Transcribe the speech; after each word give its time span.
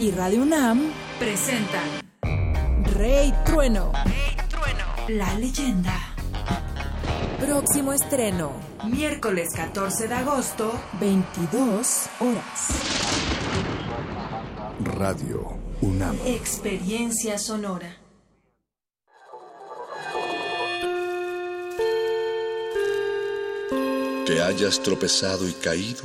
Y 0.00 0.10
Radio 0.12 0.40
UNAM 0.42 0.80
presentan 1.18 1.86
Rey 2.94 3.34
Trueno. 3.44 3.92
Rey 4.06 4.34
Trueno. 4.48 4.84
La 5.08 5.34
leyenda. 5.34 5.94
Próximo 7.38 7.92
estreno. 7.92 8.50
Miércoles 8.86 9.50
14 9.54 10.08
de 10.08 10.14
agosto, 10.14 10.72
22 11.00 12.06
horas. 12.20 12.68
Radio 14.96 15.58
UNAM. 15.82 16.16
Experiencia 16.24 17.38
sonora. 17.38 17.94
Que 24.26 24.40
hayas 24.40 24.80
tropezado 24.80 25.46
y 25.46 25.52
caído 25.52 26.04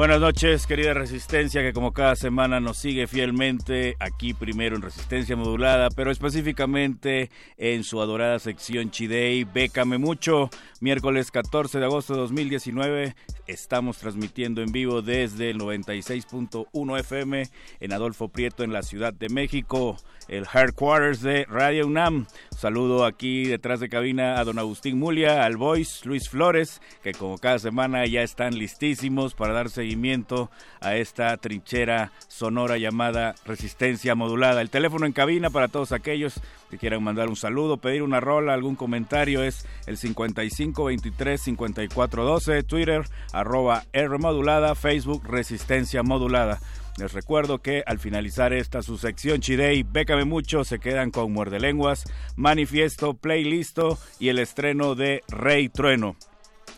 Buenas 0.00 0.22
noches, 0.22 0.66
querida 0.66 0.94
Resistencia, 0.94 1.60
que 1.60 1.74
como 1.74 1.92
cada 1.92 2.16
semana 2.16 2.58
nos 2.58 2.78
sigue 2.78 3.06
fielmente 3.06 3.96
aquí 4.00 4.32
primero 4.32 4.74
en 4.74 4.80
Resistencia 4.80 5.36
Modulada, 5.36 5.90
pero 5.90 6.10
específicamente 6.10 7.30
en 7.58 7.84
su 7.84 8.00
adorada 8.00 8.38
sección 8.38 8.90
Chidey, 8.90 9.44
Bécame 9.44 9.98
Mucho, 9.98 10.48
miércoles 10.80 11.30
14 11.30 11.80
de 11.80 11.84
agosto 11.84 12.14
de 12.14 12.20
2019. 12.20 13.14
Estamos 13.46 13.98
transmitiendo 13.98 14.62
en 14.62 14.72
vivo 14.72 15.02
desde 15.02 15.50
el 15.50 15.58
96.1 15.58 16.98
FM 17.00 17.42
en 17.80 17.92
Adolfo 17.92 18.28
Prieto 18.28 18.64
en 18.64 18.72
la 18.72 18.82
Ciudad 18.82 19.12
de 19.12 19.28
México 19.28 19.98
el 20.30 20.46
headquarters 20.52 21.20
de 21.20 21.44
Radio 21.46 21.86
UNAM. 21.86 22.26
Saludo 22.60 23.06
aquí 23.06 23.46
detrás 23.46 23.80
de 23.80 23.88
cabina 23.88 24.38
a 24.38 24.44
don 24.44 24.58
Agustín 24.58 24.98
Mulia, 24.98 25.46
al 25.46 25.56
Voice, 25.56 26.06
Luis 26.06 26.28
Flores, 26.28 26.82
que 27.02 27.12
como 27.12 27.38
cada 27.38 27.58
semana 27.58 28.04
ya 28.04 28.20
están 28.20 28.58
listísimos 28.58 29.32
para 29.32 29.54
dar 29.54 29.70
seguimiento 29.70 30.50
a 30.82 30.96
esta 30.96 31.34
trinchera 31.38 32.12
sonora 32.28 32.76
llamada 32.76 33.34
Resistencia 33.46 34.14
Modulada. 34.14 34.60
El 34.60 34.68
teléfono 34.68 35.06
en 35.06 35.14
cabina 35.14 35.48
para 35.48 35.68
todos 35.68 35.92
aquellos 35.92 36.38
que 36.68 36.76
quieran 36.76 37.02
mandar 37.02 37.30
un 37.30 37.36
saludo, 37.36 37.78
pedir 37.78 38.02
una 38.02 38.20
rola, 38.20 38.52
algún 38.52 38.76
comentario 38.76 39.42
es 39.42 39.66
el 39.86 39.96
5523-5412, 39.96 42.66
Twitter, 42.66 43.04
arroba 43.32 43.84
R 43.94 44.18
modulada, 44.18 44.74
Facebook 44.74 45.26
Resistencia 45.26 46.02
Modulada. 46.02 46.60
Les 47.00 47.14
recuerdo 47.14 47.62
que 47.62 47.82
al 47.86 47.98
finalizar 47.98 48.52
esta 48.52 48.82
su 48.82 48.98
sección 48.98 49.40
Chidey, 49.40 49.84
Bécame 49.84 50.26
Mucho, 50.26 50.64
se 50.64 50.78
quedan 50.78 51.10
con 51.10 51.32
Muerde 51.32 51.58
Lenguas, 51.58 52.04
Manifiesto, 52.36 53.14
Playlisto 53.14 53.98
y 54.18 54.28
el 54.28 54.38
estreno 54.38 54.94
de 54.94 55.24
Rey 55.28 55.70
Trueno. 55.70 56.16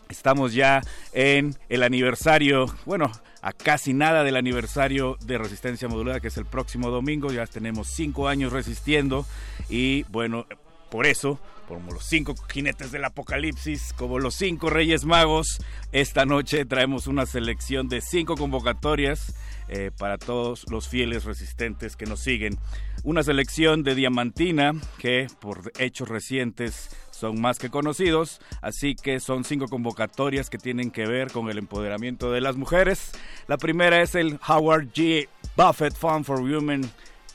Estamos 0.07 0.53
ya 0.53 0.79
en 1.11 1.57
el 1.67 1.83
aniversario, 1.83 2.67
bueno, 2.85 3.11
a 3.41 3.51
casi 3.51 3.93
nada 3.93 4.23
del 4.23 4.37
aniversario 4.37 5.17
de 5.25 5.37
Resistencia 5.37 5.89
Modulada, 5.89 6.21
que 6.21 6.29
es 6.29 6.37
el 6.37 6.45
próximo 6.45 6.89
domingo. 6.89 7.29
Ya 7.33 7.45
tenemos 7.45 7.89
cinco 7.89 8.29
años 8.29 8.53
resistiendo 8.53 9.25
y 9.67 10.03
bueno, 10.03 10.45
por 10.89 11.05
eso 11.05 11.37
como 11.67 11.91
los 11.91 12.05
cinco 12.05 12.35
jinetes 12.51 12.91
del 12.91 13.05
apocalipsis, 13.05 13.93
como 13.93 14.19
los 14.19 14.35
cinco 14.35 14.69
reyes 14.69 15.05
magos. 15.05 15.59
Esta 15.91 16.25
noche 16.25 16.65
traemos 16.65 17.07
una 17.07 17.25
selección 17.25 17.89
de 17.89 18.01
cinco 18.01 18.35
convocatorias 18.35 19.35
eh, 19.69 19.91
para 19.97 20.17
todos 20.17 20.65
los 20.69 20.87
fieles 20.87 21.23
resistentes 21.23 21.95
que 21.95 22.05
nos 22.05 22.19
siguen. 22.19 22.57
Una 23.03 23.23
selección 23.23 23.83
de 23.83 23.95
diamantina 23.95 24.73
que 24.97 25.27
por 25.39 25.71
hechos 25.79 26.09
recientes 26.09 26.89
son 27.11 27.39
más 27.39 27.59
que 27.59 27.69
conocidos, 27.69 28.41
así 28.61 28.95
que 28.95 29.19
son 29.19 29.43
cinco 29.43 29.67
convocatorias 29.67 30.49
que 30.49 30.57
tienen 30.57 30.91
que 30.91 31.05
ver 31.05 31.31
con 31.31 31.49
el 31.49 31.57
empoderamiento 31.57 32.31
de 32.31 32.41
las 32.41 32.55
mujeres. 32.55 33.11
La 33.47 33.57
primera 33.57 34.01
es 34.01 34.15
el 34.15 34.39
Howard 34.47 34.91
G. 34.93 35.27
Buffett 35.55 35.95
Fund 35.95 36.25
for 36.25 36.41
Women 36.41 36.89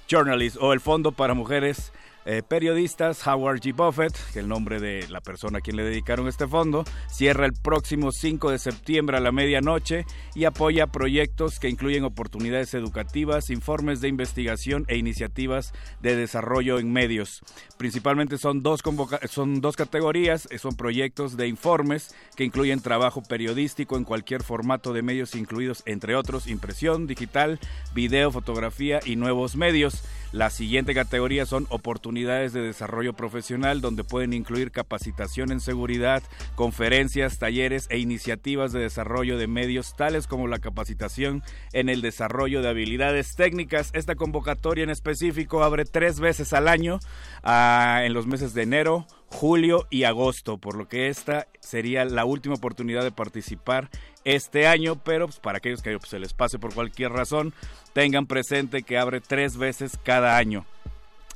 Journalists 0.08 0.58
o 0.60 0.72
el 0.72 0.80
Fondo 0.80 1.12
para 1.12 1.34
Mujeres 1.34 1.92
eh, 2.30 2.42
periodistas, 2.46 3.26
Howard 3.26 3.60
G. 3.60 3.74
Buffett, 3.74 4.14
que 4.34 4.40
el 4.40 4.48
nombre 4.48 4.80
de 4.80 5.08
la 5.08 5.22
persona 5.22 5.58
a 5.58 5.60
quien 5.62 5.76
le 5.76 5.82
dedicaron 5.82 6.28
este 6.28 6.46
fondo, 6.46 6.84
cierra 7.10 7.46
el 7.46 7.54
próximo 7.54 8.12
5 8.12 8.50
de 8.50 8.58
septiembre 8.58 9.16
a 9.16 9.20
la 9.20 9.32
medianoche 9.32 10.04
y 10.34 10.44
apoya 10.44 10.88
proyectos 10.88 11.58
que 11.58 11.70
incluyen 11.70 12.04
oportunidades 12.04 12.74
educativas, 12.74 13.48
informes 13.48 14.02
de 14.02 14.08
investigación 14.08 14.84
e 14.88 14.98
iniciativas 14.98 15.72
de 16.02 16.16
desarrollo 16.16 16.78
en 16.78 16.92
medios. 16.92 17.40
Principalmente 17.78 18.36
son 18.36 18.62
dos, 18.62 18.82
son 19.30 19.62
dos 19.62 19.76
categorías, 19.76 20.48
eh, 20.50 20.58
son 20.58 20.76
proyectos 20.76 21.38
de 21.38 21.48
informes 21.48 22.14
que 22.36 22.44
incluyen 22.44 22.82
trabajo 22.82 23.22
periodístico 23.22 23.96
en 23.96 24.04
cualquier 24.04 24.42
formato 24.42 24.92
de 24.92 25.00
medios 25.00 25.34
incluidos, 25.34 25.82
entre 25.86 26.14
otros, 26.14 26.46
impresión, 26.46 27.06
digital, 27.06 27.58
video, 27.94 28.30
fotografía 28.30 29.00
y 29.02 29.16
nuevos 29.16 29.56
medios. 29.56 30.02
La 30.30 30.50
siguiente 30.50 30.92
categoría 30.92 31.46
son 31.46 31.66
oportunidades 31.70 32.17
de 32.26 32.60
desarrollo 32.60 33.12
profesional, 33.12 33.80
donde 33.80 34.04
pueden 34.04 34.32
incluir 34.32 34.70
capacitación 34.70 35.52
en 35.52 35.60
seguridad, 35.60 36.22
conferencias, 36.56 37.38
talleres 37.38 37.86
e 37.90 37.98
iniciativas 37.98 38.72
de 38.72 38.80
desarrollo 38.80 39.38
de 39.38 39.46
medios, 39.46 39.94
tales 39.96 40.26
como 40.26 40.48
la 40.48 40.58
capacitación 40.58 41.42
en 41.72 41.88
el 41.88 42.02
desarrollo 42.02 42.60
de 42.60 42.68
habilidades 42.68 43.34
técnicas. 43.36 43.90
Esta 43.92 44.16
convocatoria 44.16 44.84
en 44.84 44.90
específico 44.90 45.62
abre 45.62 45.84
tres 45.84 46.18
veces 46.20 46.52
al 46.52 46.68
año, 46.68 46.98
ah, 47.42 48.02
en 48.04 48.14
los 48.14 48.26
meses 48.26 48.54
de 48.54 48.62
enero, 48.62 49.06
julio 49.30 49.86
y 49.90 50.04
agosto, 50.04 50.58
por 50.58 50.76
lo 50.76 50.88
que 50.88 51.08
esta 51.08 51.46
sería 51.60 52.04
la 52.04 52.24
última 52.24 52.54
oportunidad 52.54 53.02
de 53.02 53.12
participar 53.12 53.90
este 54.24 54.66
año, 54.66 54.96
pero 54.96 55.26
pues, 55.26 55.38
para 55.38 55.58
aquellos 55.58 55.82
que 55.82 55.98
pues, 55.98 56.10
se 56.10 56.18
les 56.18 56.34
pase 56.34 56.58
por 56.58 56.74
cualquier 56.74 57.12
razón, 57.12 57.52
tengan 57.92 58.26
presente 58.26 58.82
que 58.82 58.98
abre 58.98 59.20
tres 59.20 59.56
veces 59.56 59.98
cada 60.02 60.36
año. 60.36 60.66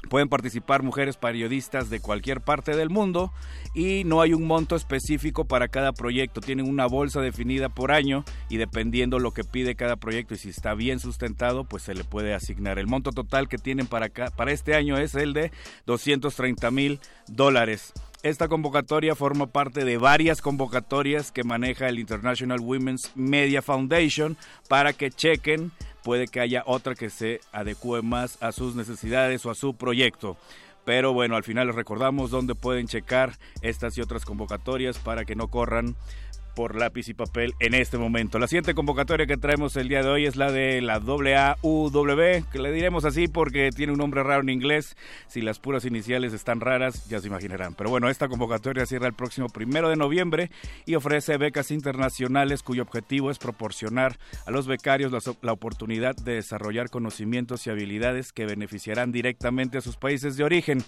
Pueden 0.08 0.28
participar 0.28 0.82
mujeres 0.82 1.16
periodistas 1.16 1.88
de 1.88 2.00
cualquier 2.00 2.40
parte 2.40 2.76
del 2.76 2.90
mundo 2.90 3.32
y 3.74 4.04
no 4.04 4.20
hay 4.20 4.34
un 4.34 4.44
monto 4.44 4.76
específico 4.76 5.46
para 5.46 5.68
cada 5.68 5.92
proyecto. 5.92 6.40
Tienen 6.40 6.68
una 6.68 6.86
bolsa 6.86 7.20
definida 7.20 7.68
por 7.68 7.92
año 7.92 8.24
y 8.48 8.58
dependiendo 8.58 9.18
lo 9.18 9.32
que 9.32 9.44
pide 9.44 9.74
cada 9.74 9.96
proyecto 9.96 10.34
y 10.34 10.38
si 10.38 10.50
está 10.50 10.74
bien 10.74 10.98
sustentado, 10.98 11.64
pues 11.64 11.84
se 11.84 11.94
le 11.94 12.04
puede 12.04 12.34
asignar. 12.34 12.78
El 12.78 12.88
monto 12.88 13.12
total 13.12 13.48
que 13.48 13.58
tienen 13.58 13.86
para, 13.86 14.08
para 14.08 14.52
este 14.52 14.74
año 14.74 14.98
es 14.98 15.14
el 15.14 15.32
de 15.32 15.50
230 15.86 16.70
mil 16.70 17.00
dólares. 17.28 17.92
Esta 18.22 18.46
convocatoria 18.46 19.16
forma 19.16 19.48
parte 19.48 19.84
de 19.84 19.98
varias 19.98 20.40
convocatorias 20.40 21.32
que 21.32 21.42
maneja 21.42 21.88
el 21.88 21.98
International 21.98 22.60
Women's 22.60 23.10
Media 23.16 23.62
Foundation 23.62 24.36
para 24.68 24.92
que 24.92 25.10
chequen 25.10 25.72
puede 26.02 26.28
que 26.28 26.40
haya 26.40 26.62
otra 26.66 26.94
que 26.94 27.10
se 27.10 27.40
adecue 27.52 28.02
más 28.02 28.42
a 28.42 28.52
sus 28.52 28.74
necesidades 28.74 29.44
o 29.46 29.50
a 29.50 29.54
su 29.54 29.74
proyecto. 29.74 30.36
Pero 30.84 31.12
bueno, 31.12 31.36
al 31.36 31.44
final 31.44 31.68
les 31.68 31.76
recordamos 31.76 32.30
dónde 32.30 32.54
pueden 32.54 32.88
checar 32.88 33.38
estas 33.60 33.96
y 33.98 34.00
otras 34.00 34.24
convocatorias 34.24 34.98
para 34.98 35.24
que 35.24 35.36
no 35.36 35.48
corran 35.48 35.94
por 36.54 36.76
lápiz 36.76 37.08
y 37.08 37.14
papel 37.14 37.54
en 37.60 37.74
este 37.74 37.98
momento. 37.98 38.38
La 38.38 38.46
siguiente 38.46 38.74
convocatoria 38.74 39.26
que 39.26 39.36
traemos 39.36 39.76
el 39.76 39.88
día 39.88 40.02
de 40.02 40.08
hoy 40.08 40.26
es 40.26 40.36
la 40.36 40.52
de 40.52 40.80
la 40.80 40.94
AAUW, 40.94 42.44
que 42.50 42.58
le 42.58 42.72
diremos 42.72 43.04
así 43.04 43.28
porque 43.28 43.70
tiene 43.70 43.92
un 43.92 43.98
nombre 43.98 44.22
raro 44.22 44.42
en 44.42 44.50
inglés. 44.50 44.96
Si 45.28 45.40
las 45.40 45.58
puras 45.58 45.84
iniciales 45.84 46.32
están 46.32 46.60
raras, 46.60 47.08
ya 47.08 47.20
se 47.20 47.28
imaginarán. 47.28 47.74
Pero 47.74 47.90
bueno, 47.90 48.08
esta 48.08 48.28
convocatoria 48.28 48.86
cierra 48.86 49.06
el 49.06 49.14
próximo 49.14 49.48
primero 49.48 49.88
de 49.88 49.96
noviembre 49.96 50.50
y 50.86 50.94
ofrece 50.94 51.36
becas 51.36 51.70
internacionales 51.70 52.62
cuyo 52.62 52.82
objetivo 52.82 53.30
es 53.30 53.38
proporcionar 53.38 54.18
a 54.46 54.50
los 54.50 54.66
becarios 54.66 55.12
la, 55.12 55.20
la 55.42 55.52
oportunidad 55.52 56.14
de 56.16 56.34
desarrollar 56.34 56.90
conocimientos 56.90 57.66
y 57.66 57.70
habilidades 57.70 58.32
que 58.32 58.46
beneficiarán 58.46 59.12
directamente 59.12 59.78
a 59.78 59.80
sus 59.80 59.96
países 59.96 60.36
de 60.36 60.44
origen. 60.44 60.84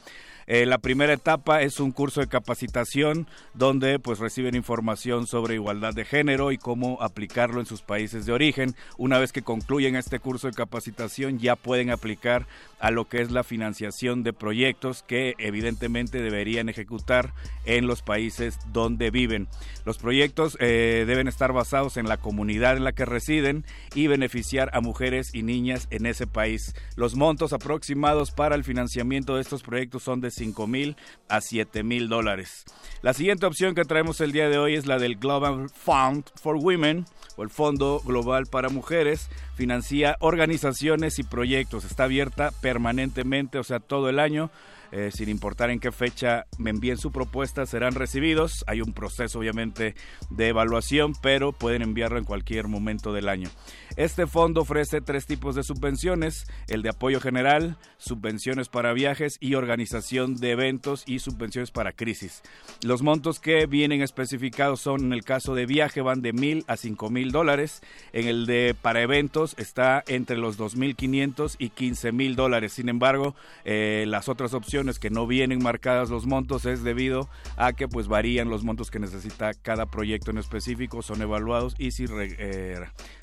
Eh, 0.47 0.67
la 0.67 0.79
primera 0.79 1.13
etapa 1.13 1.63
es 1.63 1.81
un 1.81 1.91
curso 1.91 2.21
de 2.21 2.29
capacitación 2.29 3.27
donde 3.55 3.99
pues 3.99 4.19
reciben 4.19 4.55
información 4.55 5.27
sobre 5.27 5.54
igualdad 5.55 5.95
de 5.95 6.05
género 6.05 6.53
y 6.53 6.59
cómo 6.59 6.99
aplicarlo 7.01 7.61
en 7.61 7.67
sus 7.67 7.83
países 7.83 8.27
de 8.27 8.33
origen. 8.33 8.75
Una 8.99 9.19
vez 9.19 9.33
que 9.33 9.43
concluyen 9.43 9.97
este 9.97 10.19
curso 10.19 10.47
de 10.47 10.55
capacitación 10.55 11.39
ya 11.39 11.57
pueden 11.57 11.91
aplicar 11.91 12.47
a 12.81 12.91
lo 12.91 13.09
que 13.09 13.23
es 13.23 13.31
la 13.31 13.45
financiación 13.45 14.23
de 14.23 14.33
proyectos 14.33 15.03
que 15.03 15.35
evidentemente 15.39 16.21
deberían 16.21 16.69
ejecutar 16.69 17.33
en 17.65 17.87
los 17.87 18.03
países 18.03 18.59
donde 18.73 19.11
viven. 19.11 19.49
Los 19.85 19.99
proyectos 19.99 20.57
eh, 20.61 21.05
deben 21.07 21.29
estar 21.29 21.53
basados 21.53 21.97
en 21.97 22.09
la 22.09 22.19
comunidad 22.19 22.77
en 22.77 22.85
la 22.85 22.93
que 22.93 23.05
residen 23.05 23.65
y 23.95 24.07
beneficiar 24.07 24.71
a 24.75 24.81
mujeres 24.81 25.35
y 25.35 25.43
niñas 25.43 25.89
en 25.91 26.07
ese 26.07 26.27
país. 26.27 26.75
Los 26.97 27.15
montos 27.15 27.53
aproximados 27.53 28.31
para 28.31 28.55
el 28.55 28.65
financiamiento 28.65 29.37
de 29.37 29.43
estos 29.43 29.63
proyectos 29.63 30.03
son 30.03 30.21
de 30.21 30.31
5 30.31 30.67
mil 30.67 30.97
a 31.29 31.41
7 31.41 31.83
mil 31.83 32.09
dólares. 32.09 32.65
La 33.03 33.13
siguiente 33.13 33.47
opción 33.47 33.75
que 33.75 33.85
traemos 33.85 34.21
el 34.21 34.33
día 34.33 34.49
de 34.49 34.59
hoy 34.59 34.75
es 34.75 34.87
la 34.87 34.99
del 34.99 35.17
Global 35.17 35.44
Fund 35.75 36.25
for 36.35 36.57
Women 36.57 37.07
o 37.37 37.43
el 37.43 37.51
Fondo 37.51 38.01
Global 38.05 38.47
para 38.47 38.69
Mujeres. 38.69 39.29
Financia 39.55 40.17
organizaciones 40.21 41.19
y 41.19 41.23
proyectos. 41.23 41.85
Está 41.85 42.05
abierta 42.05 42.53
permanentemente, 42.61 43.59
o 43.59 43.65
sea, 43.65 43.81
todo 43.81 44.09
el 44.09 44.19
año. 44.19 44.51
Eh, 44.97 45.11
sin 45.11 45.29
importar 45.29 45.71
en 45.71 45.81
qué 45.81 45.91
fecha 45.91 46.47
me 46.57 46.71
envíen 46.71 46.99
su 46.99 47.11
propuesta, 47.11 47.67
serán 47.67 47.97
recibidos. 47.97 48.65
Hay 48.69 48.81
un 48.81 48.93
proceso 48.93 49.41
obviamente 49.41 49.97
de 50.31 50.49
evaluación, 50.49 51.15
pero 51.21 51.51
pueden 51.51 51.83
enviarlo 51.83 52.17
en 52.17 52.25
cualquier 52.25 52.69
momento 52.69 53.13
del 53.13 53.29
año. 53.29 53.51
Este 53.97 54.29
fondo 54.29 54.61
ofrece 54.61 55.01
tres 55.01 55.27
tipos 55.27 55.57
de 55.57 55.65
subvenciones, 55.65 56.47
el 56.69 56.83
de 56.83 56.91
apoyo 56.91 57.21
general, 57.21 57.77
subvenciones 57.97 58.69
para 58.69 58.93
viajes 58.93 59.37
y 59.41 59.57
organización 59.57 60.37
de 60.37 60.53
eventos 60.53 61.03
y 61.07 61.19
subvenciones 61.19 61.73
para 61.73 61.91
crisis. 61.91 62.43
Los 62.85 63.03
montos 63.03 63.41
que 63.41 63.67
vienen 63.67 64.01
especificados 64.01 64.81
son 64.81 65.07
en 65.07 65.13
el 65.13 65.25
caso 65.25 65.57
de 65.57 65.67
viaje 65.67 66.03
van 66.03 66.23
de 66.23 66.33
mil 66.33 66.65
a 66.69 66.77
cinco 66.77 67.11
mil 67.11 67.33
dólares, 67.33 67.83
en 68.13 68.29
el 68.29 68.47
de 68.47 68.77
para 68.81 69.03
eventos 69.03 69.57
está 69.59 70.05
entre 70.07 70.37
los 70.37 70.57
dos 70.57 70.77
mil 70.77 70.95
quinientos 70.95 71.57
y 71.59 71.71
quince 71.71 72.13
mil 72.13 72.37
dólares. 72.37 72.75
Sin 72.75 72.89
embargo, 72.89 73.35
eh, 73.65 74.05
las 74.07 74.29
otras 74.29 74.55
opciones 74.55 74.84
que 74.99 75.11
no 75.11 75.27
vienen 75.27 75.63
marcadas 75.63 76.11
los 76.11 76.27
montos 76.27 76.67
es 76.67 76.83
debido 76.83 77.29
a 77.57 77.73
que 77.73 77.89
pues 77.89 78.07
varían 78.07 78.51
los 78.51 78.65
montos 78.65 78.91
que 78.91 78.99
necesita 78.99 79.55
cada 79.55 79.87
proyecto 79.87 80.31
en 80.31 80.39
específico, 80.39 81.03
son 81.03 81.23
evaluados 81.23 81.75
y 81.79 81.93
si 81.93 82.05
eh, 82.11 82.77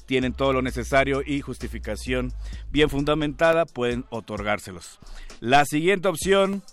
tienen 0.06 0.34
todo 0.34 0.54
lo 0.54 0.62
necesario 0.62 1.22
y 1.26 1.42
justificación 1.42 2.34
bien 2.72 2.90
fundamentada, 2.90 3.66
pueden 3.66 4.06
otorgárselos. 4.10 5.00
La 5.40 5.66
siguiente 5.66 6.08
opción 6.08 6.64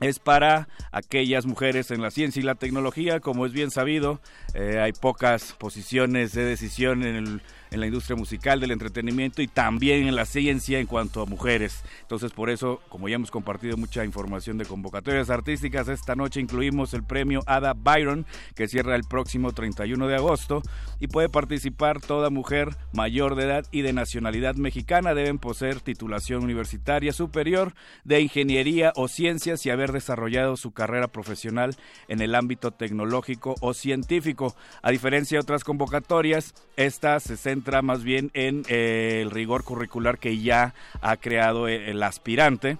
es 0.00 0.18
para 0.18 0.68
aquellas 0.92 1.46
mujeres 1.46 1.90
en 1.90 2.02
la 2.02 2.10
ciencia 2.10 2.40
y 2.40 2.44
la 2.44 2.56
tecnología, 2.56 3.20
como 3.20 3.46
es 3.46 3.52
bien 3.52 3.70
sabido, 3.70 4.20
eh, 4.54 4.78
hay 4.80 4.92
pocas 4.92 5.52
posiciones 5.52 6.32
de 6.32 6.44
decisión 6.44 7.04
en 7.04 7.16
el 7.16 7.42
en 7.74 7.80
la 7.80 7.86
industria 7.86 8.16
musical, 8.16 8.60
del 8.60 8.70
entretenimiento 8.70 9.42
y 9.42 9.48
también 9.48 10.06
en 10.06 10.14
la 10.14 10.26
ciencia 10.26 10.78
en 10.78 10.86
cuanto 10.86 11.20
a 11.20 11.26
mujeres. 11.26 11.82
Entonces, 12.02 12.32
por 12.32 12.48
eso, 12.48 12.80
como 12.88 13.08
ya 13.08 13.16
hemos 13.16 13.32
compartido 13.32 13.76
mucha 13.76 14.04
información 14.04 14.58
de 14.58 14.64
convocatorias 14.64 15.28
artísticas, 15.28 15.88
esta 15.88 16.14
noche 16.14 16.40
incluimos 16.40 16.94
el 16.94 17.02
premio 17.02 17.42
Ada 17.46 17.74
Byron, 17.74 18.26
que 18.54 18.68
cierra 18.68 18.94
el 18.94 19.02
próximo 19.02 19.52
31 19.52 20.06
de 20.06 20.14
agosto 20.14 20.62
y 21.00 21.08
puede 21.08 21.28
participar 21.28 22.00
toda 22.00 22.30
mujer 22.30 22.76
mayor 22.92 23.34
de 23.34 23.44
edad 23.44 23.66
y 23.72 23.82
de 23.82 23.92
nacionalidad 23.92 24.54
mexicana. 24.54 25.14
Deben 25.14 25.38
poseer 25.38 25.80
titulación 25.80 26.44
universitaria 26.44 27.12
superior 27.12 27.74
de 28.04 28.20
ingeniería 28.20 28.92
o 28.94 29.08
ciencias 29.08 29.66
y 29.66 29.70
haber 29.70 29.90
desarrollado 29.90 30.56
su 30.56 30.72
carrera 30.72 31.08
profesional 31.08 31.74
en 32.06 32.20
el 32.20 32.36
ámbito 32.36 32.70
tecnológico 32.70 33.56
o 33.60 33.74
científico. 33.74 34.54
A 34.80 34.92
diferencia 34.92 35.38
de 35.38 35.42
otras 35.42 35.64
convocatorias, 35.64 36.54
esta 36.76 37.18
se 37.18 37.36
centra 37.36 37.63
más 37.82 38.02
bien 38.02 38.30
en 38.34 38.64
eh, 38.68 39.20
el 39.22 39.30
rigor 39.30 39.64
curricular 39.64 40.18
que 40.18 40.38
ya 40.38 40.74
ha 41.00 41.16
creado 41.16 41.68
eh, 41.68 41.90
el 41.90 42.02
aspirante 42.02 42.78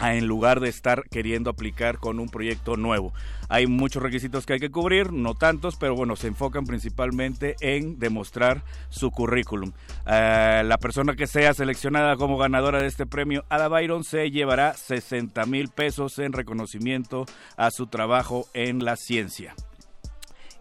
en 0.00 0.26
lugar 0.26 0.60
de 0.60 0.68
estar 0.68 1.04
queriendo 1.10 1.50
aplicar 1.50 1.98
con 1.98 2.18
un 2.18 2.28
proyecto 2.28 2.76
nuevo. 2.76 3.12
Hay 3.48 3.66
muchos 3.66 4.02
requisitos 4.02 4.46
que 4.46 4.54
hay 4.54 4.60
que 4.60 4.70
cubrir, 4.70 5.12
no 5.12 5.34
tantos, 5.34 5.76
pero 5.76 5.94
bueno, 5.94 6.16
se 6.16 6.28
enfocan 6.28 6.64
principalmente 6.64 7.56
en 7.60 7.98
demostrar 7.98 8.62
su 8.88 9.10
currículum. 9.10 9.72
Eh, 10.06 10.62
la 10.64 10.78
persona 10.78 11.14
que 11.14 11.26
sea 11.26 11.54
seleccionada 11.54 12.16
como 12.16 12.38
ganadora 12.38 12.80
de 12.80 12.88
este 12.88 13.06
premio, 13.06 13.44
Ada 13.48 13.68
Byron, 13.68 14.04
se 14.04 14.30
llevará 14.30 14.74
60 14.74 15.44
mil 15.46 15.68
pesos 15.68 16.18
en 16.18 16.32
reconocimiento 16.32 17.26
a 17.56 17.70
su 17.70 17.86
trabajo 17.86 18.46
en 18.54 18.84
la 18.84 18.96
ciencia. 18.96 19.54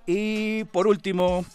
Y 0.05 0.65
por 0.65 0.87
último, 0.87 1.45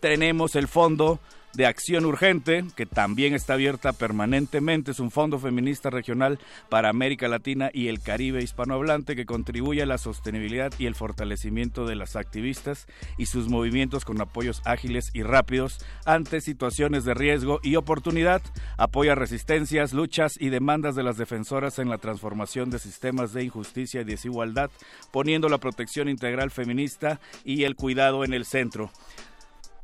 tenemos 0.00 0.54
el 0.54 0.68
fondo 0.68 1.18
de 1.56 1.66
Acción 1.66 2.04
Urgente, 2.04 2.64
que 2.76 2.84
también 2.84 3.34
está 3.34 3.54
abierta 3.54 3.94
permanentemente. 3.94 4.90
Es 4.90 5.00
un 5.00 5.10
fondo 5.10 5.38
feminista 5.38 5.88
regional 5.88 6.38
para 6.68 6.90
América 6.90 7.28
Latina 7.28 7.70
y 7.72 7.88
el 7.88 8.00
Caribe 8.00 8.42
hispanohablante 8.42 9.16
que 9.16 9.24
contribuye 9.24 9.82
a 9.82 9.86
la 9.86 9.96
sostenibilidad 9.96 10.72
y 10.78 10.86
el 10.86 10.94
fortalecimiento 10.94 11.86
de 11.86 11.96
las 11.96 12.14
activistas 12.14 12.86
y 13.16 13.26
sus 13.26 13.48
movimientos 13.48 14.04
con 14.04 14.20
apoyos 14.20 14.60
ágiles 14.66 15.10
y 15.14 15.22
rápidos 15.22 15.78
ante 16.04 16.42
situaciones 16.42 17.04
de 17.04 17.14
riesgo 17.14 17.58
y 17.62 17.76
oportunidad. 17.76 18.42
Apoya 18.76 19.14
resistencias, 19.14 19.94
luchas 19.94 20.34
y 20.38 20.50
demandas 20.50 20.94
de 20.94 21.04
las 21.04 21.16
defensoras 21.16 21.78
en 21.78 21.88
la 21.88 21.98
transformación 21.98 22.68
de 22.68 22.78
sistemas 22.78 23.32
de 23.32 23.44
injusticia 23.44 24.02
y 24.02 24.04
desigualdad, 24.04 24.70
poniendo 25.10 25.48
la 25.48 25.58
protección 25.58 26.10
integral 26.10 26.50
feminista 26.50 27.18
y 27.44 27.64
el 27.64 27.76
cuidado 27.76 28.24
en 28.24 28.34
el 28.34 28.44
centro. 28.44 28.90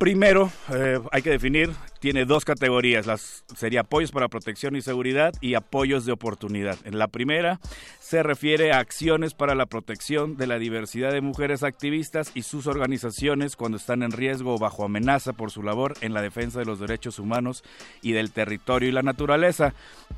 Primero, 0.03 0.51
eh, 0.75 0.99
hay 1.13 1.23
que 1.23 1.31
definir 1.31 1.71
tiene 2.03 2.25
dos 2.25 2.45
categorías, 2.45 3.07
las 3.07 3.45
sería 3.57 3.83
apoyos 3.83 4.11
para 4.11 4.27
protección 4.27 4.75
y 4.75 4.83
seguridad 4.83 5.35
y 5.41 5.55
apoyos 5.55 6.05
de 6.05 6.11
oportunidad. 6.11 6.77
En 6.85 6.99
la 6.99 7.07
primera 7.07 7.61
se 8.01 8.25
refiere 8.25 8.73
a 8.73 8.81
acciones 8.81 9.35
para 9.35 9.55
la 9.55 9.67
protección 9.67 10.37
de 10.37 10.49
la 10.49 10.59
diversidad 10.59 11.13
de 11.13 11.21
mujeres 11.21 11.63
activistas 11.63 12.33
y 12.35 12.43
sus 12.43 12.67
organizaciones 12.67 13.55
cuando 13.55 13.79
están 13.79 14.03
en 14.03 14.11
riesgo 14.11 14.57
o 14.57 14.59
bajo 14.59 14.85
amenaza 14.85 15.33
por 15.33 15.53
su 15.53 15.63
labor 15.63 15.95
en 16.01 16.13
la 16.13 16.23
defensa 16.23 16.59
de 16.59 16.65
los 16.65 16.81
derechos 16.81 17.21
humanos 17.21 17.63
y 18.03 18.11
del 18.11 18.33
territorio 18.33 18.89
y 18.89 18.93
la 18.93 19.03
naturaleza. 19.03 19.73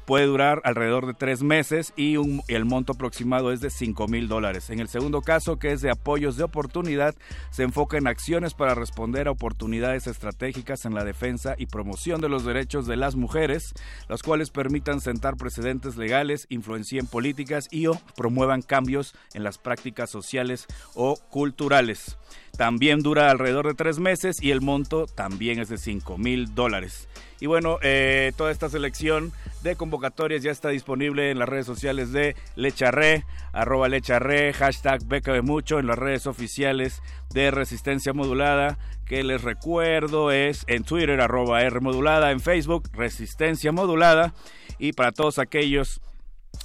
Puede 0.07 0.25
durar 0.25 0.63
alrededor 0.65 1.07
de 1.07 1.13
tres 1.13 1.43
meses 1.43 1.93
y, 1.97 2.15
el 2.49 2.65
monto 2.65 2.93
aproximado 2.93 3.53
es 3.53 3.61
de 3.61 3.69
5 3.69 4.09
mil 4.09 4.27
dólares. 4.27 4.71
En 4.71 4.81
el 4.81 4.89
segundo 4.89 5.21
caso, 5.21 5.59
que 5.59 5.73
es 5.73 5.83
de 5.83 5.91
apoyos 5.91 6.39
de 6.39 6.45
oportunidad, 6.45 7.15
se 7.51 7.63
enfoca 7.63 7.99
en 7.99 8.07
acciones 8.07 8.55
para 8.55 8.75
responder 8.75 9.29
a 9.29 9.33
oportunidades 9.33 10.07
estratégicas 10.07 10.87
en 10.87 10.95
la 10.95 11.05
defensa 11.05 11.57
y 11.59 11.67
promoción 11.75 12.21
de 12.21 12.29
los 12.29 12.45
derechos 12.45 12.87
de 12.87 12.95
las 12.95 13.17
mujeres, 13.17 13.75
las 14.09 14.23
cuales 14.23 14.51
permitan 14.51 15.01
sentar 15.01 15.37
precedentes 15.37 15.97
legales, 15.97 16.47
influencien 16.49 17.09
políticas 17.09 17.67
y 17.69 17.89
o 17.89 18.01
promuevan 18.17 18.63
cambios 18.63 19.13
en 19.35 19.43
las 19.43 19.59
prácticas 19.59 20.09
sociales 20.09 20.69
o 20.95 21.17
culturales. 21.17 22.17
También 22.57 23.01
dura 23.01 23.31
alrededor 23.31 23.67
de 23.67 23.75
tres 23.75 23.99
meses 23.99 24.41
y 24.41 24.53
el 24.53 24.61
monto 24.61 25.07
también 25.07 25.59
es 25.59 25.69
de 25.69 25.79
5 25.79 26.19
mil 26.19 26.55
dólares. 26.55 27.09
Y 27.41 27.47
bueno, 27.47 27.79
eh, 27.83 28.33
toda 28.37 28.53
esta 28.53 28.69
selección 28.69 29.33
de 29.63 29.75
convocatorias 29.75 30.43
ya 30.43 30.53
está 30.53 30.69
disponible 30.69 31.31
en 31.31 31.39
las 31.39 31.49
redes 31.49 31.67
sociales 31.67 32.13
de 32.13 32.37
Lecharre, 32.55 33.25
arroba 33.53 33.89
Lecharre, 33.89 34.53
hashtag 34.53 35.05
Beca 35.07 35.33
de 35.33 35.43
Mucho 35.43 35.81
en 35.81 35.89
las 35.89 35.99
redes 35.99 36.29
oficiales 36.29 37.03
de 37.31 37.51
Resistencia 37.51 38.13
Modulada, 38.13 38.79
que 39.05 39.25
les 39.25 39.43
recuerdo 39.43 40.31
es 40.31 40.65
en 40.69 40.85
Twitter, 40.85 41.21
arroba 41.21 41.63
R 41.63 41.81
Modulada, 41.81 42.31
en 42.31 42.41
Facebook, 42.41 42.89
Resistencia 42.93 43.73
Modulada, 43.73 44.33
y 44.79 44.93
para 44.93 45.13
todos 45.13 45.39
aquellos 45.39 46.01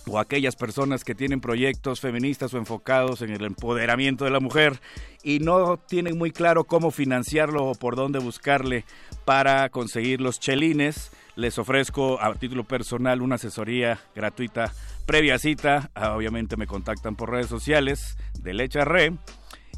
o 0.08 0.19
aquellas 0.19 0.55
personas 0.55 1.03
que 1.03 1.15
tienen 1.15 1.41
proyectos 1.41 2.00
feministas 2.00 2.53
o 2.53 2.58
enfocados 2.58 3.22
en 3.22 3.31
el 3.31 3.43
empoderamiento 3.43 4.25
de 4.25 4.31
la 4.31 4.39
mujer 4.39 4.79
y 5.24 5.39
no 5.39 5.77
tienen 5.77 6.17
muy 6.17 6.31
claro 6.31 6.63
cómo 6.63 6.91
financiarlo 6.91 7.65
o 7.65 7.75
por 7.75 7.96
dónde 7.96 8.19
buscarle 8.19 8.86
para 9.25 9.69
conseguir 9.69 10.22
los 10.22 10.39
chelines, 10.39 11.12
les 11.36 11.58
ofrezco 11.58 12.22
a 12.22 12.34
título 12.36 12.63
personal 12.63 13.22
una 13.22 13.36
asesoría 13.36 14.00
gratuita 14.15 14.74
previa 15.05 15.39
cita. 15.39 15.89
Ah, 15.96 16.15
obviamente 16.15 16.58
me 16.58 16.67
contactan 16.67 17.15
por 17.15 17.31
redes 17.31 17.48
sociales 17.48 18.17
de 18.39 18.86
Re 18.86 19.13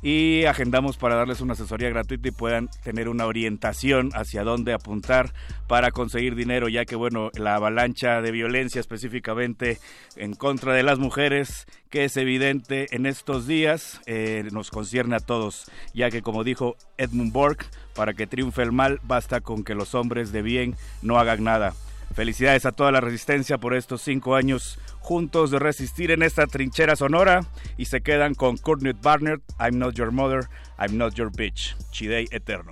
y 0.01 0.45
agendamos 0.45 0.97
para 0.97 1.15
darles 1.15 1.41
una 1.41 1.53
asesoría 1.53 1.89
gratuita 1.89 2.27
y 2.27 2.31
puedan 2.31 2.69
tener 2.83 3.07
una 3.07 3.25
orientación 3.25 4.09
hacia 4.13 4.43
dónde 4.43 4.73
apuntar 4.73 5.33
para 5.67 5.91
conseguir 5.91 6.35
dinero, 6.35 6.69
ya 6.69 6.85
que 6.85 6.95
bueno, 6.95 7.29
la 7.35 7.55
avalancha 7.55 8.21
de 8.21 8.31
violencia 8.31 8.81
específicamente 8.81 9.79
en 10.15 10.33
contra 10.33 10.73
de 10.73 10.83
las 10.83 10.99
mujeres, 10.99 11.67
que 11.89 12.05
es 12.05 12.17
evidente 12.17 12.87
en 12.95 13.05
estos 13.05 13.47
días, 13.47 14.01
eh, 14.05 14.47
nos 14.51 14.71
concierne 14.71 15.15
a 15.15 15.19
todos, 15.19 15.69
ya 15.93 16.09
que 16.09 16.21
como 16.21 16.43
dijo 16.43 16.75
Edmund 16.97 17.31
Burke, 17.31 17.65
para 17.95 18.13
que 18.13 18.27
triunfe 18.27 18.63
el 18.63 18.71
mal 18.71 18.99
basta 19.03 19.41
con 19.41 19.63
que 19.63 19.75
los 19.75 19.93
hombres 19.95 20.31
de 20.31 20.41
bien 20.41 20.75
no 21.01 21.17
hagan 21.17 21.43
nada. 21.43 21.73
Felicidades 22.13 22.65
a 22.65 22.71
toda 22.71 22.91
la 22.91 23.01
resistencia 23.01 23.57
por 23.57 23.73
estos 23.73 24.01
cinco 24.01 24.35
años 24.35 24.79
juntos 24.99 25.49
de 25.51 25.59
resistir 25.59 26.11
en 26.11 26.23
esta 26.23 26.45
trinchera 26.45 26.95
sonora 26.95 27.41
y 27.77 27.85
se 27.85 28.01
quedan 28.01 28.35
con 28.35 28.57
Courtney 28.57 28.93
Barnett, 29.01 29.41
I'm 29.59 29.79
Not 29.79 29.95
Your 29.95 30.11
Mother, 30.11 30.47
I'm 30.77 30.97
Not 30.97 31.13
Your 31.15 31.31
Bitch, 31.31 31.75
Chidei 31.91 32.27
Eterno. 32.31 32.71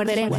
Muerde 0.00 0.30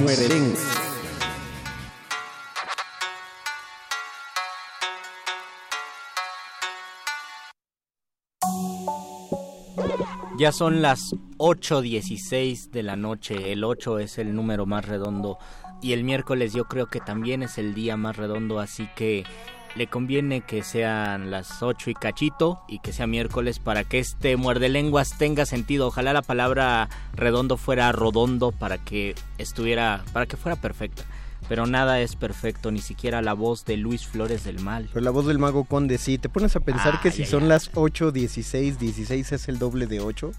Muerde 0.00 0.54
Ya 10.36 10.50
son 10.50 10.82
las 10.82 11.14
8.16 11.38 12.70
de 12.70 12.82
la 12.82 12.96
noche. 12.96 13.52
El 13.52 13.62
8 13.62 14.00
es 14.00 14.18
el 14.18 14.34
número 14.34 14.66
más 14.66 14.84
redondo. 14.84 15.38
Y 15.80 15.92
el 15.92 16.02
miércoles 16.02 16.52
yo 16.52 16.64
creo 16.64 16.86
que 16.86 16.98
también 16.98 17.44
es 17.44 17.56
el 17.56 17.72
día 17.72 17.96
más 17.96 18.16
redondo. 18.16 18.58
Así 18.58 18.88
que 18.96 19.22
le 19.74 19.86
conviene 19.86 20.40
que 20.40 20.62
sean 20.62 21.30
las 21.30 21.62
8 21.62 21.90
y 21.90 21.94
cachito 21.94 22.60
y 22.68 22.78
que 22.78 22.92
sea 22.92 23.06
miércoles 23.06 23.58
para 23.58 23.84
que 23.84 23.98
este 23.98 24.36
muerde 24.36 24.68
lenguas 24.68 25.18
tenga 25.18 25.46
sentido. 25.46 25.88
Ojalá 25.88 26.12
la 26.12 26.22
palabra 26.22 26.88
redondo 27.14 27.56
fuera 27.56 27.90
rodondo 27.92 28.52
para 28.52 28.78
que 28.78 29.14
estuviera, 29.38 30.04
para 30.12 30.26
que 30.26 30.36
fuera 30.36 30.56
perfecta. 30.56 31.04
Pero 31.48 31.66
nada 31.66 32.00
es 32.00 32.16
perfecto, 32.16 32.70
ni 32.70 32.80
siquiera 32.80 33.20
la 33.20 33.34
voz 33.34 33.66
de 33.66 33.76
Luis 33.76 34.06
Flores 34.06 34.44
del 34.44 34.60
Mal. 34.60 34.88
Pero 34.92 35.04
la 35.04 35.10
voz 35.10 35.26
del 35.26 35.38
mago 35.38 35.64
Conde 35.64 35.98
sí, 35.98 36.16
te 36.16 36.30
pones 36.30 36.56
a 36.56 36.60
pensar 36.60 37.00
que 37.02 37.10
si 37.10 37.26
son 37.26 37.48
las 37.48 37.70
8, 37.74 38.12
16, 38.12 38.78
16 38.78 39.32
es 39.32 39.48
el 39.48 39.58
doble 39.58 39.86
de 39.86 40.00
8 40.00 40.32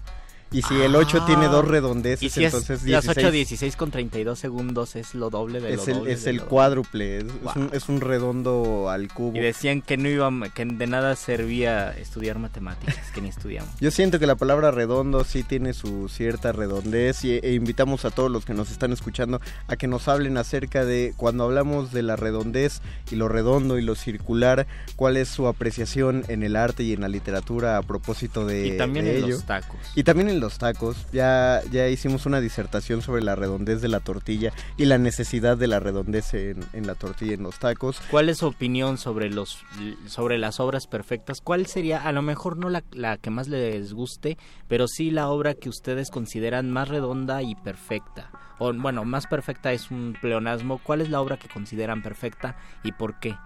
Y 0.52 0.62
si 0.62 0.80
el 0.80 0.94
8 0.94 1.24
tiene 1.26 1.48
dos 1.48 1.66
redondeces, 1.66 2.22
¿Y 2.22 2.30
si 2.30 2.44
entonces 2.44 2.78
es 2.78 2.84
16 2.84 3.16
las 3.16 3.32
8.16 3.34 3.76
con 3.76 3.90
32 3.90 4.38
segundos 4.38 4.94
es 4.94 5.14
lo 5.14 5.28
doble 5.28 5.60
de 5.60 5.74
es 5.74 5.86
lo 5.86 5.92
el, 5.92 5.98
doble 5.98 6.12
es 6.12 6.24
de 6.24 6.30
el 6.30 6.36
lo 6.36 6.46
cuádruple, 6.46 7.18
es, 7.18 7.24
un, 7.56 7.70
es 7.72 7.88
un 7.88 8.00
redondo 8.00 8.88
al 8.88 9.12
cubo. 9.12 9.36
Y 9.36 9.40
decían 9.40 9.82
que 9.82 9.96
no 9.96 10.08
iba, 10.08 10.30
que 10.54 10.64
de 10.64 10.86
nada 10.86 11.16
servía 11.16 11.90
estudiar 11.96 12.38
matemáticas, 12.38 13.10
que 13.12 13.20
ni 13.20 13.28
estudiamos. 13.28 13.70
Yo 13.80 13.90
siento 13.90 14.18
que 14.18 14.26
la 14.26 14.36
palabra 14.36 14.70
redondo 14.70 15.24
sí 15.24 15.42
tiene 15.42 15.74
su 15.74 16.08
cierta 16.08 16.52
redondez 16.52 17.24
y, 17.24 17.32
e 17.32 17.54
invitamos 17.54 18.04
a 18.04 18.10
todos 18.10 18.30
los 18.30 18.44
que 18.44 18.54
nos 18.54 18.70
están 18.70 18.92
escuchando 18.92 19.40
a 19.66 19.76
que 19.76 19.88
nos 19.88 20.06
hablen 20.06 20.38
acerca 20.38 20.84
de 20.84 21.12
cuando 21.16 21.44
hablamos 21.44 21.92
de 21.92 22.02
la 22.02 22.14
redondez 22.14 22.80
y 23.10 23.16
lo 23.16 23.28
redondo 23.28 23.78
y 23.78 23.82
lo 23.82 23.96
circular, 23.96 24.66
cuál 24.94 25.16
es 25.16 25.28
su 25.28 25.48
apreciación 25.48 26.24
en 26.28 26.42
el 26.44 26.54
arte 26.54 26.84
y 26.84 26.92
en 26.92 27.00
la 27.00 27.08
literatura 27.08 27.76
a 27.78 27.82
propósito 27.82 28.46
de, 28.46 28.68
y 28.68 28.76
también 28.76 29.06
de 29.06 29.18
en 29.18 29.24
ello. 29.24 29.34
los 29.34 29.44
tacos. 29.44 29.78
Y 29.94 30.04
también 30.04 30.28
en 30.28 30.35
los 30.40 30.58
tacos, 30.58 30.96
ya, 31.12 31.62
ya 31.70 31.88
hicimos 31.88 32.26
una 32.26 32.40
disertación 32.40 33.02
sobre 33.02 33.22
la 33.22 33.34
redondez 33.34 33.80
de 33.80 33.88
la 33.88 34.00
tortilla 34.00 34.52
y 34.76 34.84
la 34.84 34.98
necesidad 34.98 35.56
de 35.56 35.66
la 35.66 35.80
redondez 35.80 36.34
en, 36.34 36.64
en 36.72 36.86
la 36.86 36.94
tortilla 36.94 37.34
en 37.34 37.42
los 37.42 37.58
tacos. 37.58 38.00
¿Cuál 38.10 38.28
es 38.28 38.38
su 38.38 38.46
opinión 38.46 38.98
sobre 38.98 39.30
los 39.30 39.58
sobre 40.06 40.38
las 40.38 40.60
obras 40.60 40.86
perfectas? 40.86 41.40
¿Cuál 41.40 41.66
sería, 41.66 42.02
a 42.02 42.12
lo 42.12 42.22
mejor 42.22 42.56
no 42.56 42.68
la, 42.68 42.84
la 42.92 43.16
que 43.18 43.30
más 43.30 43.48
les 43.48 43.92
guste, 43.92 44.38
pero 44.68 44.86
sí 44.88 45.10
la 45.10 45.28
obra 45.28 45.54
que 45.54 45.68
ustedes 45.68 46.10
consideran 46.10 46.70
más 46.70 46.88
redonda 46.88 47.42
y 47.42 47.54
perfecta? 47.54 48.30
O 48.58 48.72
bueno, 48.72 49.04
más 49.04 49.26
perfecta 49.26 49.72
es 49.72 49.90
un 49.90 50.16
pleonasmo. 50.20 50.80
¿Cuál 50.82 51.02
es 51.02 51.10
la 51.10 51.20
obra 51.20 51.36
que 51.36 51.48
consideran 51.48 52.02
perfecta 52.02 52.56
y 52.82 52.92
por 52.92 53.20
qué? 53.20 53.36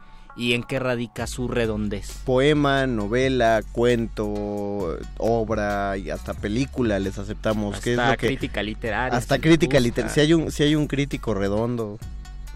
¿Y 0.40 0.54
en 0.54 0.62
qué 0.62 0.78
radica 0.78 1.26
su 1.26 1.48
redondez? 1.48 2.12
Poema, 2.24 2.86
novela, 2.86 3.60
cuento, 3.72 4.96
obra 5.18 5.98
y 5.98 6.08
hasta 6.08 6.32
película 6.32 6.98
les 6.98 7.18
aceptamos. 7.18 7.78
¿Qué 7.80 7.92
es 7.92 7.98
Hasta 7.98 8.12
lo 8.12 8.16
que, 8.16 8.26
crítica 8.28 8.62
literaria. 8.62 9.18
hasta 9.18 9.34
si 9.34 9.40
crítica 9.42 9.78
literaria. 9.78 10.14
Si 10.14 10.20
hay 10.20 10.32
un, 10.32 10.50
si 10.50 10.62
hay 10.62 10.76
un 10.76 10.86
crítico 10.86 11.34
redondo, 11.34 11.98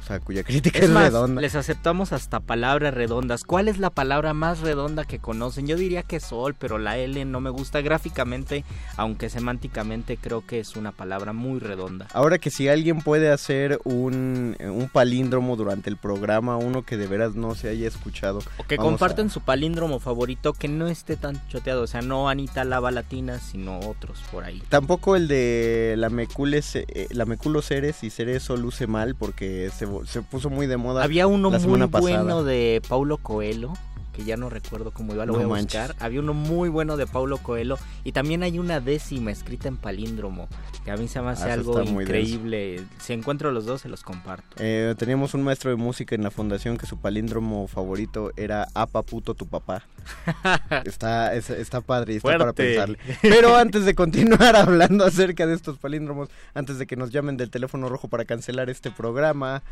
o 0.05 0.07
sea, 0.07 0.21
cuya 0.21 0.45
crítica 0.45 0.79
es, 0.81 0.85
Es 0.85 0.91
más, 0.91 1.05
redonda. 1.05 1.41
les 1.41 1.55
aceptamos 1.55 2.13
hasta 2.13 2.41
palabras 2.41 2.93
redondas. 2.93 3.43
¿Cuál 3.43 3.69
es 3.69 3.79
la 3.79 3.89
palabra 3.89 4.35
más 4.35 4.61
redonda 4.61 5.05
que 5.07 5.19
conocen? 5.19 5.67
Yo 5.67 5.77
diría 5.77 6.03
que 6.03 6.21
sol, 6.21 6.55
pero 6.59 6.77
la 6.79 6.99
L 6.99 7.25
no 7.25 7.41
me 7.41 7.49
gusta 7.49 7.81
gráficamente, 7.81 8.65
aunque 8.99 9.31
semánticamente 9.31 10.19
creo 10.19 10.47
que 10.47 10.61
es 10.61 10.77
una 10.77 10.93
palabra 10.93 11.33
muy 11.33 11.59
redonda. 11.59 12.07
Ahora 12.13 12.37
que 12.39 12.51
si 12.51 12.69
alguien 12.69 12.99
puede 13.01 13.31
hacer 13.33 13.81
un, 13.85 14.57
un 14.61 14.91
palíndromo 14.93 15.57
durante 15.57 15.89
el 15.89 15.97
programa, 15.97 16.59
uno 16.59 16.83
que 16.83 16.99
de 16.99 17.07
veras 17.07 17.35
no 17.35 17.55
se 17.55 17.71
haya 17.71 17.89
escuchado. 17.89 18.41
O 18.59 18.65
que 18.65 18.77
comparten 18.77 19.29
a- 19.29 19.31
su 19.31 19.41
palíndromo 19.41 20.01
favorito 20.01 20.53
que 20.53 20.69
no 20.69 20.87
esté 20.89 21.17
tan 21.17 21.41
choteado. 21.49 21.83
O 21.83 21.87
sea, 21.87 22.03
no 22.03 22.29
Anita 22.29 22.65
Lava 22.65 22.91
Latina, 22.91 23.39
sino 23.39 23.81
otros 23.81 24.19
por 24.31 24.45
ahí. 24.45 24.63
Tampoco 24.69 25.17
el 25.17 25.29
de 25.29 25.95
la 25.97 26.11
Mecule, 26.11 26.61
Ce- 26.61 26.85
eh, 26.89 27.07
la 27.11 27.25
Meculo 27.25 27.63
Ceres 27.63 28.05
y 28.05 28.11
Cerezo 28.11 28.57
luce 28.59 28.87
mal 28.87 29.15
porque 29.15 29.71
se, 29.75 29.87
se 30.05 30.23
puso 30.23 30.51
muy 30.51 30.67
de 30.67 30.77
moda. 30.77 31.05
Había 31.05 31.27
uno 31.27 31.51
la 31.51 31.59
muy 31.59 31.87
pasada. 31.89 32.23
bueno 32.23 32.45
de 32.45 32.83
Paulo 32.89 33.19
Coelho, 33.19 33.73
que 34.15 34.25
ya 34.25 34.37
no 34.37 34.49
recuerdo 34.49 34.91
cómo 34.93 35.13
iba, 35.15 35.27
lo 35.27 35.33
No 35.33 35.39
voy 35.41 35.45
a 35.47 35.49
manches. 35.49 35.81
buscar. 35.89 35.97
Había 36.05 36.21
uno 36.21 36.35
muy 36.35 36.69
bueno 36.69 36.97
de 36.97 37.07
Paulo 37.07 37.39
Coelho 37.39 37.79
y 38.05 38.13
también 38.13 38.43
hay 38.43 38.59
una 38.59 38.81
décima 38.81 39.31
escrita 39.33 39.69
en 39.69 39.77
palíndromo, 39.77 40.49
que 40.85 40.91
a 40.91 40.97
mí 40.97 41.09
se 41.09 41.21
me 41.21 41.31
hace 41.31 41.51
Ah, 41.51 41.55
algo 41.55 41.83
increíble. 41.83 42.85
Si 43.01 43.13
encuentro 43.13 43.51
los 43.53 43.67
dos, 43.67 43.81
se 43.81 43.89
los 43.89 44.03
comparto. 44.03 44.57
Eh, 44.59 44.95
teníamos 44.99 45.35
un 45.35 45.43
maestro 45.43 45.71
de 45.71 45.77
música 45.77 46.15
en 46.15 46.23
la 46.23 46.31
fundación 46.31 46.77
que 46.79 46.87
su 46.87 46.97
palíndromo 46.99 47.67
favorito 47.67 48.31
era 48.37 48.69
Apa 48.75 49.03
puto 49.03 49.35
tu 49.35 49.47
papá. 49.47 49.83
está, 50.85 51.35
es- 51.35 51.51
está 51.51 51.81
padre 51.81 52.15
y 52.15 52.17
está 52.17 52.39
para 52.39 52.53
pensarle. 52.53 52.99
Pero 53.23 53.57
antes 53.57 53.85
de 53.85 53.95
continuar 53.95 54.55
hablando 54.57 55.05
acerca 55.05 55.47
de 55.47 55.55
estos 55.55 55.79
palíndromos, 55.79 56.29
antes 56.55 56.79
de 56.79 56.87
que 56.87 56.97
nos 56.97 57.11
llamen 57.11 57.37
del 57.37 57.51
teléfono 57.51 57.89
rojo 57.89 58.09
para 58.09 58.25
cancelar 58.25 58.71
este 58.71 58.91
programa, 58.91 59.63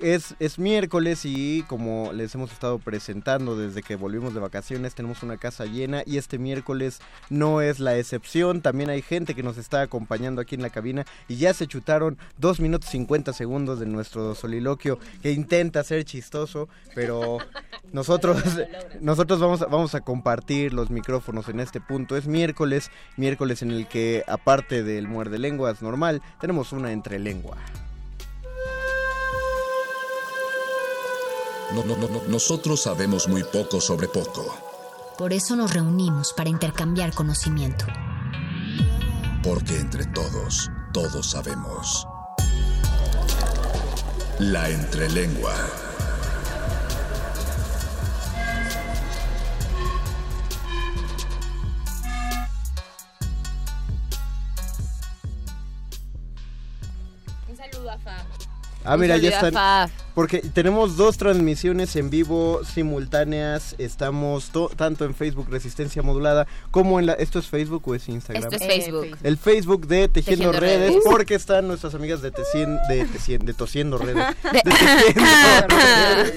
es, 0.00 0.34
es 0.38 0.58
miércoles 0.58 1.24
y 1.24 1.62
como 1.66 2.12
les 2.12 2.34
hemos 2.34 2.52
estado 2.52 2.78
presentando 2.78 3.56
desde 3.56 3.82
que 3.82 3.96
volvimos 3.96 4.34
de 4.34 4.40
vacaciones, 4.40 4.94
tenemos 4.94 5.22
una 5.22 5.38
casa 5.38 5.64
llena 5.64 6.02
y 6.04 6.18
este 6.18 6.38
miércoles 6.38 7.00
no 7.30 7.60
es 7.60 7.80
la 7.80 7.96
excepción. 7.96 8.60
También 8.60 8.90
hay 8.90 9.02
gente 9.02 9.34
que 9.34 9.42
nos 9.42 9.56
está 9.56 9.80
acompañando 9.82 10.40
aquí 10.40 10.54
en 10.54 10.62
la 10.62 10.70
cabina 10.70 11.04
y 11.28 11.36
ya 11.36 11.54
se 11.54 11.66
chutaron 11.66 12.18
2 12.38 12.60
minutos 12.60 12.90
50 12.90 13.32
segundos 13.32 13.80
de 13.80 13.86
nuestro 13.86 14.34
soliloquio 14.34 14.98
que 15.22 15.32
intenta 15.32 15.82
ser 15.84 16.04
chistoso, 16.04 16.68
pero 16.94 17.38
nosotros, 17.92 18.42
nosotros 19.00 19.40
vamos, 19.40 19.62
a, 19.62 19.66
vamos 19.66 19.94
a 19.94 20.00
compartir 20.00 20.74
los 20.74 20.90
micrófonos 20.90 21.48
en 21.48 21.60
este 21.60 21.80
punto. 21.80 22.16
Es 22.16 22.26
miércoles, 22.26 22.90
miércoles 23.16 23.62
en 23.62 23.70
el 23.70 23.88
que 23.88 24.22
aparte 24.28 24.82
del 24.82 25.08
muerde 25.08 25.38
lenguas 25.38 25.82
normal, 25.82 26.20
tenemos 26.40 26.72
una 26.72 26.92
entrelengua. 26.92 27.56
No- 27.56 27.91
no- 31.72 31.84
no- 31.96 32.08
no- 32.08 32.22
nosotros 32.28 32.82
sabemos 32.82 33.28
muy 33.28 33.42
poco 33.44 33.80
sobre 33.80 34.08
poco, 34.08 34.44
Por 35.18 35.32
eso 35.32 35.54
nos 35.56 35.72
reunimos 35.72 36.32
para 36.32 36.48
intercambiar 36.50 37.12
conocimiento. 37.14 37.84
porque 39.42 39.76
entre 39.78 40.06
todos, 40.06 40.70
todos 40.92 41.30
sabemos. 41.30 42.06
La 44.38 44.68
entrelengua. 44.70 45.54
Ah, 58.84 58.96
mira, 58.96 59.16
ya 59.16 59.30
están. 59.40 59.90
Porque 60.14 60.38
tenemos 60.40 60.96
dos 60.96 61.16
transmisiones 61.16 61.94
en 61.96 62.10
vivo 62.10 62.60
simultáneas. 62.64 63.74
Estamos 63.78 64.50
to- 64.50 64.70
tanto 64.76 65.04
en 65.04 65.14
Facebook 65.14 65.46
Resistencia 65.50 66.02
Modulada 66.02 66.46
como 66.70 66.98
en 67.00 67.06
la. 67.06 67.12
¿Esto 67.14 67.38
es 67.38 67.46
Facebook 67.46 67.82
o 67.88 67.94
es 67.94 68.08
Instagram? 68.08 68.42
Esto 68.52 68.56
es 68.56 68.66
Facebook. 68.66 69.16
El 69.22 69.38
Facebook 69.38 69.86
de 69.86 70.08
Tejiendo, 70.08 70.50
Tejiendo 70.50 70.52
redes, 70.60 70.90
Redes. 70.90 71.02
porque 71.04 71.34
están 71.34 71.66
nuestras 71.68 71.94
amigas 71.94 72.20
de 72.22 72.32
Tecien- 72.32 72.78
de, 72.88 73.06
Tecien- 73.06 73.44
de 73.44 73.54
Tosiendo 73.54 73.98
Redes. 73.98 74.26
De- 74.42 74.50
de 74.52 74.62
Tejiendo 74.62 75.66
Redes. 75.76 76.34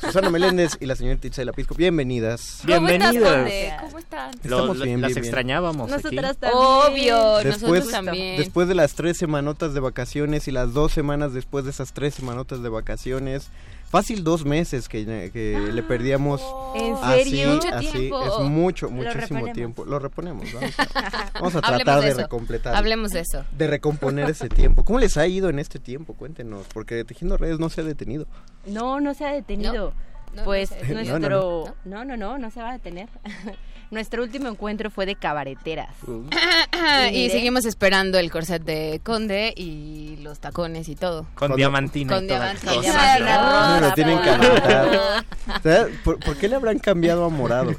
Susana 0.00 0.30
Meléndez 0.30 0.76
y 0.80 0.86
la 0.86 0.96
señorita 0.96 1.26
Itzel 1.26 1.52
Pisco. 1.52 1.74
Bienvenidas. 1.74 2.60
¿Cómo 2.62 2.88
estás, 2.88 3.12
Bienvenidos. 3.12 3.32
Conde? 3.32 3.72
¿Cómo 3.80 3.98
están? 3.98 4.30
Estamos 4.34 4.82
bien, 4.82 5.00
las 5.00 5.12
bien, 5.12 5.24
extrañábamos 5.24 5.92
aquí. 5.92 6.02
Nosotras 6.16 6.36
también. 6.38 6.62
Obvio, 6.62 7.36
Después, 7.38 7.60
nosotros 7.62 7.90
también. 7.90 8.36
después 8.38 8.68
de 8.68 8.74
las 8.74 8.94
tres 8.94 9.16
semanotas 9.16 9.74
de 9.74 9.80
vacaciones 9.80 10.48
y 10.48 10.50
las 10.52 10.72
dos 10.72 10.92
semanas 10.92 11.32
después 11.32 11.64
de 11.64 11.70
esas 11.70 11.92
tres 11.92 12.14
semanotas 12.14 12.62
de 12.62 12.68
vacaciones, 12.68 13.48
fácil 13.96 14.22
dos 14.22 14.44
meses 14.44 14.88
que, 14.90 15.30
que 15.32 15.58
le 15.72 15.82
perdíamos. 15.82 16.42
¿En 16.74 16.94
Así, 16.96 17.24
serio? 17.30 17.54
Mucho 17.54 17.68
así, 17.72 17.88
tiempo. 17.90 18.24
es 18.24 18.50
mucho, 18.50 18.90
muchísimo 18.90 19.52
tiempo. 19.52 19.86
Lo 19.86 19.98
reponemos, 19.98 20.52
vamos 20.52 20.78
a, 20.78 21.30
vamos 21.32 21.54
a 21.54 21.58
Hablemos 21.60 21.84
tratar 21.84 22.00
de 22.02 22.08
de, 22.08 22.22
recompletar. 22.22 22.74
Hablemos 22.76 23.12
de 23.12 23.20
eso. 23.20 23.44
De 23.52 23.66
recomponer 23.66 24.28
ese 24.28 24.50
tiempo. 24.50 24.84
¿Cómo 24.84 24.98
les 24.98 25.16
ha 25.16 25.26
ido 25.26 25.48
en 25.48 25.58
este 25.58 25.78
tiempo? 25.78 26.12
Cuéntenos, 26.12 26.66
porque 26.74 27.04
Tejiendo 27.04 27.38
Redes 27.38 27.58
no 27.58 27.70
se 27.70 27.80
ha 27.80 27.84
detenido. 27.84 28.26
No, 28.66 29.00
no 29.00 29.14
se 29.14 29.24
ha 29.24 29.32
detenido. 29.32 29.94
No, 30.34 30.44
pues 30.44 30.70
no 30.88 30.94
nuestro... 30.94 31.74
No, 31.86 32.04
No 32.04 32.04
no. 32.04 32.16
no, 32.16 32.38
no, 32.38 32.50
se 32.50 32.60
va 32.60 32.70
a 32.70 32.72
detener. 32.74 33.08
nuestro 33.90 34.22
último 34.22 34.48
encuentro 34.48 34.90
fue 34.90 35.06
de 35.06 35.14
cabareteras. 35.16 35.94
y 36.06 37.12
mire. 37.12 37.30
seguimos 37.30 37.64
esperando 37.64 38.18
el 38.18 38.30
corset 38.30 38.62
de 38.62 39.00
Conde 39.04 39.52
y 39.56 40.16
los 40.22 40.38
tacones 40.40 40.88
y 40.88 40.96
todo. 40.96 41.26
Con 41.34 41.54
diamantina. 41.56 42.14
Con 42.14 42.24
y 42.24 42.28
todas 42.28 42.60
cosas, 42.60 43.20
¿no? 43.20 43.26
rosa. 43.26 43.80
No, 43.80 43.88
lo 43.88 43.94
tienen 43.94 44.18
que 44.20 44.30
por. 44.32 45.86
¿Por, 46.04 46.18
por 46.20 46.36
qué 46.36 46.48
le 46.48 46.56
habrán 46.56 46.78
cambiado 46.78 47.24
a 47.24 47.28
morado? 47.28 47.72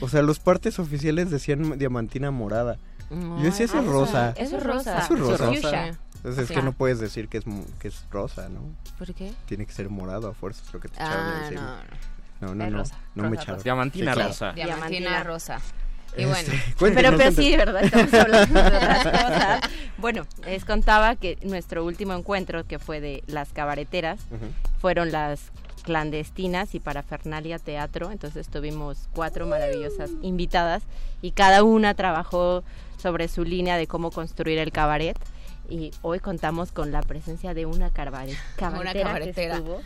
O 0.00 0.08
sea, 0.08 0.22
los 0.22 0.38
partes 0.38 0.78
oficiales 0.78 1.30
decían 1.30 1.78
diamantina 1.78 2.30
morada. 2.30 2.78
Yo 3.10 3.42
decía, 3.44 3.66
eso 3.66 3.78
es 3.78 3.86
rosa. 3.86 4.34
Eso 4.36 4.56
es 4.56 4.62
rosa. 4.62 4.98
Eso 4.98 5.14
es 5.14 5.20
rosa. 5.20 5.46
fuchsia. 5.46 5.98
Entonces 6.16 6.50
es 6.50 6.56
que 6.56 6.62
no 6.62 6.72
puedes 6.72 6.98
decir 6.98 7.28
que 7.28 7.38
es, 7.38 7.46
mu- 7.46 7.64
que 7.78 7.86
es 7.88 8.04
rosa, 8.10 8.48
¿no? 8.48 8.60
¿Por 8.98 9.14
qué? 9.14 9.32
Tiene 9.46 9.64
que 9.64 9.72
ser 9.72 9.88
morado 9.90 10.26
a 10.28 10.34
fuerza, 10.34 10.60
es 10.66 10.72
lo 10.74 10.80
que 10.80 10.88
te 10.88 10.94
echaron 10.96 11.12
a 11.26 11.36
Ah, 11.36 11.40
decir. 11.42 11.60
no. 11.60 11.76
No, 12.40 12.54
no, 12.54 12.64
Es 12.64 12.70
no. 12.72 12.78
rosa, 12.78 12.98
No 13.14 13.22
me 13.24 13.28
rosa, 13.30 13.42
echaron. 13.42 13.62
Diamantina 13.62 14.14
Sí, 14.14 14.20
rosa. 14.22 14.52
Diamantina 14.52 14.88
Diamantina. 14.88 15.22
rosa. 15.24 15.60
Y 16.16 16.22
Este, 16.22 16.26
bueno, 16.26 16.62
cuéntenos, 16.78 17.14
Pero, 17.14 17.16
pero 17.18 17.30
sí, 17.30 17.36
cuéntenos. 17.36 17.50
de 17.50 17.56
verdad, 17.56 17.84
estamos 17.84 18.14
hablando 18.14 18.62
de 18.62 18.76
otras 18.76 19.04
cosas. 19.04 19.60
Bueno, 19.98 20.26
les 20.46 20.64
contaba 20.64 21.16
que 21.16 21.38
nuestro 21.42 21.84
último 21.84 22.14
encuentro, 22.14 22.64
que 22.66 22.78
fue 22.78 23.00
de 23.00 23.22
las 23.26 23.52
cabareteras, 23.52 24.20
fueron 24.80 25.12
las 25.12 25.50
clandestinas 25.82 26.74
y 26.74 26.80
para 26.80 27.02
Fernalia 27.02 27.58
Teatro. 27.58 28.10
Entonces 28.10 28.48
tuvimos 28.48 29.08
cuatro 29.14 29.46
maravillosas 29.46 30.10
invitadas 30.22 30.82
y 31.22 31.30
cada 31.32 31.62
una 31.62 31.94
trabajó 31.94 32.64
sobre 32.98 33.28
su 33.28 33.44
línea 33.44 33.76
de 33.76 33.86
cómo 33.86 34.10
construir 34.10 34.58
el 34.58 34.72
cabaret. 34.72 35.16
Y 35.68 35.90
hoy 36.02 36.20
contamos 36.20 36.72
con 36.72 36.92
la 36.92 37.02
presencia 37.02 37.54
de 37.54 37.66
una 37.66 37.90
cabare- 37.92 38.36
cabaretera, 38.56 39.04
cabaretera. 39.08 39.54
que 39.54 39.58
estuvo. 39.60 39.82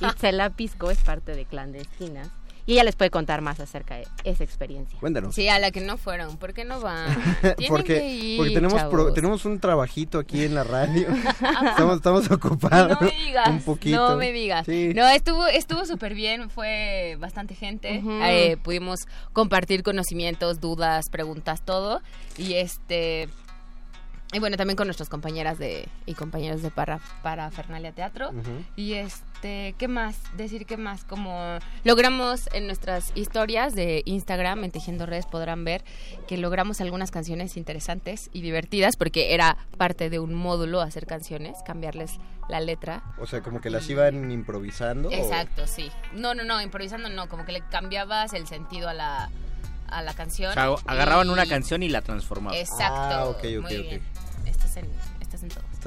Itzela 0.10 0.50
Pisco 0.50 0.90
es 0.90 0.98
parte 0.98 1.34
de 1.34 1.44
Clandestinas. 1.44 2.28
y 2.66 2.74
ella 2.74 2.84
les 2.84 2.94
puede 2.94 3.10
contar 3.10 3.40
más 3.40 3.58
acerca 3.58 3.96
de 3.96 4.06
esa 4.24 4.44
experiencia. 4.44 4.98
Cuéntanos. 5.00 5.34
Sí, 5.34 5.48
a 5.48 5.58
la 5.58 5.70
que 5.72 5.80
no 5.80 5.96
fueron, 5.96 6.36
¿por 6.36 6.52
qué 6.54 6.64
no 6.64 6.80
van? 6.80 7.14
Tienen 7.40 7.68
porque, 7.68 7.98
que 7.98 8.08
ir, 8.08 8.36
porque 8.38 8.54
tenemos 8.54 9.14
tenemos 9.14 9.44
un 9.44 9.58
trabajito 9.60 10.18
aquí 10.18 10.44
en 10.44 10.54
la 10.54 10.62
radio. 10.64 11.08
estamos, 11.68 11.96
estamos 11.96 12.30
ocupados. 12.30 13.00
No 13.00 13.06
me 13.06 13.12
digas, 13.26 13.48
un 13.48 13.62
poquito. 13.62 14.10
no 14.10 14.16
me 14.16 14.32
digas. 14.32 14.66
Sí. 14.66 14.92
No, 14.94 15.08
estuvo 15.08 15.46
estuvo 15.48 15.84
súper 15.84 16.14
bien, 16.14 16.48
fue 16.48 17.16
bastante 17.18 17.54
gente. 17.54 18.02
Eh, 18.06 18.56
pudimos 18.62 19.00
compartir 19.32 19.82
conocimientos, 19.82 20.60
dudas, 20.60 21.06
preguntas, 21.10 21.62
todo. 21.64 22.00
Y 22.38 22.54
este 22.54 23.28
y 24.32 24.38
bueno, 24.38 24.56
también 24.56 24.76
con 24.76 24.86
nuestras 24.86 25.08
compañeras 25.08 25.58
de 25.58 25.88
y 26.06 26.14
compañeros 26.14 26.62
de 26.62 26.70
para 26.70 27.00
para 27.22 27.50
Fernalia 27.50 27.92
Teatro. 27.92 28.30
Y 28.76 28.92
este, 28.94 29.74
¿qué 29.76 29.88
más? 29.88 30.16
Decir 30.36 30.66
qué 30.66 30.76
más, 30.76 31.04
como 31.04 31.58
logramos 31.84 32.48
en 32.52 32.66
nuestras 32.66 33.10
historias 33.16 33.74
de 33.74 34.02
Instagram, 34.06 34.62
en 34.64 34.70
Tejiendo 34.70 35.06
Redes, 35.06 35.26
podrán 35.26 35.64
ver 35.64 35.82
que 36.28 36.36
logramos 36.36 36.80
algunas 36.80 37.10
canciones 37.10 37.56
interesantes 37.56 38.30
y 38.32 38.42
divertidas, 38.42 38.96
porque 38.96 39.34
era 39.34 39.56
parte 39.76 40.10
de 40.10 40.18
un 40.20 40.34
módulo 40.34 40.80
hacer 40.80 41.06
canciones, 41.06 41.58
cambiarles 41.66 42.18
la 42.48 42.60
letra. 42.60 43.02
O 43.18 43.26
sea, 43.26 43.42
como 43.42 43.60
que 43.60 43.70
las 43.70 43.88
iban 43.90 44.30
improvisando. 44.30 45.08
o- 45.08 45.12
Exacto, 45.12 45.66
sí. 45.66 45.90
No, 46.14 46.34
no, 46.34 46.44
no, 46.44 46.60
improvisando 46.60 47.08
no, 47.08 47.28
como 47.28 47.44
que 47.44 47.52
le 47.52 47.62
cambiabas 47.62 48.32
el 48.32 48.46
sentido 48.46 48.88
a 48.88 48.94
la, 48.94 49.30
a 49.90 50.02
la 50.02 50.14
canción. 50.14 50.50
O 50.50 50.54
sea, 50.54 50.74
agarraban 50.86 51.26
y- 51.28 51.30
una 51.30 51.46
canción 51.46 51.82
y 51.82 51.88
la 51.88 52.02
transformaban. 52.02 52.58
Exacto. 52.58 52.94
Ah, 52.96 53.24
ok, 53.26 53.36
ok, 53.38 53.44
muy 53.62 53.76
ok. 53.76 53.82
bien. 53.82 54.02
Estás 54.46 54.76
en, 54.76 54.88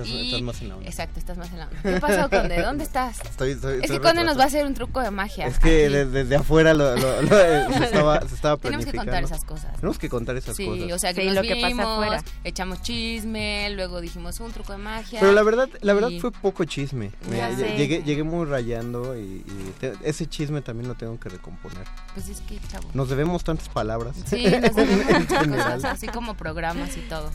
estás 0.01 0.39
Y- 0.39 0.41
más 0.41 0.61
en 0.61 0.69
la 0.69 0.75
onda. 0.77 0.89
Exacto, 0.89 1.19
estás 1.19 1.37
más 1.37 1.51
en 1.51 1.59
la 1.59 1.67
onda. 1.67 1.79
¿Qué 1.83 1.99
pasó, 1.99 2.29
Conde? 2.29 2.61
¿Dónde 2.61 2.83
estás? 2.83 3.19
Estoy, 3.21 3.51
estoy- 3.51 3.75
Es 3.77 3.81
estoy 3.83 3.97
que 3.97 4.01
Conde 4.03 4.23
nos 4.23 4.37
va 4.37 4.43
a 4.43 4.47
hacer 4.47 4.65
un 4.65 4.73
truco 4.73 4.99
de 5.01 5.11
magia. 5.11 5.47
Es 5.47 5.59
que 5.59 5.89
desde 5.89 6.35
afuera 6.35 6.73
lo, 6.73 6.95
lo- 6.95 7.21
lo- 7.21 7.39
eh, 7.39 7.65
se, 7.77 7.83
estaba, 7.85 8.19
se 8.27 8.35
estaba 8.35 8.57
Tenemos 8.57 8.85
que 8.85 8.93
contar 8.97 9.23
esas 9.23 9.43
cosas. 9.45 9.75
Tenemos 9.75 9.97
que 9.99 10.09
contar 10.09 10.35
esas 10.37 10.55
Sí, 10.55 10.65
cosas. 10.65 10.91
o 10.91 10.99
sea, 10.99 11.13
que 11.13 11.21
Sí, 11.21 11.27
nos 11.27 11.35
lo 11.35 11.41
que 11.43 11.55
pasa 11.61 11.93
afuera. 11.93 12.23
echamos 12.43 12.81
chisme, 12.81 13.69
luego 13.71 14.01
dijimos 14.01 14.39
un 14.39 14.51
truco 14.51 14.71
de 14.73 14.79
magia. 14.79 15.19
Pero 15.19 15.31
la 15.33 15.43
verdad, 15.43 15.69
la 15.81 15.93
verdad 15.93 16.09
y- 16.09 16.19
fue 16.19 16.31
poco 16.31 16.65
chisme. 16.65 17.11
Me- 17.29 17.55
llegué, 17.77 18.03
llegué 18.03 18.23
muy 18.23 18.45
rayando 18.45 19.17
y, 19.17 19.21
y 19.45 19.73
te- 19.79 19.93
ese 20.03 20.27
chisme 20.27 20.61
también 20.61 20.87
lo 20.87 20.95
tengo 20.95 21.19
que 21.19 21.29
recomponer. 21.29 21.85
Pues 22.13 22.29
es 22.29 22.41
que, 22.41 22.59
chavo. 22.71 22.89
Nos 22.93 23.09
debemos 23.09 23.43
tantas 23.43 23.69
palabras. 23.69 24.15
Sí, 24.25 24.43
nos 24.61 24.75
debemos 24.75 25.19
muchas 25.19 25.47
cosas, 25.47 25.85
así 25.85 26.07
como 26.07 26.33
programas 26.35 26.95
y 26.97 27.01
todo. 27.01 27.29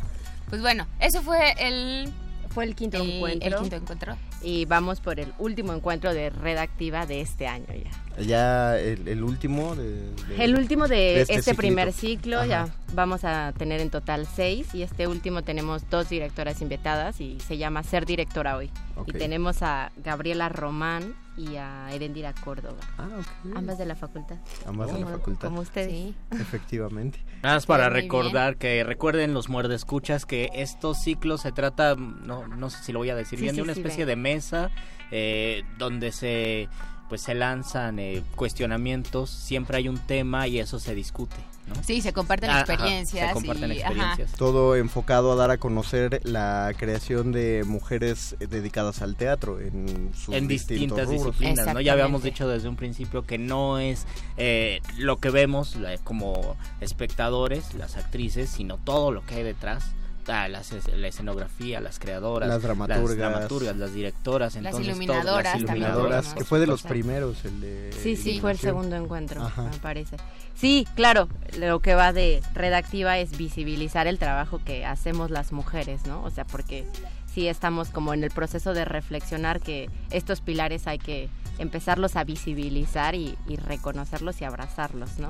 Pues 0.49 0.63
bueno, 0.63 0.87
eso 1.01 1.21
fue 1.23 1.53
el... 1.59 2.13
Fue 2.51 2.65
el 2.65 2.75
quinto 2.75 2.97
el- 3.03 3.11
encuentro. 3.11 3.49
El 3.49 3.55
quinto 3.57 3.77
encuentro. 3.77 4.17
Y 4.43 4.65
vamos 4.67 5.01
por 5.01 5.19
el 5.21 5.33
último 5.39 5.73
encuentro 5.73 6.15
de 6.15 6.31
redactiva 6.31 7.07
de 7.07 7.21
este 7.21 7.47
año 7.47 7.67
ya. 7.69 8.23
Ya 8.25 8.79
el, 8.79 9.07
el 9.07 9.23
último 9.23 9.77
de, 9.77 10.11
de- 10.27 10.45
El 10.45 10.57
último 10.57 10.89
de, 10.89 10.97
de 10.97 11.21
este, 11.23 11.35
ciclito. 11.43 11.57
primer 11.57 11.93
ciclo, 11.93 12.45
ya 12.45 12.69
vamos 12.95 13.25
a 13.25 13.53
tener 13.57 13.81
en 13.81 13.91
total 13.91 14.27
seis 14.27 14.75
y 14.75 14.83
este 14.83 15.07
último 15.07 15.43
tenemos 15.43 15.89
dos 15.89 16.09
directoras 16.09 16.61
invitadas 16.61 17.21
y 17.21 17.39
se 17.41 17.59
llama 17.59 17.83
Ser 17.85 18.07
Directora 18.07 18.57
Hoy. 18.57 18.71
Y 19.07 19.13
tenemos 19.13 19.63
a 19.63 19.93
Gabriela 20.03 20.49
Román 20.49 21.15
y 21.39 21.57
a 21.57 21.91
Erendira 21.93 22.35
Córdoba, 22.35 22.77
Ah, 22.99 23.09
ok. 23.19 23.57
ambas 23.57 23.79
de 23.79 23.87
la 23.87 23.95
facultad. 23.97 24.37
Ambas 24.67 24.93
de 24.93 24.99
la 25.01 25.07
facultad. 25.07 25.49
Como 25.49 25.61
ustedes. 25.61 25.91
Sí. 25.91 26.15
Efectivamente. 26.33 27.21
Nada 27.43 27.55
más 27.57 27.67
para 27.67 27.89
muy 27.89 28.01
recordar 28.01 28.57
que 28.57 28.83
recuerden 28.85 29.33
los 29.35 29.49
muerdescuchas 29.49 30.27
que 30.27 30.51
estos 30.53 30.99
ciclos 31.01 31.43
se 31.43 31.53
trata, 31.53 31.95
no, 31.95 32.47
no 32.49 32.71
sé 32.71 32.83
si 32.83 32.93
lo 32.93 32.99
voy 32.99 33.11
a 33.11 33.15
decir 33.15 33.39
Sí, 33.39 33.45
bien, 33.45 33.55
sí, 33.55 33.57
de 33.59 33.63
una 33.63 33.75
sí, 33.75 33.81
especie 33.81 34.05
ven. 34.05 34.09
de 34.09 34.17
mesa 34.31 34.71
eh, 35.13 35.63
donde 35.79 36.13
se 36.13 36.69
pues 37.09 37.23
se 37.23 37.35
lanzan 37.35 37.99
eh, 37.99 38.23
cuestionamientos, 38.37 39.31
siempre 39.31 39.79
hay 39.79 39.89
un 39.89 39.97
tema 39.99 40.47
y 40.47 40.59
eso 40.59 40.79
se 40.79 40.95
discute. 40.95 41.37
¿No? 41.69 41.75
Sí, 41.85 42.01
se 42.03 42.13
comparten 42.13 42.51
Ah, 42.51 42.61
ajá, 42.61 42.73
experiencias. 42.73 43.29
se 43.29 43.35
comparten 43.35 43.71
y, 43.73 43.81
ajá. 43.81 43.89
experiencias. 43.91 44.33
Todo 44.33 44.77
enfocado 44.77 45.33
a 45.33 45.37
dar 45.37 45.51
a 45.51 45.59
conocer 45.59 46.21
la 46.25 46.73
creación 46.77 47.33
de 47.33 47.65
mujeres 47.67 48.37
dedicadas 48.41 49.03
al 49.03 49.15
teatro 49.17 49.61
en 49.61 50.11
sus 50.15 50.35
en 50.35 50.49
distintos 50.49 50.97
distintas 50.99 51.07
rubros. 51.07 51.39
disciplinas, 51.39 51.75
¿no? 51.75 51.81
Ya 51.81 51.93
habíamos 51.93 52.23
dicho 52.23 52.49
desde 52.49 52.69
un 52.69 52.77
principio 52.77 53.25
que 53.25 53.39
no 53.39 53.79
es 53.79 54.07
eh, 54.37 54.81
lo 54.97 55.19
que 55.19 55.31
vemos 55.31 55.77
la- 55.77 55.97
como 55.99 56.57
espectadores, 56.81 57.75
las 57.75 57.97
actrices, 57.97 58.51
sino 58.51 58.77
todo 58.79 59.13
lo 59.13 59.25
que 59.25 59.37
hay 59.37 59.43
detrás. 59.43 59.85
Ah, 60.29 60.47
las 60.49 60.73
la 60.95 61.09
escenografía, 61.09 61.81
las 61.81 61.99
creadoras, 61.99 62.49
Las 62.49 62.63
dramaturgas. 62.63 63.09
las, 63.09 63.17
dramaturgas, 63.17 63.77
las 63.77 63.93
directoras, 63.95 64.55
Las 64.55 64.65
entonces, 64.75 64.83
todo- 64.87 64.91
iluminadoras 64.91 65.45
las 65.45 65.53
también. 65.65 65.77
Iluminadoras, 65.87 66.27
Por 66.29 66.39
que 66.39 66.45
fue 66.45 66.59
de 66.61 66.67
los 66.67 66.83
primeros, 66.83 67.45
el 67.47 67.61
de 67.61 67.91
Sí, 68.03 68.15
sí, 68.17 68.39
fue 68.41 68.53
el 68.53 68.59
segundo 68.59 68.97
encuentro, 68.97 69.43
Ajá. 69.43 69.63
me 69.65 69.79
parece. 69.79 70.17
Sí, 70.55 70.87
claro, 70.95 71.29
lo 71.59 71.81
que 71.81 71.95
va 71.95 72.13
de 72.13 72.43
redactiva 72.55 73.17
es 73.19 73.37
visibilizar 73.39 74.07
el 74.07 74.19
trabajo 74.19 74.61
que 74.65 74.85
hacemos 74.85 75.31
las 75.31 75.53
mujeres, 75.53 76.05
¿no? 76.07 76.23
O 76.25 76.31
sea, 76.31 76.45
porque 76.45 76.85
sí 77.33 77.49
estamos 77.49 77.89
como 77.89 78.13
en 78.13 78.23
el 78.25 78.31
proceso 78.31 78.75
de 78.75 78.85
reflexionar 78.85 79.61
que 79.61 79.89
estos 80.11 80.41
pilares 80.41 80.87
hay 80.87 80.99
que 80.99 81.29
empezarlos 81.59 82.17
a 82.17 82.25
visibilizar 82.25 83.15
y, 83.15 83.37
y 83.49 83.57
reconocerlos 83.57 84.41
y 84.41 84.45
abrazarlos, 84.45 85.19
¿no? 85.19 85.29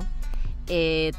Eh, 0.67 1.11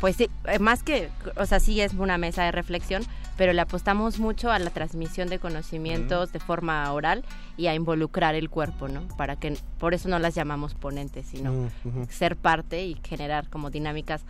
pues 0.00 0.16
sí, 0.16 0.28
eh, 0.46 0.58
más 0.58 0.82
que, 0.82 1.08
o 1.36 1.46
sea, 1.46 1.60
sí 1.60 1.80
es 1.80 1.94
una 1.94 2.18
mesa 2.18 2.44
de 2.44 2.52
reflexión, 2.52 3.02
pero 3.36 3.52
le 3.52 3.60
apostamos 3.60 4.18
mucho 4.18 4.50
a 4.50 4.58
la 4.58 4.70
transmisión 4.70 5.28
de 5.28 5.38
conocimientos 5.38 6.32
de 6.32 6.40
forma 6.40 6.92
oral 6.92 7.24
y 7.56 7.66
a 7.68 7.74
involucrar 7.74 8.34
el 8.34 8.50
cuerpo, 8.50 8.88
¿no? 8.88 9.06
Para 9.16 9.36
que, 9.36 9.56
por 9.78 9.94
eso 9.94 10.08
no 10.08 10.18
las 10.18 10.34
llamamos 10.34 10.74
ponentes, 10.74 11.26
sino 11.26 11.52
Mm, 11.52 12.04
ser 12.10 12.36
parte 12.36 12.84
y 12.84 12.96
generar 13.04 13.48
como 13.48 13.70
dinámicas 13.70 14.22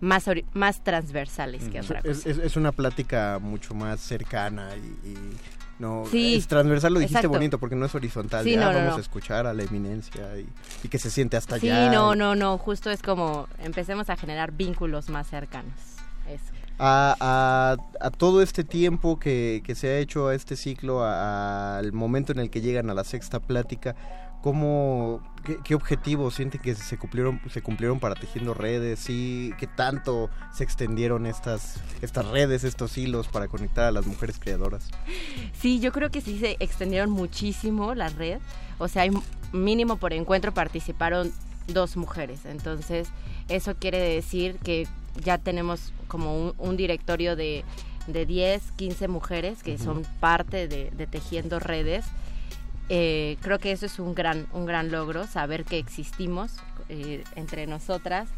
más, 0.00 0.24
más 0.52 0.84
transversales 0.84 1.68
que 1.70 1.80
otra 1.80 2.00
es- 2.26 2.38
es 2.38 2.56
una 2.56 2.70
plática 2.72 3.38
mucho 3.40 3.74
más 3.74 4.00
cercana 4.00 4.70
y, 4.76 5.08
y 5.08 5.16
no 5.78 6.04
Sí, 6.10 6.36
es 6.36 6.46
transversal 6.48 6.94
lo 6.94 7.00
dijiste 7.00 7.18
exacto. 7.18 7.36
bonito 7.36 7.58
porque 7.58 7.76
no 7.76 7.86
es 7.86 7.94
horizontal 7.94 8.44
Sí, 8.44 8.54
ah, 8.54 8.60
no, 8.60 8.66
no, 8.72 8.78
vamos 8.78 8.90
no. 8.92 8.96
a 8.96 9.00
escuchar 9.00 9.46
a 9.46 9.52
la 9.54 9.62
eminencia 9.62 10.38
y, 10.38 10.48
y 10.82 10.88
que 10.88 10.98
se 10.98 11.10
siente 11.10 11.36
hasta 11.36 11.58
Sí, 11.58 11.68
allá 11.70 11.90
no, 11.92 12.14
y- 12.14 12.18
no, 12.18 12.34
no, 12.34 12.56
justo 12.58 12.90
es 12.90 13.02
como 13.02 13.46
empecemos 13.62 14.08
a 14.10 14.16
generar 14.16 14.52
vínculos 14.52 15.08
más 15.10 15.26
cercanos. 15.28 15.72
Eso. 16.28 16.42
a, 16.78 17.16
a- 17.20 17.76
a 18.06 18.10
todo 18.10 18.42
este 18.42 18.64
tiempo 18.64 19.18
que, 19.18 19.62
que 19.64 19.74
se 19.74 19.88
ha 19.88 19.98
hecho 19.98 20.28
a 20.28 20.34
este 20.34 20.56
ciclo, 20.56 21.04
al 21.04 21.92
momento 21.92 22.32
en 22.32 22.38
el 22.40 22.50
que 22.50 22.60
llegan 22.60 22.90
a 22.90 22.94
la 22.94 23.04
sexta 23.04 23.38
plática, 23.40 23.94
¿cómo, 24.46 25.20
qué, 25.42 25.58
qué 25.64 25.74
objetivos 25.74 26.36
sienten 26.36 26.60
que 26.60 26.76
se 26.76 26.96
cumplieron, 26.96 27.40
se 27.50 27.62
cumplieron 27.62 27.98
para 27.98 28.14
tejiendo 28.14 28.54
redes? 28.54 29.00
¿Sí? 29.00 29.52
¿Qué 29.58 29.66
tanto 29.66 30.30
se 30.54 30.62
extendieron 30.62 31.26
estas, 31.26 31.80
estas 32.00 32.28
redes, 32.28 32.62
estos 32.62 32.96
hilos 32.96 33.26
para 33.26 33.48
conectar 33.48 33.86
a 33.86 33.90
las 33.90 34.06
mujeres 34.06 34.38
creadoras? 34.38 34.88
Sí, 35.52 35.80
yo 35.80 35.90
creo 35.90 36.12
que 36.12 36.20
sí 36.20 36.38
se 36.38 36.54
extendieron 36.60 37.10
muchísimo 37.10 37.96
la 37.96 38.08
red. 38.08 38.38
O 38.78 38.86
sea, 38.86 39.02
hay 39.02 39.10
mínimo 39.50 39.96
por 39.96 40.12
encuentro 40.12 40.54
participaron 40.54 41.32
dos 41.66 41.96
mujeres. 41.96 42.44
Entonces, 42.44 43.08
eso 43.48 43.74
quiere 43.74 43.98
decir 43.98 44.58
que 44.62 44.86
ya 45.24 45.38
tenemos 45.38 45.92
como 46.06 46.40
un, 46.40 46.54
un 46.58 46.76
directorio 46.76 47.34
de, 47.34 47.64
de 48.06 48.26
10, 48.26 48.62
15 48.76 49.08
mujeres 49.08 49.64
que 49.64 49.76
son 49.76 50.04
parte 50.20 50.68
de, 50.68 50.92
de 50.92 51.06
Tejiendo 51.08 51.58
Redes. 51.58 52.04
Eh, 52.88 53.36
creo 53.40 53.58
que 53.58 53.72
eso 53.72 53.86
es 53.86 53.98
un 53.98 54.14
gran, 54.14 54.46
un 54.52 54.66
gran 54.66 54.90
logro, 54.90 55.26
saber 55.26 55.64
que 55.64 55.78
existimos 55.78 56.52
eh, 56.88 57.24
entre 57.34 57.66
nosotras. 57.66 58.28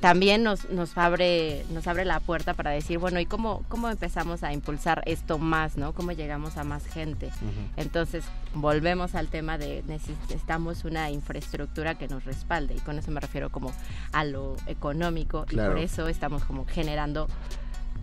También 0.00 0.44
nos, 0.44 0.70
nos, 0.70 0.96
abre, 0.96 1.64
nos 1.70 1.86
abre 1.88 2.04
la 2.04 2.20
puerta 2.20 2.54
para 2.54 2.70
decir, 2.70 2.98
bueno, 2.98 3.18
¿y 3.18 3.26
cómo, 3.26 3.64
cómo 3.68 3.88
empezamos 3.88 4.44
a 4.44 4.52
impulsar 4.52 5.02
esto 5.06 5.38
más, 5.38 5.76
no? 5.76 5.92
¿Cómo 5.92 6.12
llegamos 6.12 6.56
a 6.56 6.62
más 6.62 6.86
gente? 6.86 7.30
Entonces, 7.76 8.24
volvemos 8.54 9.16
al 9.16 9.26
tema 9.26 9.58
de 9.58 9.82
necesitamos 9.88 10.84
una 10.84 11.10
infraestructura 11.10 11.96
que 11.96 12.06
nos 12.06 12.24
respalde 12.24 12.74
y 12.76 12.80
con 12.80 12.98
eso 12.98 13.10
me 13.10 13.20
refiero 13.20 13.50
como 13.50 13.72
a 14.12 14.24
lo 14.24 14.56
económico 14.66 15.46
y 15.50 15.56
por 15.56 15.78
eso 15.78 16.06
estamos 16.06 16.44
como 16.44 16.64
generando 16.64 17.26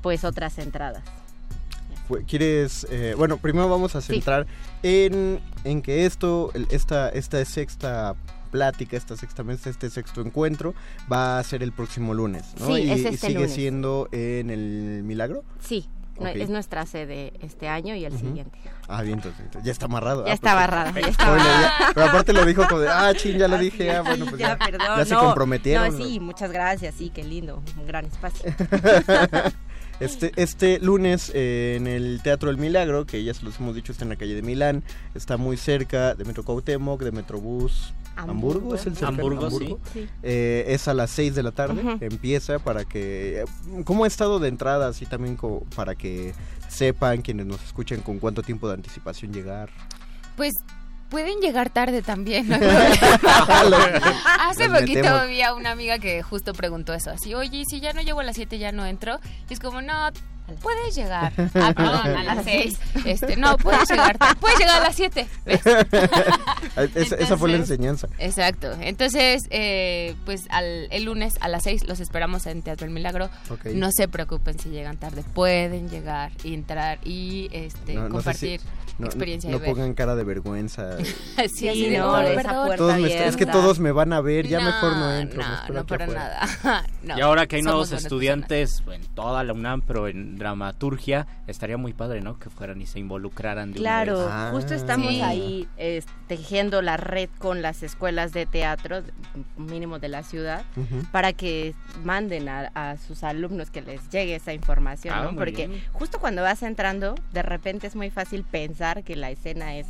pues 0.01 0.25
otras 0.25 0.57
entradas. 0.59 1.03
¿Quieres, 2.27 2.87
eh, 2.89 3.13
bueno, 3.17 3.37
primero 3.37 3.69
vamos 3.69 3.95
a 3.95 4.01
centrar 4.01 4.47
en, 4.83 5.39
en 5.63 5.81
que 5.81 6.05
esto, 6.05 6.51
esta, 6.69 7.09
esta 7.09 7.43
sexta 7.45 8.15
plática, 8.51 8.97
esta 8.97 9.15
sexta 9.15 9.43
mesa, 9.43 9.69
este 9.69 9.89
sexto 9.89 10.21
encuentro 10.21 10.73
va 11.11 11.37
a 11.37 11.43
ser 11.43 11.61
el 11.61 11.71
próximo 11.71 12.13
lunes, 12.15 12.45
¿no? 12.59 12.67
Sí, 12.67 12.73
y, 12.81 12.91
es 12.91 12.99
y 13.01 13.05
este 13.07 13.17
sigue 13.27 13.33
lunes. 13.35 13.53
siendo 13.53 14.09
en 14.11 14.49
el 14.49 15.03
Milagro. 15.03 15.43
Sí, 15.59 15.87
no- 16.19 16.29
Ok. 16.31 16.35
es 16.35 16.49
nuestra 16.49 16.85
sede 16.87 17.31
este 17.41 17.67
año 17.69 17.93
y 17.95 18.05
el 18.05 18.13
Ujú. 18.13 18.25
siguiente. 18.25 18.57
Ah, 18.87 19.03
bien, 19.03 19.21
entonces, 19.23 19.45
ya 19.63 19.71
está 19.71 19.85
amarrado. 19.85 20.25
Ya 20.25 20.31
Ah, 20.31 20.33
está 20.33 20.53
pues, 20.53 20.63
amarrado, 20.63 20.85
ya 20.87 20.91
spoiler, 20.93 21.09
está 21.11 21.27
amarrado. 21.27 21.61
ya. 21.61 21.91
Pero 21.93 22.05
aparte 22.07 22.33
lo 22.33 22.45
dijo 22.45 22.67
como 22.67 22.81
de, 22.81 22.89
ah, 22.89 23.13
ching, 23.15 23.37
ya 23.37 23.47
lo 23.47 23.57
dije, 23.59 23.91
ah, 23.91 24.01
bueno, 24.01 24.25
pues 24.25 24.39
ya, 24.39 24.57
ya, 24.57 24.57
perdón. 24.57 24.87
ya 24.97 25.05
se 25.05 25.13
no, 25.13 25.19
comprometieron. 25.21 25.91
No, 25.91 26.03
sí, 26.05 26.19
muchas 26.19 26.51
gracias, 26.51 26.95
sí, 26.95 27.11
qué 27.13 27.23
lindo, 27.23 27.61
un 27.77 27.85
gran 27.85 28.05
espacio. 28.05 28.51
Este, 29.99 30.31
este 30.37 30.79
lunes 30.79 31.31
eh, 31.35 31.75
en 31.77 31.87
el 31.87 32.21
Teatro 32.23 32.49
El 32.49 32.57
Milagro, 32.57 33.05
que 33.05 33.23
ya 33.23 33.33
se 33.33 33.43
los 33.43 33.59
hemos 33.59 33.75
dicho, 33.75 33.91
está 33.91 34.05
en 34.05 34.09
la 34.09 34.15
calle 34.15 34.33
de 34.35 34.41
Milán, 34.41 34.83
está 35.13 35.35
muy 35.37 35.57
cerca 35.57 36.15
de 36.15 36.23
Metro 36.25 36.43
Cuauhtémoc, 36.43 37.01
de 37.03 37.11
Metrobús. 37.11 37.93
Hamburgo, 38.15 38.75
es 38.75 38.85
el 38.85 38.95
cercano, 38.95 39.17
Hamburgo, 39.17 39.45
Hamburgo. 39.45 39.79
sí. 39.93 40.07
Eh, 40.23 40.65
es 40.67 40.87
a 40.89 40.93
las 40.93 41.09
6 41.11 41.35
de 41.35 41.43
la 41.43 41.51
tarde, 41.51 41.81
empieza 42.01 42.59
para 42.59 42.83
que... 42.83 43.45
¿Cómo 43.85 44.03
ha 44.03 44.07
estado 44.07 44.39
de 44.39 44.49
entrada? 44.49 44.89
Así 44.89 45.05
también 45.05 45.37
co- 45.37 45.65
para 45.75 45.95
que 45.95 46.33
sepan 46.67 47.21
quienes 47.21 47.45
nos 47.45 47.63
escuchen 47.63 48.01
con 48.01 48.19
cuánto 48.19 48.41
tiempo 48.43 48.67
de 48.67 48.73
anticipación 48.73 49.31
llegar. 49.31 49.69
Pues 50.35 50.55
pueden 51.09 51.39
llegar 51.39 51.69
tarde 51.69 52.01
también. 52.01 52.51
Hace 54.39 54.69
poquito 54.69 54.93
metemos. 54.93 55.27
vi 55.27 55.41
a 55.41 55.53
una 55.53 55.71
amiga 55.71 55.99
que 55.99 56.21
justo 56.21 56.53
preguntó 56.53 56.93
eso, 56.93 57.11
así, 57.11 57.33
oye, 57.33 57.63
si 57.69 57.79
ya 57.79 57.93
no 57.93 58.01
llego 58.01 58.19
a 58.21 58.23
las 58.23 58.35
7 58.35 58.57
ya 58.57 58.71
no 58.71 58.85
entro. 58.85 59.19
Y 59.49 59.53
es 59.53 59.59
como, 59.59 59.81
no, 59.81 59.93
puedes 60.57 60.95
llegar. 60.95 61.31
Ah, 61.55 61.73
perdón, 61.75 62.15
a 62.17 62.23
las 62.23 62.43
6. 62.43 62.79
Este, 63.05 63.35
no, 63.37 63.57
puedes 63.57 63.89
llegar, 63.89 64.17
puedes 64.39 64.57
llegar 64.59 64.81
a 64.81 64.83
las 64.85 64.95
7. 64.95 65.27
esa, 66.95 67.15
esa 67.15 67.37
fue 67.37 67.49
la 67.49 67.57
enseñanza. 67.57 68.07
Exacto. 68.17 68.71
Entonces, 68.81 69.43
eh, 69.49 70.15
pues 70.25 70.45
al, 70.49 70.87
el 70.91 71.03
lunes 71.03 71.35
a 71.41 71.47
las 71.47 71.63
6 71.63 71.87
los 71.87 71.99
esperamos 71.99 72.45
en 72.45 72.61
Teatro 72.61 72.87
El 72.87 72.93
Milagro. 72.93 73.29
Ok. 73.49 73.65
No 73.73 73.89
se 73.91 74.07
preocupen 74.07 74.59
si 74.59 74.69
llegan 74.69 74.97
tarde. 74.97 75.23
Pueden 75.33 75.89
llegar, 75.89 76.31
y 76.43 76.53
entrar 76.53 76.99
y 77.03 77.49
este, 77.51 77.93
No- 77.95 78.09
no 78.09 78.21
sé 78.21 78.33
si- 78.33 78.57
compartir 78.57 78.61
No, 78.99 79.05
experiencia 79.07 79.49
no 79.51 79.59
pongan 79.59 79.93
cara 79.93 80.15
de 80.15 80.23
vergüenza. 80.23 80.97
Sí, 81.49 81.69
Sí, 81.73 81.89
no, 81.97 82.11
"Oh, 82.11 82.19
esa 82.19 82.35
perdón". 82.43 82.65
puerta 82.65 82.77
Todos 82.77 82.99
me 82.99 83.07
está- 83.07 83.25
es 83.25 83.37
que 83.37 83.45
todos 83.45 83.79
me 83.79 83.91
van 83.91 84.13
a 84.13 84.21
ver, 84.21 84.47
ya 84.47 84.59
mejor 84.59 84.93
no 84.97 85.13
entro. 85.17 85.41
me 85.41 85.73
No, 85.73 85.79
no 85.81 85.85
para 85.85 86.05
afuera. 86.05 86.47
nada. 86.63 86.85
No, 87.03 87.17
y 87.17 87.21
ahora 87.21 87.47
que 87.47 87.57
hay 87.57 87.61
nuevos 87.61 87.91
estudiantes 87.91 88.83
en 88.91 89.01
toda 89.15 89.43
la 89.43 89.53
UNAM, 89.53 89.81
pero 89.81 90.07
en 90.07 90.38
dramaturgia, 90.39 91.27
estaría 91.47 91.77
muy 91.77 91.93
padre, 91.93 92.21
¿no? 92.21 92.39
Que 92.39 92.49
fueran 92.49 92.81
y 92.81 92.85
se 92.87 92.97
involucraran 92.99 93.71
de 93.71 93.79
una 93.79 93.89
Claro, 93.89 94.17
vez. 94.17 94.27
Ah. 94.31 94.49
justo 94.51 94.73
estamos 94.73 95.09
Sí. 95.09 95.21
ahí 95.21 95.67
eh, 95.77 96.01
tejiendo 96.27 96.81
la 96.81 96.97
red 96.97 97.29
con 97.37 97.61
las 97.61 97.83
escuelas 97.83 98.33
de 98.33 98.45
teatro, 98.47 99.03
mínimo 99.57 99.99
de 99.99 100.09
la 100.09 100.23
ciudad, 100.23 100.63
para 101.11 101.33
que 101.33 101.75
manden 102.03 102.49
a, 102.49 102.71
a 102.73 102.97
sus 102.97 103.23
alumnos 103.23 103.69
que 103.69 103.81
les 103.81 104.09
llegue 104.09 104.35
esa 104.35 104.53
información, 104.53 105.13
Ah, 105.15 105.23
¿no? 105.23 105.35
Porque 105.35 105.67
bien. 105.67 105.83
justo 105.93 106.19
cuando 106.19 106.41
vas 106.41 106.63
entrando, 106.63 107.15
de 107.33 107.41
repente 107.43 107.87
es 107.87 107.95
muy 107.95 108.09
fácil 108.09 108.43
pensar 108.43 109.03
que 109.03 109.15
la 109.15 109.29
escena 109.31 109.75
es, 109.75 109.87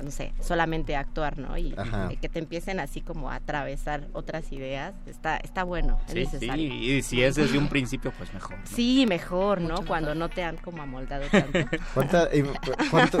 no 0.00 0.10
sé, 0.10 0.32
solamente 0.40 0.96
actuar, 0.96 1.38
¿no? 1.38 1.56
Y, 1.58 1.74
y 2.10 2.16
que 2.16 2.28
te 2.28 2.38
empiecen 2.38 2.80
así 2.80 3.00
como 3.00 3.30
a 3.30 3.34
atravesar 3.36 4.08
otras 4.12 4.50
ideas, 4.52 4.94
está, 5.06 5.36
está 5.36 5.64
bueno, 5.64 5.98
es 6.08 6.28
Sí, 6.30 6.38
sí, 6.38 6.50
y 6.50 7.02
si 7.02 7.22
es 7.22 7.34
desde 7.34 7.58
un 7.58 7.68
principio, 7.68 8.12
pues 8.16 8.32
mejor. 8.32 8.56
¿no? 8.58 8.64
Sí, 8.66 9.04
mejor, 9.06 9.60
¿no? 9.60 9.74
Mucho 9.76 9.86
Cuando 9.86 10.14
mejor. 10.14 10.16
no 10.16 10.28
te 10.34 10.42
han 10.44 10.56
como 10.56 10.82
amoldado 10.82 11.24
tanto. 11.30 11.58
¿Cuánta- 11.94 12.28
eh, 12.32 12.44
cuánto- 12.90 13.18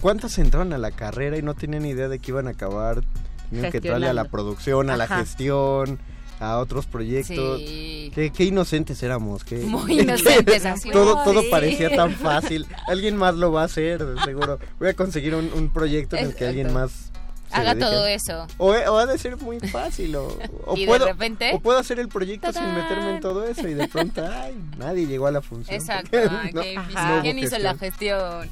¿Cuántas 0.00 0.38
entraron 0.38 0.72
a 0.72 0.78
la 0.78 0.90
carrera 0.92 1.36
y 1.36 1.42
no 1.42 1.54
tenían 1.54 1.84
idea 1.84 2.08
de 2.08 2.18
que 2.18 2.30
iban 2.30 2.46
a 2.48 2.52
acabar? 2.52 3.02
Tenían 3.50 3.70
que 3.70 3.78
entrarle 3.78 4.08
a 4.08 4.12
la 4.14 4.24
producción, 4.24 4.88
a 4.90 4.96
la 4.96 5.06
gestión, 5.06 5.98
a 6.40 6.58
otros 6.58 6.86
proyectos. 6.86 7.60
Sí. 7.60 8.10
Qué, 8.14 8.30
qué 8.32 8.44
inocentes 8.44 9.02
éramos. 9.02 9.44
Qué, 9.44 9.56
Muy 9.58 10.00
inocentes, 10.00 10.64
así. 10.66 10.90
todo, 10.92 11.22
todo 11.22 11.42
parecía 11.50 11.94
tan 11.94 12.12
fácil. 12.16 12.66
Alguien 12.88 13.16
más 13.16 13.34
lo 13.36 13.52
va 13.52 13.62
a 13.62 13.64
hacer, 13.66 14.04
seguro. 14.24 14.58
Voy 14.78 14.88
a 14.88 14.94
conseguir 14.94 15.34
un, 15.34 15.52
un 15.52 15.68
proyecto 15.72 16.16
en 16.16 16.26
el 16.26 16.34
que 16.34 16.46
alguien 16.46 16.72
más 16.72 17.06
Haga 17.52 17.74
todo 17.76 18.06
eso. 18.06 18.46
O, 18.58 18.68
o 18.70 18.96
ha 18.96 19.06
de 19.06 19.18
ser 19.18 19.36
muy 19.38 19.58
fácil. 19.58 20.14
O, 20.14 20.38
o 20.66 20.76
Y 20.76 20.82
de 20.82 20.86
puedo, 20.86 21.06
repente- 21.06 21.50
o 21.52 21.58
puedo 21.58 21.78
hacer 21.80 21.98
el 21.98 22.06
proyecto 22.08 22.52
sin 22.52 22.62
meterme 22.74 23.16
en 23.16 23.20
todo 23.20 23.44
eso. 23.44 23.66
Y 23.66 23.74
de 23.74 23.88
pronto, 23.88 24.24
ay, 24.24 24.54
nadie 24.78 25.06
llegó 25.08 25.26
a 25.26 25.32
la 25.32 25.42
función. 25.42 25.74
Exacto. 25.74 26.10
porque 26.12 26.76
no- 26.76 27.16
no 27.16 27.22
¿Quién 27.22 27.40
hizo 27.40 27.58
la 27.58 27.74
gestión. 27.76 28.48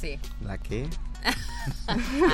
Sí. 0.00 0.18
¿La 0.44 0.58
qué? 0.58 0.88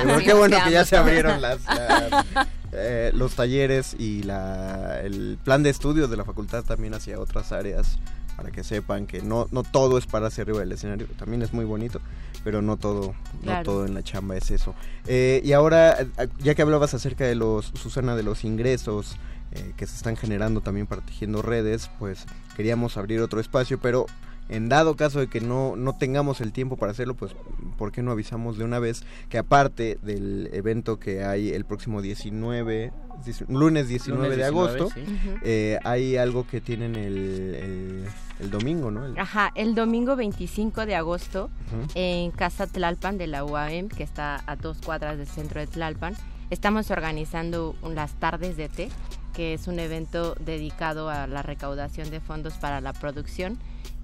Pero 0.03 0.17
qué 0.19 0.33
bueno 0.33 0.57
que 0.65 0.71
ya 0.71 0.83
se 0.83 0.97
abrieron 0.97 1.39
las, 1.41 1.59
las, 1.65 2.25
eh, 2.71 3.11
los 3.13 3.35
talleres 3.35 3.95
y 3.97 4.23
la, 4.23 5.01
el 5.01 5.37
plan 5.43 5.63
de 5.63 5.69
estudios 5.69 6.09
de 6.09 6.17
la 6.17 6.25
facultad 6.25 6.63
también 6.63 6.93
hacia 6.93 7.19
otras 7.19 7.51
áreas 7.51 7.99
para 8.39 8.51
que 8.51 8.63
sepan 8.63 9.05
que 9.05 9.21
no, 9.21 9.49
no 9.51 9.63
todo 9.63 9.97
es 9.97 10.05
para 10.05 10.27
hacia 10.27 10.43
arriba 10.43 10.59
del 10.59 10.71
escenario, 10.71 11.07
también 11.17 11.41
es 11.41 11.51
muy 11.51 11.65
bonito, 11.65 11.99
pero 12.45 12.61
no 12.61 12.77
todo, 12.77 13.13
no 13.43 13.63
todo 13.63 13.85
en 13.85 13.93
la 13.93 14.01
chamba 14.01 14.37
es 14.37 14.49
eso. 14.49 14.75
Eh, 15.07 15.41
y 15.43 15.51
ahora, 15.51 15.99
eh, 15.99 16.29
ya 16.37 16.55
que 16.55 16.61
hablabas 16.61 16.93
acerca 16.93 17.25
de 17.25 17.35
los, 17.35 17.65
Susana, 17.65 18.15
de 18.15 18.23
los 18.23 18.45
ingresos 18.45 19.17
eh, 19.51 19.73
que 19.75 19.85
se 19.85 19.97
están 19.97 20.15
generando 20.15 20.61
también 20.61 20.87
para 20.87 21.01
Tejiendo 21.01 21.41
Redes, 21.41 21.89
pues 21.99 22.25
queríamos 22.55 22.95
abrir 22.95 23.19
otro 23.19 23.41
espacio, 23.41 23.77
pero 23.77 24.05
en 24.49 24.67
dado 24.69 24.95
caso 24.95 25.19
de 25.19 25.27
que 25.27 25.41
no, 25.41 25.75
no 25.75 25.95
tengamos 25.97 26.41
el 26.41 26.51
tiempo 26.51 26.75
para 26.75 26.91
hacerlo, 26.91 27.13
pues 27.15 27.35
¿por 27.77 27.91
qué 27.91 28.01
no 28.03 28.11
avisamos 28.11 28.57
de 28.57 28.63
una 28.65 28.79
vez 28.79 29.03
que 29.29 29.37
aparte 29.37 29.97
del 30.01 30.49
evento 30.53 30.99
que 30.99 31.23
hay 31.23 31.49
el 31.49 31.65
próximo 31.65 32.01
19, 32.01 32.91
dieci- 33.25 33.45
lunes 33.47 33.87
19 33.87 34.21
Lunes 34.23 34.37
de 34.37 34.43
19, 34.43 34.45
agosto, 34.47 34.89
sí. 34.93 35.05
Eh, 35.43 35.77
hay 35.83 36.17
algo 36.17 36.47
que 36.47 36.61
tienen 36.61 36.95
el, 36.95 37.17
el, 37.55 38.05
el 38.39 38.49
domingo, 38.51 38.91
¿no? 38.91 39.05
El- 39.05 39.17
Ajá, 39.19 39.51
el 39.55 39.75
domingo 39.75 40.15
25 40.15 40.85
de 40.85 40.95
agosto 40.95 41.49
en 41.95 42.31
Casa 42.31 42.65
Tlalpan 42.67 43.17
de 43.17 43.27
la 43.27 43.43
UAM, 43.45 43.87
que 43.89 44.03
está 44.03 44.41
a 44.47 44.55
dos 44.55 44.79
cuadras 44.83 45.17
del 45.17 45.27
centro 45.27 45.59
de 45.59 45.67
Tlalpan, 45.67 46.15
estamos 46.49 46.89
organizando 46.91 47.75
un- 47.83 47.93
las 47.95 48.13
tardes 48.15 48.57
de 48.57 48.67
té, 48.69 48.89
que 49.33 49.53
es 49.53 49.67
un 49.67 49.77
evento 49.79 50.35
dedicado 50.43 51.07
a 51.09 51.27
la 51.27 51.43
recaudación 51.43 52.09
de 52.09 52.19
fondos 52.19 52.55
para 52.55 52.81
la 52.81 52.93
producción. 52.93 53.57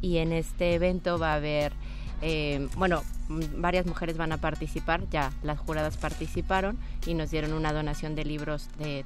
Y 0.06 0.20
en 0.20 0.32
este 0.32 0.76
evento 0.76 1.18
va 1.18 1.32
a 1.32 1.36
haber, 1.38 1.74
eh, 2.22 2.68
bueno, 2.78 3.02
mm, 3.28 3.60
varias 3.60 3.88
mujeres 3.88 4.18
van 4.18 4.32
a 4.34 4.38
participar, 4.38 5.02
ya 5.10 5.32
las 5.42 5.58
juradas 5.58 5.98
participaron 5.98 6.78
y 7.08 7.16
nos 7.16 7.32
dieron 7.32 7.54
una 7.54 7.74
donación 7.74 8.14
de 8.14 8.24
libros 8.24 8.70
de 8.78 9.04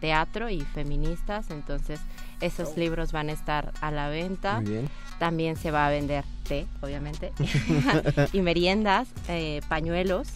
teatro 0.00 0.48
y 0.48 0.60
feministas, 0.60 1.50
entonces 1.50 1.98
esos 2.40 2.76
libros 2.76 3.10
van 3.10 3.28
a 3.28 3.32
estar 3.32 3.72
a 3.80 3.90
la 3.90 4.08
venta. 4.08 4.60
Muy 4.60 4.70
bien. 4.70 4.88
También 5.18 5.56
se 5.56 5.72
va 5.72 5.88
a 5.88 5.90
vender 5.90 6.24
té, 6.46 6.66
obviamente, 6.80 7.32
y 8.32 8.40
meriendas, 8.40 9.08
eh, 9.26 9.62
pañuelos, 9.68 10.28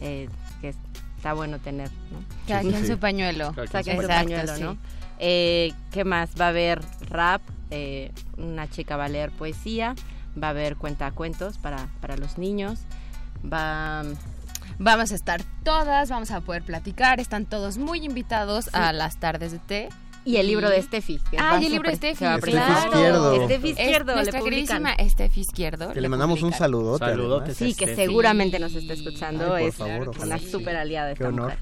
eh, 0.00 0.28
que 0.60 0.74
está 1.16 1.32
bueno 1.32 1.60
tener, 1.60 1.90
¿no? 2.10 2.18
Cada 2.48 2.62
Sí, 2.62 2.70
quien 2.70 2.80
sí. 2.80 2.88
su 2.90 2.98
pañuelo. 2.98 3.52
Cada 3.54 3.82
quien 3.84 3.98
Saquen 3.98 4.02
su 4.02 4.08
pañuelo, 4.08 4.56
sí. 4.56 4.62
¿no? 4.64 4.76
Eh, 5.20 5.72
¿Qué 5.92 6.02
más? 6.04 6.30
Va 6.40 6.46
a 6.46 6.48
haber 6.48 6.80
rap, 7.08 7.40
eh, 7.74 8.12
una 8.36 8.68
chica 8.70 8.96
va 8.96 9.06
a 9.06 9.08
leer 9.08 9.30
poesía, 9.30 9.94
va 10.40 10.48
a 10.48 10.50
haber 10.50 10.76
cuentacuentos 10.76 11.58
para, 11.58 11.88
para 12.00 12.16
los 12.16 12.38
niños, 12.38 12.80
va... 13.44 14.02
Vamos 14.78 15.12
a 15.12 15.14
estar 15.14 15.40
todas, 15.62 16.10
vamos 16.10 16.30
a 16.32 16.40
poder 16.40 16.62
platicar, 16.64 17.20
están 17.20 17.46
todos 17.46 17.78
muy 17.78 18.04
invitados 18.04 18.70
a 18.72 18.92
las 18.92 19.18
tardes 19.20 19.52
de 19.52 19.58
té. 19.60 19.88
Y 20.24 20.36
el 20.38 20.46
libro 20.48 20.68
de 20.70 20.80
Steffi. 20.82 21.20
Ah, 21.38 21.58
y 21.60 21.66
el 21.66 21.72
libro 21.72 21.90
de 21.90 21.96
Steffi, 21.96 22.24
presentar. 22.40 22.86
Izquierdo. 22.88 23.44
Steffi 23.44 23.70
Es 23.70 23.78
Izquierdo, 23.78 24.12
le 24.12 24.16
nuestra 24.16 24.40
publican. 24.40 24.82
queridísima 24.82 25.10
Steffi 25.10 25.40
Izquierdo. 25.42 25.92
Que 25.92 26.00
le 26.00 26.08
mandamos 26.08 26.36
un 26.42 26.48
publica. 26.48 26.58
saludote. 26.58 27.04
Saludotes. 27.04 27.56
además. 27.56 27.56
Sí, 27.58 27.74
que 27.78 27.84
Steffi. 27.92 28.06
seguramente 28.06 28.58
nos 28.58 28.74
está 28.74 28.94
escuchando. 28.94 29.54
Ay, 29.54 29.64
por 29.64 29.68
es 29.68 29.74
favor, 29.76 30.10
una 30.22 30.38
súper 30.38 30.76
aliada 30.76 31.14
Qué 31.14 31.24
honor. 31.24 31.52
mujer. 31.52 31.58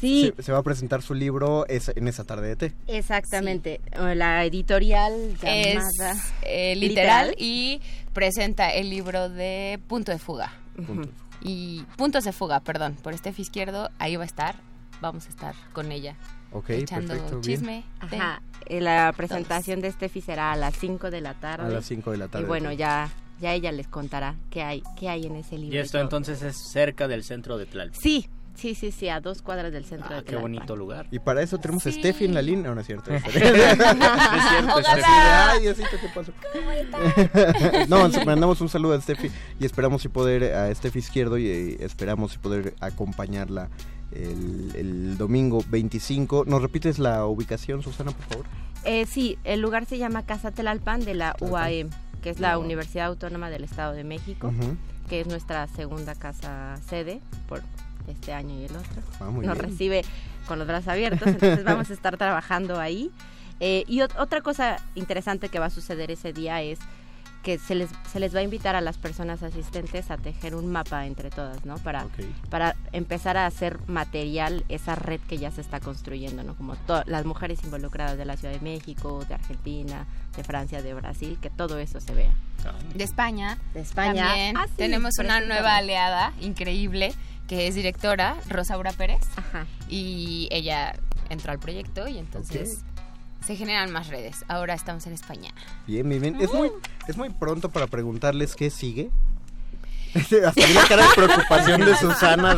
Sí, 0.00 0.32
Se, 0.36 0.42
se 0.42 0.52
va 0.52 0.58
a 0.58 0.62
presentar 0.62 1.02
su 1.02 1.14
libro 1.14 1.66
es- 1.66 1.92
en 1.94 2.08
esa 2.08 2.24
tarde 2.24 2.48
de 2.48 2.56
té. 2.56 2.72
exactamente. 2.86 3.80
La 4.14 4.44
editorial 4.44 5.36
Es 5.42 5.74
llamada... 5.74 6.22
eh, 6.42 6.74
literal, 6.76 7.28
Literal. 7.30 7.34
y 7.38 7.80
presenta 8.14 8.70
el 8.72 8.88
libro 8.90 9.28
de 9.28 9.78
Punto 9.88 10.10
de 10.12 10.18
Fuga. 10.18 10.52
Ujú. 10.78 11.02
Y 11.42 11.84
Puntos 11.96 12.24
de 12.24 12.32
Fuga, 12.32 12.60
perdón, 12.60 12.96
por 13.02 13.16
Steffi 13.16 13.42
Izquierdo, 13.42 13.90
ahí 13.98 14.16
va 14.16 14.22
a 14.22 14.26
estar. 14.26 14.56
Vamos 15.00 15.26
a 15.26 15.28
estar 15.30 15.54
con 15.72 15.92
ella. 15.92 16.14
Ok, 16.52 16.70
echando 16.70 17.14
perfecto. 17.14 17.40
chisme. 17.40 17.84
Ajá, 18.00 18.42
eh, 18.66 18.80
la 18.80 19.12
presentación 19.16 19.80
de 19.80 19.90
Steffi 19.92 20.20
será 20.20 20.52
a 20.52 20.56
las 20.56 20.74
5 20.76 21.10
de 21.10 21.20
la 21.20 21.34
tarde. 21.34 21.66
A 21.66 21.68
las 21.70 21.86
5 21.86 22.10
de 22.10 22.16
la 22.18 22.28
tarde. 22.28 22.44
Y 22.44 22.48
bueno, 22.48 22.72
ya, 22.72 23.08
ya 23.40 23.54
ella 23.54 23.72
les 23.72 23.86
contará 23.88 24.34
qué 24.50 24.62
hay, 24.62 24.82
qué 24.98 25.08
hay 25.08 25.24
en 25.26 25.36
ese 25.36 25.56
libro. 25.56 25.74
Y 25.74 25.78
esto 25.78 25.98
entonces 25.98 26.42
es 26.42 26.56
cerca 26.72 27.08
del 27.08 27.24
centro 27.24 27.56
de 27.56 27.64
Tlalpan. 27.66 27.98
Sí, 28.00 28.28
sí, 28.60 28.74
sí, 28.74 28.92
sí, 28.92 29.08
a 29.08 29.20
dos 29.20 29.42
cuadras 29.42 29.72
del 29.72 29.84
centro 29.84 30.08
Ah, 30.10 30.16
de 30.16 30.20
qué 30.24 30.30
Tlalpan. 30.32 30.42
bonito 30.52 30.76
lugar. 30.76 31.06
Y 31.10 31.18
para 31.18 31.42
eso 31.42 31.58
tenemos 31.58 31.86
a. 31.86 31.92
Steffi 31.92 32.24
en 32.26 32.34
la 32.34 32.42
línea. 32.42 32.68
No, 32.68 32.74
no 32.74 32.80
es 32.80 32.86
cierto. 32.86 33.10
es 33.14 33.24
es 33.24 33.32
cierto, 33.32 34.82
Steffi, 34.82 35.02
Ay, 35.06 35.60
Diosito, 35.62 35.88
¿qué 36.00 36.08
pasó? 36.14 36.32
no, 37.88 38.08
mandamos 38.24 38.60
un 38.60 38.68
saludo 38.68 38.94
a 38.94 39.00
Steffi 39.00 39.30
y 39.58 39.64
esperamos 39.64 40.02
si 40.02 40.08
poder 40.08 40.54
a 40.54 40.74
Steffi 40.74 40.98
Izquierdo 40.98 41.38
y 41.38 41.46
eh, 41.48 41.76
esperamos 41.80 42.32
si 42.32 42.38
poder 42.38 42.74
acompañarla 42.80 43.68
el, 44.12 44.72
el 44.76 45.18
domingo 45.18 45.64
25. 45.68 46.44
¿Nos 46.46 46.62
repites 46.62 46.98
la 46.98 47.26
ubicación, 47.26 47.82
Susana, 47.82 48.12
por 48.12 48.24
favor? 48.26 48.46
Eh, 48.84 49.06
sí, 49.06 49.38
el 49.44 49.60
lugar 49.60 49.86
se 49.86 49.98
llama 49.98 50.24
Casa 50.24 50.50
Tlalpan 50.50 51.04
de 51.04 51.14
la. 51.14 51.36
UAM, 51.40 51.90
que 52.22 52.30
es 52.30 52.40
la 52.40 52.58
Universidad 52.58 53.06
Autónoma 53.06 53.50
del 53.50 53.64
Estado 53.64 53.92
de 53.92 54.04
México, 54.04 54.52
que 55.08 55.20
es 55.20 55.26
nuestra 55.26 55.66
segunda 55.68 56.14
casa 56.14 56.76
sede 56.88 57.20
por 57.48 57.62
este 58.08 58.32
año 58.32 58.58
y 58.58 58.64
el 58.64 58.76
otro. 58.76 59.02
Ah, 59.20 59.24
muy 59.30 59.46
Nos 59.46 59.56
bien. 59.58 59.70
recibe 59.70 60.04
con 60.46 60.58
los 60.58 60.66
brazos 60.66 60.88
abiertos, 60.88 61.28
entonces 61.28 61.64
vamos 61.64 61.90
a 61.90 61.92
estar 61.92 62.16
trabajando 62.16 62.80
ahí. 62.80 63.10
Eh, 63.60 63.84
y 63.86 63.98
ot- 63.98 64.18
otra 64.18 64.40
cosa 64.40 64.78
interesante 64.94 65.48
que 65.48 65.58
va 65.58 65.66
a 65.66 65.70
suceder 65.70 66.10
ese 66.10 66.32
día 66.32 66.62
es 66.62 66.78
que 67.42 67.58
se 67.58 67.74
les, 67.74 67.88
se 68.12 68.20
les 68.20 68.34
va 68.34 68.40
a 68.40 68.42
invitar 68.42 68.76
a 68.76 68.82
las 68.82 68.98
personas 68.98 69.42
asistentes 69.42 70.10
a 70.10 70.18
tejer 70.18 70.54
un 70.54 70.70
mapa 70.70 71.06
entre 71.06 71.30
todas, 71.30 71.64
¿no? 71.64 71.78
Para, 71.78 72.06
para 72.50 72.76
empezar 72.92 73.38
a 73.38 73.46
hacer 73.46 73.78
material 73.86 74.62
esa 74.68 74.94
red 74.94 75.20
que 75.26 75.38
ya 75.38 75.50
se 75.50 75.62
está 75.62 75.80
construyendo, 75.80 76.42
¿no? 76.42 76.54
Como 76.54 76.76
las 77.06 77.24
mujeres 77.24 77.64
involucradas 77.64 78.18
de 78.18 78.26
la 78.26 78.36
Ciudad 78.36 78.52
de 78.52 78.60
México, 78.60 79.24
de 79.26 79.34
Argentina, 79.34 80.06
de 80.36 80.44
Francia, 80.44 80.82
de 80.82 80.92
Brasil, 80.92 81.38
que 81.40 81.48
todo 81.48 81.78
eso 81.78 81.98
se 82.00 82.14
vea. 82.14 82.32
De 82.94 83.04
España. 83.04 83.56
De 83.72 83.80
España. 83.80 84.26
También 84.26 84.56
ah, 84.58 84.66
tenemos 84.76 85.18
una 85.18 85.40
nueva 85.40 85.76
aliada 85.76 86.34
increíble 86.42 87.14
que 87.50 87.66
es 87.66 87.74
directora, 87.74 88.36
Rosaura 88.48 88.92
Pérez. 88.92 89.22
Ajá. 89.34 89.66
Y 89.88 90.46
ella 90.52 90.94
entró 91.30 91.50
al 91.50 91.58
proyecto 91.58 92.06
y 92.06 92.16
entonces 92.16 92.84
se 93.44 93.56
generan 93.56 93.90
más 93.90 94.06
redes. 94.06 94.44
Ahora 94.46 94.74
estamos 94.74 95.04
en 95.08 95.14
España. 95.14 95.50
Bien, 95.84 96.08
bien, 96.08 96.22
bien. 96.22 96.40
Es 96.40 96.52
muy, 96.54 96.70
es 97.08 97.16
muy 97.16 97.28
pronto 97.30 97.68
para 97.68 97.88
preguntarles 97.88 98.54
qué 98.54 98.70
sigue. 98.70 99.10
Hasta 100.14 100.68
la 100.68 100.86
cara 100.86 101.08
de 101.08 101.14
preocupación 101.16 101.84
de 101.84 101.96
Susana. 101.96 102.56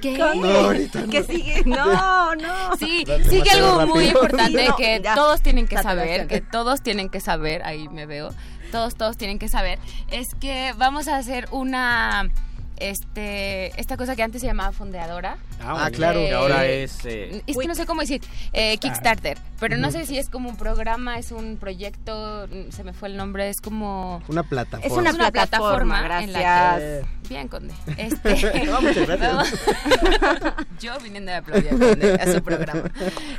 ¿Qué? 0.00 0.18
No, 0.18 0.70
¿Qué 1.10 1.22
sigue? 1.22 1.62
No, 1.66 2.34
no. 2.34 2.76
Sí, 2.76 3.04
sigue 3.30 3.50
algo 3.50 3.86
muy 3.86 4.06
importante 4.06 4.68
que 4.76 5.00
todos 5.14 5.42
tienen 5.42 5.68
que 5.68 5.80
saber, 5.80 6.26
que 6.26 6.40
todos 6.40 6.82
tienen 6.82 7.08
que 7.08 7.20
saber, 7.20 7.62
ahí 7.62 7.88
me 7.88 8.06
veo, 8.06 8.34
todos, 8.72 8.96
todos 8.96 9.16
tienen 9.16 9.38
que 9.38 9.48
saber, 9.48 9.78
es 10.10 10.34
que 10.34 10.74
vamos 10.76 11.06
a 11.06 11.18
hacer 11.18 11.46
una 11.52 12.30
este 12.78 13.78
esta 13.80 13.96
cosa 13.96 14.16
que 14.16 14.22
antes 14.22 14.40
se 14.40 14.46
llamaba 14.46 14.72
fondeadora. 14.72 15.36
Ah, 15.60 15.86
ah 15.86 15.90
claro. 15.90 16.20
que 16.20 16.32
ahora 16.32 16.66
es... 16.66 17.04
Eh, 17.04 17.42
es 17.46 17.56
que 17.56 17.66
no 17.66 17.74
sé 17.74 17.86
cómo 17.86 18.00
decir, 18.00 18.20
eh, 18.52 18.76
Kickstarter, 18.78 19.38
pero 19.60 19.76
no 19.76 19.90
sé 19.90 20.06
si 20.06 20.18
es 20.18 20.28
como 20.28 20.48
un 20.48 20.56
programa, 20.56 21.18
es 21.18 21.32
un 21.32 21.56
proyecto, 21.56 22.46
se 22.70 22.84
me 22.84 22.92
fue 22.92 23.08
el 23.08 23.16
nombre, 23.16 23.48
es 23.48 23.60
como... 23.60 24.22
Una 24.28 24.42
plataforma. 24.42 24.86
Es 24.86 25.14
una, 25.14 25.30
plataforma, 25.30 26.02
gracias. 26.02 26.28
en 26.28 26.32
la 26.32 26.78
que... 26.78 27.28
Bien, 27.28 27.48
Conde. 27.48 27.72
Este, 27.96 28.64
no, 28.66 28.80
muchas 28.82 29.06
gracias. 29.06 29.60
yo 30.80 30.98
viniendo 31.00 31.30
de 31.30 31.38
aplaudir 31.38 31.68
a, 31.68 31.78
Conde, 31.78 32.12
a 32.14 32.32
su 32.32 32.42
programa. 32.42 32.90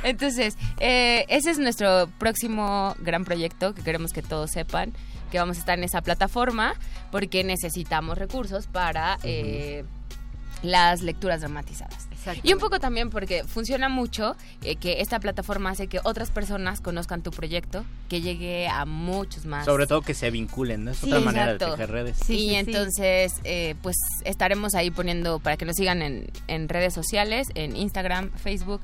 Entonces, 0.02 0.56
eh, 0.80 1.24
ese 1.28 1.50
es 1.50 1.58
nuestro 1.58 2.08
próximo 2.18 2.94
gran 2.98 3.24
proyecto 3.24 3.74
que 3.74 3.82
queremos 3.82 4.12
que 4.12 4.22
todos 4.22 4.50
sepan 4.50 4.92
que 5.26 5.38
vamos 5.38 5.56
a 5.56 5.60
estar 5.60 5.78
en 5.78 5.84
esa 5.84 6.02
plataforma 6.02 6.74
porque 7.10 7.44
necesitamos 7.44 8.18
recursos 8.18 8.66
para 8.66 9.18
eh, 9.22 9.84
las 10.62 11.02
lecturas 11.02 11.40
dramatizadas. 11.40 12.08
Y 12.42 12.52
un 12.52 12.58
poco 12.58 12.80
también 12.80 13.10
porque 13.10 13.44
funciona 13.44 13.88
mucho 13.88 14.34
eh, 14.62 14.74
que 14.74 15.00
esta 15.00 15.20
plataforma 15.20 15.70
hace 15.70 15.86
que 15.86 16.00
otras 16.02 16.32
personas 16.32 16.80
conozcan 16.80 17.22
tu 17.22 17.30
proyecto, 17.30 17.84
que 18.08 18.20
llegue 18.20 18.66
a 18.66 18.84
muchos 18.84 19.46
más. 19.46 19.64
Sobre 19.64 19.86
todo 19.86 20.02
que 20.02 20.12
se 20.12 20.30
vinculen, 20.32 20.84
¿no? 20.84 20.90
Es 20.90 21.04
otra 21.04 21.20
manera 21.20 21.52
de 21.52 21.58
tejer 21.58 21.90
redes. 21.90 22.16
Sí, 22.24 22.46
y 22.46 22.54
entonces, 22.56 23.34
eh, 23.44 23.76
pues 23.80 23.96
estaremos 24.24 24.74
ahí 24.74 24.90
poniendo 24.90 25.38
para 25.38 25.56
que 25.56 25.64
nos 25.64 25.76
sigan 25.76 26.02
en, 26.02 26.26
en 26.48 26.68
redes 26.68 26.94
sociales, 26.94 27.46
en 27.54 27.76
Instagram, 27.76 28.32
Facebook, 28.32 28.80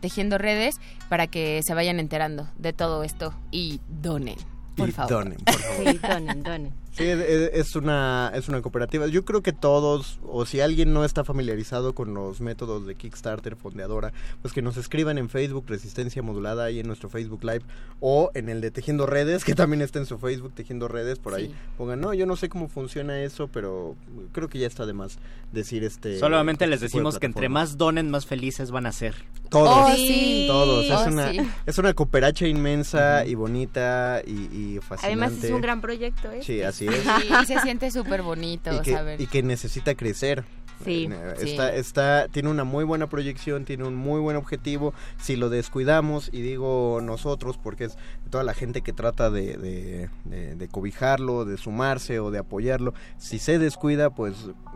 tejiendo 0.00 0.38
redes, 0.38 0.76
para 1.08 1.26
que 1.26 1.60
se 1.66 1.74
vayan 1.74 2.00
enterando 2.00 2.48
de 2.56 2.72
todo 2.72 3.04
esto 3.04 3.34
y 3.50 3.80
donen. 3.88 4.36
Por 4.80 4.92
favor. 4.92 5.10
Donen, 5.10 5.38
por 5.38 5.54
favor. 5.54 5.92
Sí, 5.92 5.98
donen, 5.98 6.42
donen. 6.42 6.72
Sí, 6.92 7.04
es 7.06 7.76
una, 7.76 8.32
es 8.34 8.48
una 8.48 8.62
cooperativa. 8.62 9.06
Yo 9.06 9.24
creo 9.24 9.42
que 9.42 9.52
todos, 9.52 10.18
o 10.26 10.44
si 10.44 10.60
alguien 10.60 10.92
no 10.92 11.04
está 11.04 11.24
familiarizado 11.24 11.94
con 11.94 12.14
los 12.14 12.40
métodos 12.40 12.86
de 12.86 12.96
Kickstarter, 12.96 13.56
fondeadora, 13.56 14.12
pues 14.42 14.52
que 14.52 14.60
nos 14.60 14.76
escriban 14.76 15.16
en 15.16 15.28
Facebook 15.28 15.64
Resistencia 15.68 16.22
Modulada, 16.22 16.64
ahí 16.64 16.80
en 16.80 16.86
nuestro 16.86 17.08
Facebook 17.08 17.44
Live, 17.44 17.62
o 18.00 18.30
en 18.34 18.48
el 18.48 18.60
de 18.60 18.70
Tejiendo 18.70 19.06
Redes, 19.06 19.44
que 19.44 19.54
también 19.54 19.82
está 19.82 19.98
en 20.00 20.06
su 20.06 20.18
Facebook 20.18 20.52
Tejiendo 20.54 20.88
Redes, 20.88 21.18
por 21.18 21.34
ahí 21.34 21.54
pongan, 21.78 22.00
no, 22.00 22.12
yo 22.12 22.26
no 22.26 22.36
sé 22.36 22.48
cómo 22.48 22.68
funciona 22.68 23.22
eso, 23.22 23.48
pero 23.48 23.94
creo 24.32 24.48
que 24.48 24.58
ya 24.58 24.66
está 24.66 24.84
de 24.84 24.92
más 24.92 25.18
decir 25.52 25.84
este... 25.84 26.18
Solamente 26.18 26.66
les 26.66 26.80
decimos 26.80 27.18
que 27.18 27.26
entre 27.26 27.48
más 27.48 27.76
donen, 27.76 28.10
más 28.10 28.26
felices 28.26 28.70
van 28.70 28.86
a 28.86 28.92
ser. 28.92 29.14
Todos, 29.48 29.90
oh, 29.90 29.96
sí. 29.96 30.44
todos. 30.48 30.84
es, 30.84 30.92
oh, 30.92 31.08
una, 31.08 31.32
es 31.66 31.78
una 31.78 31.92
cooperacha 31.92 32.46
inmensa 32.46 33.26
y 33.26 33.34
bonita 33.34 34.22
y, 34.24 34.30
y, 34.32 34.78
fascinante. 34.80 35.06
Además 35.06 35.44
es 35.44 35.50
un 35.50 35.60
gran 35.60 35.80
proyecto, 35.80 36.30
¿eh? 36.30 36.40
Sí, 36.42 36.62
así 36.62 36.79
y 37.42 37.46
se 37.46 37.60
siente 37.60 37.90
súper 37.90 38.22
bonito, 38.22 38.70
y 38.74 38.80
que, 38.80 39.16
Y 39.18 39.26
que 39.26 39.42
necesita 39.42 39.94
crecer. 39.94 40.44
Sí, 40.84 41.10
está, 41.38 41.74
está, 41.74 42.28
tiene 42.28 42.48
una 42.48 42.64
muy 42.64 42.84
buena 42.84 43.06
proyección, 43.06 43.66
tiene 43.66 43.84
un 43.84 43.94
muy 43.94 44.18
buen 44.20 44.36
objetivo. 44.36 44.94
Si 45.20 45.36
lo 45.36 45.50
descuidamos, 45.50 46.30
y 46.32 46.40
digo 46.40 47.00
nosotros, 47.02 47.58
porque 47.58 47.84
es 47.84 47.98
toda 48.30 48.44
la 48.44 48.54
gente 48.54 48.80
que 48.80 48.94
trata 48.94 49.30
de, 49.30 50.08
de, 50.24 50.68
cobijarlo, 50.68 51.44
de 51.44 51.58
sumarse 51.58 52.18
o 52.18 52.30
de 52.30 52.38
apoyarlo, 52.38 52.94
si 53.18 53.38
se 53.38 53.58
descuida, 53.58 54.08
pues 54.10 54.34
eh, 54.48 54.69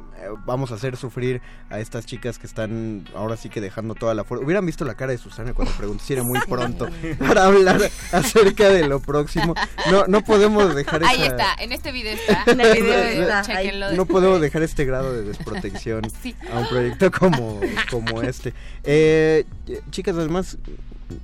vamos 0.45 0.73
a 0.73 0.75
hacer 0.75 0.97
sufrir 0.97 1.41
a 1.71 1.81
estas 1.81 2.07
chicas 2.07 2.39
que 2.39 2.47
están 2.47 3.09
ahora 3.15 3.37
sí 3.37 3.49
que 3.49 3.61
dejando 3.61 3.95
toda 3.95 4.15
la 4.15 4.25
fuerza. 4.25 4.45
Hubieran 4.45 4.67
visto 4.67 4.85
la 4.85 4.95
cara 4.95 5.13
de 5.13 5.19
Susana 5.19 5.53
cuando 5.55 5.73
preguntó 5.75 6.05
si 6.05 6.13
era 6.13 6.23
muy 6.23 6.41
pronto 6.49 6.89
para 7.19 7.47
hablar 7.47 7.81
acerca 8.13 8.69
de 8.69 8.87
lo 8.87 9.01
próximo. 9.01 9.55
No, 9.91 10.07
no 10.07 10.23
podemos 10.23 10.75
dejar 10.75 11.05
Ahí 11.05 11.23
está, 11.23 11.55
en 11.59 11.73
este 11.73 11.93
video 11.93 12.15
está. 12.15 12.45
En 12.47 12.61
el 12.61 12.83
video 12.83 13.05
está. 13.05 13.95
No 13.95 14.07
podemos 14.07 14.41
dejar 14.41 14.63
este 14.63 14.85
grado 14.85 15.13
de 15.13 15.23
desprotección 15.23 16.05
a 16.53 16.59
un 16.59 16.69
proyecto 16.69 17.11
como, 17.11 17.61
como 17.91 18.23
este. 18.23 18.53
Eh, 18.85 19.45
chicas, 19.91 20.17
además, 20.17 20.59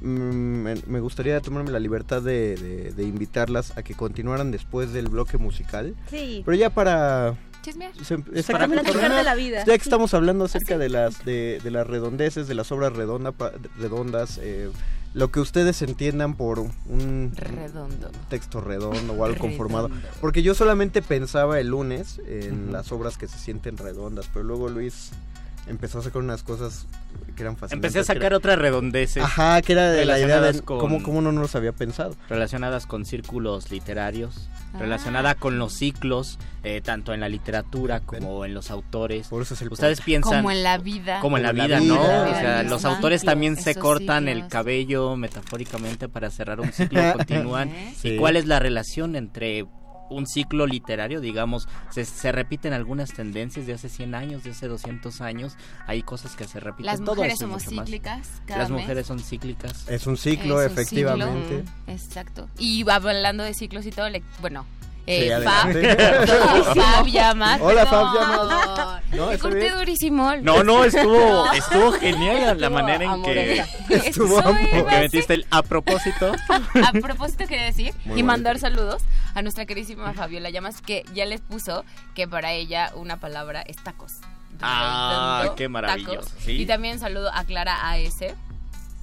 mm, 0.00 0.66
me 0.86 1.00
gustaría 1.00 1.40
tomarme 1.40 1.70
la 1.70 1.80
libertad 1.80 2.22
de, 2.22 2.92
invitarlas 2.98 3.76
a 3.76 3.82
que 3.82 3.94
continuaran 3.94 4.50
después 4.50 4.92
del 4.92 5.08
bloque 5.08 5.38
musical. 5.38 5.94
Sí. 6.10 6.42
Pero 6.44 6.56
ya 6.56 6.70
para... 6.70 7.36
Exactamente. 8.34 8.92
Para 8.92 9.22
la 9.22 9.34
vida. 9.34 9.64
Ya 9.64 9.76
que 9.76 9.82
estamos 9.82 10.14
hablando 10.14 10.44
acerca 10.44 10.78
de 10.78 10.88
las 10.88 11.24
de, 11.24 11.60
las 11.64 11.86
redondeces, 11.86 12.48
de 12.48 12.54
las 12.54 12.72
obras 12.72 12.92
redonda, 12.92 13.32
redondas, 13.78 14.38
eh, 14.42 14.70
lo 15.12 15.30
que 15.30 15.40
ustedes 15.40 15.82
entiendan 15.82 16.34
por 16.36 16.58
un 16.58 17.32
texto 18.28 18.60
redondo 18.60 19.12
o 19.12 19.24
algo 19.24 19.38
conformado. 19.38 19.90
Porque 20.20 20.42
yo 20.42 20.54
solamente 20.54 21.02
pensaba 21.02 21.60
el 21.60 21.68
lunes 21.68 22.20
en 22.26 22.72
las 22.72 22.92
obras 22.92 23.16
que 23.18 23.26
se 23.26 23.38
sienten 23.38 23.76
redondas, 23.76 24.28
pero 24.32 24.44
luego 24.44 24.68
Luis 24.68 25.10
empezó 25.70 26.00
a 26.00 26.02
sacar 26.02 26.20
unas 26.20 26.42
cosas 26.42 26.86
que 27.36 27.42
eran 27.42 27.56
fascinantes. 27.56 27.94
Empecé 27.94 27.98
a 28.00 28.14
sacar 28.14 28.34
otras 28.34 28.58
redondeces. 28.58 29.22
Ajá, 29.22 29.62
que 29.62 29.72
era 29.72 29.90
de 29.90 30.04
la 30.04 30.18
idea 30.18 30.40
de 30.40 30.60
cómo, 30.60 31.02
cómo 31.02 31.22
no 31.22 31.32
nos 31.32 31.54
había 31.54 31.72
pensado. 31.72 32.16
Relacionadas 32.28 32.86
con 32.86 33.06
círculos 33.06 33.70
literarios, 33.70 34.48
ah. 34.74 34.78
relacionada 34.80 35.36
con 35.36 35.58
los 35.58 35.72
ciclos, 35.72 36.38
eh, 36.64 36.80
tanto 36.82 37.14
en 37.14 37.20
la 37.20 37.28
literatura 37.28 38.00
como 38.00 38.44
en 38.44 38.52
los 38.52 38.70
autores. 38.70 39.28
Por 39.28 39.42
eso 39.42 39.54
es 39.54 39.62
el 39.62 39.72
Ustedes 39.72 40.00
piensan... 40.00 40.38
Como 40.38 40.50
en 40.50 40.62
la 40.64 40.76
vida. 40.78 41.20
Como 41.20 41.36
en 41.36 41.44
la 41.44 41.52
vida, 41.52 41.80
¿no? 41.80 42.00
O 42.00 42.34
sea, 42.34 42.62
los 42.64 42.84
autores 42.84 43.22
también 43.22 43.56
se 43.56 43.76
cortan 43.76 44.28
el 44.28 44.48
cabello 44.48 45.16
metafóricamente 45.16 46.08
para 46.08 46.30
cerrar 46.30 46.60
un 46.60 46.72
ciclo, 46.72 47.00
continúan. 47.16 47.70
¿Y 48.02 48.16
cuál 48.16 48.36
es 48.36 48.46
la 48.46 48.58
relación 48.58 49.14
entre 49.14 49.66
un 50.10 50.26
ciclo 50.26 50.66
literario, 50.66 51.20
digamos, 51.20 51.68
se, 51.90 52.32
repiten 52.32 52.72
algunas 52.72 53.12
tendencias 53.12 53.66
de 53.66 53.72
hace 53.72 53.88
100 53.88 54.14
años, 54.14 54.44
de 54.44 54.50
hace 54.50 54.68
200 54.68 55.20
años, 55.20 55.56
hay 55.86 56.02
cosas 56.02 56.36
que 56.36 56.46
se 56.46 56.60
repiten. 56.60 56.86
Las 56.86 57.00
mujeres 57.00 57.38
somos 57.38 57.64
cíclicas. 57.64 58.42
Las 58.48 58.70
mujeres 58.70 59.06
son 59.06 59.18
cíclicas. 59.20 59.88
Es 59.88 60.06
un 60.06 60.16
ciclo, 60.16 60.62
efectivamente. 60.62 61.64
exacto. 61.86 62.48
Y 62.58 62.88
hablando 62.88 63.44
de 63.44 63.54
ciclos 63.54 63.86
y 63.86 63.90
todo, 63.90 64.06
bueno, 64.40 64.66
eh, 65.06 65.40
Fab, 65.42 65.72
Fab 66.74 67.06
Llamas. 67.06 67.60
Hola, 67.62 67.86
Fab 67.86 68.14
Llamas. 68.14 69.02
No, 69.12 69.38
corté 69.38 69.70
durísimo. 69.70 70.36
No, 70.36 70.62
no, 70.62 70.84
estuvo, 70.90 71.50
estuvo 71.52 71.92
genial 71.92 72.60
la 72.60 72.70
manera 72.70 73.04
en 73.04 73.22
que, 73.22 73.64
estuvo 73.88 74.40
en 74.42 74.86
que 74.86 74.98
metiste 75.00 75.34
el 75.34 75.46
a 75.50 75.62
propósito. 75.62 76.32
A 76.48 76.92
propósito 76.92 77.46
quería 77.46 77.64
decir 77.64 77.94
y 78.14 78.22
mandar 78.22 78.58
saludos 78.58 79.02
a 79.34 79.42
nuestra 79.42 79.66
queridísima 79.66 80.12
Fabiola 80.14 80.50
Llamas 80.50 80.80
que 80.80 81.04
ya 81.14 81.24
les 81.24 81.40
puso 81.40 81.84
que 82.14 82.28
para 82.28 82.52
ella 82.52 82.92
una 82.94 83.18
palabra 83.18 83.62
es 83.62 83.76
tacos. 83.76 84.18
Ah, 84.62 85.54
qué 85.56 85.68
maravilloso. 85.68 86.30
Y 86.46 86.66
también 86.66 86.98
saludo 86.98 87.30
a 87.32 87.44
Clara 87.44 87.90
AS 87.90 88.24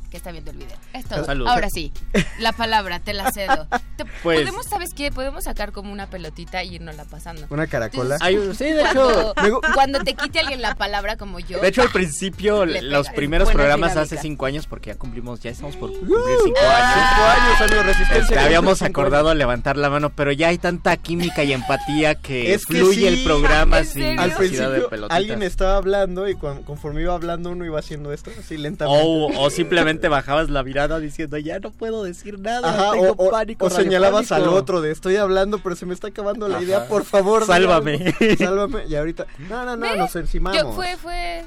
que 0.09 0.17
está 0.17 0.31
viendo 0.31 0.51
el 0.51 0.57
video. 0.57 0.77
Es 0.93 1.05
todo. 1.05 1.25
Ahora 1.47 1.69
sí, 1.69 1.91
la 2.39 2.53
palabra, 2.53 2.99
te 2.99 3.13
la 3.13 3.31
cedo. 3.31 3.67
Pues- 4.21 4.41
podemos, 4.41 4.67
¿sabes 4.67 4.93
qué? 4.93 5.11
Podemos 5.11 5.45
sacar 5.45 5.71
como 5.71 5.91
una 5.91 6.07
pelotita 6.07 6.63
y 6.63 6.75
irnos 6.75 6.95
la 6.95 7.05
pasando. 7.05 7.47
¿Una 7.49 7.65
caracola? 7.65 8.19
sí, 8.19 8.65
de 8.65 8.83
hecho. 8.83 9.33
Cuando, 9.73 9.99
te 10.01 10.13
quite 10.13 10.39
alguien 10.39 10.61
la 10.61 10.75
palabra 10.75 11.17
como 11.17 11.39
yo. 11.39 11.60
De 11.60 11.67
hecho, 11.67 11.81
al 11.81 11.89
principio, 11.89 12.65
los 12.65 13.10
primeros 13.10 13.51
programas 13.51 13.97
hace 13.97 14.17
cinco 14.17 14.45
años, 14.45 14.67
porque 14.67 14.91
ya 14.91 14.95
cumplimos, 14.97 15.39
ya 15.39 15.49
estamos 15.49 15.75
por 15.77 15.91
cumplir 15.91 16.15
cinco 16.43 16.60
años. 16.60 16.93
Cinco 16.93 17.23
años, 17.25 17.62
amigos, 17.62 17.85
resistencia. 17.87 18.21
Este, 18.21 18.39
habíamos 18.39 18.83
acordado 18.83 19.29
a 19.29 19.35
levantar 19.35 19.77
la 19.77 19.89
mano, 19.89 20.12
pero 20.12 20.31
ya 20.31 20.49
hay 20.49 20.60
tanta 20.60 20.95
química 20.97 21.43
y 21.43 21.53
empatía 21.53 22.13
que, 22.15 22.60
fluye 22.67 23.08
el 23.08 23.23
programa 23.23 23.83
sin 23.83 24.19
al 24.19 24.33
principio, 24.33 24.69
de 24.69 24.81
pelotitas. 24.81 25.17
Alguien 25.17 25.41
estaba 25.41 25.77
hablando 25.77 26.29
y 26.29 26.35
conforme 26.35 27.01
iba 27.01 27.15
hablando 27.15 27.49
uno 27.49 27.65
iba 27.65 27.79
haciendo 27.79 28.13
esto, 28.13 28.29
así 28.39 28.58
lentamente. 28.58 29.03
o 29.03 29.49
simplemente 29.49 29.96
repente 29.98 30.08
bajabas 30.10 30.50
la 30.50 30.63
mirada 30.63 31.00
diciendo, 31.00 31.37
ya 31.37 31.60
no 31.60 31.71
puedo 31.71 32.04
decir 32.04 32.39
nada, 32.39 32.69
Ajá, 32.69 32.91
tengo 32.93 33.13
o, 33.17 33.29
pánico. 33.29 33.65
o 33.65 33.69
señalabas 33.69 34.31
al 34.31 34.39
radiofónico". 34.41 34.62
otro 34.62 34.81
de 34.81 34.91
estoy 34.91 35.15
hablando, 35.17 35.60
pero 35.60 35.75
se 35.75 35.85
me 35.85 35.93
está 35.93 36.08
acabando 36.08 36.48
la 36.48 36.62
idea, 36.62 36.87
por 36.87 37.04
favor. 37.04 37.45
Sálvame. 37.45 38.13
Sálvame. 38.37 38.85
Y 38.87 38.95
ahorita, 38.95 39.25
no, 39.50 39.65
no, 39.65 39.75
no, 39.75 39.89
¿Ve? 39.89 39.98
nos 39.98 40.15
encimamos. 40.15 40.62
Yo- 40.62 40.71
fue, 40.73 40.95
fue, 40.98 41.45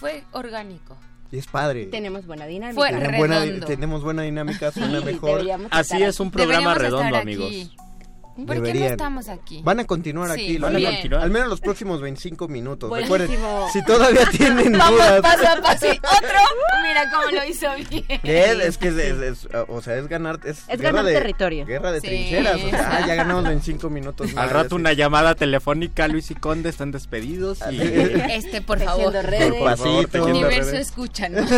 fue 0.00 0.24
orgánico. 0.32 0.96
Y 1.32 1.38
es 1.38 1.46
padre. 1.46 1.86
Tenemos 1.86 2.24
buena 2.26 2.46
dinámica. 2.46 2.80
Fue 2.80 2.90
Tenemos 2.90 3.18
buena, 3.18 3.66
tenemos 3.66 4.02
buena 4.02 4.22
dinámica, 4.22 4.70
suena 4.70 5.00
mejor. 5.00 5.42
Así 5.70 6.02
es 6.02 6.20
un 6.20 6.30
programa 6.30 6.74
redondo, 6.74 7.16
amigos. 7.16 7.46
aquí. 7.48 7.76
¿Por 8.36 8.46
qué 8.46 8.54
no 8.60 8.66
Deberían. 8.66 8.90
estamos 8.92 9.28
aquí? 9.28 9.60
Van 9.64 9.80
a 9.80 9.84
continuar 9.86 10.28
Sí, 10.34 10.42
aquí, 10.44 10.58
van 10.58 10.76
a 10.76 10.80
continuar. 10.90 11.22
Al 11.22 11.30
menos 11.30 11.48
los 11.48 11.60
próximos 11.62 12.00
25 12.02 12.48
minutos. 12.48 12.88
Buenísimo. 12.90 13.16
Recuerden, 13.16 13.72
si 13.72 13.82
todavía 13.84 14.26
tienen 14.30 14.72
Vamos 14.72 14.92
dudas. 15.00 15.20
paso 15.22 15.48
a 15.48 15.62
paso. 15.62 15.86
Otro, 15.86 16.38
mira 16.86 17.10
cómo 17.10 17.30
lo 17.32 17.44
hizo 17.44 17.66
bien. 17.90 18.04
Es 18.22 18.76
que 18.78 18.88
es, 18.88 18.94
es- 18.94 19.20
es- 19.22 19.48
o 19.68 19.80
sea, 19.80 19.96
es 19.96 20.06
ganar, 20.08 20.38
es, 20.44 20.58
Es 20.68 20.78
guerra 20.80 20.82
ganar 20.98 21.04
de, 21.06 21.12
territorio. 21.14 21.64
Guerra 21.66 21.92
de 21.92 22.00
Sí. 22.02 22.06
trincheras, 22.08 22.56
o 22.62 22.68
sea, 22.68 22.98
ah, 23.02 23.06
ya 23.06 23.14
ganamos 23.14 23.44
25 23.44 23.88
minutos. 23.90 24.30
Al 24.36 24.50
rato 24.50 24.76
una 24.76 24.92
llamada 24.92 25.34
telefónica, 25.34 26.06
Luis 26.08 26.30
y 26.30 26.34
Conde 26.34 26.68
están 26.68 26.92
despedidos 26.92 27.60
y... 27.70 27.80
Este, 27.80 28.60
por 28.60 28.78
favor. 28.80 29.12
Redes. 29.14 29.54
Por 29.54 29.64
pasito. 29.64 30.08
tejiendo 30.08 30.38
Universo, 30.40 30.70
redes. 30.72 30.88
escúchanos. 30.88 31.50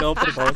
No, 0.00 0.14
por 0.14 0.32
favor. 0.32 0.54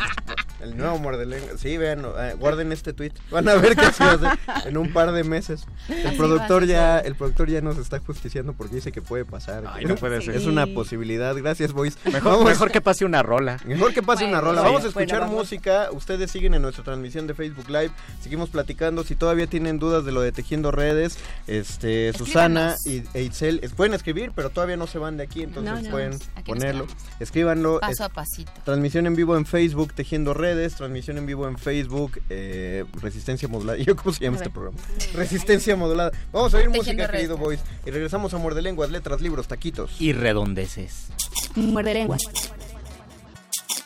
El 0.67 0.77
nuevo 0.77 0.99
muerde 0.99 1.27
lengua. 1.27 1.51
Sí, 1.59 1.77
vean, 1.77 2.05
eh, 2.19 2.35
guarden 2.39 2.73
este 2.73 2.93
tweet. 2.93 3.13
Van 3.31 3.49
a 3.49 3.55
ver 3.55 3.77
qué 3.77 3.93
se 3.93 4.05
hace 4.05 4.27
en 4.67 4.77
un 4.77 4.93
par 4.93 5.13
de 5.13 5.25
meses. 5.25 5.67
El 5.89 6.07
Así 6.09 6.17
productor 6.17 6.65
ya, 6.67 6.99
el 6.99 7.15
productor 7.15 7.49
ya 7.49 7.61
nos 7.61 7.79
está 7.79 7.99
justiciando 8.01 8.53
porque 8.53 8.75
dice 8.77 8.93
que 8.93 9.03
puede 9.03 9.25
pasar. 9.25 9.65
Ay, 9.73 9.85
no 9.85 9.95
puede 9.97 10.21
ser. 10.23 10.35
Es 10.37 10.47
una 10.47 10.67
posibilidad. 10.67 11.35
Gracias, 11.37 11.73
boys. 11.73 11.97
Mejor, 12.05 12.33
Vamos- 12.33 12.45
mejor 12.47 12.71
que 12.71 12.81
pase 12.81 13.05
una 13.05 13.23
rola. 13.23 13.59
Mejor 13.65 13.93
que 13.95 14.03
pase 14.03 14.25
una 14.25 14.41
rola. 14.41 14.61
sí. 14.61 14.67
Vamos 14.67 14.85
a 14.85 14.89
escuchar 14.89 15.07
Bueno, 15.09 15.21
vamos. 15.27 15.37
música. 15.37 15.89
Ustedes 15.93 16.31
siguen 16.31 16.55
en 16.55 16.63
nuestra 16.63 16.85
transmisión 16.85 17.27
de 17.27 17.35
Facebook 17.35 17.69
Live. 17.69 17.91
Seguimos 18.21 18.51
platicando. 18.51 19.05
Si 19.05 19.15
todavía 19.15 19.47
tienen 19.47 19.79
dudas 19.79 20.05
de 20.05 20.13
lo 20.13 20.21
de 20.21 20.33
Tejiendo 20.33 20.71
Redes, 20.73 21.19
este, 21.47 22.13
Susana 22.13 22.77
y 22.85 23.03
e 23.15 23.23
Itzel, 23.23 23.61
es- 23.63 23.73
pueden 23.73 23.95
escribir, 23.95 24.33
pero 24.35 24.51
todavía 24.51 24.77
no 24.77 24.87
se 24.87 24.99
van 24.99 25.17
de 25.17 25.25
aquí, 25.25 25.43
entonces 25.43 25.73
No, 25.73 25.81
no. 25.83 25.91
pueden 25.91 26.19
ponerlo. 26.45 26.87
Escríbanlo. 27.21 27.81
Paso 27.81 28.05
a 28.05 28.09
pasito. 28.09 28.51
Transmisión 28.65 29.07
en 29.07 29.17
vivo 29.17 29.37
en 29.37 29.47
Facebook, 29.47 29.93
Tejiendo 29.95 30.35
Redes, 30.35 30.56
transmisión 30.77 31.19
en 31.19 31.27
vivo 31.27 31.47
en 31.49 31.59
Facebook, 31.59 32.21
eh, 32.31 32.85
Resistencia 33.01 33.49
Modulada. 33.49 33.79
¿Yo 33.83 33.97
cómo 33.97 34.13
se 34.13 34.25
llama 34.25 34.37
este 34.37 34.51
programa? 34.51 34.79
Resistencia 35.15 35.77
Modulada. 35.77 36.13
Vamos 36.33 36.55
a 36.55 36.59
oír 36.59 36.71
música, 36.71 37.11
querido 37.11 37.37
boys. 37.37 37.61
Y 37.85 37.91
regresamos 37.91 38.35
a 38.35 38.39
Muerde 38.39 38.63
Lenguas, 38.63 38.91
letras, 38.91 39.21
libros, 39.21 39.49
taquitos. 39.49 40.01
Y 40.01 40.13
redondeces. 40.13 41.09
Muerde 41.55 41.95
lenguas. 41.95 42.23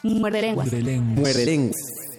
Muerde 0.02 0.42
lenguas. 0.42 0.72
Muerde 0.72 1.44
lenguas. 1.44 2.09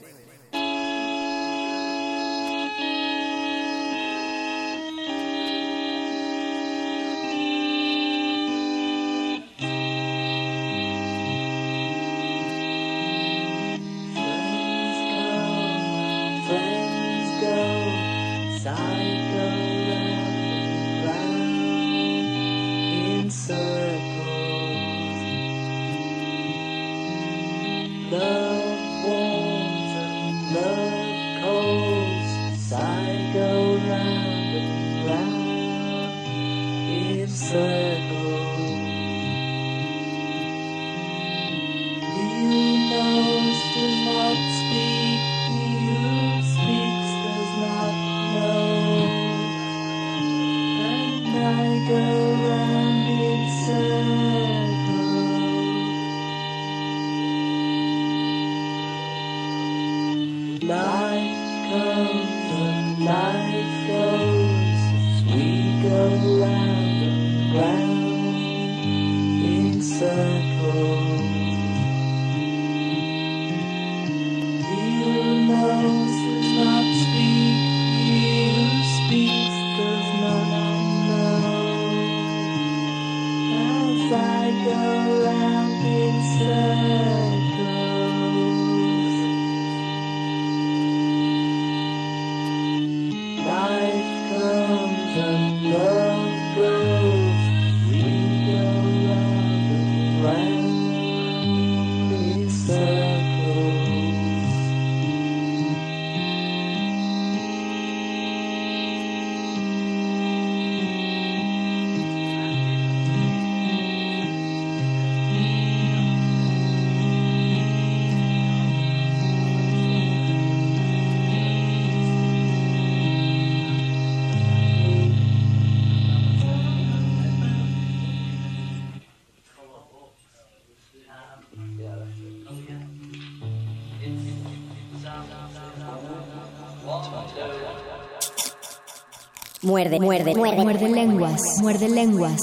Muerde, 139.82 140.00
muerde, 140.00 140.36
muerde. 140.36 140.64
Muerde 140.64 140.90
lenguas. 140.90 141.42
Muerde 141.60 141.90
lenguas. 141.90 142.42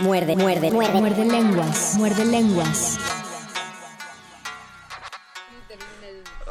Muerde, 0.00 0.36
muerde, 0.36 0.70
muerde. 0.70 1.00
Muerde 1.00 1.24
lenguas. 1.26 1.96
Muerde 1.98 2.24
lenguas. 2.24 3.05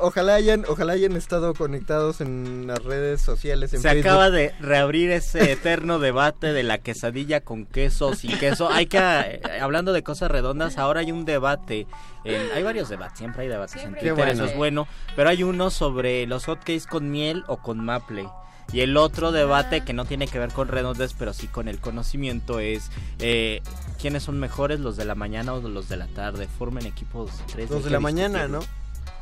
Ojalá 0.05 0.35
hayan, 0.35 0.65
ojalá 0.67 0.93
hayan 0.93 1.13
estado 1.13 1.53
conectados 1.55 2.21
en 2.21 2.67
las 2.67 2.83
redes 2.83 3.21
sociales, 3.21 3.73
en 3.73 3.81
Se 3.81 3.89
Facebook. 3.89 4.07
acaba 4.09 4.29
de 4.29 4.53
reabrir 4.59 5.09
ese 5.11 5.51
eterno 5.51 5.97
debate 5.99 6.53
de 6.53 6.61
la 6.63 6.77
quesadilla 6.77 7.41
con 7.41 7.65
queso, 7.65 8.13
sin 8.13 8.37
queso. 8.37 8.69
Hay 8.69 8.85
que, 8.85 8.97
eh, 8.99 9.41
hablando 9.61 9.93
de 9.93 10.03
cosas 10.03 10.29
redondas, 10.29 10.77
ahora 10.77 10.99
hay 10.99 11.11
un 11.11 11.25
debate. 11.25 11.87
en- 12.23 12.51
hay 12.55 12.63
varios 12.63 12.89
debates, 12.89 13.19
siempre 13.19 13.43
hay 13.43 13.47
debates 13.49 13.79
Siempre 13.79 14.01
en 14.07 14.15
Twitter, 14.15 14.29
eso 14.33 14.45
es 14.45 14.55
bueno. 14.55 14.87
Pero 15.15 15.29
hay 15.29 15.43
uno 15.43 15.69
sobre 15.69 16.25
los 16.25 16.45
hotcakes 16.45 16.85
con 16.89 17.11
miel 17.11 17.43
o 17.47 17.57
con 17.57 17.83
maple. 17.85 18.27
Y 18.73 18.79
el 18.81 18.97
otro 18.97 19.31
debate 19.31 19.81
que 19.81 19.93
no 19.93 20.05
tiene 20.05 20.27
que 20.27 20.39
ver 20.39 20.51
con 20.51 20.67
redondes, 20.67 21.13
pero 21.13 21.33
sí 21.33 21.45
con 21.47 21.67
el 21.67 21.79
conocimiento 21.79 22.59
es 22.59 22.89
eh, 23.19 23.61
quiénes 24.01 24.23
son 24.23 24.39
mejores, 24.39 24.79
los 24.79 24.97
de 24.97 25.05
la 25.05 25.13
mañana 25.13 25.53
o 25.53 25.61
los 25.69 25.87
de 25.87 25.97
la 25.97 26.07
tarde. 26.07 26.47
Formen 26.57 26.87
equipos 26.87 27.29
tres. 27.51 27.69
Los 27.69 27.83
de 27.83 27.91
la 27.91 27.99
mañana, 27.99 28.47
¿no? 28.47 28.61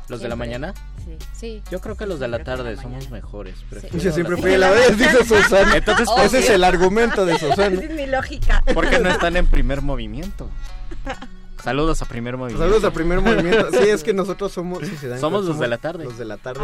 ¿Los 0.08 0.20
de 0.20 0.28
la 0.28 0.36
mañana? 0.36 0.74
Sí. 1.04 1.16
Sí. 1.32 1.62
Yo 1.70 1.80
creo 1.80 1.96
que 1.96 2.06
los 2.06 2.20
de 2.20 2.28
la 2.28 2.44
tarde 2.44 2.76
la 2.76 2.82
somos 2.82 3.10
mejores. 3.10 3.56
Sí. 3.58 3.64
prefiero 3.70 3.98
Yo 3.98 4.12
siempre 4.12 4.36
fui 4.36 4.54
a 4.54 4.58
la 4.58 4.70
vez, 4.70 4.96
dice 4.98 5.24
Susana. 5.28 5.76
Entonces, 5.76 6.08
Ese 6.22 6.38
es 6.40 6.50
el 6.50 6.64
argumento 6.64 7.24
de 7.24 7.38
Susana. 7.38 7.74
Esa 7.80 7.84
es 7.84 7.94
mi 7.94 8.06
lógica. 8.06 8.62
¿Por 8.72 8.88
qué 8.88 8.98
no 8.98 9.10
están 9.10 9.36
en 9.36 9.46
primer 9.46 9.82
movimiento? 9.82 10.50
Saludos 11.64 12.02
a 12.02 12.04
Primer 12.04 12.36
Movimiento. 12.36 12.62
Saludos 12.62 12.84
a 12.84 12.90
Primer 12.92 13.22
Movimiento. 13.22 13.70
Sí, 13.70 13.88
es 13.88 14.04
que 14.04 14.12
nosotros 14.12 14.52
somos... 14.52 14.82
somos 15.18 15.46
los 15.46 15.58
de 15.58 15.66
la 15.66 15.78
tarde. 15.78 16.04
Los 16.04 16.18
de 16.18 16.26
la 16.26 16.36
tarde. 16.36 16.60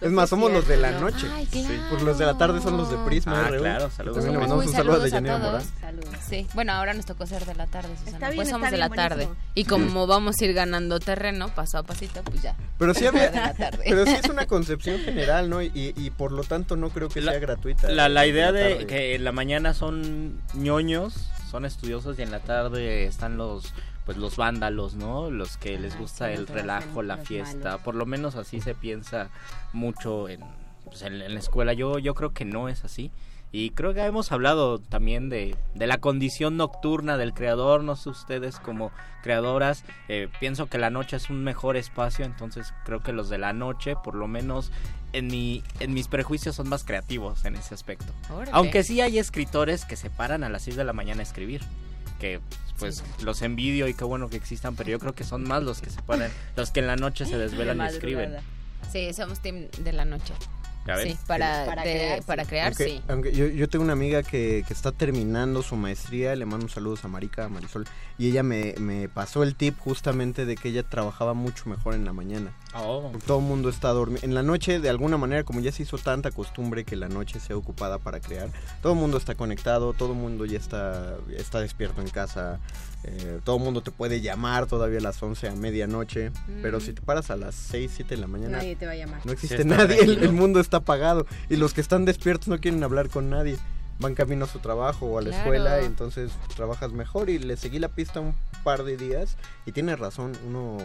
es 0.00 0.12
más, 0.12 0.30
somos 0.30 0.52
los 0.52 0.68
de 0.68 0.76
la 0.76 0.92
noche. 0.92 1.26
Pues 1.90 2.02
los 2.02 2.18
de 2.18 2.26
la 2.26 2.38
tarde 2.38 2.60
son 2.60 2.76
los 2.76 2.88
de 2.88 2.98
Prisma. 2.98 3.46
Ah, 3.46 3.50
claro, 3.50 3.90
saludos. 3.90 4.18
También 4.18 4.34
le 4.34 4.38
mandamos 4.38 4.66
un 4.66 4.72
saludo 4.72 5.02
a 5.02 5.08
Yanira 5.08 5.38
Morán. 5.38 5.62
Sí, 6.28 6.46
bueno, 6.54 6.72
ahora 6.72 6.94
nos 6.94 7.04
tocó 7.04 7.26
ser 7.26 7.44
de 7.46 7.54
la 7.56 7.66
tarde, 7.66 7.88
Susana. 8.04 8.30
pues 8.36 8.48
somos 8.48 8.70
de 8.70 8.76
la 8.76 8.90
tarde. 8.90 9.28
Y 9.56 9.64
como 9.64 10.06
vamos 10.06 10.36
a 10.40 10.44
ir 10.44 10.54
ganando 10.54 11.00
terreno, 11.00 11.48
paso 11.48 11.78
a 11.78 11.82
pasito, 11.82 12.22
pues 12.22 12.40
ya. 12.40 12.54
Pero 12.78 12.94
sí, 12.94 13.06
había, 13.06 13.54
pero 13.84 14.06
sí 14.06 14.14
es 14.22 14.28
una 14.30 14.46
concepción 14.46 15.00
general, 15.00 15.50
¿no? 15.50 15.62
Y, 15.62 15.72
y 15.74 16.10
por 16.10 16.30
lo 16.30 16.44
tanto 16.44 16.76
no 16.76 16.90
creo 16.90 17.08
que 17.08 17.22
sea 17.22 17.38
gratuita. 17.40 17.90
La, 17.90 18.08
la 18.08 18.24
idea 18.24 18.52
de 18.52 18.86
que 18.86 19.16
en 19.16 19.24
la 19.24 19.32
mañana 19.32 19.74
son 19.74 20.40
ñoños, 20.54 21.28
son 21.50 21.64
estudiosos 21.64 22.18
y 22.20 22.22
en 22.22 22.30
la 22.30 22.38
tarde 22.40 23.04
están 23.04 23.36
los 23.36 23.72
pues 24.08 24.16
los 24.16 24.38
vándalos, 24.38 24.94
¿no? 24.94 25.30
Los 25.30 25.58
que 25.58 25.78
les 25.78 25.98
gusta 25.98 26.32
el 26.32 26.46
relajo, 26.46 27.02
la 27.02 27.18
fiesta. 27.18 27.76
Por 27.76 27.94
lo 27.94 28.06
menos 28.06 28.36
así 28.36 28.62
se 28.62 28.74
piensa 28.74 29.28
mucho 29.74 30.30
en, 30.30 30.40
pues, 30.86 31.02
en, 31.02 31.18
la 31.18 31.38
escuela. 31.38 31.74
Yo, 31.74 31.98
yo 31.98 32.14
creo 32.14 32.32
que 32.32 32.46
no 32.46 32.70
es 32.70 32.86
así. 32.86 33.10
Y 33.52 33.68
creo 33.72 33.92
que 33.92 34.00
hemos 34.00 34.32
hablado 34.32 34.78
también 34.78 35.28
de, 35.28 35.56
de 35.74 35.86
la 35.86 35.98
condición 35.98 36.56
nocturna 36.56 37.18
del 37.18 37.34
creador, 37.34 37.84
no 37.84 37.96
sé 37.96 38.08
ustedes 38.08 38.58
como 38.60 38.92
creadoras, 39.22 39.84
eh, 40.08 40.28
pienso 40.40 40.68
que 40.68 40.78
la 40.78 40.88
noche 40.88 41.16
es 41.16 41.28
un 41.28 41.44
mejor 41.44 41.76
espacio, 41.76 42.24
entonces 42.24 42.72
creo 42.86 43.02
que 43.02 43.12
los 43.12 43.28
de 43.28 43.36
la 43.36 43.52
noche, 43.52 43.94
por 44.02 44.14
lo 44.14 44.26
menos 44.26 44.72
en, 45.12 45.26
mi, 45.26 45.62
en 45.80 45.92
mis 45.92 46.08
prejuicios, 46.08 46.56
son 46.56 46.70
más 46.70 46.82
creativos 46.82 47.44
en 47.44 47.56
ese 47.56 47.74
aspecto. 47.74 48.10
Aunque 48.52 48.84
sí 48.84 49.02
hay 49.02 49.18
escritores 49.18 49.84
que 49.84 49.96
se 49.96 50.08
paran 50.08 50.44
a 50.44 50.48
las 50.48 50.62
6 50.62 50.76
de 50.76 50.84
la 50.84 50.94
mañana 50.94 51.20
a 51.20 51.24
escribir, 51.24 51.60
que 52.18 52.40
pues 52.78 53.02
los 53.22 53.42
envidio 53.42 53.88
y 53.88 53.94
qué 53.94 54.04
bueno 54.04 54.28
que 54.28 54.36
existan, 54.36 54.76
pero 54.76 54.90
yo 54.90 54.98
creo 54.98 55.14
que 55.14 55.24
son 55.24 55.42
más 55.42 55.62
los 55.62 55.80
que 55.80 55.90
se 55.90 56.00
ponen, 56.02 56.30
los 56.56 56.70
que 56.70 56.80
en 56.80 56.86
la 56.86 56.96
noche 56.96 57.26
se 57.26 57.36
desvelan 57.38 57.80
y 57.80 57.86
escriben. 57.86 58.36
Sí, 58.92 59.12
somos 59.12 59.40
team 59.40 59.66
de 59.78 59.92
la 59.92 60.04
noche. 60.04 60.34
Sí, 61.02 61.18
para, 61.26 61.66
para, 62.26 62.44
crear, 62.46 62.74
sí. 62.74 63.02
Aunque 63.08 63.32
yo, 63.32 63.46
yo, 63.46 63.68
tengo 63.68 63.84
una 63.84 63.92
amiga 63.92 64.22
que, 64.22 64.64
que, 64.66 64.72
está 64.72 64.90
terminando 64.90 65.62
su 65.62 65.76
maestría, 65.76 66.34
le 66.34 66.46
mando 66.46 66.64
un 66.64 66.70
saludo 66.70 66.96
a 67.02 67.08
Marica, 67.08 67.44
a 67.44 67.48
Marisol, 67.50 67.86
y 68.16 68.28
ella 68.28 68.42
me, 68.42 68.74
me 68.78 69.08
pasó 69.08 69.42
el 69.42 69.54
tip 69.54 69.78
justamente 69.78 70.46
de 70.46 70.56
que 70.56 70.70
ella 70.70 70.82
trabajaba 70.82 71.34
mucho 71.34 71.68
mejor 71.68 71.94
en 71.94 72.06
la 72.06 72.14
mañana. 72.14 72.52
Oh. 72.74 73.12
Todo 73.26 73.38
el 73.38 73.44
mundo 73.44 73.68
está 73.68 73.90
dormido. 73.90 74.24
En 74.24 74.34
la 74.34 74.42
noche, 74.42 74.80
de 74.80 74.88
alguna 74.88 75.18
manera, 75.18 75.44
como 75.44 75.60
ya 75.60 75.72
se 75.72 75.82
hizo 75.82 75.98
tanta 75.98 76.30
costumbre 76.30 76.84
que 76.84 76.96
la 76.96 77.08
noche 77.08 77.38
sea 77.38 77.56
ocupada 77.56 77.98
para 77.98 78.20
crear, 78.20 78.48
todo 78.80 78.94
el 78.94 78.98
mundo 78.98 79.18
está 79.18 79.34
conectado, 79.34 79.92
todo 79.92 80.12
el 80.12 80.18
mundo 80.18 80.46
ya 80.46 80.58
está, 80.58 81.16
está 81.36 81.60
despierto 81.60 82.00
en 82.00 82.08
casa, 82.08 82.60
eh, 83.04 83.40
todo 83.44 83.56
el 83.56 83.62
mundo 83.62 83.80
te 83.80 83.90
puede 83.90 84.20
llamar 84.20 84.66
todavía 84.66 84.98
a 84.98 85.02
las 85.02 85.22
11 85.22 85.48
a 85.48 85.54
medianoche, 85.54 86.32
pero 86.62 86.80
si 86.80 86.92
te 86.92 87.00
paras 87.00 87.30
a 87.30 87.36
las 87.36 87.54
6, 87.54 87.92
7 87.94 88.16
de 88.16 88.20
la 88.20 88.26
mañana, 88.26 88.58
nadie 88.58 88.74
te 88.74 88.86
va 88.86 88.92
a 88.92 88.96
llamar. 88.96 89.24
No 89.24 89.32
existe 89.32 89.64
nadie, 89.64 90.00
el, 90.00 90.32
mundo 90.32 90.58
está 90.60 90.78
apagado 90.78 91.26
y 91.48 91.56
los 91.56 91.74
que 91.74 91.80
están 91.80 92.04
despiertos 92.04 92.48
no 92.48 92.58
quieren 92.58 92.82
hablar 92.82 93.08
con 93.08 93.30
nadie. 93.30 93.56
Van 94.00 94.14
camino 94.14 94.44
a 94.44 94.48
su 94.48 94.60
trabajo 94.60 95.06
o 95.06 95.18
a 95.18 95.22
la 95.22 95.36
escuela 95.36 95.82
y 95.82 95.84
entonces 95.84 96.30
trabajas 96.54 96.92
mejor 96.92 97.30
y 97.30 97.38
le 97.38 97.56
seguí 97.56 97.80
la 97.80 97.88
pista 97.88 98.20
un 98.20 98.34
par 98.62 98.84
de 98.84 98.96
días 98.96 99.36
y 99.66 99.72
tiene 99.72 99.96
razón, 99.96 100.32
uno 100.46 100.78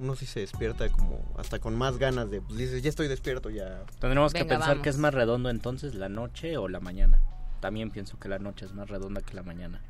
uno 0.00 0.14
sí 0.14 0.26
se 0.26 0.40
despierta 0.40 0.88
como 0.90 1.20
hasta 1.36 1.58
con 1.58 1.74
más 1.76 1.98
ganas 1.98 2.30
de, 2.30 2.40
pues 2.40 2.56
dices, 2.56 2.82
ya 2.82 2.88
estoy 2.88 3.08
despierto, 3.08 3.50
ya. 3.50 3.82
Tendremos 4.00 4.32
que 4.32 4.44
pensar 4.44 4.80
que 4.80 4.88
es 4.88 4.96
más 4.96 5.12
redondo 5.12 5.50
entonces 5.50 5.94
la 5.94 6.08
noche 6.08 6.56
o 6.56 6.68
la 6.68 6.80
mañana. 6.80 7.20
También 7.60 7.90
pienso 7.90 8.18
que 8.18 8.28
la 8.28 8.38
noche 8.38 8.66
es 8.66 8.72
más 8.72 8.88
redonda 8.88 9.22
que 9.22 9.34
la 9.34 9.42
mañana. 9.42 9.80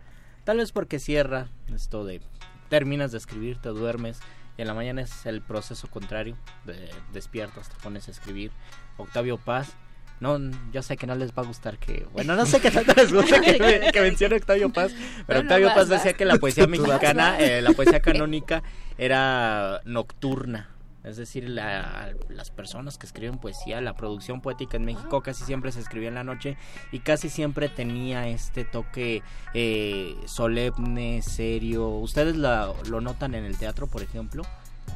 Tal 0.49 0.57
vez 0.57 0.73
porque 0.73 0.99
cierra 0.99 1.49
esto 1.75 2.07
de 2.07 2.23
terminas 2.71 3.13
de 3.13 3.19
escribir, 3.19 3.59
te 3.59 3.69
duermes 3.69 4.19
y 4.57 4.63
en 4.63 4.69
la 4.69 4.73
mañana 4.73 5.03
es 5.03 5.27
el 5.27 5.43
proceso 5.43 5.89
contrario, 5.89 6.39
de, 6.65 6.89
despiertas, 7.13 7.69
te 7.69 7.77
pones 7.83 8.09
a 8.09 8.13
escribir. 8.13 8.51
Octavio 8.97 9.37
Paz, 9.37 9.75
no, 10.21 10.39
yo 10.73 10.83
sé 10.83 10.97
que 10.97 11.07
no 11.07 11.17
les 11.17 11.33
va 11.33 11.43
a 11.43 11.45
gustar 11.45 11.77
que, 11.77 12.07
bueno, 12.15 12.35
no 12.35 12.47
sé 12.47 12.61
qué 12.61 12.71
tanto 12.71 12.95
les 12.95 13.13
gusta 13.13 13.43
que, 13.43 13.91
que 13.93 14.01
mencione 14.01 14.37
Octavio 14.37 14.73
Paz, 14.73 14.95
pero 15.27 15.41
Octavio 15.41 15.69
Paz 15.75 15.91
decía 15.91 16.15
que 16.15 16.25
la 16.25 16.39
poesía 16.39 16.67
mexicana, 16.67 17.39
eh, 17.39 17.61
la 17.61 17.73
poesía 17.73 18.01
canónica 18.01 18.63
era 18.97 19.83
nocturna 19.85 20.71
es 21.09 21.17
decir, 21.17 21.49
las 21.49 22.51
personas 22.55 22.99
que 22.99 23.07
escriben 23.07 23.39
poesía, 23.39 23.81
la 23.81 23.95
producción 23.95 24.41
poética 24.41 24.77
en 24.77 24.85
México 24.85 25.23
casi 25.23 25.45
siempre 25.45 25.73
se 25.73 25.81
escribía 25.81 26.09
en 26.09 26.15
la 26.15 26.25
noche 26.25 26.57
y 26.93 27.01
casi 27.01 27.29
siempre 27.29 27.69
tenía 27.69 28.29
este 28.29 28.65
toque 28.65 29.23
eh, 29.55 30.15
solemne, 30.27 31.23
serio. 31.23 31.89
¿Ustedes 31.89 32.37
lo 32.37 33.01
notan 33.01 33.35
en 33.35 33.45
el 33.45 33.57
teatro, 33.57 33.87
por 33.87 34.03
ejemplo? 34.03 34.43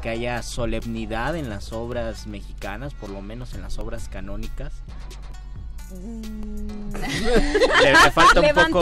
Que 0.03 0.11
haya 0.11 0.43
solemnidad 0.43 1.37
en 1.37 1.49
las 1.49 1.73
obras 1.73 2.27
mexicanas, 2.27 2.95
por 2.95 3.11
lo 3.11 3.23
menos 3.23 3.55
en 3.55 3.63
las 3.63 3.79
obras 3.79 4.09
canónicas. 4.09 4.73
Le, 7.03 8.11
falta 8.11 8.41
un 8.41 8.49
poco. 8.49 8.81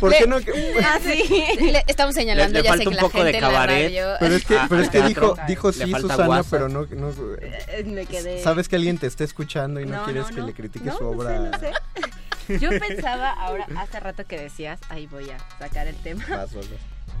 ¿Por 0.00 0.12
qué 0.12 0.26
no? 0.26 0.36
Ah, 0.84 0.98
sí. 1.02 1.74
estamos 1.86 2.14
señalando 2.14 2.60
ya 2.60 2.76
sé 2.76 2.84
que 2.84 2.94
la 2.94 3.08
gente 3.08 3.24
de 3.24 3.38
cabaret. 3.38 3.92
pero 4.20 4.34
es 4.34 4.44
que, 4.44 4.58
pero 4.68 4.82
es 4.82 4.90
que 4.90 5.02
dijo, 5.02 5.36
dijo 5.46 5.72
sí 5.72 5.92
Susana, 6.00 6.42
pero 6.50 6.68
no, 6.68 6.86
no 6.86 7.12
eh, 7.40 7.84
Me 7.84 8.06
quedé... 8.06 8.42
Sabes 8.42 8.68
que 8.68 8.76
alguien 8.76 8.98
te 8.98 9.06
está 9.06 9.24
escuchando 9.24 9.80
y 9.80 9.86
no, 9.86 10.04
quieres 10.04 10.26
que 10.26 10.40
le 10.40 10.52
critique 10.52 10.90
su 10.90 11.04
obra. 11.04 11.38
No 11.38 11.58
sé, 11.58 11.72
Yo 12.60 12.70
pensaba 12.70 13.30
ahora, 13.32 13.66
hace 13.76 13.98
rato 13.98 14.24
que 14.24 14.38
decías, 14.38 14.78
ahí 14.88 15.06
voy 15.06 15.30
a 15.30 15.38
sacar 15.58 15.86
el 15.88 15.96
tema. 15.96 16.24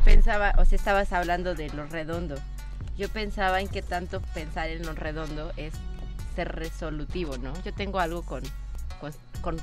Pensaba, 0.04 0.54
o 0.58 0.64
sea, 0.64 0.76
estabas 0.76 1.12
hablando 1.12 1.54
de 1.54 1.68
lo 1.70 1.86
redondo. 1.86 2.36
Yo 2.96 3.08
pensaba 3.08 3.60
en 3.60 3.68
que 3.68 3.82
tanto 3.82 4.20
pensar 4.34 4.68
en 4.68 4.84
lo 4.86 4.94
redondo 4.94 5.52
es 5.56 5.74
ser 6.36 6.54
resolutivo, 6.54 7.38
¿no? 7.38 7.52
Yo 7.64 7.72
tengo 7.74 7.98
algo 7.98 8.22
con 8.22 8.42
con, 9.00 9.58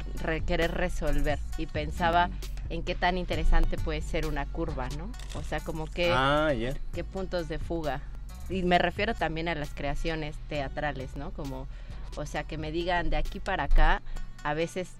querer 0.45 0.71
resolver 0.71 1.39
y 1.57 1.65
pensaba 1.65 2.29
en 2.69 2.83
qué 2.83 2.95
tan 2.95 3.17
interesante 3.17 3.77
puede 3.77 4.01
ser 4.01 4.25
una 4.25 4.45
curva, 4.45 4.89
¿no? 4.97 5.11
O 5.35 5.43
sea, 5.43 5.59
como 5.59 5.85
que 5.85 6.11
ah, 6.11 6.51
qué 6.93 7.03
puntos 7.03 7.47
de 7.47 7.59
fuga. 7.59 8.01
Y 8.49 8.63
me 8.63 8.77
refiero 8.77 9.13
también 9.13 9.47
a 9.47 9.55
las 9.55 9.73
creaciones 9.73 10.35
teatrales, 10.49 11.15
¿no? 11.15 11.31
Como, 11.31 11.67
o 12.15 12.25
sea, 12.25 12.43
que 12.43 12.57
me 12.57 12.71
digan 12.71 13.09
de 13.09 13.17
aquí 13.17 13.39
para 13.39 13.63
acá, 13.65 14.01
a 14.43 14.53
veces 14.53 14.91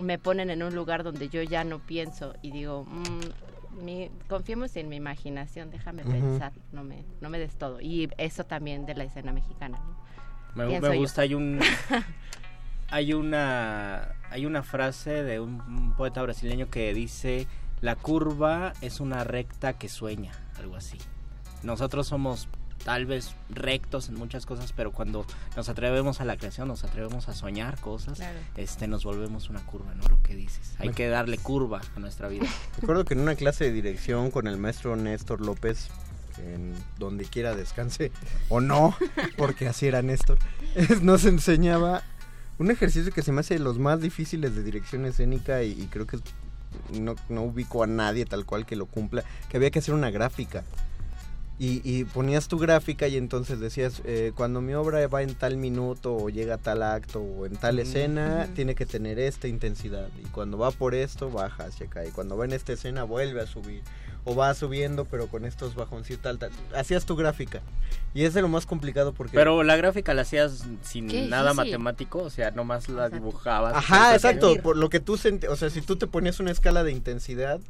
me 0.00 0.18
ponen 0.18 0.50
en 0.50 0.62
un 0.62 0.74
lugar 0.74 1.04
donde 1.04 1.28
yo 1.28 1.42
ya 1.42 1.64
no 1.64 1.78
pienso 1.78 2.34
y 2.42 2.50
digo, 2.50 2.84
mmm, 2.84 3.20
confiemos 4.28 4.76
en 4.76 4.88
mi 4.88 4.96
imaginación, 4.96 5.70
déjame 5.70 6.04
pensar, 6.04 6.52
no 6.72 6.84
me, 6.84 7.04
no 7.20 7.30
me 7.30 7.38
des 7.38 7.56
todo. 7.56 7.80
Y 7.80 8.10
eso 8.18 8.44
también 8.44 8.86
de 8.86 8.94
la 8.94 9.04
escena 9.04 9.32
mexicana, 9.32 9.78
¿no? 9.78 10.02
Me, 10.54 10.80
me 10.80 10.96
gusta, 10.96 11.22
hay 11.22 11.34
un... 11.34 11.60
hay 12.92 13.14
una 13.14 14.14
hay 14.30 14.44
una 14.44 14.62
frase 14.62 15.22
de 15.24 15.40
un, 15.40 15.94
poeta 15.96 16.22
brasileño 16.22 16.68
que 16.70 16.92
dice 16.94 17.48
la 17.80 17.96
curva 17.96 18.74
es 18.80 19.00
una 19.00 19.24
recta 19.24 19.72
que 19.72 19.88
sueña, 19.88 20.32
algo 20.56 20.76
así. 20.76 20.98
Nosotros 21.64 22.06
somos 22.06 22.48
tal 22.84 23.06
vez 23.06 23.34
rectos 23.48 24.08
en 24.08 24.14
muchas 24.14 24.46
cosas, 24.46 24.72
pero 24.72 24.92
cuando 24.92 25.26
nos 25.56 25.68
atrevemos 25.68 26.20
a 26.20 26.24
la 26.24 26.36
creación, 26.36 26.68
nos 26.68 26.84
atrevemos 26.84 27.28
a 27.28 27.34
soñar 27.34 27.80
cosas, 27.80 28.20
este 28.56 28.86
nos 28.86 29.04
volvemos 29.04 29.48
una 29.48 29.64
curva, 29.64 29.94
¿no? 29.94 30.04
Lo 30.08 30.22
que 30.22 30.36
dices. 30.36 30.74
Hay 30.78 30.90
que 30.90 31.08
darle 31.08 31.38
curva 31.38 31.80
a 31.96 31.98
nuestra 31.98 32.28
vida. 32.28 32.46
Recuerdo 32.80 33.04
que 33.04 33.14
en 33.14 33.20
una 33.20 33.34
clase 33.34 33.64
de 33.64 33.72
dirección 33.72 34.30
con 34.30 34.46
el 34.46 34.58
maestro 34.58 34.96
Néstor 34.96 35.40
López 35.40 35.88
en 36.38 36.74
donde 36.98 37.24
quiera 37.24 37.54
descanse 37.54 38.12
o 38.48 38.60
no, 38.60 38.96
porque 39.36 39.68
así 39.68 39.86
era 39.86 40.02
Néstor, 40.02 40.38
nos 41.02 41.24
enseñaba 41.24 42.02
un 42.58 42.70
ejercicio 42.70 43.12
que 43.12 43.22
se 43.22 43.32
me 43.32 43.40
hace 43.40 43.54
de 43.54 43.60
los 43.60 43.78
más 43.78 44.00
difíciles 44.00 44.54
de 44.54 44.62
dirección 44.62 45.04
escénica 45.04 45.62
y, 45.62 45.86
creo 45.90 46.06
que 46.06 46.18
no, 46.98 47.14
no, 47.28 47.42
ubico 47.44 47.82
a 47.82 47.86
nadie 47.86 48.24
tal 48.24 48.44
cual 48.44 48.66
que 48.66 48.76
lo 48.76 48.86
cumpla, 48.86 49.24
que 49.48 49.56
había 49.56 49.70
que 49.70 49.80
hacer 49.80 49.94
una 49.94 50.10
gráfica. 50.10 50.64
Y, 51.64 52.04
ponías 52.06 52.48
tu 52.48 52.58
gráfica 52.58 53.06
y 53.06 53.16
entonces 53.16 53.60
decías, 53.60 54.02
eh, 54.04 54.32
cuando 54.34 54.60
mi 54.60 54.74
obra 54.74 55.06
va 55.06 55.22
en 55.22 55.36
tal 55.36 55.56
minuto 55.56 56.12
o 56.16 56.28
llega 56.28 56.54
a 56.54 56.58
tal 56.58 56.82
acto 56.82 57.20
o 57.20 57.46
en 57.46 57.54
tal 57.54 57.78
escena, 57.78 58.48
tiene 58.56 58.74
que 58.74 58.84
tener 58.84 59.20
esta 59.20 59.46
intensidad. 59.46 60.08
Y 60.20 60.26
cuando 60.30 60.58
va 60.58 60.72
por 60.72 60.96
esto, 60.96 61.30
baja 61.30 61.66
hacia 61.66 61.86
acá. 61.86 62.04
Y 62.04 62.10
cuando 62.10 62.36
va 62.36 62.46
en 62.46 62.52
esta 62.52 62.72
escena, 62.72 63.04
vuelve 63.04 63.40
a 63.40 63.46
subir 63.46 63.82
o 64.24 64.34
va 64.34 64.54
subiendo 64.54 65.04
pero 65.04 65.26
con 65.26 65.44
estos 65.44 65.74
bajoncitos 65.74 66.38
tal. 66.38 66.50
hacías 66.74 67.04
tu 67.04 67.16
gráfica 67.16 67.60
y 68.14 68.24
es 68.24 68.34
de 68.34 68.42
lo 68.42 68.48
más 68.48 68.66
complicado 68.66 69.12
porque 69.12 69.36
pero 69.36 69.62
la 69.62 69.76
gráfica 69.76 70.14
la 70.14 70.22
hacías 70.22 70.64
sin 70.82 71.28
nada 71.28 71.54
matemático 71.54 72.22
o 72.22 72.30
sea 72.30 72.50
nomás 72.52 72.88
la 72.88 73.08
dibujabas 73.08 73.74
ajá 73.74 74.14
exacto 74.14 74.56
por 74.62 74.76
lo 74.76 74.88
que 74.90 75.00
tú 75.00 75.14
o 75.14 75.56
sea 75.56 75.70
si 75.70 75.80
tú 75.80 75.96
te 75.96 76.06
ponías 76.06 76.40
una 76.40 76.50
escala 76.50 76.84
de 76.84 76.92
intensidad 76.92 77.60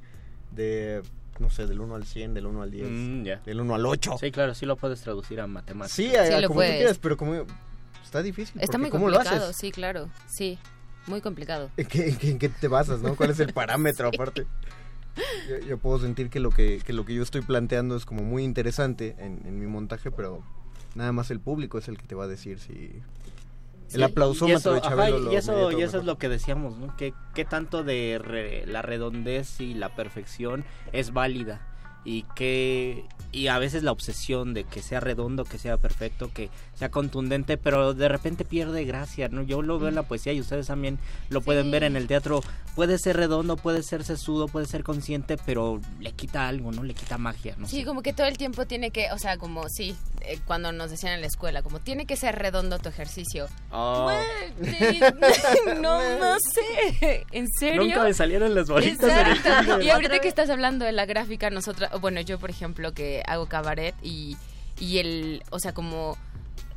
de 0.50 1.02
no 1.38 1.50
sé, 1.50 1.66
del 1.66 1.80
1 1.80 1.94
al 1.94 2.04
100, 2.06 2.34
del 2.34 2.46
1 2.46 2.62
al 2.62 2.70
10, 2.70 2.88
mm, 2.88 3.22
del 3.44 3.60
1 3.60 3.74
al 3.74 3.86
8. 3.86 4.16
Sí, 4.20 4.30
claro, 4.30 4.54
sí 4.54 4.64
lo 4.64 4.76
puedes 4.76 5.00
traducir 5.00 5.40
a 5.40 5.46
matemáticas. 5.46 5.92
Sí, 5.92 6.12
como 6.46 6.60
tú 6.60 6.66
quieras, 6.66 6.98
pero 6.98 7.16
como 7.16 7.46
está 8.02 8.22
difícil. 8.22 8.60
Está 8.60 8.78
muy 8.78 8.90
¿cómo 8.90 9.06
complicado, 9.06 9.36
lo 9.36 9.44
haces? 9.46 9.56
sí, 9.56 9.72
claro, 9.72 10.08
sí, 10.28 10.58
muy 11.06 11.20
complicado. 11.20 11.70
¿En 11.76 11.86
qué, 12.38 12.48
te 12.48 12.68
basas, 12.68 13.00
no? 13.00 13.16
¿Cuál 13.16 13.30
es 13.30 13.40
el 13.40 13.52
parámetro 13.52 14.08
aparte? 14.14 14.46
Yo, 15.48 15.58
yo 15.66 15.78
puedo 15.78 15.98
sentir 15.98 16.30
que 16.30 16.40
lo 16.40 16.50
que, 16.50 16.80
que 16.84 16.92
lo 16.92 17.04
que 17.04 17.14
yo 17.14 17.22
estoy 17.22 17.42
planteando 17.42 17.96
es 17.96 18.04
como 18.06 18.22
muy 18.22 18.44
interesante 18.44 19.14
en, 19.18 19.42
en 19.46 19.58
mi 19.58 19.66
montaje, 19.66 20.10
pero 20.10 20.42
nada 20.94 21.12
más 21.12 21.30
el 21.30 21.40
público 21.40 21.78
es 21.78 21.88
el 21.88 21.98
que 21.98 22.06
te 22.06 22.14
va 22.14 22.24
a 22.24 22.28
decir 22.28 22.58
si... 22.58 22.90
El 23.92 23.98
Sí, 23.98 24.02
aplausómetro 24.04 24.70
y 24.70 24.74
de 24.74 24.80
eso, 24.80 24.88
Chabelo 24.88 25.16
ajá, 25.16 25.24
lo 25.26 25.32
y 25.32 25.36
eso, 25.36 25.72
y 25.78 25.82
eso 25.82 25.98
es 25.98 26.04
lo 26.06 26.16
que 26.16 26.30
decíamos, 26.30 26.78
¿no? 26.78 26.96
¿Qué, 26.96 27.12
qué 27.34 27.44
tanto 27.44 27.84
de 27.84 28.18
re- 28.24 28.64
la 28.66 28.80
redondez 28.80 29.60
y 29.60 29.74
la 29.74 29.94
perfección 29.94 30.64
es 30.92 31.12
válida? 31.12 31.60
Y 32.04 32.24
que 32.34 33.04
y 33.32 33.48
a 33.48 33.58
veces 33.58 33.82
la 33.82 33.92
obsesión 33.92 34.52
de 34.52 34.64
que 34.64 34.82
sea 34.82 35.00
redondo, 35.00 35.44
que 35.44 35.56
sea 35.56 35.78
perfecto, 35.78 36.30
que 36.32 36.50
sea 36.74 36.90
contundente, 36.90 37.56
pero 37.56 37.94
de 37.94 38.08
repente 38.08 38.44
pierde 38.44 38.84
gracia, 38.84 39.28
¿no? 39.28 39.42
Yo 39.42 39.62
lo 39.62 39.78
veo 39.78 39.88
en 39.88 39.94
la 39.94 40.02
poesía 40.02 40.34
y 40.34 40.40
ustedes 40.40 40.66
también 40.66 40.98
lo 41.30 41.40
pueden 41.40 41.70
ver 41.70 41.82
en 41.82 41.96
el 41.96 42.06
teatro. 42.06 42.42
Puede 42.74 42.98
ser 42.98 43.16
redondo, 43.16 43.56
puede 43.56 43.82
ser 43.82 44.04
sesudo, 44.04 44.48
puede 44.48 44.66
ser 44.66 44.84
consciente, 44.84 45.38
pero 45.46 45.80
le 45.98 46.12
quita 46.12 46.46
algo, 46.46 46.72
¿no? 46.72 46.82
Le 46.82 46.92
quita 46.92 47.16
magia, 47.16 47.54
¿no? 47.56 47.66
Sí, 47.66 47.80
sé. 47.80 47.84
como 47.86 48.02
que 48.02 48.12
todo 48.12 48.26
el 48.26 48.36
tiempo 48.36 48.66
tiene 48.66 48.90
que, 48.90 49.10
o 49.12 49.18
sea, 49.18 49.38
como 49.38 49.66
sí, 49.70 49.96
eh, 50.20 50.38
cuando 50.46 50.70
nos 50.72 50.90
decían 50.90 51.14
en 51.14 51.22
la 51.22 51.26
escuela, 51.26 51.62
como 51.62 51.80
tiene 51.80 52.04
que 52.04 52.16
ser 52.16 52.38
redondo 52.38 52.78
tu 52.78 52.90
ejercicio. 52.90 53.48
Oh. 53.70 54.10
No, 55.80 56.18
no 56.18 56.36
sé. 56.52 57.24
¿En 57.32 57.48
serio? 57.48 57.82
Nunca 57.82 58.02
me 58.04 58.14
salieron 58.14 58.54
las 58.54 58.68
bolitas 58.68 59.10
en 59.10 59.26
el 59.26 59.32
Exacto. 59.36 59.80
Y 59.80 59.90
ahorita 59.90 60.20
que 60.20 60.28
estás 60.28 60.50
hablando 60.50 60.84
de 60.84 60.92
la 60.92 61.06
gráfica, 61.06 61.50
nosotros, 61.50 61.90
bueno, 62.00 62.20
yo 62.20 62.38
por 62.38 62.50
ejemplo 62.50 62.92
que 62.92 63.22
hago 63.26 63.46
cabaret 63.46 63.94
y, 64.02 64.36
y 64.78 64.98
el, 64.98 65.42
o 65.50 65.58
sea, 65.58 65.72
como 65.72 66.16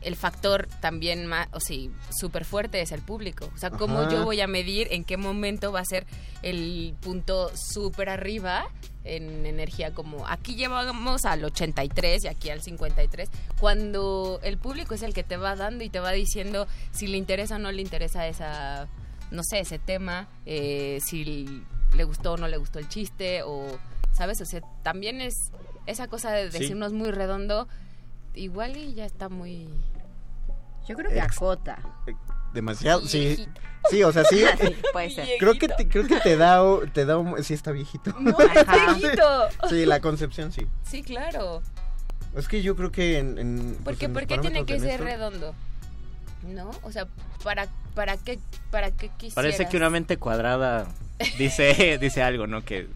el 0.06 0.16
factor 0.16 0.68
también 0.82 1.26
más, 1.26 1.48
o 1.52 1.60
sea, 1.60 1.78
súper 2.12 2.46
fuerte 2.46 2.82
es 2.82 2.92
el 2.92 3.02
público. 3.02 3.50
O 3.56 3.58
sea, 3.58 3.72
cómo 3.72 4.02
Ajá. 4.02 4.12
yo 4.12 4.24
voy 4.24 4.40
a 4.40 4.48
medir 4.48 4.88
en 4.92 5.04
qué 5.04 5.18
momento 5.18 5.72
va 5.72 5.80
a 5.80 5.86
ser 5.86 6.06
el 6.44 6.96
punto 7.02 7.52
súper 7.56 8.10
arriba 8.10 8.68
en 9.04 9.46
energía 9.46 9.94
como 9.94 10.28
aquí 10.28 10.56
llevamos 10.56 11.26
al 11.26 11.44
83 11.44 12.24
y 12.24 12.28
aquí 12.28 12.50
al 12.50 12.62
53 12.62 13.30
cuando 13.60 14.40
el 14.44 14.58
público 14.58 14.96
es 14.96 15.04
el 15.04 15.14
que 15.14 15.24
te 15.24 15.38
va 15.38 15.56
dando 15.56 15.84
y 15.84 15.90
te 15.90 16.00
va 16.00 16.12
diciendo 16.12 16.68
si 16.92 17.08
le 17.08 17.18
interesa 17.18 17.56
o 17.56 17.60
no 17.60 17.72
le 17.72 17.84
interesa 17.84 18.28
esa 18.28 18.88
no 19.30 19.44
sé 19.44 19.60
ese 19.60 19.78
tema 19.78 20.28
eh, 20.48 21.00
si 21.06 21.64
le 21.96 22.04
gustó 22.04 22.34
o 22.34 22.38
no 22.38 22.48
le 22.48 22.58
gustó 22.58 22.80
el 22.80 22.90
chiste 22.90 23.44
o 23.44 23.78
sabes 24.16 24.40
o 24.42 24.46
sea 24.46 24.62
también 24.84 25.22
es 25.22 25.52
esa 25.86 26.08
cosa 26.08 26.32
de 26.32 26.52
Sí. 26.52 26.60
decirnos 26.60 26.94
muy 26.94 27.12
redondo 27.12 27.68
igual 28.34 28.76
y 28.78 28.94
ya 28.94 29.06
está 29.06 29.30
muy 29.30 29.68
yo 30.88 30.96
creo 30.96 31.10
que 31.12 31.18
Ex- 31.20 31.36
acota 31.38 31.80
Demasiado, 32.54 33.02
sí. 33.06 33.20
Viejito. 33.20 33.62
Sí, 33.90 34.04
o 34.04 34.14
sea, 34.14 34.24
sí. 34.24 34.42
Sí, 34.62 34.76
puede 34.94 35.10
ser. 35.10 35.28
Creo 35.40 35.56
que 35.60 35.68
te, 35.68 35.90
creo 35.90 36.08
que 36.08 36.22
te 36.22 36.38
da, 36.38 36.62
te 36.94 37.06
da 37.06 37.18
un... 37.18 37.44
Sí, 37.44 37.54
está 37.54 37.72
viejito. 37.74 38.16
no 38.18 38.34
es 38.40 39.02
viejito 39.02 39.24
Sí, 39.70 39.86
la 39.86 40.00
concepción 40.00 40.54
sí. 40.54 40.66
sí 40.84 41.04
claro 41.04 41.62
Es 42.34 42.48
que 42.48 42.62
yo 42.62 42.78
creo 42.78 42.92
que 42.94 43.20
en... 43.20 43.38
en, 43.38 43.72
pues, 43.84 43.98
porque 43.98 44.08
por 44.10 44.26
qué 44.26 44.38
tiene 44.38 44.66
que 44.66 44.80
ser 44.80 45.02
redondo 45.02 45.54
no 46.44 46.72
o 46.84 46.92
sea 46.92 47.08
para 47.44 47.68
para 47.96 48.18
qué 48.18 48.40
para 48.72 48.92
qué 48.92 49.10
quisieras 49.10 49.34
Parece 49.36 49.68
que 49.68 49.78
una 49.78 49.90
mente 49.90 50.18
cuadrada 50.18 50.88
dice, 51.38 51.98
dice 52.02 52.22
algo, 52.24 52.46
¿no? 52.48 52.64
Que, 52.64 52.88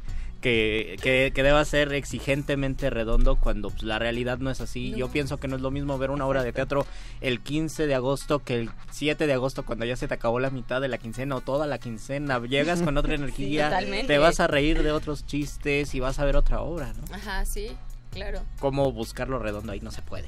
que, 0.41 0.97
que, 1.01 1.31
que 1.33 1.43
deba 1.43 1.63
ser 1.65 1.93
exigentemente 1.93 2.89
redondo 2.89 3.35
cuando 3.35 3.69
pues, 3.69 3.83
la 3.83 3.99
realidad 3.99 4.39
no 4.39 4.49
es 4.49 4.61
así. 4.61 4.93
Yo 4.95 5.09
pienso 5.09 5.37
que 5.37 5.47
no 5.47 5.55
es 5.55 5.61
lo 5.61 5.71
mismo 5.71 5.97
ver 5.97 6.11
una 6.11 6.25
obra 6.25 6.43
de 6.43 6.53
teatro 6.53 6.85
el 7.21 7.41
15 7.41 7.87
de 7.87 7.95
agosto 7.95 8.39
que 8.39 8.55
el 8.55 8.69
7 8.91 9.27
de 9.27 9.33
agosto 9.33 9.65
cuando 9.65 9.85
ya 9.85 9.95
se 9.95 10.07
te 10.07 10.13
acabó 10.13 10.39
la 10.39 10.49
mitad 10.49 10.81
de 10.81 10.87
la 10.87 10.97
quincena 10.97 11.35
o 11.35 11.41
toda 11.41 11.67
la 11.67 11.77
quincena. 11.77 12.39
Llegas 12.45 12.81
con 12.81 12.97
otra 12.97 13.13
energía, 13.15 13.77
te 14.07 14.17
vas 14.17 14.39
a 14.39 14.47
reír 14.47 14.83
de 14.83 14.91
otros 14.91 15.25
chistes 15.25 15.93
y 15.93 15.99
vas 15.99 16.19
a 16.19 16.25
ver 16.25 16.35
otra 16.35 16.61
obra, 16.61 16.93
¿no? 16.93 17.15
ajá 17.15 17.45
sí 17.45 17.69
claro 18.11 18.41
¿Cómo 18.59 18.91
buscarlo 18.91 19.39
redondo? 19.39 19.71
Ahí 19.71 19.81
no 19.81 19.91
se 19.91 20.01
puede. 20.01 20.27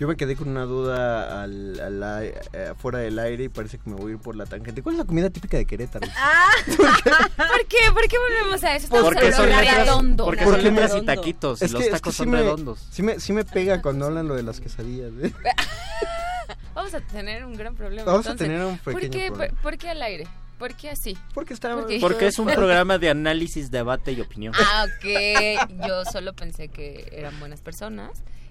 Yo 0.00 0.08
me 0.08 0.16
quedé 0.16 0.34
con 0.34 0.48
una 0.48 0.64
duda 0.64 1.42
al, 1.42 1.78
al 1.78 2.02
ai- 2.02 2.32
eh, 2.54 2.72
fuera 2.78 3.00
del 3.00 3.18
aire 3.18 3.44
y 3.44 3.48
parece 3.50 3.76
que 3.78 3.90
me 3.90 3.96
voy 3.96 4.12
a 4.12 4.14
ir 4.14 4.20
por 4.20 4.34
la 4.34 4.46
tangente. 4.46 4.82
¿Cuál 4.82 4.94
es 4.94 4.98
la 5.00 5.04
comida 5.04 5.28
típica 5.28 5.58
de 5.58 5.66
Querétaro? 5.66 6.08
Ah, 6.16 6.48
¿Por 6.66 7.66
qué? 7.66 7.76
¿Por 7.92 8.08
qué 8.08 8.16
volvemos 8.18 8.64
a 8.64 8.76
eso? 8.76 8.86
Estamos 8.86 9.04
Porque 9.12 9.30
son 9.32 9.42
hablando 9.42 9.56
de 9.58 9.64
letras, 9.66 9.86
redondo. 9.86 10.24
porque 10.24 10.44
Porque 10.44 10.62
son 10.62 10.74
me- 10.74 10.80
letras 10.80 11.02
y 11.02 11.04
taquitos 11.04 11.60
y 11.60 11.64
los 11.68 11.72
que- 11.72 11.78
es 11.80 11.84
que 11.84 11.90
tacos 11.92 12.14
sí 12.14 12.18
son 12.18 12.30
me- 12.30 12.38
redondos. 12.38 12.86
Sí 12.90 13.02
me, 13.02 13.20
sí 13.20 13.32
me 13.34 13.44
pega 13.44 13.82
cuando 13.82 14.06
hablan 14.06 14.26
lo 14.26 14.34
de 14.36 14.42
las 14.42 14.58
quesadillas. 14.60 15.12
¿eh? 15.22 15.34
Vamos 16.74 16.94
a 16.94 17.00
tener 17.00 17.44
un 17.44 17.54
gran 17.56 17.74
problema. 17.74 18.10
Vamos 18.10 18.26
a 18.26 18.34
tener 18.36 18.64
un 18.64 18.78
¿Por 18.78 18.94
pequeño 18.94 19.12
qué, 19.12 19.26
problema. 19.28 19.52
por, 19.54 19.62
por 19.62 19.78
qué 19.78 19.90
al 19.90 20.00
aire? 20.02 20.26
¿Por 20.58 20.74
qué 20.76 20.90
así? 20.90 21.16
Porque 21.34 21.52
está... 21.54 21.76
Porque 22.00 22.26
es 22.26 22.38
un 22.38 22.46
programa 22.46 22.96
de 22.98 23.10
análisis, 23.10 23.70
debate 23.70 24.12
y 24.12 24.20
opinión. 24.22 24.54
Ah, 24.56 24.86
ok. 24.86 25.86
Yo 25.86 26.04
solo 26.10 26.32
pensé 26.34 26.68
que 26.68 27.08
eran 27.12 27.38
buenas 27.38 27.60
personas 27.60 28.10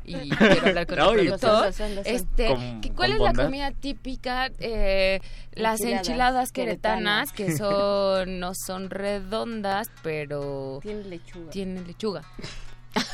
y 0.10 0.30
quiero 0.30 0.68
hablar 0.68 0.88
con 0.88 0.98
No, 1.00 1.12
el 1.14 1.28
productor. 1.28 1.66
Lo 1.68 1.72
son, 1.74 1.96
lo 1.96 2.04
son. 2.04 2.14
Este, 2.16 2.48
Con- 2.48 2.82
¿qué- 2.82 2.90
¿Cuál 2.92 3.12
con 3.12 3.12
es 3.12 3.20
la 3.20 3.26
bondad. 3.28 3.46
comida 3.46 3.72
típica? 3.72 4.50
Eh, 4.60 5.20
las 5.54 5.80
Enchiladas 5.82 6.00
enchiladas 6.08 6.52
queretanas, 6.52 7.32
queretanas. 7.32 7.34
que 7.34 7.58
son 7.58 8.40
no 8.40 8.52
son 8.56 8.90
redondas, 8.90 9.90
pero 10.04 10.80
Tienen 10.82 11.10
lechuga. 11.10 11.50
tienen 11.52 11.88
lechuga. 11.88 12.24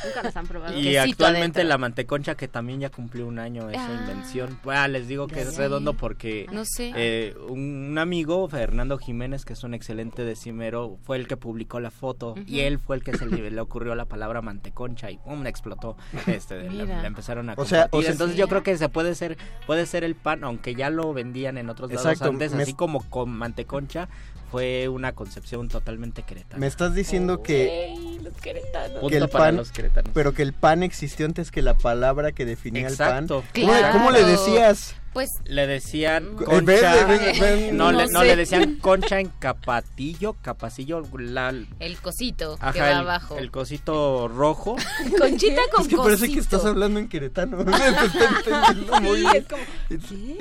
Nunca 0.04 0.22
las 0.22 0.36
han 0.36 0.46
probado. 0.46 0.78
Y 0.78 0.96
actualmente 0.96 1.60
adentro. 1.60 1.64
la 1.68 1.78
manteconcha 1.78 2.34
que 2.34 2.48
también 2.48 2.80
ya 2.80 2.90
cumplió 2.90 3.26
un 3.26 3.38
año 3.38 3.68
esa 3.70 3.86
Ah. 3.86 4.00
invención. 4.00 4.58
Bueno, 4.64 4.88
les 4.88 5.06
digo 5.08 5.26
que 5.26 5.42
es 5.42 5.50
Sí. 5.52 5.58
redondo 5.58 5.94
porque 5.94 6.46
No 6.52 6.64
sé. 6.64 6.92
eh, 6.96 7.34
un, 7.48 7.88
un 7.90 7.98
amigo, 7.98 8.48
Fernando 8.48 8.98
Jiménez, 8.98 9.44
que 9.44 9.52
es 9.52 9.62
un 9.64 9.74
excelente 9.74 10.24
decimero, 10.24 10.98
fue 11.04 11.16
el 11.16 11.26
que 11.28 11.36
publicó 11.36 11.80
la 11.80 11.90
foto 11.90 12.34
y 12.46 12.60
él 12.60 12.78
fue 12.78 12.96
el 12.96 13.02
que 13.04 13.16
se 13.16 13.26
le, 13.26 13.50
le 13.50 13.60
ocurrió 13.60 13.94
la 13.94 14.06
palabra 14.06 14.40
manteconcha 14.42 15.10
y 15.10 15.18
¡pum! 15.18 15.46
explotó. 15.46 15.96
Este, 16.26 16.68
le 16.70 17.06
empezaron 17.06 17.50
a 17.50 17.54
O 17.56 17.64
sea, 17.64 17.82
compartir. 17.82 17.98
o 17.98 18.02
sea, 18.02 18.12
Entonces 18.12 18.34
sí. 18.36 18.40
yo 18.40 18.48
creo 18.48 18.62
que 18.62 18.76
se 18.78 18.88
puede 18.88 19.14
ser 19.14 19.36
puede 19.66 19.86
ser 19.86 20.04
el 20.04 20.14
pan, 20.14 20.42
aunque 20.44 20.74
ya 20.74 20.90
lo 20.90 21.12
vendían 21.12 21.58
en 21.58 21.68
otros 21.70 21.90
lados 21.90 22.06
Exacto, 22.06 22.30
antes, 22.32 22.52
así 22.54 22.72
como 22.74 23.00
con 23.10 23.30
manteconcha, 23.30 24.08
fue 24.50 24.88
una 24.88 25.12
concepción 25.12 25.68
totalmente 25.68 26.22
queretana. 26.22 26.58
Me 26.58 26.66
estás 26.66 26.94
diciendo 26.94 27.42
que, 27.42 27.86
Ey, 27.92 28.20
los 28.22 28.34
queretanos. 28.34 29.10
Que 29.10 29.16
el 29.16 29.28
para 29.28 29.44
pan, 29.46 29.56
los 29.56 29.70
queretanos. 29.72 30.10
pero 30.14 30.32
que 30.32 30.42
el 30.42 30.52
pan 30.52 30.82
existió 30.82 31.26
antes 31.26 31.50
que 31.50 31.62
la 31.62 31.74
palabra 31.76 32.32
que 32.32 32.44
definía 32.44 32.88
Exacto. 32.88 33.38
el 33.38 33.42
pan. 33.44 33.62
¿Cómo, 33.62 33.72
Claro. 33.78 33.92
cómo 33.92 34.10
le 34.10 34.24
decías? 34.24 34.94
Pues 35.16 35.30
Le 35.44 35.66
decían 35.66 36.34
concha. 36.36 36.60
ven, 37.06 37.08
ven, 37.08 37.40
ven. 37.40 37.76
No, 37.76 37.90
No 37.90 37.98
le, 38.04 38.06
no, 38.08 38.22
le 38.22 38.36
decían 38.36 38.76
concha 38.76 39.18
en 39.18 39.30
capatillo, 39.38 40.34
capacillo, 40.42 41.02
la, 41.18 41.54
el 41.80 41.96
cosito 42.02 42.56
que 42.58 42.66
ajá, 42.66 42.78
va 42.80 42.90
el, 42.90 42.96
abajo. 42.98 43.38
el 43.38 43.50
cosito 43.50 44.28
rojo. 44.28 44.76
Conchita 45.18 45.62
con 45.72 45.80
Es 45.82 45.88
que 45.88 45.96
parece 45.96 46.26
que 46.28 46.34
cosito. 46.36 46.56
estás 46.56 46.66
hablando 46.66 47.00
en 47.00 47.08
queretano. 47.08 47.56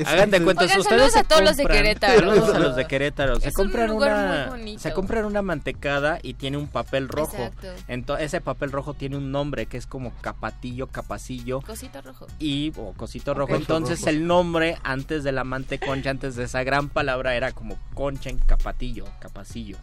Hagan 0.06 0.32
de 0.32 0.44
cuentas, 0.44 0.66
Oigan, 0.66 0.80
ustedes 0.80 0.84
saludos 0.86 1.14
se 1.14 1.20
a 1.20 1.24
todos 1.24 1.44
los 1.44 1.56
de 1.58 1.66
Querétaro. 1.66 2.20
Saludos 2.20 2.56
a 2.56 2.60
los 2.60 2.76
de 2.76 2.86
Querétaro. 2.88 3.40
Se 3.40 3.48
Es 3.50 3.56
un 3.58 3.64
compran 3.66 3.90
lugar 3.90 4.50
una 4.54 4.80
se 4.80 4.92
compran 4.94 5.26
una 5.26 5.42
mantecada 5.42 6.20
y 6.22 6.34
tiene 6.34 6.58
un 6.58 6.68
papel 6.68 7.08
rojo. 7.08 7.38
Exacto. 7.38 7.68
Entonces 7.88 8.26
ese 8.28 8.42
papel 8.42 8.72
rojo 8.72 8.94
tiene 8.94 9.18
un 9.18 9.32
nombre 9.32 9.68
que 9.68 9.78
es 9.78 9.88
como 9.88 10.12
capatillo, 10.22 10.88
capacillo 10.88 11.62
Cosito 11.62 12.02
rojo. 12.02 12.28
y 12.40 12.74
o 12.78 12.94
cosito 12.94 13.34
rojo. 13.34 13.56
Entonces 13.56 14.00
Rojo. 14.00 14.10
el 14.10 14.28
nombre 14.28 14.65
antes 14.84 15.24
de 15.24 15.32
la 15.32 15.44
manteconcha, 15.44 16.10
antes 16.10 16.36
de 16.36 16.44
esa 16.46 16.64
gran 16.64 16.90
palabra 16.90 17.36
era 17.36 17.52
como 17.52 17.78
concha 17.94 18.30
en 18.30 18.38
capatillo, 18.40 19.06
capacillo. 19.20 19.78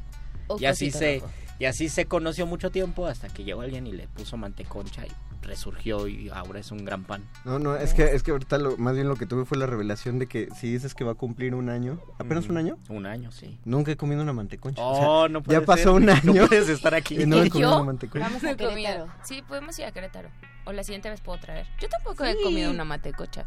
O 0.49 0.59
Y 0.59 0.65
así 0.67 0.91
se 0.91 1.21
rojo. 1.21 1.31
y 1.59 1.65
así 1.67 1.89
se 1.89 2.07
conoció 2.07 2.47
mucho 2.47 2.71
tiempo 2.71 3.07
hasta 3.07 3.29
que 3.29 3.45
llegó 3.45 3.61
alguien 3.63 3.87
y 3.87 3.93
le 3.93 4.09
puso 4.09 4.37
manteconcha 4.37 5.07
y 5.07 5.11
resurgió 5.47 6.07
y 6.07 6.29
ahora 6.29 6.61
es 6.61 6.71
un 6.71 6.85
gran 6.85 7.03
pan. 7.03 7.25
No, 7.45 7.59
no, 7.59 7.75
es 7.77 7.95
que, 7.95 8.05
es 8.15 8.23
que 8.23 8.31
ahorita 8.31 8.59
lo, 8.59 8.77
más 8.77 8.95
bien 8.95 9.09
lo 9.09 9.17
que 9.17 9.27
tuve 9.27 9.45
fue 9.45 9.59
la 9.59 9.67
revelación 9.67 10.21
de 10.21 10.29
que 10.29 10.49
si 10.57 10.71
dices 10.73 10.95
que 10.95 11.03
va 11.03 11.13
a 11.13 11.15
cumplir 11.17 11.55
un 11.57 11.69
año, 11.69 11.99
apenas 12.19 12.49
un 12.49 12.57
año, 12.59 12.79
Un 12.89 13.07
año, 13.07 13.33
sí. 13.33 13.59
nunca 13.65 13.91
he 13.91 13.97
comido 13.97 14.23
una 14.23 14.33
manteconcha. 14.33 14.81
O 14.81 14.95
sea, 14.97 15.09
Oh, 15.09 15.29
no 15.29 15.43
puede 15.43 15.59
ya 15.61 15.67
pasó 15.67 15.83
ser. 15.83 16.03
un 16.03 16.11
año. 16.11 16.33
No 16.35 16.47
puedes 16.47 16.69
estar 16.69 16.95
aquí. 16.95 17.17
y 17.23 17.27
no 17.27 17.43
he 17.43 17.47
¿Y 17.47 17.51
comido 17.51 17.71
yo? 17.71 17.77
una 17.77 17.85
manteconcha. 17.87 18.25
Vamos 18.29 18.45
a. 18.45 18.55
Querétaro. 18.57 19.09
Sí, 19.25 19.43
podemos 19.43 19.77
ir 19.81 19.85
a 19.87 19.91
Querétaro. 19.93 20.29
O 20.65 20.73
la 20.73 20.85
siguiente 20.85 21.11
vez 21.11 21.21
puedo 21.21 21.41
traer. 21.41 21.67
Yo 21.81 21.89
tampoco 21.89 22.25
he 22.25 22.41
comido 22.41 22.71
una 22.71 22.85
matecocha. 22.85 23.45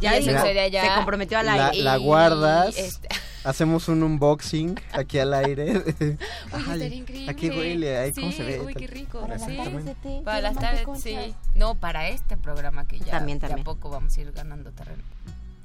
Ya 0.00 0.18
ya. 0.18 0.82
se 0.82 0.94
comprometió 0.96 1.38
al 1.38 1.46
La- 1.46 1.68
aire. 1.68 1.82
la 1.84 1.96
guardas. 1.96 2.76
este, 2.76 3.08
Hacemos 3.44 3.88
un 3.88 4.04
unboxing 4.04 4.78
aquí 4.92 5.18
al 5.18 5.34
aire. 5.34 5.72
Uy, 5.78 5.82
Ay, 6.52 6.62
estaría 6.62 6.94
increíble. 6.94 7.30
¿A 7.30 7.34
qué 7.34 7.50
huele? 7.50 8.12
¿Cómo 8.14 8.30
Sí, 8.30 8.36
se 8.36 8.42
ve? 8.44 8.60
Uy, 8.60 8.74
qué 8.74 8.86
rico. 8.86 9.20
para 9.20 9.38
sí. 9.38 9.50
exactamente. 9.52 10.22
Para 10.24 10.40
las 10.40 10.54
tardes, 10.56 10.86
sí. 11.02 11.34
No, 11.54 11.74
para 11.74 12.08
este 12.08 12.36
programa 12.36 12.86
que 12.86 13.00
ya, 13.00 13.10
También, 13.10 13.40
también. 13.40 13.64
poco 13.64 13.90
vamos 13.90 14.16
a 14.16 14.20
ir 14.20 14.30
ganando 14.32 14.70
terreno. 14.70 15.02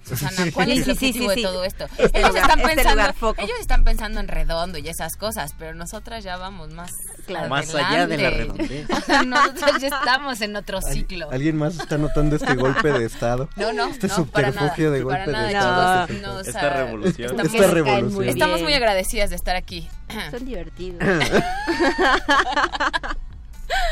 Susana, 0.07 0.51
¿cuál 0.53 0.67
Sí, 0.67 0.71
es 0.73 0.87
el 0.87 0.97
sí, 0.97 0.99
sí, 0.99 1.07
objetivo 1.07 1.31
sí, 1.31 1.35
de 1.41 1.47
todo 1.47 1.63
esto? 1.63 1.85
Este 1.97 2.19
ellos, 2.19 2.29
lugar- 2.29 2.43
están 2.43 2.59
este 2.59 2.75
pensando, 2.75 3.35
ellos 3.37 3.59
están 3.59 3.83
pensando 3.83 4.19
en 4.19 4.27
redondo 4.27 4.77
y 4.77 4.87
esas 4.87 5.15
cosas, 5.17 5.53
pero 5.59 5.73
nosotras 5.75 6.23
ya 6.23 6.37
vamos 6.37 6.69
más 6.71 6.91
Claro. 7.25 7.49
Más 7.49 7.75
allá 7.75 8.07
de 8.07 8.17
la 8.17 8.29
adelante. 8.29 8.85
redondez. 8.87 8.87
nosotros 9.27 9.81
ya 9.81 9.87
estamos 9.87 10.39
en 10.39 10.55
otro 10.55 10.81
ciclo. 10.81 11.29
¿Alguien 11.29 11.57
más 11.57 11.75
está 11.77 11.97
notando 11.97 12.37
este 12.37 12.55
golpe 12.55 12.91
de 12.93 13.05
estado? 13.05 13.49
No, 13.57 13.73
no, 13.73 13.87
Este 13.87 14.07
no, 14.07 14.25
para 14.27 14.47
nada, 14.51 14.59
subterfugio 14.61 14.91
de 14.91 15.03
para 15.03 15.25
golpe 15.25 15.31
nada, 15.33 16.05
de 16.07 16.13
estado. 16.13 16.27
no, 16.33 16.37
o 16.37 16.39
Esta 16.39 16.69
revolución. 16.69 17.29
Estamos, 17.31 17.53
Esta 17.53 17.67
revolución. 17.73 18.29
estamos 18.29 18.61
muy 18.61 18.73
agradecidas 18.73 19.29
de 19.29 19.35
estar 19.35 19.57
aquí. 19.57 19.89
Son 20.31 20.45
divertidos. 20.45 21.03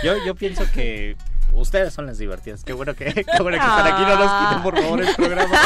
Yo, 0.03 0.13
yo 0.26 0.36
pienso 0.36 0.63
que 0.74 1.18
ustedes 1.56 1.93
son 1.93 2.06
las 2.06 2.18
divertidas. 2.18 2.64
Qué 2.64 2.74
bueno 2.74 2.93
que, 2.93 3.06
qué 3.14 3.41
bueno 3.41 3.58
que 3.58 3.66
están 3.66 3.88
aquí. 3.88 4.01
No 4.03 4.16
nos 4.18 4.47
quiten, 4.49 4.64
por 4.64 4.80
favor, 4.82 5.01
el 5.01 5.16
programa. 5.16 5.60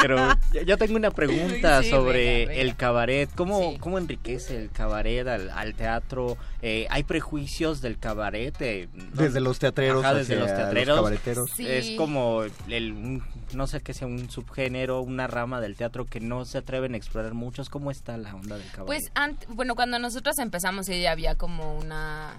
Pero 0.00 0.28
yo- 0.66 0.76
tengo 0.78 0.96
una 0.96 1.10
pregunta 1.10 1.82
Sí, 1.82 1.90
sobre 1.90 2.24
venga, 2.24 2.48
venga. 2.50 2.62
el 2.62 2.76
cabaret. 2.76 3.30
¿Cómo, 3.34 3.72
Sí. 3.72 3.78
¿Cómo 3.80 3.98
enriquece 3.98 4.56
el 4.60 4.70
cabaret 4.70 5.26
al, 5.26 5.50
al 5.50 5.74
teatro? 5.74 6.36
Eh, 6.62 6.86
¿Hay 6.90 7.04
prejuicios 7.04 7.80
del 7.80 7.98
cabaret? 7.98 8.54
Eh, 8.60 8.88
¿no? 8.92 9.04
Desde 9.22 9.40
los 9.40 9.58
teatreros 9.58 10.04
Ajá, 10.04 10.14
desde 10.14 10.34
los 10.36 10.48
los 10.48 10.56
teatreros. 10.56 10.96
cabareteros. 10.96 11.50
Sí. 11.56 11.66
Es 11.66 11.90
como 11.96 12.42
el, 12.68 12.92
un- 12.92 13.24
no 13.52 13.66
sé 13.66 13.80
qué 13.80 13.94
sea, 13.94 14.06
un 14.06 14.30
subgénero, 14.30 15.00
una 15.00 15.26
rama 15.26 15.60
del 15.60 15.76
teatro 15.76 16.04
que 16.06 16.20
no 16.20 16.44
se 16.44 16.58
atreven 16.58 16.94
a 16.94 16.96
explorar 16.96 17.34
muchos. 17.34 17.68
¿Cómo 17.70 17.90
está 17.90 18.16
la 18.16 18.34
onda 18.34 18.56
del 18.58 18.68
cabaret? 18.70 18.86
Pues, 18.86 19.02
bueno, 19.48 19.74
cuando 19.74 19.98
nosotros 19.98 20.38
empezamos 20.38 20.86
sí 20.86 21.06
había 21.06 21.34
como 21.36 21.78
una 21.78 22.32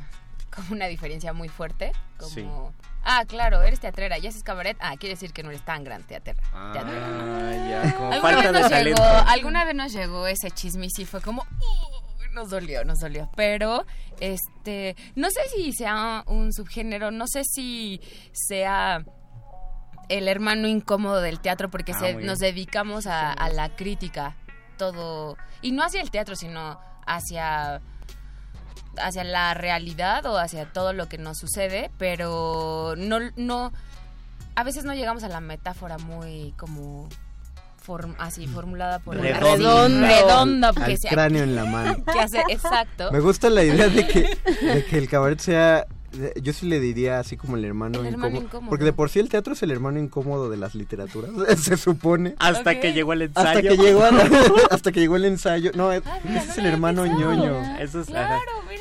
como 0.55 0.71
una 0.71 0.87
diferencia 0.87 1.33
muy 1.33 1.49
fuerte, 1.49 1.91
como 2.17 2.29
Sí. 2.31 2.47
ah, 3.03 3.23
claro, 3.27 3.61
eres 3.61 3.79
teatrera 3.79 4.17
y 4.17 4.27
haces 4.27 4.43
cabaret, 4.43 4.77
ah, 4.79 4.95
quiere 4.97 5.15
decir 5.15 5.31
que 5.33 5.43
no 5.43 5.49
eres 5.49 5.63
tan 5.63 5.83
gran 5.83 6.03
teatrera. 6.03 6.41
teatrera. 6.73 7.07
Ah, 7.07 7.67
ya, 7.69 7.93
como 7.95 8.11
¿Alguna 8.13 8.21
falta 8.21 8.41
vez, 8.41 8.53
de 8.53 8.59
nos 8.61 8.69
talento. 8.69 9.03
llegó, 9.03 9.29
alguna 9.29 9.65
vez 9.65 9.75
nos 9.75 9.93
llegó 9.93 10.27
ese 10.27 10.51
chisme 10.51 10.85
y 10.87 10.89
sí 10.89 11.05
fue 11.05 11.21
como 11.21 11.41
"Uh", 11.43 12.33
nos 12.33 12.49
dolió, 12.49 12.83
nos 12.83 12.99
dolió, 12.99 13.29
pero 13.35 13.85
este, 14.19 14.95
no 15.15 15.29
sé 15.29 15.41
si 15.55 15.71
sea 15.73 16.23
un 16.27 16.51
subgénero, 16.53 17.11
no 17.11 17.27
sé 17.27 17.43
si 17.45 18.01
sea 18.33 19.03
el 20.09 20.27
hermano 20.27 20.67
incómodo 20.67 21.21
del 21.21 21.39
teatro 21.39 21.69
porque 21.71 21.93
Ah, 21.93 21.99
se- 21.99 22.13
nos 22.15 22.39
dedicamos 22.39 23.07
a, 23.07 23.31
a 23.33 23.49
la 23.49 23.75
crítica 23.75 24.35
todo 24.77 25.37
y 25.61 25.71
no 25.71 25.83
hacia 25.83 26.01
el 26.01 26.11
teatro 26.11 26.35
sino 26.35 26.79
hacia 27.07 27.81
hacia 29.01 29.23
la 29.23 29.53
realidad 29.53 30.25
o 30.25 30.37
hacia 30.37 30.65
todo 30.65 30.93
lo 30.93 31.07
que 31.09 31.17
nos 31.17 31.37
sucede 31.37 31.91
pero 31.97 32.93
no 32.97 33.19
no 33.35 33.71
a 34.55 34.63
veces 34.63 34.85
no 34.85 34.93
llegamos 34.93 35.23
a 35.23 35.29
la 35.29 35.41
metáfora 35.41 35.97
muy 35.97 36.53
como 36.57 37.09
form- 37.85 38.15
así 38.19 38.47
formulada 38.47 38.99
por 38.99 39.17
Redonda. 39.17 40.07
redonda 40.07 40.67
Al 40.69 40.73
porque 40.75 40.97
sea- 40.97 41.11
cráneo 41.11 41.43
en 41.43 41.55
la 41.55 41.65
mano. 41.65 42.03
que 42.13 42.19
hace 42.19 42.41
exacto 42.49 43.11
Me 43.11 43.19
gusta 43.19 43.49
la 43.49 43.63
idea 43.63 43.87
de 43.89 44.07
que, 44.07 44.37
de 44.61 44.85
que 44.85 44.97
el 44.97 45.09
cabaret 45.09 45.39
sea... 45.39 45.85
Yo 46.41 46.53
sí 46.53 46.65
le 46.65 46.79
diría 46.79 47.19
así 47.19 47.35
como 47.35 47.57
el 47.57 47.65
hermano, 47.65 47.99
El 47.99 48.05
hermano 48.05 48.27
incómodo, 48.37 48.45
incómodo. 48.47 48.69
Porque 48.69 48.85
de 48.85 48.93
por 48.93 49.09
sí 49.09 49.19
el 49.19 49.27
teatro 49.27 49.51
es 49.51 49.61
el 49.63 49.71
hermano 49.71 49.99
incómodo 49.99 50.49
de 50.49 50.55
las 50.55 50.73
literaturas, 50.73 51.29
se 51.61 51.75
supone. 51.75 52.35
Hasta 52.39 52.79
que 52.79 52.93
llegó 52.93 53.11
el 53.11 53.23
ensayo. 53.23 53.49
Hasta 53.49 53.61
que 53.61 53.75
llegó 53.75 54.03
hasta 54.71 54.91
que 54.93 54.99
llegó 55.01 55.17
el 55.17 55.25
ensayo. 55.25 55.71
No, 55.75 55.89
Ah, 55.91 55.99
mira, 56.23 56.39
ese 56.39 56.45
no 56.47 56.51
es 56.53 56.57
el 56.59 56.65
hermano 56.67 57.05
ñoño. 57.05 57.59
Eso 57.79 57.99
es, 57.99 58.07
ajá. 58.11 58.27
claro 58.27 58.63
mira 58.69 58.74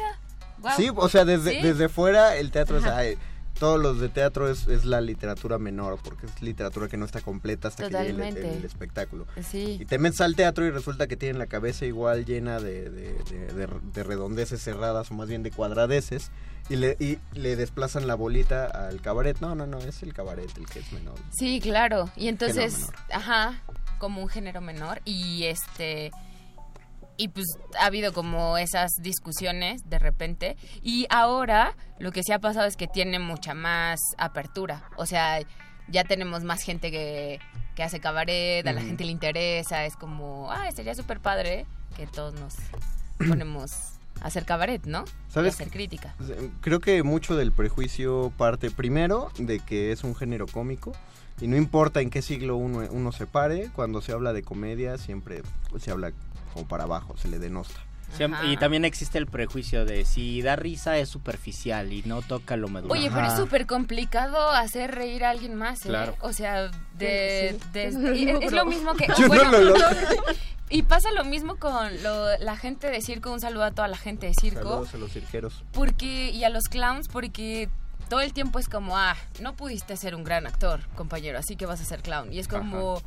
Sí, 0.77 0.91
o 0.95 1.09
sea, 1.09 1.25
desde, 1.25 1.53
Sí. 1.53 1.63
desde 1.63 1.89
fuera 1.89 2.37
el 2.37 2.51
teatro 2.51 2.79
es... 2.79 2.85
Ay, 2.85 3.17
todos 3.59 3.81
los 3.81 4.01
de 4.01 4.09
teatro 4.09 4.51
es, 4.51 4.67
es 4.67 4.85
la 4.85 5.01
literatura 5.01 5.59
menor, 5.59 6.01
porque 6.03 6.27
es 6.27 6.43
literatura 6.43 6.89
que 6.89 6.97
no 6.97 7.05
está 7.07 7.21
completa 7.21 7.69
hasta 7.69 7.89
que 7.89 7.95
llegue 8.13 8.29
el- 8.31 8.65
espectáculo. 8.65 9.29
sí 9.49 9.79
Y 9.81 9.85
te 9.85 9.99
metes 10.01 10.21
al 10.23 10.35
teatro 10.35 10.67
y 10.67 10.71
resulta 10.73 11.07
que 11.07 11.17
tienen 11.17 11.39
la 11.39 11.47
cabeza 11.47 11.87
igual 11.87 12.25
llena 12.25 12.59
de, 12.59 12.91
de, 12.91 13.13
de- 13.23 13.53
de- 13.55 13.69
de 13.93 14.03
redondeces 14.03 14.61
cerradas 14.61 15.13
o 15.13 15.15
más 15.15 15.29
bien 15.29 15.45
de 15.45 15.53
cuadradeces 15.53 16.33
y 16.69 16.75
le, 16.77 16.97
y 16.99 17.19
le 17.39 17.55
desplazan 17.55 18.09
la 18.09 18.17
bolita 18.17 18.67
al 18.67 19.01
cabaret. 19.01 19.39
No, 19.41 19.55
no, 19.55 19.69
no, 19.69 19.79
es 19.79 20.03
el 20.03 20.13
cabaret 20.15 20.51
el 20.59 20.67
que 20.67 20.81
es 20.81 20.93
menor. 20.93 21.15
Sí, 21.31 21.61
claro. 21.61 22.11
Y 22.17 22.27
entonces, 22.27 22.89
ajá, 23.13 23.63
como 23.99 24.21
un 24.21 24.29
género 24.29 24.63
menor. 24.63 25.01
Y 25.05 25.45
este. 25.45 26.11
Y 27.17 27.29
pues 27.29 27.47
ha 27.79 27.87
habido 27.87 28.13
como 28.13 28.59
esas 28.59 28.91
discusiones 29.01 29.89
de 29.89 29.99
repente. 29.99 30.57
Y 30.83 31.07
ahora 31.11 31.77
lo 31.99 32.13
que 32.13 32.23
sí 32.23 32.33
ha 32.33 32.41
pasado 32.41 32.67
es 32.67 32.77
que 32.77 32.89
tiene 32.89 33.19
mucha 33.19 33.55
más 33.55 34.01
apertura. 34.19 34.89
O 34.97 35.07
sea, 35.07 35.41
ya 35.89 36.05
tenemos 36.05 36.43
más 36.45 36.63
gente 36.63 36.91
que, 36.91 37.41
que 37.75 37.83
hace 37.83 38.01
cabaret, 38.01 38.67
a 38.67 38.73
la 38.73 38.81
gente 38.81 39.05
le 39.05 39.13
interesa. 39.13 39.85
Es 39.85 39.97
como, 39.97 40.51
ah, 40.51 40.71
sería 40.73 40.95
súper 40.95 41.21
padre 41.21 41.67
que 41.97 42.07
todos 42.07 42.35
nos 42.35 42.55
ponemos 43.29 43.71
a 44.21 44.27
hacer 44.27 44.45
cabaret, 44.45 44.85
¿no? 44.87 45.05
¿Sabes 45.29 45.53
Y 45.53 45.63
hacer 45.63 45.73
crítica. 45.73 46.15
Creo 46.61 46.81
que 46.81 47.03
mucho 47.03 47.37
del 47.37 47.53
prejuicio 47.53 48.33
parte 48.37 48.71
primero 48.71 49.31
de 49.39 49.61
que 49.61 49.93
es 49.93 50.05
un 50.05 50.15
género 50.15 50.47
cómico 50.47 50.93
y 51.41 51.49
no 51.49 51.57
importa 51.57 52.01
en 52.01 52.11
qué 52.11 52.23
siglo 52.23 52.57
uno, 52.57 52.87
uno 52.91 53.13
se 53.13 53.27
pare, 53.27 53.71
cuando 53.75 54.01
se 54.01 54.13
habla 54.13 54.33
de 54.33 54.43
comedia 54.43 54.99
siempre 54.99 55.43
se 55.79 55.91
habla 55.91 56.13
como 56.55 56.67
para 56.67 56.85
abajo, 56.85 57.15
se 57.19 57.29
le 57.29 57.39
denosta. 57.39 57.81
Y 58.45 58.57
también 58.59 58.85
existe 58.85 59.19
el 59.19 59.27
prejuicio 59.27 59.85
de 59.85 60.05
si 60.05 60.41
da 60.41 60.55
risa 60.57 60.97
es 60.99 61.09
superficial 61.09 61.93
y 61.93 62.03
no 62.05 62.23
toca 62.23 62.57
lo 62.57 62.69
medular. 62.69 62.97
Oye, 62.97 63.11
pero 63.13 63.27
es 63.27 63.35
súper 63.35 63.67
complicado 63.67 64.51
hacer 64.51 64.95
reír 64.95 65.25
a 65.25 65.31
alguien 65.31 65.57
más, 65.57 65.85
¿eh? 65.85 65.89
Claro. 65.89 66.15
O 66.21 66.33
sea, 66.33 66.71
de, 66.97 67.59
Sí, 67.73 68.27
no 68.27 68.41
es, 68.41 68.53
lo 68.53 68.67
mismo 68.67 68.95
que... 68.95 69.09
Yo 69.19 69.27
bueno, 69.27 69.51
no 69.51 69.59
lo 69.59 69.79
logro. 69.79 69.87
y 70.71 70.83
pasa 70.85 71.11
lo 71.13 71.25
mismo 71.25 71.57
con 71.57 72.03
lo- 72.05 72.39
la 72.39 72.57
gente 72.57 72.89
de 72.89 73.01
circo, 73.01 73.33
un 73.33 73.41
saludo 73.41 73.65
a 73.65 73.73
toda 73.73 73.89
la 73.89 73.97
gente 73.97 74.29
de 74.29 74.35
circo, 74.35 74.63
Saludos 74.63 74.95
a 74.95 74.99
los 74.99 75.13
cirqueros. 75.13 75.65
porque 75.73 76.31
y 76.31 76.45
a 76.45 76.51
los 76.51 76.69
clowns, 76.69 77.09
porque 77.09 77.69
todo 78.09 78.21
el 78.21 78.33
tiempo 78.33 78.61
es 78.61 78.69
como, 78.69 78.97
ah, 78.97 79.17
no 79.41 79.55
pudiste 79.57 79.97
ser 79.97 80.15
un 80.15 80.23
gran 80.23 80.47
actor, 80.47 80.87
compañero, 80.95 81.39
así 81.39 81.57
que 81.57 81.67
vas 81.67 81.81
a 81.81 81.85
ser 81.85 82.01
clown. 82.03 82.33
Y 82.33 82.39
es 82.39 82.47
como, 82.47 83.03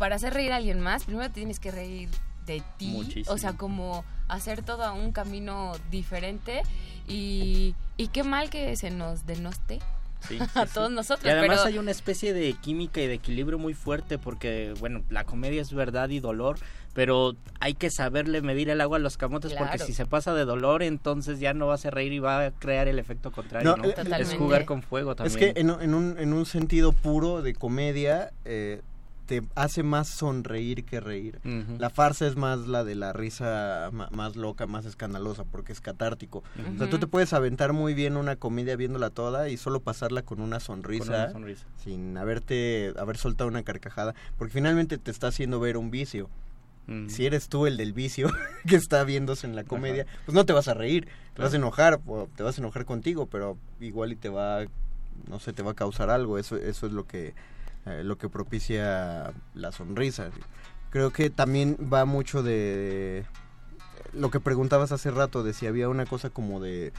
para 0.00 0.16
hacer 0.16 0.32
reír 0.32 0.50
a 0.52 0.56
alguien 0.56 0.80
más, 0.80 1.04
primero 1.04 1.30
tienes 1.30 1.60
que 1.60 1.70
reír 1.70 2.08
de 2.46 2.62
ti, 2.78 2.86
Muchísimo. 2.88 3.34
o 3.34 3.38
sea, 3.38 3.52
como 3.52 4.02
hacer 4.28 4.62
todo 4.62 4.92
un 4.94 5.12
camino 5.12 5.72
diferente 5.90 6.62
y, 7.06 7.74
y 7.98 8.08
qué 8.08 8.24
mal 8.24 8.48
que 8.48 8.74
se 8.76 8.90
nos 8.90 9.26
denoste 9.26 9.78
Sí, 10.26 10.38
a 10.54 10.62
sí, 10.62 10.68
sí. 10.68 10.74
todos 10.74 10.90
nosotros. 10.90 11.26
Y 11.26 11.28
además 11.30 11.58
pero, 11.60 11.68
hay 11.68 11.78
una 11.78 11.90
especie 11.90 12.32
de 12.34 12.52
química 12.54 13.00
y 13.00 13.06
de 13.06 13.14
equilibrio 13.14 13.58
muy 13.58 13.72
fuerte 13.74 14.18
porque, 14.18 14.74
bueno, 14.80 15.02
la 15.10 15.24
comedia 15.24 15.60
es 15.62 15.72
verdad 15.72 16.08
y 16.10 16.20
dolor, 16.20 16.58
pero 16.92 17.36
hay 17.58 17.72
que 17.74 17.90
saberle 17.90 18.42
medir 18.42 18.68
el 18.70 18.80
agua 18.82 18.96
a 18.98 19.00
los 19.00 19.16
camotes 19.16 19.52
porque 19.54 19.78
si 19.78 19.92
se 19.94 20.04
pasa 20.06 20.34
de 20.34 20.44
dolor, 20.44 20.82
entonces 20.82 21.40
ya 21.40 21.54
no 21.54 21.66
va 21.66 21.72
a 21.72 21.74
hacer 21.76 21.94
reír 21.94 22.12
y 22.12 22.18
va 22.20 22.44
a 22.46 22.50
crear 22.50 22.86
el 22.88 22.98
efecto 22.98 23.32
contrario, 23.32 23.76
No, 23.76 23.82
¿no? 23.82 23.88
eh, 23.88 23.94
Es 24.18 24.34
jugar 24.34 24.64
con 24.66 24.82
fuego 24.82 25.12
Es 25.12 25.16
también. 25.18 25.54
que 25.54 25.60
en, 25.60 25.70
un- 25.70 25.82
en 25.82 25.94
un, 25.94 26.18
en 26.18 26.32
un 26.34 26.44
sentido 26.46 26.92
puro 26.92 27.40
de 27.42 27.54
comedia, 27.54 28.30
eh, 28.44 28.82
te 29.30 29.44
hace 29.54 29.84
más 29.84 30.08
sonreír 30.08 30.84
que 30.84 30.98
reír. 30.98 31.38
La 31.78 31.88
farsa 31.88 32.26
es 32.26 32.34
más 32.34 32.66
la 32.66 32.82
de 32.82 32.96
la 32.96 33.12
risa 33.12 33.88
más 34.10 34.34
loca, 34.34 34.66
más 34.66 34.86
escandalosa, 34.86 35.44
porque 35.44 35.72
es 35.72 35.80
catártico. 35.80 36.42
O 36.74 36.78
sea, 36.78 36.90
tú 36.90 36.98
te 36.98 37.06
puedes 37.06 37.32
aventar 37.32 37.72
muy 37.72 37.94
bien 37.94 38.16
una 38.16 38.34
comedia 38.34 38.74
viéndola 38.74 39.10
toda 39.10 39.48
y 39.48 39.56
solo 39.56 39.78
pasarla 39.78 40.22
con 40.22 40.40
una 40.40 40.58
sonrisa, 40.58 41.04
Con 41.04 41.14
una 41.14 41.30
sonrisa. 41.32 41.66
sin 41.76 42.18
haberte 42.18 42.92
haber 42.98 43.18
soltado 43.18 43.46
una 43.46 43.62
carcajada, 43.62 44.16
porque 44.36 44.52
finalmente 44.52 44.98
te 44.98 45.12
está 45.12 45.28
haciendo 45.28 45.60
ver 45.60 45.76
un 45.76 45.92
vicio. 45.92 46.28
Si 47.06 47.24
eres 47.24 47.48
tú 47.48 47.68
el 47.68 47.76
del 47.76 47.92
vicio 47.92 48.28
que 48.66 48.74
está 48.74 49.04
viéndose 49.04 49.46
en 49.46 49.54
la 49.54 49.62
comedia, 49.62 50.06
pues 50.26 50.34
no 50.34 50.44
te 50.44 50.52
vas 50.52 50.66
a 50.66 50.74
reír, 50.74 51.06
te 51.34 51.42
vas 51.42 51.52
a 51.52 51.56
enojar, 51.56 52.00
te 52.34 52.42
vas 52.42 52.58
a 52.58 52.60
enojar 52.60 52.84
contigo, 52.84 53.26
pero 53.26 53.56
igual 53.78 54.10
y 54.10 54.16
te 54.16 54.28
va, 54.28 54.64
no 55.28 55.38
sé, 55.38 55.52
te 55.52 55.62
va 55.62 55.70
a 55.70 55.74
causar 55.74 56.10
algo. 56.10 56.36
Eso, 56.36 56.56
eso 56.56 56.86
es 56.88 56.92
lo 56.92 57.06
que, 57.06 57.32
eh, 57.86 58.02
lo 58.04 58.18
que 58.18 58.28
propicia 58.28 59.32
la 59.54 59.72
sonrisa. 59.72 60.30
Creo 60.90 61.12
que 61.12 61.30
también 61.30 61.76
va 61.92 62.04
mucho 62.04 62.42
de 62.42 63.24
lo 64.12 64.30
que 64.30 64.40
preguntabas 64.40 64.92
hace 64.92 65.10
rato, 65.10 65.42
de 65.42 65.52
si 65.54 65.66
había 65.66 65.88
una 65.88 66.04
cosa 66.06 66.30
como 66.30 66.60
de 66.60 66.92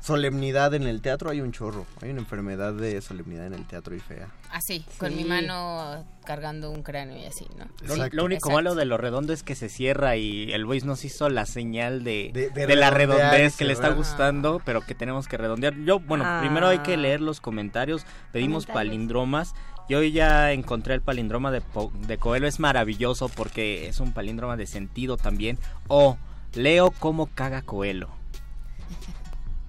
solemnidad 0.00 0.74
en 0.74 0.82
el 0.82 1.00
teatro, 1.00 1.30
hay 1.30 1.40
un 1.40 1.52
chorro, 1.52 1.86
hay 2.00 2.10
una 2.10 2.20
enfermedad 2.20 2.72
de 2.74 3.00
solemnidad 3.00 3.46
en 3.46 3.54
el 3.54 3.66
teatro 3.66 3.94
y 3.94 4.00
fea. 4.00 4.28
así, 4.50 4.84
con 4.98 5.10
Sí. 5.10 5.16
mi 5.16 5.24
mano 5.24 6.04
cargando 6.26 6.70
un 6.72 6.82
cráneo 6.82 7.16
y 7.18 7.24
así, 7.24 7.46
¿no? 7.56 7.66
Lo, 7.86 7.94
Exacto. 7.94 8.16
lo 8.16 8.24
único 8.24 8.48
Exacto. 8.48 8.54
malo 8.54 8.74
de 8.74 8.84
lo 8.84 8.96
redondo 8.98 9.32
es 9.32 9.42
que 9.44 9.54
se 9.54 9.68
cierra 9.68 10.16
y 10.16 10.52
el 10.52 10.64
Voice 10.66 10.84
nos 10.86 11.04
hizo 11.04 11.28
la 11.30 11.46
señal 11.46 12.02
de, 12.04 12.30
De- 12.34 12.50
de 12.50 12.66
de 12.66 12.76
la 12.76 12.90
redondez 12.90 13.56
que 13.56 13.64
le 13.64 13.72
está 13.72 13.90
gustando, 13.90 14.60
pero 14.64 14.80
que 14.82 14.94
tenemos 14.96 15.26
que 15.28 15.36
redondear. 15.38 15.74
Yo, 15.84 16.00
bueno, 16.00 16.24
Ah. 16.26 16.40
primero 16.40 16.66
hay 16.66 16.80
que 16.80 16.96
leer 16.96 17.20
los 17.20 17.40
comentarios, 17.40 18.04
pedimos 18.32 18.66
Comentarios. 18.66 18.90
palindromas. 18.92 19.54
Yo 19.88 20.02
ya 20.02 20.52
encontré 20.52 20.94
el 20.94 21.00
palindroma 21.02 21.50
de, 21.50 21.60
Po- 21.60 21.92
de 22.06 22.16
Coelho, 22.18 22.46
es 22.46 22.60
maravilloso 22.60 23.28
porque 23.28 23.88
es 23.88 24.00
un 24.00 24.12
palíndroma 24.12 24.56
de 24.56 24.66
sentido 24.66 25.16
también. 25.16 25.58
O 25.88 26.16
leo 26.54 26.90
cómo 26.92 27.26
caga 27.26 27.62
Coelho. 27.62 28.08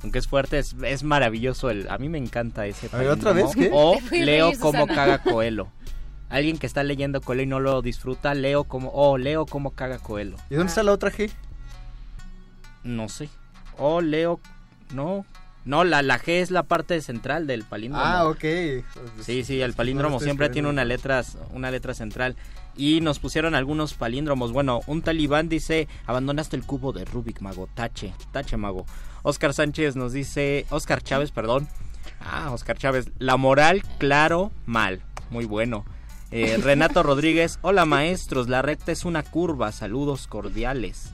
Aunque 0.02 0.20
es 0.20 0.28
fuerte, 0.28 0.60
es, 0.60 0.76
es 0.84 1.04
maravilloso. 1.04 1.70
El, 1.70 1.90
a 1.90 1.98
mí 1.98 2.10
me 2.10 2.18
encanta 2.18 2.66
ese 2.68 2.90
A 2.94 2.98
ver, 2.98 3.08
¿otra 3.10 3.32
palíndromo. 3.34 3.60
vez 3.60 3.70
qué? 3.70 3.72
O 3.74 3.98
leo 4.12 4.48
reír, 4.50 4.60
cómo 4.60 4.86
caga 4.88 5.18
Coelho. 5.24 5.68
alguien 6.30 6.58
que 6.58 6.68
está 6.68 6.84
leyendo 6.84 7.22
Coelho 7.22 7.44
y 7.44 7.48
no 7.48 7.60
lo 7.60 7.82
disfruta, 7.82 8.34
leo 8.34 8.66
como, 8.66 8.92
oh, 8.94 9.18
leo 9.18 9.46
como 9.46 9.72
caga 9.72 10.00
Coelho. 10.00 10.36
¿Y 10.50 10.56
dónde 10.56 10.70
está 10.70 10.84
la 10.84 10.92
otra 10.92 11.10
G? 11.12 11.32
No 12.84 13.08
sé. 13.10 13.30
Oh, 13.78 14.02
leo, 14.02 14.40
no. 14.94 15.26
No, 15.66 15.84
la, 15.84 16.02
la 16.02 16.20
G 16.20 16.42
es 16.42 16.52
la 16.52 16.64
parte 16.64 17.02
central 17.02 17.48
del 17.48 17.64
palíndromo. 17.64 18.06
Ah, 18.06 18.28
ok. 18.28 18.44
Sí, 19.22 19.44
sí, 19.44 19.62
el 19.62 19.74
palíndromo 19.74 20.18
estoy 20.18 20.28
siempre 20.28 20.50
tiene 20.50 20.68
una 20.70 20.84
letra, 20.84 21.24
una 21.52 21.72
letra 21.72 21.94
central. 21.94 22.36
Y 22.76 23.02
nos 23.02 23.20
pusieron 23.20 23.56
algunos 23.56 23.94
palíndromos. 23.94 24.52
Bueno, 24.52 24.82
un 24.88 25.02
talibán 25.02 25.48
dice, 25.48 25.88
abandonaste 26.06 26.56
el 26.56 26.66
cubo 26.66 26.92
de 26.92 27.06
Rubik, 27.06 27.40
mago. 27.42 27.70
Tache, 27.74 28.14
tache, 28.32 28.58
mago. 28.58 28.86
Oscar 29.22 29.54
Sánchez 29.54 29.96
nos 29.96 30.12
dice, 30.12 30.66
Oscar 30.70 31.02
Chávez, 31.02 31.32
perdón. 31.32 31.70
Ah, 32.20 32.52
Oscar 32.52 32.78
Chávez. 32.78 33.10
La 33.20 33.38
moral, 33.38 33.84
claro, 34.00 34.52
mal. 34.66 35.02
Muy 35.30 35.46
bueno. 35.46 35.86
Eh, 36.32 36.58
Renato 36.62 37.04
Rodríguez, 37.04 37.60
hola 37.62 37.86
maestros, 37.86 38.50
la 38.50 38.62
recta 38.62 38.92
es 38.92 39.06
una 39.06 39.24
curva, 39.24 39.72
saludos 39.72 40.28
cordiales. 40.28 41.14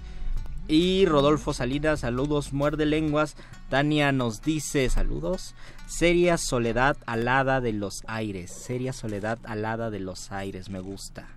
Y 0.70 1.06
Rodolfo 1.08 1.52
Salinas, 1.52 2.02
saludos, 2.02 2.54
muerde 2.54 2.86
lenguas. 2.86 3.36
Tania 3.70 4.12
nos 4.12 4.44
dice, 4.44 4.88
saludos. 4.90 5.56
Seria 5.88 6.38
soledad 6.38 6.96
alada 7.08 7.60
de 7.60 7.74
los 7.74 8.04
aires. 8.08 8.52
Seria 8.52 8.94
soledad 8.94 9.40
alada 9.46 9.90
de 9.90 10.00
los 10.00 10.32
aires, 10.32 10.70
me 10.70 10.80
gusta. 10.80 11.28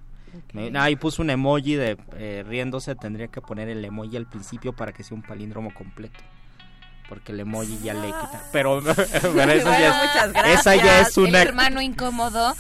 Me- 0.52 0.70
ah, 0.78 0.90
y 0.90 0.96
puso 0.96 1.22
un 1.22 1.30
emoji 1.30 1.74
de 1.76 1.96
eh, 2.16 2.44
riéndose, 2.46 2.94
tendría 2.94 3.28
que 3.28 3.40
poner 3.40 3.68
el 3.70 3.82
emoji 3.84 4.16
al 4.18 4.26
principio 4.28 4.74
para 4.74 4.92
que 4.92 5.02
sea 5.02 5.14
un 5.16 5.22
palíndromo 5.22 5.72
completo. 5.72 6.20
Porque 7.12 7.32
el 7.32 7.40
emoji 7.40 7.78
ya 7.84 7.92
le 7.92 8.06
quita. 8.06 8.42
Pero, 8.52 8.80
pero 8.84 9.02
eso 9.02 9.32
Bueno, 9.34 9.54
ya, 9.54 10.02
muchas 10.02 10.26
es- 10.28 10.32
gracias. 10.32 10.60
esa 10.60 10.76
ya 10.76 11.00
es 11.02 11.16
El 11.18 11.24
una 11.24 11.42
hermano 11.42 11.82
incómodo. 11.82 12.54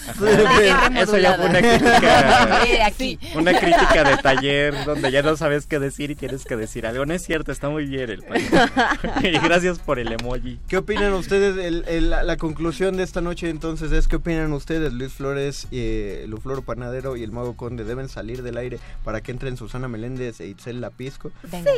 eso 0.94 1.16
ya 1.16 1.36
fue 1.36 1.46
una 1.46 1.58
crítica. 1.60 2.62
Aquí. 2.86 3.18
Una 3.34 3.58
crítica 3.58 4.04
de 4.04 4.16
taller 4.18 4.84
donde 4.84 5.10
ya 5.10 5.22
no 5.22 5.38
sabes 5.38 5.66
qué 5.66 5.78
decir 5.78 6.10
y 6.10 6.16
tienes 6.16 6.44
que 6.44 6.54
decir 6.56 6.86
algo. 6.86 7.06
No 7.06 7.14
es 7.14 7.22
cierto, 7.24 7.50
está 7.50 7.70
muy 7.70 7.86
bien 7.86 8.10
el 8.10 8.22
país. 8.24 8.50
y 9.22 9.30
gracias 9.38 9.78
por 9.78 9.98
el 9.98 10.12
emoji. 10.12 10.58
¿Qué 10.68 10.76
opinan 10.76 11.14
ustedes? 11.14 11.56
El- 11.56 11.84
el- 11.88 12.10
la, 12.10 12.22
la 12.22 12.36
conclusión 12.36 12.98
de 12.98 13.04
esta 13.04 13.22
noche 13.22 13.48
entonces 13.48 13.90
es 13.92 14.06
¿qué 14.06 14.16
opinan 14.16 14.52
ustedes? 14.52 14.92
Luis 14.92 15.14
Flores, 15.14 15.66
eh, 15.72 16.26
Lufloro 16.28 16.60
Panadero 16.60 17.16
y 17.16 17.22
el 17.22 17.32
Mago 17.32 17.56
Conde 17.56 17.84
deben 17.84 18.10
salir 18.10 18.42
del 18.42 18.58
aire 18.58 18.80
para 19.02 19.22
que 19.22 19.30
entren 19.32 19.56
Susana 19.56 19.88
Meléndez 19.88 20.40
e 20.40 20.46
Itzel 20.48 20.82
Lapisco. 20.82 21.32
Venga. 21.44 21.70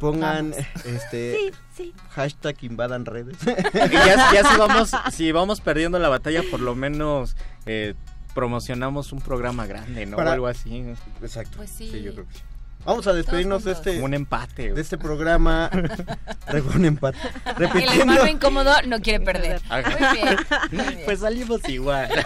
Pongan 0.00 0.50
Vamos. 0.50 0.66
este 0.84 1.36
Sí, 1.36 1.50
sí. 1.76 1.94
Hashtag 2.18 2.56
invadan 2.64 3.04
redes. 3.06 3.36
Y 3.44 3.90
ya, 3.92 4.32
ya 4.32 4.44
si 4.50 4.56
vamos 4.58 4.90
si 5.12 5.32
vamos 5.32 5.60
perdiendo 5.60 5.98
la 5.98 6.08
batalla, 6.08 6.42
por 6.50 6.60
lo 6.60 6.74
menos 6.74 7.36
eh, 7.66 7.94
promocionamos 8.34 9.12
un 9.12 9.20
programa 9.20 9.66
grande, 9.66 10.04
¿no? 10.06 10.16
Para- 10.16 10.30
O 10.30 10.32
algo 10.34 10.46
así. 10.48 10.84
Exacto. 11.22 11.56
Pues 11.56 11.70
sí. 11.70 11.88
Sí, 11.90 12.02
yo 12.02 12.12
creo 12.12 12.26
que 12.28 12.34
sí. 12.34 12.40
Vamos 12.84 13.06
a 13.06 13.12
despedirnos 13.12 13.64
de 13.64 13.72
este 13.72 14.00
un 14.00 14.14
empate. 14.14 14.72
de 14.72 14.80
este 14.80 14.96
programa. 14.98 15.68
Un 16.74 16.84
empate. 16.86 17.18
El 17.44 17.56
Repitiendo. 17.56 18.00
hermano 18.00 18.26
incómodo 18.28 18.72
no 18.86 19.00
quiere 19.00 19.20
perder. 19.22 19.60
Ajá. 19.68 19.90
Muy 19.90 20.18
bien. 20.18 20.36
muy 20.70 20.84
bien. 20.94 21.00
Pues 21.04 21.20
salimos 21.20 21.68
igual. 21.68 22.08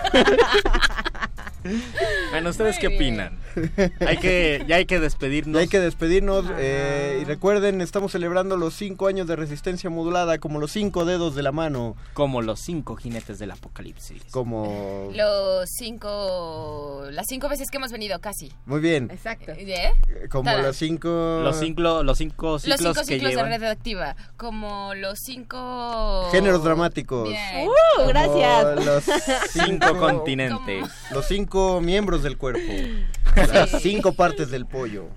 bueno, 2.30 2.50
¿ustedes 2.50 2.76
Muy 2.76 2.80
qué 2.80 2.88
bien. 2.88 3.00
opinan? 3.00 3.38
Hay 4.06 4.16
que, 4.16 4.64
ya 4.66 4.76
hay 4.76 4.86
que 4.86 4.98
despedirnos. 4.98 5.54
Ya 5.54 5.60
hay 5.60 5.68
que 5.68 5.80
despedirnos 5.80 6.46
eh, 6.58 7.18
y 7.20 7.24
recuerden, 7.24 7.80
estamos 7.80 8.12
celebrando 8.12 8.56
los 8.56 8.74
cinco 8.74 9.06
años 9.06 9.26
de 9.26 9.36
resistencia 9.36 9.90
modulada 9.90 10.38
como 10.38 10.58
los 10.58 10.72
cinco 10.72 11.04
dedos 11.04 11.34
de 11.34 11.42
la 11.42 11.52
mano, 11.52 11.96
Como 12.14 12.42
los 12.42 12.60
cinco 12.60 12.96
jinetes 12.96 13.38
del 13.38 13.50
apocalipsis. 13.50 14.22
como... 14.30 15.10
Los 15.14 15.68
cinco. 15.70 17.04
Las 17.10 17.26
cinco 17.28 17.48
veces 17.48 17.68
que 17.70 17.76
hemos 17.76 17.92
venido, 17.92 18.18
casi. 18.20 18.52
Muy 18.66 18.80
bien, 18.80 19.10
Exacto. 19.10 19.52
¿Eh? 19.56 19.92
como 20.30 20.44
Tada. 20.44 20.62
los 20.62 20.76
cinco... 20.76 21.40
Los 21.42 21.58
cinco, 21.58 22.02
los 22.02 22.18
cinco 22.18 22.58
ciclos, 22.58 22.80
Los 22.80 22.94
cinco 22.96 23.06
que 23.06 23.14
ciclos 23.14 23.34
de 23.34 23.42
red 23.42 23.62
activa. 23.64 24.16
Como 24.36 24.94
los 24.94 25.18
cinco. 25.18 26.28
Géneros 26.32 26.64
dramáticos. 26.64 27.28
Bien. 27.28 27.68
¡Uh! 27.68 27.72
como 27.96 28.08
Gracias. 28.08 28.84
Los 28.84 29.04
Cinco 29.52 29.98
continentes. 29.98 30.86
Los 31.10 31.26
cinco 31.26 31.51
miembros 31.82 32.22
del 32.22 32.36
cuerpo. 32.36 32.72
Las 33.36 33.82
cinco 33.82 34.12
partes 34.12 34.50
del 34.50 34.66
pollo. 34.66 35.08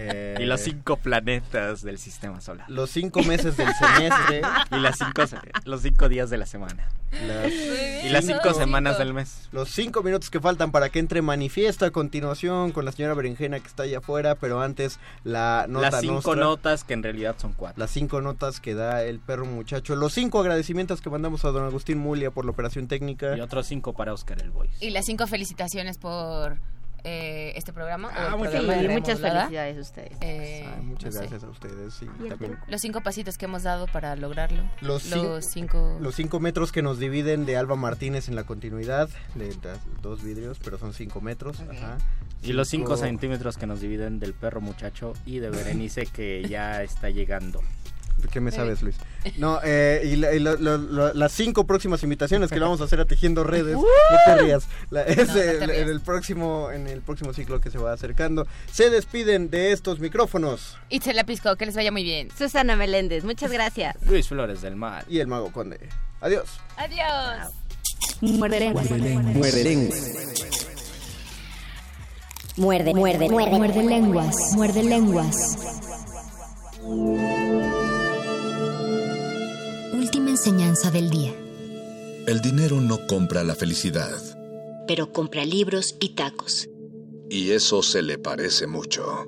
Eh, 0.00 0.36
Y 0.40 0.44
los 0.44 0.60
cinco 0.60 0.96
planetas 0.96 1.82
del 1.82 1.98
sistema 1.98 2.40
solar. 2.40 2.68
los 2.70 2.90
cinco 2.90 3.22
meses 3.24 3.56
del 3.56 3.68
semestre. 3.74 4.42
Y 4.70 4.76
las 4.80 4.96
cinco, 4.98 5.22
los 5.64 5.82
cinco 5.82 6.08
días 6.08 6.30
de 6.30 6.38
la 6.38 6.46
semana. 6.46 6.86
las- 7.26 7.52
Y 7.52 8.08
las 8.10 8.24
cinco 8.26 8.40
Cinco. 8.44 8.58
semanas 8.58 8.98
del 8.98 9.12
mes. 9.14 9.48
los 9.50 9.70
cinco 9.70 10.02
minutos 10.02 10.30
que 10.30 10.40
faltan 10.40 10.70
para 10.70 10.88
que 10.90 10.98
entre 11.00 11.20
manifiesto 11.22 11.84
a 11.86 11.90
continuación 11.90 12.70
con 12.72 12.84
la 12.84 12.92
señora 12.92 13.14
Berenjena 13.14 13.58
que 13.60 13.66
está 13.66 13.82
allá 13.84 13.98
afuera, 13.98 14.34
pero 14.36 14.60
antes 14.60 14.98
la 15.24 15.66
nota 15.68 15.90
las 15.90 16.00
cinco 16.02 16.14
nostra, 16.14 16.34
notas 16.36 16.84
que 16.84 16.94
en 16.94 17.02
realidad 17.02 17.34
son 17.38 17.52
cuatro. 17.54 17.80
las 17.80 17.90
cinco 17.90 18.20
notas 18.20 18.60
que 18.60 18.74
da 18.74 19.02
el 19.02 19.18
perro 19.18 19.46
muchacho, 19.46 19.96
los 19.96 20.12
cinco 20.12 20.38
agradecimientos 20.40 21.00
que 21.00 21.10
mandamos 21.10 21.44
a 21.44 21.48
don 21.50 21.64
Agustín 21.64 21.98
Mulia 21.98 22.30
por 22.30 22.44
la 22.44 22.50
operación 22.52 22.86
técnica. 22.88 23.36
Y 23.36 23.40
otros 23.40 23.66
cinco 23.66 23.94
para 23.94 24.12
Oscar 24.12 24.40
el 24.42 24.50
Voice. 24.50 24.84
Y 24.84 24.90
las 24.90 25.06
cinco 25.06 25.26
felicitaciones 25.26 25.98
por 25.98 26.58
eh, 27.04 27.52
este 27.56 27.72
programa. 27.72 28.10
Ah, 28.14 28.30
o 28.32 28.34
el 28.34 28.38
muchas 28.38 28.52
programa 28.54 28.72
de 28.74 28.80
Sí, 28.80 28.86
Red 28.86 28.94
muchas 28.94 29.14
Modulada. 29.20 29.40
felicidades 29.42 29.76
a 29.76 29.80
ustedes. 29.80 30.18
Eh, 30.20 30.64
Ay, 30.76 30.82
muchas 30.82 31.04
no 31.04 31.12
sé. 31.12 31.18
gracias 31.20 31.44
a 31.44 31.48
ustedes. 31.50 32.02
Y 32.02 32.28
también. 32.28 32.58
Los 32.68 32.80
cinco 32.80 33.00
pasitos 33.02 33.38
que 33.38 33.44
hemos 33.46 33.62
dado 33.62 33.86
para 33.86 34.16
lograrlo. 34.16 34.62
Los 34.80 35.06
Los 35.10 35.44
cinco. 35.46 35.98
Los 36.00 36.14
cinco 36.14 36.40
metros 36.40 36.72
que 36.72 36.82
nos 36.82 36.98
dividen 36.98 37.46
de 37.46 37.56
Alba 37.56 37.76
Martínez 37.76 38.28
en 38.28 38.36
la 38.36 38.44
continuidad, 38.44 39.08
de 39.34 39.54
dos 40.02 40.22
vidrios, 40.22 40.58
pero 40.62 40.78
son 40.78 40.92
cinco 40.94 41.20
metros. 41.20 41.60
Ajá. 41.60 41.98
Y 42.42 42.52
los 42.52 42.68
cinco 42.68 42.94
Cinco- 42.96 43.06
centímetros 43.06 43.56
que 43.58 43.66
nos 43.66 43.80
dividen 43.80 44.20
del 44.20 44.32
perro 44.32 44.60
muchacho 44.60 45.12
y 45.26 45.38
de 45.40 45.50
Berenice 45.50 46.06
que 46.06 46.46
ya 46.48 46.82
está 46.84 47.10
llegando. 47.10 47.60
¿Qué 48.32 48.40
me 48.40 48.50
sabes, 48.50 48.82
Luis? 48.82 48.96
No, 49.36 49.60
eh, 49.64 50.02
y, 50.04 50.16
la- 50.16 50.32
y 50.34 50.38
lo- 50.40 50.56
lo- 50.56 50.76
lo- 50.78 51.14
las 51.14 51.32
cinco 51.32 51.66
próximas 51.66 52.02
invitaciones 52.02 52.50
que 52.50 52.56
le 52.56 52.62
vamos 52.62 52.80
a 52.80 52.84
hacer 52.84 53.00
a 53.00 53.04
Tejiendo 53.04 53.44
Redes, 53.44 53.74
no 53.76 53.82
te 54.26 54.42
rías, 54.42 54.64
la- 54.90 55.02
es 55.02 55.16
No, 55.16 55.24
no 55.26 55.32
te 55.34 55.50
el- 55.50 55.60
rías. 55.70 55.78
en 55.82 55.88
el 55.88 56.00
próximo 56.00 56.70
en 56.70 56.86
el 56.88 57.00
próximo 57.00 57.32
ciclo 57.32 57.60
que 57.60 57.70
se 57.70 57.78
va 57.78 57.92
acercando. 57.92 58.46
Se 58.72 58.90
despiden 58.90 59.50
de 59.50 59.72
estos 59.72 60.00
micrófonos 60.00 60.76
Itzel 60.88 61.24
Pisco, 61.24 61.56
que 61.56 61.66
les 61.66 61.74
vaya 61.76 61.92
muy 61.92 62.02
bien. 62.04 62.28
Susana 62.36 62.76
Meléndez, 62.76 63.24
muchas 63.24 63.50
gracias. 63.52 63.96
Luis 64.06 64.28
Flores 64.28 64.62
del 64.62 64.76
Mar. 64.76 65.04
y 65.08 65.20
el 65.20 65.26
Mago 65.26 65.52
Conde. 65.52 65.78
Adiós. 66.20 66.48
Adiós. 66.76 67.52
Muerde 68.20 68.60
lenguas. 68.60 68.90
Muerde 68.90 69.64
lenguas. 69.64 70.00
Muerde, 72.56 72.92
muerde, 72.94 73.28
muerde, 73.28 73.50
muerde 73.58 73.82
lenguas. 73.84 74.36
Muerde 74.54 74.82
lenguas. 74.82 75.56
Enseñanza 80.28 80.90
del 80.90 81.08
día. 81.08 81.32
El 82.26 82.42
dinero 82.42 82.82
no 82.82 83.06
compra 83.06 83.42
la 83.44 83.54
felicidad. 83.54 84.12
Pero 84.86 85.10
compra 85.10 85.42
libros 85.46 85.96
y 86.00 86.10
tacos. 86.10 86.68
Y 87.30 87.52
eso 87.52 87.82
se 87.82 88.02
le 88.02 88.18
parece 88.18 88.66
mucho. 88.66 89.26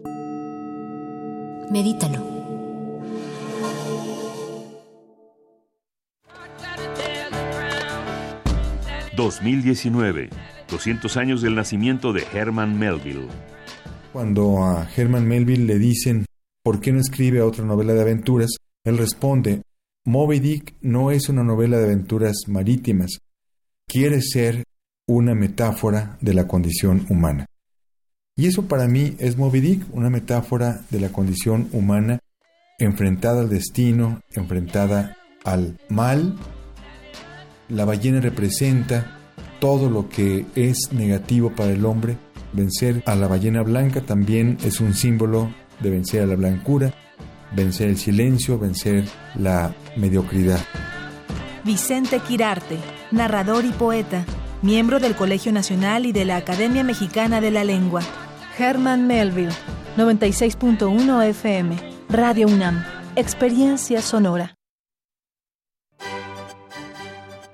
Medítalo. 1.71 2.39
...2019... 9.17 10.29
...200 10.69 11.17
años 11.17 11.41
del 11.41 11.55
nacimiento 11.55 12.13
de 12.13 12.27
Herman 12.31 12.79
Melville... 12.79 13.27
Cuando 14.13 14.65
a 14.65 14.87
Herman 14.95 15.27
Melville 15.27 15.65
le 15.65 15.79
dicen 15.79 16.27
¿por 16.63 16.81
qué 16.81 16.93
no 16.93 17.01
escribe 17.01 17.41
otra 17.41 17.65
novela 17.65 17.95
de 17.95 18.03
aventuras? 18.03 18.51
Él 18.85 18.99
responde 18.99 19.63
Moby 20.05 20.41
Dick 20.41 20.75
no 20.81 21.11
es 21.11 21.29
una 21.29 21.45
novela 21.45 21.77
de 21.77 21.85
aventuras 21.85 22.37
marítimas, 22.47 23.21
quiere 23.87 24.23
ser 24.23 24.65
una 25.07 25.35
metáfora 25.35 26.17
de 26.23 26.33
la 26.33 26.47
condición 26.49 27.05
humana. 27.11 27.47
Y 28.35 28.47
eso 28.47 28.67
para 28.67 28.89
mí 28.89 29.15
es 29.19 29.37
Moby 29.37 29.61
Dick, 29.61 29.85
una 29.93 30.09
metáfora 30.09 30.81
de 30.91 31.01
la 31.01 31.11
condición 31.11 31.69
humana 31.73 32.19
enfrentada 32.79 33.43
al 33.43 33.51
destino, 33.51 34.23
enfrentada 34.33 35.19
al 35.45 35.77
mal. 35.91 36.39
La 37.69 37.85
ballena 37.85 38.21
representa 38.21 39.19
todo 39.61 39.91
lo 39.91 40.09
que 40.09 40.47
es 40.55 40.93
negativo 40.93 41.55
para 41.55 41.73
el 41.73 41.85
hombre. 41.85 42.17
Vencer 42.55 43.03
a 43.05 43.15
la 43.15 43.29
ballena 43.29 43.63
blanca 43.63 44.01
también 44.01 44.57
es 44.65 44.81
un 44.81 44.95
símbolo 44.95 45.55
de 45.81 45.91
vencer 45.91 46.23
a 46.23 46.27
la 46.27 46.37
blancura, 46.37 46.95
vencer 47.53 47.89
el 47.89 47.99
silencio, 47.99 48.59
vencer 48.59 49.05
la 49.35 49.75
mediocridad. 49.97 50.61
Vicente 51.65 52.21
Quirarte, 52.21 52.79
narrador 53.11 53.65
y 53.65 53.71
poeta, 53.71 54.25
miembro 54.63 54.99
del 54.99 55.15
Colegio 55.15 55.53
Nacional 55.53 56.07
y 56.07 56.13
de 56.13 56.25
la 56.25 56.37
Academia 56.37 56.85
Mexicana 56.85 57.41
de 57.41 57.51
la 57.51 57.65
Lengua. 57.65 58.03
Herman 58.59 59.07
Melville, 59.07 59.53
96.1 59.97 61.25
FM, 61.29 61.77
Radio 62.09 62.47
UNAM, 62.47 62.85
Experiencia 63.17 64.03
Sonora. 64.03 64.55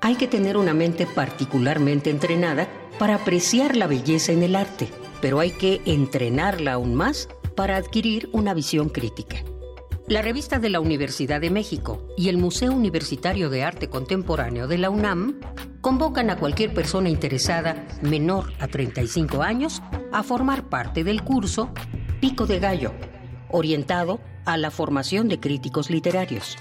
Hay 0.01 0.15
que 0.15 0.29
tener 0.29 0.57
una 0.57 0.73
mente 0.73 1.07
particularmente 1.07 2.11
entrenada 2.11 2.69
para 2.99 3.17
apreciar 3.17 3.77
la 3.77 3.87
belleza 3.89 4.33
en 4.33 4.43
el 4.43 4.55
arte, 4.55 4.89
pero 5.21 5.41
hay 5.41 5.51
que 5.51 5.81
entrenarla 5.85 6.75
aún 6.75 6.95
más 6.95 7.29
para 7.57 7.77
adquirir 7.77 8.29
una 8.33 8.55
visión 8.55 8.89
crítica. 8.89 9.39
La 10.09 10.23
revista 10.23 10.61
de 10.61 10.71
la 10.71 10.79
Universidad 10.79 11.41
de 11.41 11.51
México 11.51 12.07
y 12.17 12.29
el 12.29 12.37
Museo 12.37 12.73
Universitario 12.73 13.51
de 13.51 13.65
Arte 13.65 13.89
Contemporáneo 13.89 14.69
de 14.69 14.79
la 14.79 14.89
UNAM 14.89 15.41
convocan 15.81 16.31
a 16.31 16.37
cualquier 16.37 16.73
persona 16.73 17.09
interesada 17.09 17.85
menor 18.03 18.53
a 18.61 18.69
35 18.69 19.43
años 19.43 19.83
a 20.13 20.23
formar 20.23 20.69
parte 20.69 21.03
del 21.03 21.25
curso 21.25 21.71
Pico 22.21 22.47
de 22.47 22.61
Gallo, 22.61 22.93
orientado 23.51 24.21
a 24.45 24.57
la 24.57 24.71
formación 24.71 25.27
de 25.27 25.41
críticos 25.41 25.91
literarios. 25.91 26.57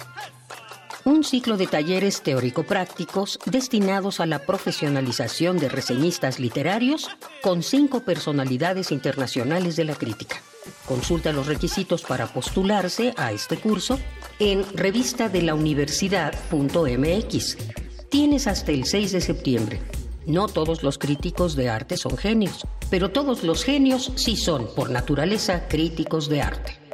Un 1.03 1.23
ciclo 1.23 1.55
de 1.55 1.67
talleres 1.67 2.23
teórico-prácticos 2.23 3.37
destinados 3.45 4.19
a 4.21 4.25
la 4.25 4.39
profesionalización 4.39 5.59
de 5.59 5.69
reseñistas 5.69 6.39
literarios 6.39 7.07
con 7.43 7.61
cinco 7.61 7.99
personalidades 7.99 8.91
internacionales 8.91 9.75
de 9.75 9.85
la 9.85 9.93
crítica. 9.93 10.37
Consulta 10.87 11.33
los 11.33 11.47
requisitos 11.47 12.03
para 12.03 12.27
postularse 12.27 13.15
a 13.17 13.31
este 13.31 13.57
curso 13.57 13.99
en 14.39 14.63
revistadelauniversidad.mx. 14.75 17.57
Tienes 18.09 18.47
hasta 18.47 18.71
el 18.71 18.85
6 18.85 19.11
de 19.11 19.21
septiembre. 19.21 19.81
No 20.27 20.47
todos 20.47 20.83
los 20.83 20.97
críticos 20.97 21.55
de 21.55 21.69
arte 21.69 21.97
son 21.97 22.17
genios, 22.17 22.65
pero 22.89 23.11
todos 23.11 23.43
los 23.43 23.63
genios 23.63 24.11
sí 24.15 24.35
son, 24.35 24.67
por 24.75 24.89
naturaleza, 24.89 25.67
críticos 25.67 26.27
de 26.29 26.41
arte. 26.41 26.84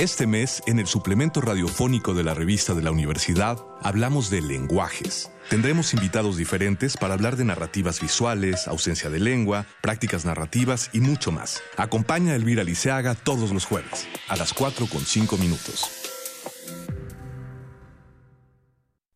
Este 0.00 0.26
mes, 0.26 0.62
en 0.66 0.78
el 0.78 0.86
suplemento 0.86 1.42
radiofónico 1.42 2.14
de 2.14 2.24
la 2.24 2.32
revista 2.32 2.72
de 2.72 2.80
la 2.80 2.90
universidad, 2.90 3.58
hablamos 3.82 4.30
de 4.30 4.40
lenguajes. 4.40 5.30
Tendremos 5.50 5.92
invitados 5.92 6.38
diferentes 6.38 6.96
para 6.96 7.12
hablar 7.12 7.36
de 7.36 7.44
narrativas 7.44 8.00
visuales, 8.00 8.66
ausencia 8.66 9.10
de 9.10 9.20
lengua, 9.20 9.66
prácticas 9.82 10.24
narrativas 10.24 10.88
y 10.94 11.00
mucho 11.00 11.32
más. 11.32 11.62
Acompaña 11.76 12.32
a 12.32 12.36
Elvira 12.36 12.64
Liceaga 12.64 13.14
todos 13.14 13.50
los 13.50 13.66
jueves, 13.66 14.08
a 14.28 14.36
las 14.36 14.54
4 14.54 14.86
con 14.86 15.04
5 15.04 15.36
minutos. 15.36 15.99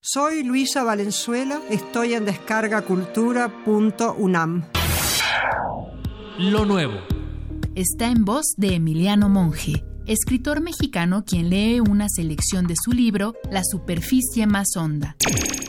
Soy 0.00 0.44
Luisa 0.44 0.84
Valenzuela, 0.84 1.60
estoy 1.70 2.14
en 2.14 2.24
descargacultura.unam. 2.24 4.62
Lo 6.38 6.64
nuevo. 6.64 6.94
Está 7.74 8.06
en 8.06 8.24
voz 8.24 8.54
de 8.56 8.76
Emiliano 8.76 9.28
Monge, 9.28 9.84
escritor 10.06 10.60
mexicano 10.60 11.24
quien 11.26 11.50
lee 11.50 11.80
una 11.80 12.06
selección 12.08 12.68
de 12.68 12.76
su 12.80 12.92
libro 12.92 13.34
La 13.50 13.62
superficie 13.64 14.46
más 14.46 14.76
honda. 14.76 15.16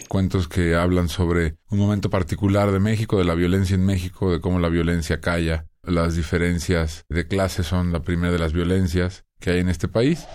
Cuentos 0.07 0.47
que 0.47 0.75
hablan 0.75 1.09
sobre 1.09 1.55
un 1.71 1.79
momento 1.79 2.11
particular 2.11 2.71
de 2.71 2.79
México, 2.79 3.17
de 3.17 3.25
la 3.25 3.33
violencia 3.33 3.73
en 3.73 3.83
México, 3.83 4.31
de 4.31 4.39
cómo 4.39 4.59
la 4.59 4.69
violencia 4.69 5.19
calla. 5.19 5.65
Las 5.81 6.15
diferencias 6.15 7.03
de 7.09 7.27
clase 7.27 7.63
son 7.63 7.91
la 7.91 8.03
primera 8.03 8.31
de 8.31 8.37
las 8.37 8.53
violencias 8.53 9.25
que 9.39 9.49
hay 9.49 9.61
en 9.61 9.69
este 9.69 9.87
país. 9.87 10.27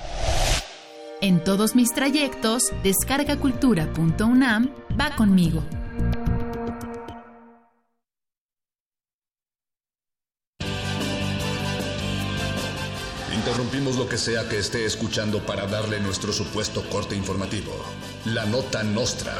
En 1.24 1.42
todos 1.42 1.74
mis 1.74 1.90
trayectos, 1.90 2.64
descargacultura.unam 2.82 4.68
va 5.00 5.16
conmigo. 5.16 5.64
Interrumpimos 13.34 13.96
lo 13.96 14.06
que 14.06 14.18
sea 14.18 14.46
que 14.50 14.58
esté 14.58 14.84
escuchando 14.84 15.38
para 15.46 15.66
darle 15.66 15.98
nuestro 15.98 16.30
supuesto 16.30 16.84
corte 16.90 17.16
informativo. 17.16 17.72
La 18.26 18.44
nota 18.44 18.82
nostra. 18.82 19.32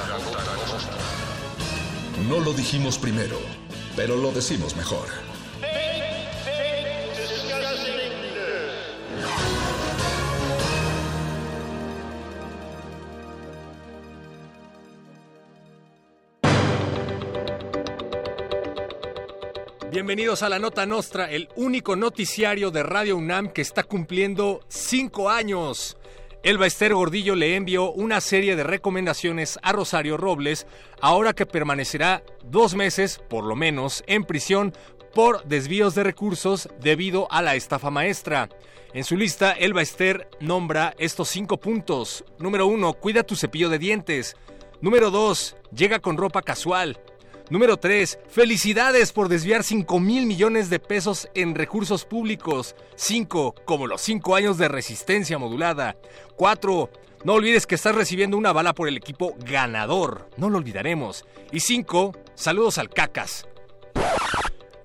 No 2.30 2.40
lo 2.40 2.54
dijimos 2.54 2.96
primero, 2.96 3.36
pero 3.94 4.16
lo 4.16 4.32
decimos 4.32 4.74
mejor. 4.74 5.33
Bienvenidos 20.04 20.42
a 20.42 20.50
la 20.50 20.58
Nota 20.58 20.84
Nostra, 20.84 21.30
el 21.30 21.48
único 21.56 21.96
noticiario 21.96 22.70
de 22.70 22.82
Radio 22.82 23.16
UNAM 23.16 23.48
que 23.48 23.62
está 23.62 23.84
cumpliendo 23.84 24.60
cinco 24.68 25.30
años. 25.30 25.96
Elba 26.42 26.66
Esther 26.66 26.92
Gordillo 26.92 27.34
le 27.34 27.56
envió 27.56 27.90
una 27.90 28.20
serie 28.20 28.54
de 28.54 28.64
recomendaciones 28.64 29.58
a 29.62 29.72
Rosario 29.72 30.18
Robles, 30.18 30.66
ahora 31.00 31.32
que 31.32 31.46
permanecerá 31.46 32.22
dos 32.44 32.74
meses, 32.74 33.18
por 33.30 33.44
lo 33.44 33.56
menos, 33.56 34.04
en 34.06 34.24
prisión 34.24 34.74
por 35.14 35.42
desvíos 35.44 35.94
de 35.94 36.02
recursos 36.02 36.68
debido 36.80 37.26
a 37.32 37.40
la 37.40 37.54
estafa 37.54 37.88
maestra. 37.88 38.50
En 38.92 39.04
su 39.04 39.16
lista, 39.16 39.52
Elba 39.52 39.80
Esther 39.80 40.28
nombra 40.38 40.94
estos 40.98 41.30
cinco 41.30 41.58
puntos. 41.58 42.26
Número 42.38 42.66
uno, 42.66 42.92
cuida 42.92 43.22
tu 43.22 43.36
cepillo 43.36 43.70
de 43.70 43.78
dientes. 43.78 44.36
Número 44.82 45.10
dos, 45.10 45.56
llega 45.74 46.00
con 46.00 46.18
ropa 46.18 46.42
casual. 46.42 47.00
Número 47.50 47.76
3. 47.76 48.20
Felicidades 48.28 49.12
por 49.12 49.28
desviar 49.28 49.64
5 49.64 50.00
mil 50.00 50.24
millones 50.24 50.70
de 50.70 50.78
pesos 50.78 51.28
en 51.34 51.54
recursos 51.54 52.06
públicos. 52.06 52.74
5. 52.96 53.54
Como 53.66 53.86
los 53.86 54.00
5 54.00 54.34
años 54.34 54.56
de 54.56 54.68
resistencia 54.68 55.36
modulada. 55.36 55.96
4. 56.36 56.90
No 57.24 57.34
olvides 57.34 57.66
que 57.66 57.74
estás 57.74 57.94
recibiendo 57.94 58.38
una 58.38 58.52
bala 58.52 58.74
por 58.74 58.88
el 58.88 58.96
equipo 58.96 59.34
ganador. 59.40 60.30
No 60.38 60.48
lo 60.48 60.56
olvidaremos. 60.56 61.26
Y 61.52 61.60
5. 61.60 62.16
Saludos 62.34 62.78
al 62.78 62.88
cacas. 62.88 63.46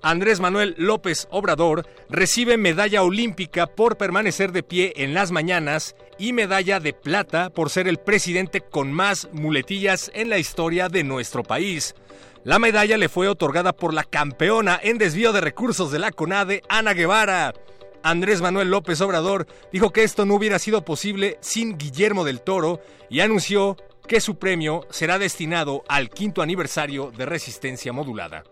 Andrés 0.02 0.40
Manuel 0.40 0.74
López 0.78 1.28
Obrador 1.30 1.86
recibe 2.08 2.56
medalla 2.56 3.02
olímpica 3.02 3.66
por 3.66 3.96
permanecer 3.96 4.52
de 4.52 4.62
pie 4.62 4.94
en 4.96 5.12
las 5.12 5.30
mañanas 5.30 5.94
y 6.18 6.32
medalla 6.32 6.80
de 6.80 6.92
plata 6.92 7.50
por 7.50 7.68
ser 7.68 7.86
el 7.88 7.98
presidente 7.98 8.62
con 8.62 8.92
más 8.92 9.28
muletillas 9.32 10.10
en 10.14 10.30
la 10.30 10.38
historia 10.38 10.88
de 10.88 11.04
nuestro 11.04 11.42
país. 11.42 11.94
La 12.42 12.58
medalla 12.58 12.96
le 12.96 13.10
fue 13.10 13.28
otorgada 13.28 13.74
por 13.74 13.92
la 13.92 14.02
campeona 14.02 14.80
en 14.82 14.96
desvío 14.96 15.32
de 15.32 15.42
recursos 15.42 15.92
de 15.92 15.98
la 15.98 16.10
CONADE, 16.10 16.62
Ana 16.70 16.94
Guevara. 16.94 17.52
Andrés 18.02 18.40
Manuel 18.40 18.70
López 18.70 18.98
Obrador 19.02 19.46
dijo 19.70 19.90
que 19.90 20.04
esto 20.04 20.24
no 20.24 20.36
hubiera 20.36 20.58
sido 20.58 20.82
posible 20.82 21.36
sin 21.42 21.76
Guillermo 21.76 22.24
del 22.24 22.40
Toro 22.40 22.80
y 23.10 23.20
anunció 23.20 23.76
que 24.08 24.22
su 24.22 24.38
premio 24.38 24.86
será 24.88 25.18
destinado 25.18 25.84
al 25.86 26.08
quinto 26.08 26.40
aniversario 26.40 27.12
de 27.14 27.26
Resistencia 27.26 27.92
Modulada. 27.92 28.42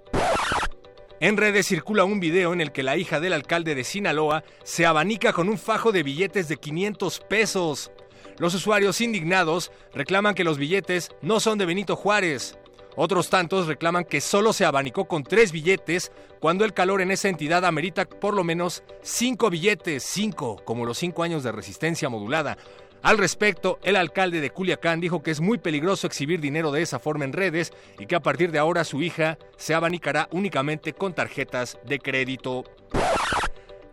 En 1.20 1.38
redes 1.38 1.66
circula 1.66 2.04
un 2.04 2.20
video 2.20 2.52
en 2.52 2.60
el 2.60 2.72
que 2.72 2.82
la 2.82 2.98
hija 2.98 3.20
del 3.20 3.32
alcalde 3.32 3.74
de 3.74 3.84
Sinaloa 3.84 4.44
se 4.64 4.84
abanica 4.84 5.32
con 5.32 5.48
un 5.48 5.56
fajo 5.56 5.92
de 5.92 6.02
billetes 6.02 6.46
de 6.48 6.58
500 6.58 7.20
pesos. 7.20 7.90
Los 8.36 8.54
usuarios 8.54 9.00
indignados 9.00 9.72
reclaman 9.94 10.34
que 10.34 10.44
los 10.44 10.58
billetes 10.58 11.10
no 11.22 11.40
son 11.40 11.56
de 11.56 11.64
Benito 11.64 11.96
Juárez. 11.96 12.58
Otros 12.96 13.30
tantos 13.30 13.66
reclaman 13.66 14.04
que 14.04 14.20
solo 14.20 14.52
se 14.52 14.64
abanicó 14.64 15.06
con 15.06 15.22
tres 15.22 15.52
billetes 15.52 16.10
cuando 16.40 16.64
el 16.64 16.72
calor 16.72 17.00
en 17.00 17.10
esa 17.10 17.28
entidad 17.28 17.64
amerita 17.64 18.06
por 18.06 18.34
lo 18.34 18.44
menos 18.44 18.82
cinco 19.02 19.50
billetes, 19.50 20.02
cinco, 20.02 20.60
como 20.64 20.84
los 20.84 20.98
cinco 20.98 21.22
años 21.22 21.42
de 21.42 21.52
resistencia 21.52 22.08
modulada. 22.08 22.58
Al 23.02 23.16
respecto, 23.16 23.78
el 23.84 23.94
alcalde 23.94 24.40
de 24.40 24.50
Culiacán 24.50 25.00
dijo 25.00 25.22
que 25.22 25.30
es 25.30 25.40
muy 25.40 25.58
peligroso 25.58 26.06
exhibir 26.06 26.40
dinero 26.40 26.72
de 26.72 26.82
esa 26.82 26.98
forma 26.98 27.24
en 27.24 27.32
redes 27.32 27.72
y 27.98 28.06
que 28.06 28.16
a 28.16 28.20
partir 28.20 28.50
de 28.50 28.58
ahora 28.58 28.82
su 28.82 29.02
hija 29.02 29.38
se 29.56 29.74
abanicará 29.74 30.28
únicamente 30.32 30.92
con 30.92 31.14
tarjetas 31.14 31.78
de 31.84 32.00
crédito. 32.00 32.64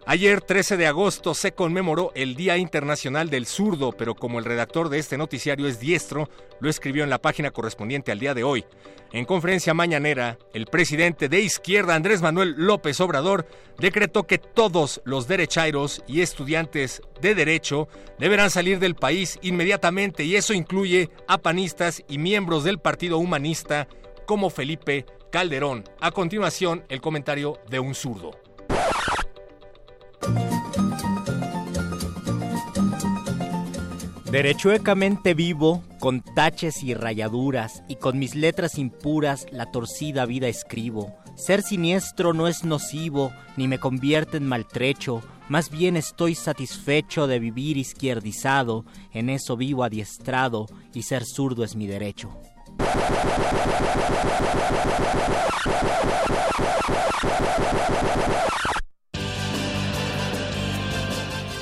Ayer, 0.07 0.39
13 0.39 0.77
de 0.77 0.85
agosto, 0.85 1.33
se 1.33 1.53
conmemoró 1.53 2.11
el 2.13 2.35
Día 2.35 2.57
Internacional 2.57 3.31
del 3.31 3.47
Zurdo, 3.47 3.91
pero 3.91 4.13
como 4.13 4.37
el 4.37 4.45
redactor 4.45 4.89
de 4.89 4.99
este 4.99 5.17
noticiario 5.17 5.67
es 5.67 5.79
diestro, 5.79 6.29
lo 6.59 6.69
escribió 6.69 7.03
en 7.03 7.09
la 7.09 7.19
página 7.21 7.49
correspondiente 7.49 8.11
al 8.11 8.19
día 8.19 8.35
de 8.35 8.43
hoy. 8.43 8.65
En 9.13 9.25
conferencia 9.25 9.73
mañanera, 9.73 10.37
el 10.53 10.67
presidente 10.67 11.27
de 11.27 11.41
izquierda, 11.41 11.95
Andrés 11.95 12.21
Manuel 12.21 12.53
López 12.55 13.01
Obrador, 13.01 13.47
decretó 13.79 14.27
que 14.27 14.37
todos 14.37 15.01
los 15.05 15.27
derechairos 15.27 16.03
y 16.07 16.21
estudiantes 16.21 17.01
de 17.19 17.33
derecho 17.33 17.87
deberán 18.19 18.51
salir 18.51 18.77
del 18.77 18.93
país 18.93 19.39
inmediatamente 19.41 20.23
y 20.23 20.35
eso 20.35 20.53
incluye 20.53 21.09
a 21.27 21.39
panistas 21.39 22.03
y 22.07 22.19
miembros 22.19 22.63
del 22.63 22.77
Partido 22.77 23.17
Humanista 23.17 23.87
como 24.27 24.51
Felipe 24.51 25.07
Calderón. 25.31 25.83
A 25.99 26.11
continuación, 26.11 26.85
el 26.89 27.01
comentario 27.01 27.57
de 27.71 27.79
un 27.79 27.95
zurdo. 27.95 28.39
Derechuecamente 34.35 35.33
vivo, 35.33 35.81
con 35.99 36.21
taches 36.21 36.83
y 36.83 36.93
rayaduras, 36.93 37.83
y 37.87 37.95
con 37.95 38.19
mis 38.19 38.35
letras 38.35 38.77
impuras 38.77 39.45
la 39.51 39.71
torcida 39.71 40.25
vida 40.25 40.49
escribo. 40.49 41.15
Ser 41.37 41.61
siniestro 41.61 42.33
no 42.33 42.49
es 42.49 42.65
nocivo, 42.65 43.31
ni 43.55 43.69
me 43.69 43.79
convierte 43.79 44.35
en 44.35 44.45
maltrecho, 44.45 45.21
más 45.47 45.69
bien 45.69 45.95
estoy 45.95 46.35
satisfecho 46.35 47.27
de 47.27 47.39
vivir 47.39 47.77
izquierdizado, 47.77 48.83
en 49.13 49.29
eso 49.29 49.55
vivo 49.55 49.85
adiestrado, 49.85 50.65
y 50.93 51.03
ser 51.03 51.23
zurdo 51.23 51.63
es 51.63 51.77
mi 51.77 51.87
derecho. 51.87 52.29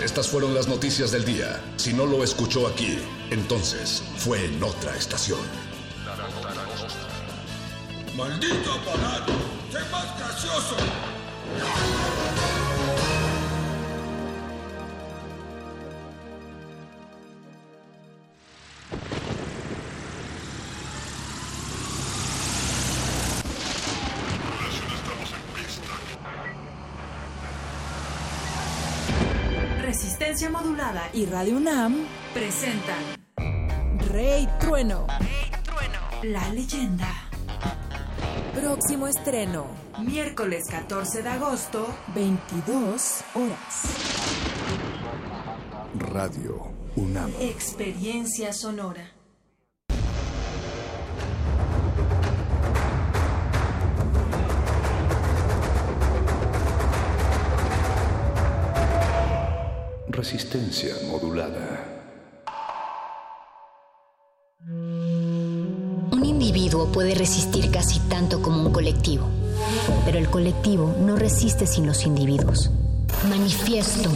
Estas 0.04 0.28
fueron 0.28 0.54
las 0.54 0.68
noticias 0.68 1.12
del 1.12 1.24
día. 1.24 1.64
Si 1.78 1.94
no 1.94 2.06
lo 2.06 2.26
escuchó 2.26 2.68
aquí, 2.68 3.00
entonces 3.30 4.04
fue 4.18 4.44
en 4.44 4.62
otra 4.62 4.94
estación. 4.98 5.40
¡Maldito 8.14 8.74
aparato! 8.74 9.32
¡Sé 9.72 9.80
más 9.90 10.20
gracioso! 10.20 10.76
Resistencia 30.44 30.50
Modulada 30.50 31.10
y 31.14 31.26
Radio 31.26 31.56
UNAM 31.56 32.06
presentan 32.34 33.02
Rey 34.12 34.46
Trueno. 34.60 35.08
La 36.24 36.50
leyenda. 36.50 37.08
Próximo 38.54 39.08
estreno, 39.08 39.68
miércoles 40.00 40.64
14 40.70 41.24
de 41.24 41.30
agosto, 41.30 41.88
22 42.14 43.24
horas. 43.36 43.84
Radio 46.12 46.74
UNAM. 46.98 47.32
Experiencia 47.40 48.52
sonora. 48.52 49.13
Resistencia 60.14 60.94
modulada. 61.10 61.88
Un 64.68 66.24
individuo 66.24 66.92
puede 66.92 67.16
resistir 67.16 67.72
casi 67.72 68.00
tanto 68.02 68.40
como 68.40 68.62
un 68.62 68.72
colectivo, 68.72 69.26
pero 70.06 70.20
el 70.20 70.30
colectivo 70.30 70.96
no 71.00 71.16
resiste 71.16 71.66
sin 71.66 71.88
los 71.88 72.06
individuos. 72.06 72.70
Manifiesto. 73.28 74.12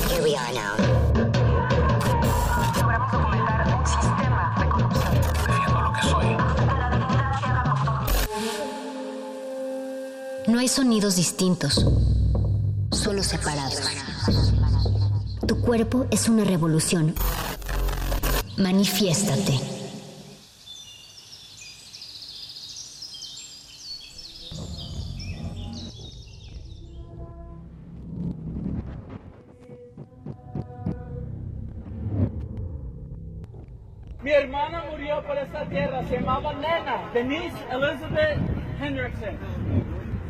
No 10.45 10.59
hay 10.59 10.67
sonidos 10.67 11.15
distintos, 11.15 11.83
solo 12.91 13.23
separados. 13.23 13.81
Tu 15.47 15.61
cuerpo 15.61 16.05
es 16.11 16.27
una 16.27 16.43
revolución. 16.43 17.15
Manifiéstate. 18.57 19.53
Mi 34.21 34.31
hermana 34.31 34.83
murió 34.91 35.23
por 35.25 35.37
esta 35.37 35.63
tierra, 35.69 36.03
se 36.09 36.17
llamaba 36.17 36.53
Nena, 36.55 37.09
Denise 37.13 37.55
Elizabeth 37.71 38.37
Hendrickson. 38.81 39.37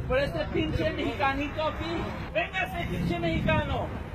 Por 0.08 0.20
este 0.20 0.46
pinche 0.54 0.92
mexicanito 0.92 1.64
aquí, 1.64 2.04
véngase 2.36 2.88
pinche 2.92 3.20
mexicano. 3.20 4.07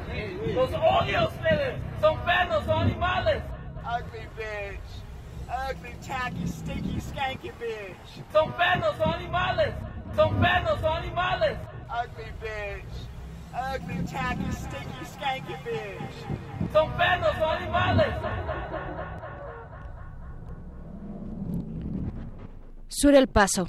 Los 0.55 0.71
odio 0.71 1.21
a 1.21 1.29
ustedes, 1.29 1.81
son 2.01 2.19
perros, 2.25 2.65
son 2.65 2.83
animales. 2.83 3.43
Ugly 3.85 4.27
bitch. 4.37 5.03
Ugly, 5.49 5.95
tacky, 6.07 6.47
stinky, 6.47 7.01
skanky 7.01 7.51
bitch. 7.61 8.23
Son 8.33 8.53
perros, 8.53 8.97
son 8.97 9.15
animales. 9.15 9.75
Son 10.15 10.41
perros, 10.41 10.81
son 10.81 10.97
animales. 10.97 11.57
Ugly 11.91 12.33
bitch. 12.41 13.09
Ugly, 13.53 14.05
tacky, 14.11 14.53
stinky, 14.53 15.05
skanky 15.05 15.55
bitch. 15.65 16.73
Son 16.73 16.91
perros, 16.97 17.35
son 17.39 17.57
animales. 17.57 18.15
Sur 22.89 23.15
el 23.15 23.29
paso. 23.29 23.69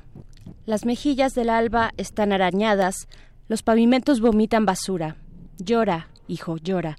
Las 0.66 0.86
mejillas 0.86 1.34
del 1.34 1.50
alba 1.50 1.92
están 1.98 2.32
arañadas, 2.32 3.08
los 3.48 3.64
pavimentos 3.64 4.22
vomitan 4.22 4.66
basura. 4.66 5.18
Llora, 5.58 6.08
hijo, 6.28 6.58
llora. 6.58 6.98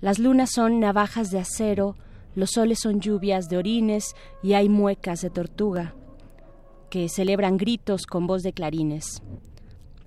Las 0.00 0.18
lunas 0.18 0.50
son 0.52 0.80
navajas 0.80 1.30
de 1.30 1.38
acero, 1.38 1.96
los 2.34 2.50
soles 2.52 2.80
son 2.82 3.00
lluvias 3.00 3.48
de 3.48 3.56
orines 3.56 4.14
y 4.42 4.54
hay 4.54 4.68
muecas 4.68 5.20
de 5.20 5.30
tortuga 5.30 5.94
que 6.90 7.08
celebran 7.08 7.56
gritos 7.56 8.06
con 8.06 8.26
voz 8.26 8.42
de 8.42 8.52
clarines. 8.52 9.22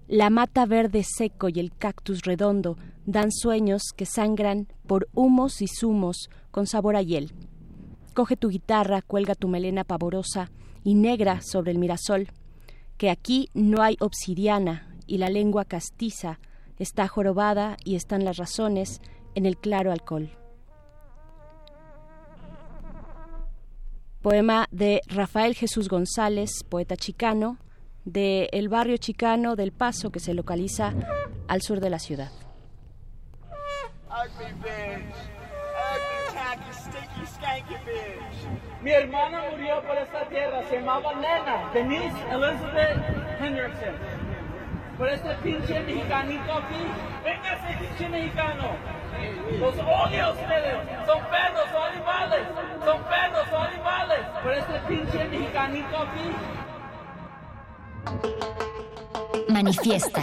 La 0.08 0.30
mata 0.30 0.66
verde 0.66 1.04
seco 1.04 1.50
y 1.50 1.60
el 1.60 1.76
cactus 1.76 2.22
redondo 2.22 2.78
dan 3.06 3.30
sueños 3.32 3.82
que 3.94 4.06
sangran 4.06 4.68
por 4.86 5.10
humos 5.14 5.62
y 5.62 5.68
zumos 5.68 6.30
con 6.50 6.66
sabor 6.66 6.96
a 6.96 7.02
hiel. 7.02 7.34
Coge 8.14 8.38
tu 8.38 8.48
guitarra, 8.48 9.02
cuelga 9.02 9.36
tu 9.36 9.50
melena 9.50 9.84
pavorosa 9.84 10.50
y 10.84 10.96
negra 10.96 11.42
sobre 11.42 11.72
el 11.72 11.78
mirasol, 11.78 12.30
que 12.98 13.10
aquí 13.10 13.50
no 13.54 13.82
hay 13.82 13.98
obsidiana 14.00 14.96
y 15.08 15.18
la 15.18 15.30
lengua 15.30 15.66
castiza 15.66 16.40
está 16.80 17.08
jorobada 17.08 17.78
y 17.84 17.96
están 17.96 18.26
las 18.26 18.38
razones 18.38 19.02
en 19.36 19.46
el 19.46 19.58
claro 19.58 19.92
alcohol. 19.92 20.30
Poema 24.22 24.68
de 24.72 25.02
Rafael 25.08 25.56
Jesús 25.56 25.88
González, 25.90 26.64
poeta 26.68 26.98
chicano, 26.98 27.58
de 28.04 28.50
el 28.52 28.70
barrio 28.70 28.98
chicano 28.98 29.56
del 29.56 29.72
Paso 29.72 30.12
que 30.12 30.20
se 30.20 30.34
localiza 30.34 30.94
al 31.48 31.62
sur 31.62 31.80
de 31.80 31.90
la 31.90 32.00
ciudad. 32.00 32.32
Mi 38.82 38.92
hermana 38.92 39.44
murió 39.52 39.82
por 39.86 39.98
esta 39.98 40.28
tierra, 40.30 40.64
se 40.70 40.78
llamaba 40.78 41.14
Nena, 41.16 41.72
Denise 41.74 42.18
Elizabeth 42.32 43.42
Hendrickson. 43.42 44.17
Por 44.98 45.08
este 45.10 45.30
pinche 45.44 45.80
mexicanito 45.82 46.54
aquí, 46.54 46.82
véngase 47.24 47.78
pinche 47.80 48.10
mexicano. 48.10 48.76
Los 49.60 49.76
odio 49.76 50.26
a 50.26 50.32
ustedes, 50.32 50.76
son 51.06 51.20
perros, 51.30 51.70
son 51.72 51.84
animales. 51.84 52.48
Son 52.84 53.04
perros, 53.04 53.48
son 53.52 53.62
animales. 53.62 54.20
Por 54.42 54.54
este 54.54 54.80
pinche 54.88 55.24
mexicanito 55.26 55.98
aquí. 55.98 56.32
Manifiesta. 59.50 60.22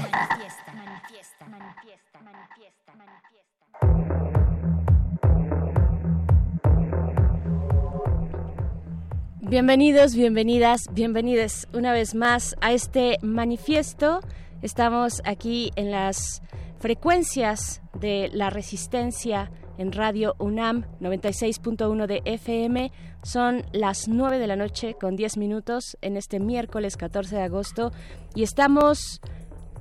Bienvenidos, 9.41 10.17
bienvenidas, 10.17 10.89
bienvenides 10.93 11.69
una 11.73 11.93
vez 11.93 12.17
más 12.17 12.57
a 12.61 12.73
este 12.73 13.19
manifiesto. 13.23 14.21
Estamos 14.65 15.21
aquí 15.27 15.73
en 15.77 15.91
las 15.91 16.41
frecuencias 16.79 17.83
de 18.01 18.31
la 18.33 18.49
resistencia 18.49 19.51
en 19.77 19.93
Radio 19.93 20.37
UNAM 20.39 20.87
96.1 21.03 22.07
de 22.07 22.23
FM. 22.25 22.91
Son 23.23 23.63
las 23.73 24.09
9 24.09 24.39
de 24.39 24.47
la 24.47 24.57
noche 24.57 24.95
con 24.99 25.17
10 25.17 25.37
minutos 25.37 25.99
en 26.01 26.17
este 26.17 26.41
miércoles 26.41 26.97
14 26.97 27.37
de 27.37 27.43
agosto 27.43 27.93
y 28.35 28.43
estamos 28.43 29.21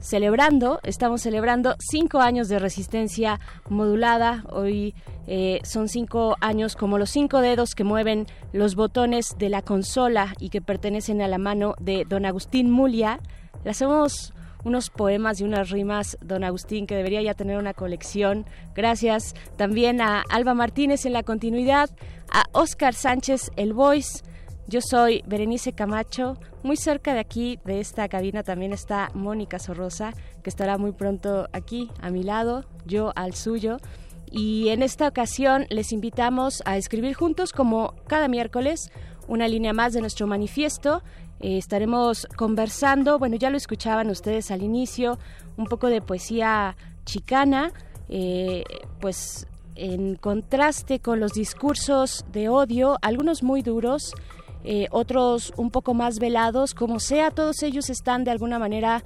celebrando, 0.02 0.82
estamos 0.84 1.22
celebrando 1.22 1.76
cinco 1.80 2.20
años 2.20 2.50
de 2.50 2.60
resistencia 2.60 3.40
modulada. 3.70 4.44
Hoy 4.50 4.96
eh, 5.28 5.62
son 5.64 5.88
cinco 5.88 6.36
años 6.42 6.76
como 6.76 6.98
los 6.98 7.10
cinco 7.10 7.40
dedos 7.40 7.74
que 7.74 7.86
mueven 7.86 8.28
los 8.52 8.76
botones 8.76 9.38
de 9.38 9.48
la 9.48 9.62
consola 9.62 10.34
y 10.42 10.50
que 10.50 10.62
pertenecen 10.62 11.22
a 11.22 11.30
la 11.30 11.38
mano 11.38 11.74
de 11.80 12.04
don 12.04 12.26
Agustín 12.26 12.70
Mulia. 12.70 13.22
Le 13.64 13.72
hacemos 13.72 14.34
unos 14.64 14.90
poemas 14.90 15.42
y 15.42 15.44
unas 15.44 15.70
rimas, 15.70 16.18
don 16.22 16.44
Agustín, 16.44 16.88
que 16.88 16.96
debería 16.96 17.22
ya 17.22 17.34
tener 17.34 17.58
una 17.58 17.74
colección. 17.74 18.46
Gracias 18.76 19.34
también 19.58 20.02
a 20.02 20.24
Alba 20.30 20.54
Martínez 20.54 21.06
en 21.06 21.14
la 21.14 21.24
continuidad, 21.24 21.90
a 22.32 22.44
Oscar 22.52 22.94
Sánchez, 22.94 23.52
el 23.56 23.74
voice. 23.74 24.24
Yo 24.68 24.80
soy 24.82 25.24
Berenice 25.28 25.74
Camacho. 25.74 26.38
Muy 26.64 26.78
cerca 26.78 27.14
de 27.14 27.20
aquí, 27.20 27.60
de 27.66 27.82
esta 27.82 28.08
cabina, 28.08 28.44
también 28.44 28.72
está 28.72 29.10
Mónica 29.14 29.60
Sorrosa, 29.60 30.14
que 30.42 30.50
estará 30.50 30.78
muy 30.78 30.94
pronto 30.94 31.50
aquí 31.52 31.90
a 32.02 32.10
mi 32.10 32.24
lado, 32.24 32.64
yo 32.86 33.12
al 33.16 33.34
suyo. 33.34 33.78
Y 34.32 34.70
en 34.70 34.82
esta 34.82 35.08
ocasión 35.08 35.68
les 35.70 35.92
invitamos 35.92 36.64
a 36.66 36.78
escribir 36.78 37.14
juntos, 37.14 37.52
como 37.52 37.94
cada 38.08 38.28
miércoles, 38.30 38.90
una 39.28 39.48
línea 39.48 39.74
más 39.74 39.94
de 39.94 40.02
nuestro 40.02 40.26
manifiesto. 40.26 41.04
Eh, 41.44 41.58
estaremos 41.58 42.26
conversando, 42.38 43.20
bueno, 43.20 43.36
ya 43.36 43.50
lo 43.50 43.58
escuchaban 43.58 44.10
ustedes 44.10 44.50
al 44.50 44.64
inicio, 44.64 45.20
un 45.58 45.66
poco 45.66 45.88
de 45.88 46.02
poesía 46.02 46.78
chicana, 47.04 47.74
eh, 48.08 48.64
pues 49.02 49.46
en 49.76 50.16
contraste 50.16 51.00
con 51.00 51.20
los 51.20 51.34
discursos 51.34 52.24
de 52.32 52.48
odio, 52.48 52.98
algunos 53.02 53.44
muy 53.44 53.62
duros, 53.62 54.14
eh, 54.64 54.88
otros 54.92 55.52
un 55.58 55.70
poco 55.70 55.94
más 55.94 56.18
velados, 56.18 56.74
como 56.74 57.02
sea, 57.02 57.30
todos 57.30 57.62
ellos 57.62 57.90
están 57.90 58.24
de 58.24 58.32
alguna 58.32 58.58
manera 58.58 59.04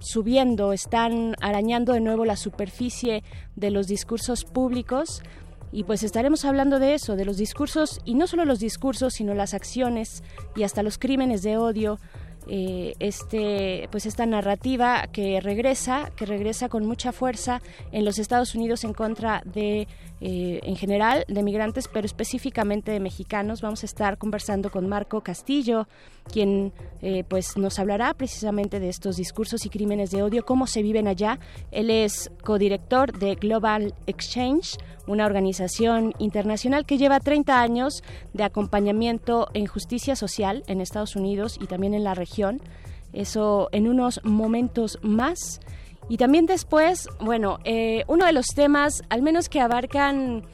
subiendo, 0.00 0.72
están 0.72 1.36
arañando 1.40 1.92
de 1.92 2.00
nuevo 2.00 2.24
la 2.24 2.36
superficie 2.36 3.22
de 3.54 3.70
los 3.70 3.86
discursos 3.86 4.44
públicos. 4.44 5.22
Y 5.74 5.82
pues 5.82 6.04
estaremos 6.04 6.44
hablando 6.44 6.78
de 6.78 6.94
eso, 6.94 7.16
de 7.16 7.24
los 7.24 7.36
discursos, 7.36 8.00
y 8.04 8.14
no 8.14 8.28
solo 8.28 8.44
los 8.44 8.60
discursos, 8.60 9.14
sino 9.14 9.34
las 9.34 9.54
acciones 9.54 10.22
y 10.54 10.62
hasta 10.62 10.84
los 10.84 10.98
crímenes 10.98 11.42
de 11.42 11.56
odio 11.56 11.98
eh, 12.46 12.94
este 13.00 13.88
pues 13.90 14.04
esta 14.04 14.24
narrativa 14.26 15.08
que 15.10 15.40
regresa 15.40 16.12
que 16.14 16.26
regresa 16.26 16.68
con 16.68 16.84
mucha 16.84 17.10
fuerza 17.10 17.62
en 17.90 18.04
los 18.04 18.18
Estados 18.18 18.54
Unidos 18.54 18.84
en 18.84 18.92
contra 18.92 19.42
de 19.46 19.88
eh, 20.26 20.60
en 20.62 20.76
general 20.76 21.26
de 21.28 21.42
migrantes 21.42 21.86
pero 21.92 22.06
específicamente 22.06 22.90
de 22.90 22.98
mexicanos 22.98 23.60
vamos 23.60 23.82
a 23.82 23.86
estar 23.86 24.16
conversando 24.16 24.70
con 24.70 24.88
Marco 24.88 25.20
Castillo 25.20 25.86
quien 26.32 26.72
eh, 27.02 27.24
pues 27.28 27.58
nos 27.58 27.78
hablará 27.78 28.14
precisamente 28.14 28.80
de 28.80 28.88
estos 28.88 29.16
discursos 29.16 29.66
y 29.66 29.68
crímenes 29.68 30.10
de 30.10 30.22
odio 30.22 30.46
cómo 30.46 30.66
se 30.66 30.82
viven 30.82 31.08
allá 31.08 31.38
él 31.72 31.90
es 31.90 32.30
codirector 32.42 33.12
de 33.18 33.34
Global 33.34 33.92
Exchange 34.06 34.78
una 35.06 35.26
organización 35.26 36.14
internacional 36.18 36.86
que 36.86 36.96
lleva 36.96 37.20
30 37.20 37.60
años 37.60 38.02
de 38.32 38.44
acompañamiento 38.44 39.48
en 39.54 39.66
justicia 39.66 40.16
social 40.16 40.64
en 40.66 40.80
Estados 40.80 41.16
Unidos 41.16 41.58
y 41.60 41.66
también 41.66 41.94
en 41.94 42.04
la 42.04 42.14
región. 42.14 42.60
Eso 43.12 43.68
en 43.72 43.88
unos 43.88 44.20
momentos 44.24 44.98
más. 45.02 45.60
Y 46.08 46.16
también 46.16 46.46
después, 46.46 47.08
bueno, 47.20 47.58
eh, 47.64 48.04
uno 48.08 48.26
de 48.26 48.32
los 48.32 48.46
temas, 48.46 49.02
al 49.08 49.22
menos 49.22 49.48
que 49.48 49.60
abarcan 49.60 50.44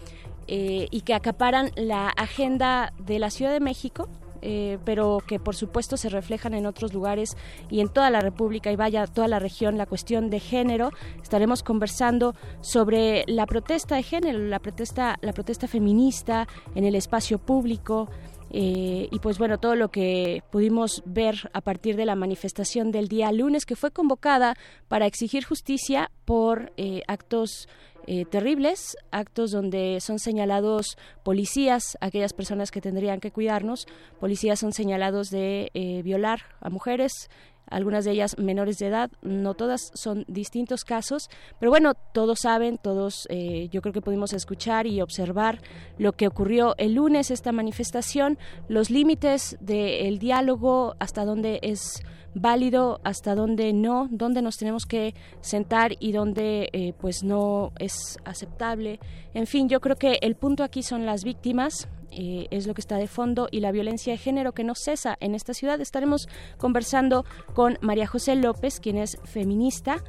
eh, 0.47 0.87
y 0.91 1.01
que 1.03 1.15
acaparan 1.15 1.71
la 1.77 2.09
agenda 2.09 2.93
de 2.99 3.19
la 3.19 3.31
Ciudad 3.31 3.53
de 3.53 3.61
México, 3.61 4.09
eh, 4.43 4.79
pero 4.85 5.19
que 5.27 5.39
por 5.39 5.55
supuesto 5.55 5.97
se 5.97 6.09
reflejan 6.09 6.55
en 6.55 6.65
otros 6.65 6.95
lugares 6.95 7.37
y 7.69 7.81
en 7.81 7.89
toda 7.89 8.11
la 8.11 8.21
República 8.21 8.73
y 8.73 8.77
vaya 8.77 9.07
toda 9.07 9.29
la 9.29 9.39
región, 9.39 9.77
la 9.77 9.87
cuestión 9.87 10.31
de 10.31 10.41
género. 10.41 10.91
Estaremos 11.23 11.63
conversando 11.63 12.35
sobre 12.63 13.25
la 13.27 13.47
protesta 13.47 13.97
de 13.97 14.03
género, 14.03 14.39
la 14.39 14.59
protesta, 14.59 15.19
la 15.21 15.33
protesta 15.33 15.69
feminista 15.69 16.49
en 16.75 16.85
el 16.85 16.95
espacio 16.95 17.39
público. 17.39 18.09
Eh, 18.51 19.09
y 19.11 19.19
pues 19.21 19.39
bueno, 19.39 19.59
todo 19.59 19.77
lo 19.77 19.91
que 19.91 20.43
pudimos 20.51 21.03
ver 21.07 21.51
a 21.53 21.61
partir 21.61 21.97
de 21.97 22.07
la 22.07 22.17
manifestación 22.17 22.91
del 22.91 23.09
día 23.09 23.31
lunes 23.33 23.65
que 23.65 23.77
fue 23.77 23.91
convocada 23.91 24.57
para 24.89 25.07
exigir 25.07 25.45
justicia 25.45 26.11
por 26.25 26.73
eh, 26.77 27.03
actos 27.07 27.69
eh, 28.07 28.25
terribles, 28.25 28.97
actos 29.11 29.51
donde 29.51 29.99
son 30.01 30.19
señalados 30.19 30.97
policías, 31.23 31.99
aquellas 32.01 32.33
personas 32.33 32.71
que 32.71 32.81
tendrían 32.81 33.21
que 33.21 33.31
cuidarnos, 33.31 33.87
policías 34.19 34.59
son 34.59 34.73
señalados 34.73 35.29
de 35.31 35.71
eh, 35.75 36.03
violar 36.03 36.41
a 36.61 36.71
mujeres, 36.71 37.31
algunas 37.71 38.05
de 38.05 38.13
ellas 38.13 38.37
menores 38.39 38.79
de 38.79 38.89
edad, 38.89 39.11
no 39.23 39.55
todas 39.55 39.91
son 39.95 40.25
distintos 40.29 40.85
casos, 40.85 41.31
pero 41.59 41.71
bueno, 41.71 41.95
todos 41.95 42.41
saben, 42.41 42.79
todos 42.79 43.27
eh, 43.31 43.69
yo 43.71 43.81
creo 43.81 43.93
que 43.93 44.03
pudimos 44.03 44.33
escuchar 44.33 44.87
y 44.87 45.01
observar 45.01 45.61
lo 45.99 46.13
que 46.13 46.27
ocurrió 46.27 46.75
el 46.79 46.95
lunes, 46.95 47.31
esta 47.31 47.53
manifestación, 47.53 48.39
los 48.69 48.91
límites 48.91 49.57
del 49.61 50.19
diálogo, 50.19 50.97
hasta 50.99 51.25
dónde 51.25 51.61
es 51.63 52.03
válido, 52.35 53.01
hasta 53.05 53.35
dónde 53.35 53.73
no, 53.73 54.09
dónde 54.11 54.43
nos 54.43 54.57
tenemos 54.57 54.87
que 54.87 55.15
sentar 55.41 55.93
y 55.99 56.13
dónde 56.13 56.69
eh, 56.73 56.93
pues 57.01 57.23
no 57.23 57.73
es 57.79 58.19
aceptable. 58.25 59.01
En 59.35 59.47
fin, 59.47 59.69
yo 59.69 59.81
creo 59.81 59.97
que 59.97 60.19
el 60.23 60.37
punto 60.37 60.63
aquí 60.65 60.83
son 60.83 61.07
las 61.07 61.25
víctimas, 61.25 61.89
eh, 62.12 62.47
es 62.51 62.66
lo 62.66 62.74
que 62.74 62.81
está 62.81 62.97
de 62.97 63.07
fondo 63.07 63.49
y 63.51 63.61
la 63.61 63.73
violencia 63.73 64.12
de 64.12 64.19
género 64.19 64.53
que 64.53 64.65
no 64.65 64.74
cesa 64.74 65.16
en 65.20 65.35
esta 65.35 65.55
ciudad. 65.55 65.81
Estaremos 65.81 66.28
conversando 66.59 67.24
con 67.55 67.78
María 67.81 68.07
José 68.07 68.37
López, 68.37 68.81
quien 68.81 68.97
es 68.97 69.19
feminista. 69.24 70.03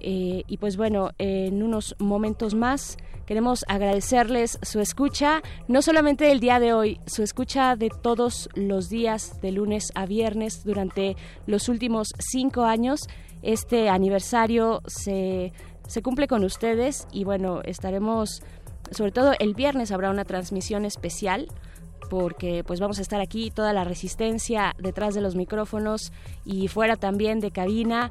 Eh, 0.00 0.44
y 0.46 0.58
pues 0.58 0.76
bueno, 0.76 1.10
en 1.18 1.62
unos 1.62 1.96
momentos 1.98 2.54
más 2.54 2.96
queremos 3.26 3.64
agradecerles 3.68 4.58
su 4.62 4.80
escucha, 4.80 5.42
no 5.66 5.82
solamente 5.82 6.24
del 6.24 6.40
día 6.40 6.60
de 6.60 6.72
hoy, 6.72 6.98
su 7.06 7.22
escucha 7.22 7.76
de 7.76 7.90
todos 7.90 8.48
los 8.54 8.88
días, 8.88 9.40
de 9.42 9.52
lunes 9.52 9.92
a 9.94 10.06
viernes, 10.06 10.64
durante 10.64 11.14
los 11.46 11.68
últimos 11.68 12.08
cinco 12.18 12.62
años. 12.62 13.08
Este 13.42 13.90
aniversario 13.90 14.80
se, 14.86 15.52
se 15.86 16.02
cumple 16.02 16.26
con 16.26 16.42
ustedes 16.42 17.06
y 17.12 17.24
bueno, 17.24 17.60
estaremos, 17.64 18.42
sobre 18.90 19.12
todo 19.12 19.32
el 19.38 19.54
viernes 19.54 19.92
habrá 19.92 20.10
una 20.10 20.24
transmisión 20.24 20.84
especial 20.84 21.48
porque 22.08 22.64
pues 22.66 22.80
vamos 22.80 22.98
a 22.98 23.02
estar 23.02 23.20
aquí 23.20 23.50
toda 23.50 23.72
la 23.72 23.84
resistencia 23.84 24.74
detrás 24.78 25.14
de 25.14 25.20
los 25.20 25.34
micrófonos 25.34 26.12
y 26.44 26.68
fuera 26.68 26.96
también 26.96 27.40
de 27.40 27.50
cabina 27.50 28.10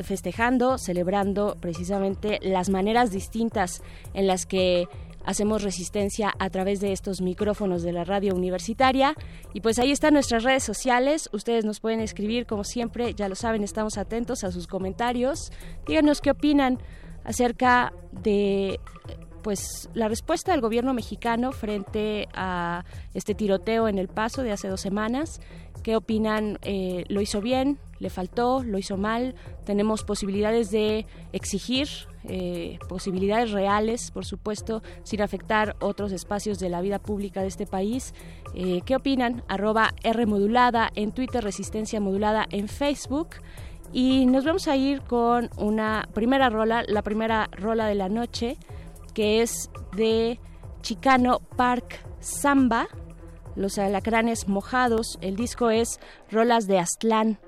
festejando, 0.00 0.78
celebrando 0.78 1.56
precisamente 1.60 2.38
las 2.42 2.68
maneras 2.68 3.10
distintas 3.10 3.82
en 4.12 4.26
las 4.26 4.46
que 4.46 4.86
hacemos 5.24 5.62
resistencia 5.62 6.32
a 6.38 6.50
través 6.50 6.80
de 6.80 6.92
estos 6.92 7.20
micrófonos 7.20 7.82
de 7.82 7.92
la 7.92 8.04
radio 8.04 8.34
universitaria. 8.34 9.14
Y 9.52 9.62
pues 9.62 9.78
ahí 9.78 9.90
están 9.90 10.14
nuestras 10.14 10.44
redes 10.44 10.62
sociales. 10.62 11.30
Ustedes 11.32 11.64
nos 11.64 11.80
pueden 11.80 12.00
escribir, 12.00 12.46
como 12.46 12.62
siempre, 12.62 13.14
ya 13.14 13.28
lo 13.28 13.34
saben, 13.34 13.64
estamos 13.64 13.96
atentos 13.96 14.44
a 14.44 14.52
sus 14.52 14.66
comentarios. 14.66 15.50
Díganos 15.86 16.20
qué 16.20 16.30
opinan 16.30 16.78
acerca 17.24 17.94
de 18.12 18.78
pues 19.44 19.90
la 19.92 20.08
respuesta 20.08 20.52
del 20.52 20.62
gobierno 20.62 20.94
mexicano 20.94 21.52
frente 21.52 22.28
a 22.32 22.84
este 23.12 23.34
tiroteo 23.34 23.88
en 23.88 23.98
El 23.98 24.08
Paso 24.08 24.42
de 24.42 24.50
hace 24.50 24.68
dos 24.68 24.80
semanas. 24.80 25.40
¿Qué 25.82 25.96
opinan? 25.96 26.58
Eh, 26.62 27.04
¿Lo 27.08 27.20
hizo 27.20 27.42
bien? 27.42 27.78
¿Le 27.98 28.08
faltó? 28.08 28.62
¿Lo 28.62 28.78
hizo 28.78 28.96
mal? 28.96 29.34
Tenemos 29.66 30.02
posibilidades 30.02 30.70
de 30.70 31.04
exigir, 31.32 31.88
eh, 32.26 32.78
posibilidades 32.88 33.50
reales, 33.50 34.10
por 34.12 34.24
supuesto, 34.24 34.82
sin 35.02 35.20
afectar 35.20 35.76
otros 35.78 36.10
espacios 36.12 36.58
de 36.58 36.70
la 36.70 36.80
vida 36.80 36.98
pública 36.98 37.42
de 37.42 37.48
este 37.48 37.66
país. 37.66 38.14
Eh, 38.54 38.80
¿Qué 38.86 38.96
opinan? 38.96 39.44
Arroba 39.46 39.92
R 40.02 40.24
modulada 40.24 40.90
en 40.94 41.12
Twitter, 41.12 41.44
Resistencia 41.44 42.00
Modulada 42.00 42.46
en 42.50 42.66
Facebook. 42.66 43.28
Y 43.92 44.24
nos 44.24 44.46
vamos 44.46 44.68
a 44.68 44.76
ir 44.76 45.02
con 45.02 45.50
una 45.58 46.08
primera 46.14 46.48
rola, 46.48 46.82
la 46.88 47.02
primera 47.02 47.50
rola 47.52 47.86
de 47.86 47.94
la 47.94 48.08
noche 48.08 48.56
que 49.14 49.40
es 49.40 49.70
de 49.96 50.38
Chicano 50.82 51.40
Park 51.56 52.04
Samba, 52.20 52.88
Los 53.56 53.78
Alacranes 53.78 54.48
Mojados. 54.48 55.18
El 55.22 55.36
disco 55.36 55.70
es 55.70 56.00
Rolas 56.30 56.66
de 56.66 56.78
Aztlán, 56.78 57.38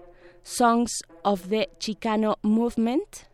Songs 0.43 1.03
of 1.23 1.49
the 1.49 1.69
Chicano 1.79 2.39
Movement, 2.43 3.26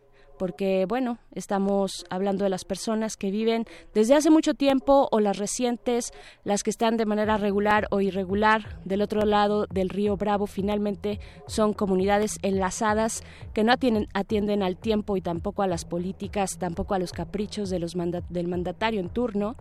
porque 0.43 0.86
bueno, 0.89 1.19
estamos 1.36 2.05
hablando 2.10 2.43
de 2.43 2.51
las 2.51 2.64
personas 2.64 3.16
que 3.16 3.31
viven 3.31 3.64
desde 3.94 4.16
hace 4.16 4.28
mucho 4.28 4.55
tiempo 4.55 5.06
o 5.12 5.20
las 5.20 5.39
recientes, 5.39 6.12
las 6.43 6.64
que 6.64 6.70
están 6.70 6.97
de 6.97 7.06
manera 7.06 7.36
regular 7.36 7.86
o 7.93 8.01
irregular 8.01 8.81
del 8.85 9.02
otro 9.02 9.24
lado 9.24 9.69
del 9.73 9.89
río 9.89 10.16
Bravo, 10.16 10.48
finalmente 10.48 11.20
son 11.47 11.74
comunidades 11.74 12.40
enlazadas 12.43 13.23
que 13.55 13.62
no 13.62 13.73
atienden, 13.73 14.62
al 14.64 14.77
tiempo 14.77 15.16
y 15.16 15.20
tampoco 15.20 15.62
a 15.62 15.69
las 15.69 15.85
políticas, 15.85 16.59
tampoco 16.59 16.94
a 16.94 16.98
los 16.98 17.12
caprichos 17.12 17.70
de 17.70 17.78
los 17.78 17.94
del 18.28 18.48
mandatario 18.48 18.98
en 18.98 19.10
turno. 19.10 19.55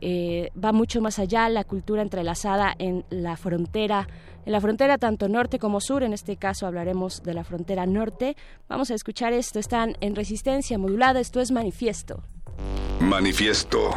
Eh, 0.00 0.50
va 0.62 0.72
mucho 0.72 1.00
más 1.00 1.18
allá 1.18 1.48
la 1.48 1.64
cultura 1.64 2.02
entrelazada 2.02 2.74
en 2.78 3.04
la 3.10 3.36
frontera, 3.36 4.08
en 4.44 4.52
la 4.52 4.60
frontera 4.60 4.98
tanto 4.98 5.28
norte 5.28 5.58
como 5.58 5.80
sur, 5.80 6.02
en 6.02 6.12
este 6.12 6.36
caso 6.36 6.66
hablaremos 6.66 7.22
de 7.22 7.34
la 7.34 7.44
frontera 7.44 7.86
norte. 7.86 8.36
Vamos 8.68 8.90
a 8.90 8.94
escuchar 8.94 9.32
esto, 9.32 9.58
están 9.58 9.96
en 10.00 10.14
resistencia 10.14 10.78
modulada, 10.78 11.20
esto 11.20 11.40
es 11.40 11.50
manifiesto. 11.50 12.22
Manifiesto. 13.00 13.90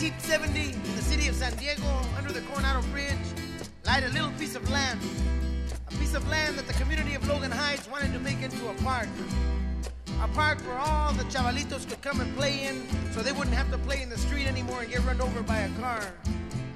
1970 0.00 0.72
in 0.72 0.96
the 0.96 1.02
city 1.02 1.28
of 1.28 1.34
San 1.34 1.54
Diego 1.58 1.84
under 2.16 2.32
the 2.32 2.40
Coronado 2.40 2.80
Bridge 2.88 3.18
lied 3.84 4.02
a 4.02 4.08
little 4.08 4.30
piece 4.38 4.54
of 4.56 4.66
land. 4.70 4.98
A 5.88 5.90
piece 5.96 6.14
of 6.14 6.26
land 6.30 6.56
that 6.56 6.66
the 6.66 6.72
community 6.72 7.14
of 7.14 7.28
Logan 7.28 7.50
Heights 7.50 7.86
wanted 7.86 8.14
to 8.14 8.18
make 8.18 8.40
into 8.40 8.66
a 8.70 8.74
park. 8.82 9.08
A 10.22 10.28
park 10.28 10.58
where 10.66 10.78
all 10.78 11.12
the 11.12 11.24
chavalitos 11.24 11.86
could 11.86 12.00
come 12.00 12.22
and 12.22 12.34
play 12.34 12.66
in 12.66 12.82
so 13.12 13.20
they 13.20 13.32
wouldn't 13.32 13.54
have 13.54 13.70
to 13.72 13.76
play 13.76 14.00
in 14.00 14.08
the 14.08 14.16
street 14.16 14.46
anymore 14.46 14.80
and 14.80 14.90
get 14.90 15.04
run 15.04 15.20
over 15.20 15.42
by 15.42 15.58
a 15.58 15.68
car. 15.78 16.00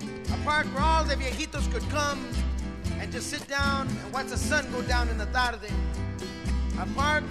A 0.02 0.44
park 0.44 0.66
where 0.74 0.84
all 0.84 1.02
the 1.02 1.14
viejitos 1.14 1.72
could 1.72 1.88
come 1.88 2.28
and 3.00 3.10
just 3.10 3.30
sit 3.30 3.48
down 3.48 3.88
and 3.88 4.12
watch 4.12 4.26
the 4.26 4.36
sun 4.36 4.70
go 4.70 4.82
down 4.82 5.08
in 5.08 5.16
the 5.16 5.26
tarde. 5.26 5.70
A 6.78 6.86
park 6.94 7.24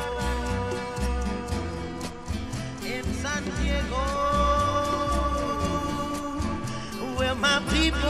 in 2.86 3.04
San 3.16 3.44
Diego 3.64 4.39
where 7.30 7.38
my 7.38 7.60
people 7.70 8.10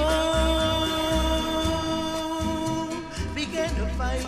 began 3.35 3.69
to 3.75 3.85
fight. 3.97 4.25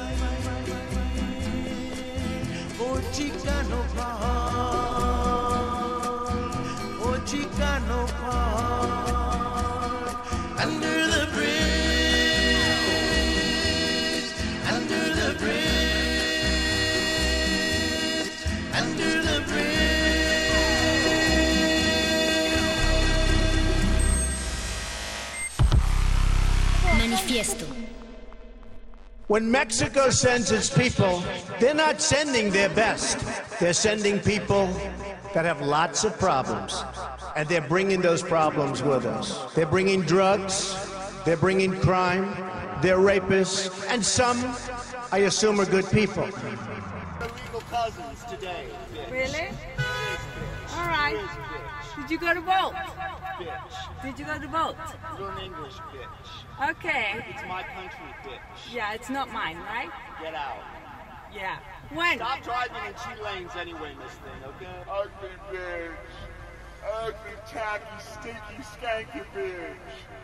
Chicano 3.13 3.81
Park, 3.95 5.11
oh 7.03 7.17
Chicano 7.25 8.01
Park, 8.21 9.10
Manifiesto. 27.11 27.67
When 29.27 29.51
Mexico 29.51 30.09
sends 30.09 30.51
its 30.51 30.69
people, 30.69 31.21
they're 31.59 31.73
not 31.73 31.99
sending 31.99 32.51
their 32.51 32.69
best. 32.69 33.19
They're 33.59 33.73
sending 33.73 34.19
people 34.19 34.67
that 35.33 35.43
have 35.43 35.61
lots 35.61 36.05
of 36.05 36.17
problems. 36.17 36.83
And 37.35 37.49
they're 37.49 37.67
bringing 37.67 38.01
those 38.01 38.21
problems 38.21 38.81
with 38.81 39.05
us. 39.05 39.53
They're 39.53 39.65
bringing 39.65 40.03
drugs, 40.03 40.73
they're 41.25 41.35
bringing 41.35 41.77
crime, 41.81 42.27
they're 42.81 42.97
rapists, 42.97 43.69
and 43.89 44.05
some, 44.05 44.37
I 45.11 45.19
assume, 45.19 45.59
are 45.59 45.65
good 45.65 45.89
people. 45.91 46.23
Illegal 46.23 47.61
cousins 47.69 48.23
today. 48.29 48.67
Really? 49.09 49.49
All 50.75 50.87
right. 50.87 51.29
Did 51.97 52.09
you 52.09 52.19
go 52.19 52.33
to 52.33 52.41
vote? 52.41 52.73
Did 54.01 54.17
you 54.19 54.25
go 54.25 54.39
to 54.39 54.47
vote? 54.47 54.75
Learn 55.19 55.37
English, 55.39 55.73
bitch. 55.73 56.20
Okay. 56.69 57.25
It's 57.29 57.41
my 57.47 57.63
country, 57.63 58.13
bitch. 58.23 58.73
Yeah, 58.73 58.93
it's 58.93 59.09
not 59.09 59.31
mine, 59.31 59.57
right? 59.57 59.89
Get 60.21 60.35
out. 60.35 60.61
Yeah. 61.33 61.57
When? 61.91 62.17
Stop 62.17 62.43
driving 62.43 62.75
in 62.87 62.93
two 62.93 63.23
lanes 63.23 63.51
anyway, 63.59 63.93
Miss 64.01 64.13
Thing, 64.13 64.41
okay? 64.45 64.83
Ugly 64.89 65.29
bitch. 65.51 65.91
Ugly, 67.01 67.35
tacky, 67.47 67.97
stinky, 67.99 68.61
skanky 68.61 69.25
bitch. 69.33 70.21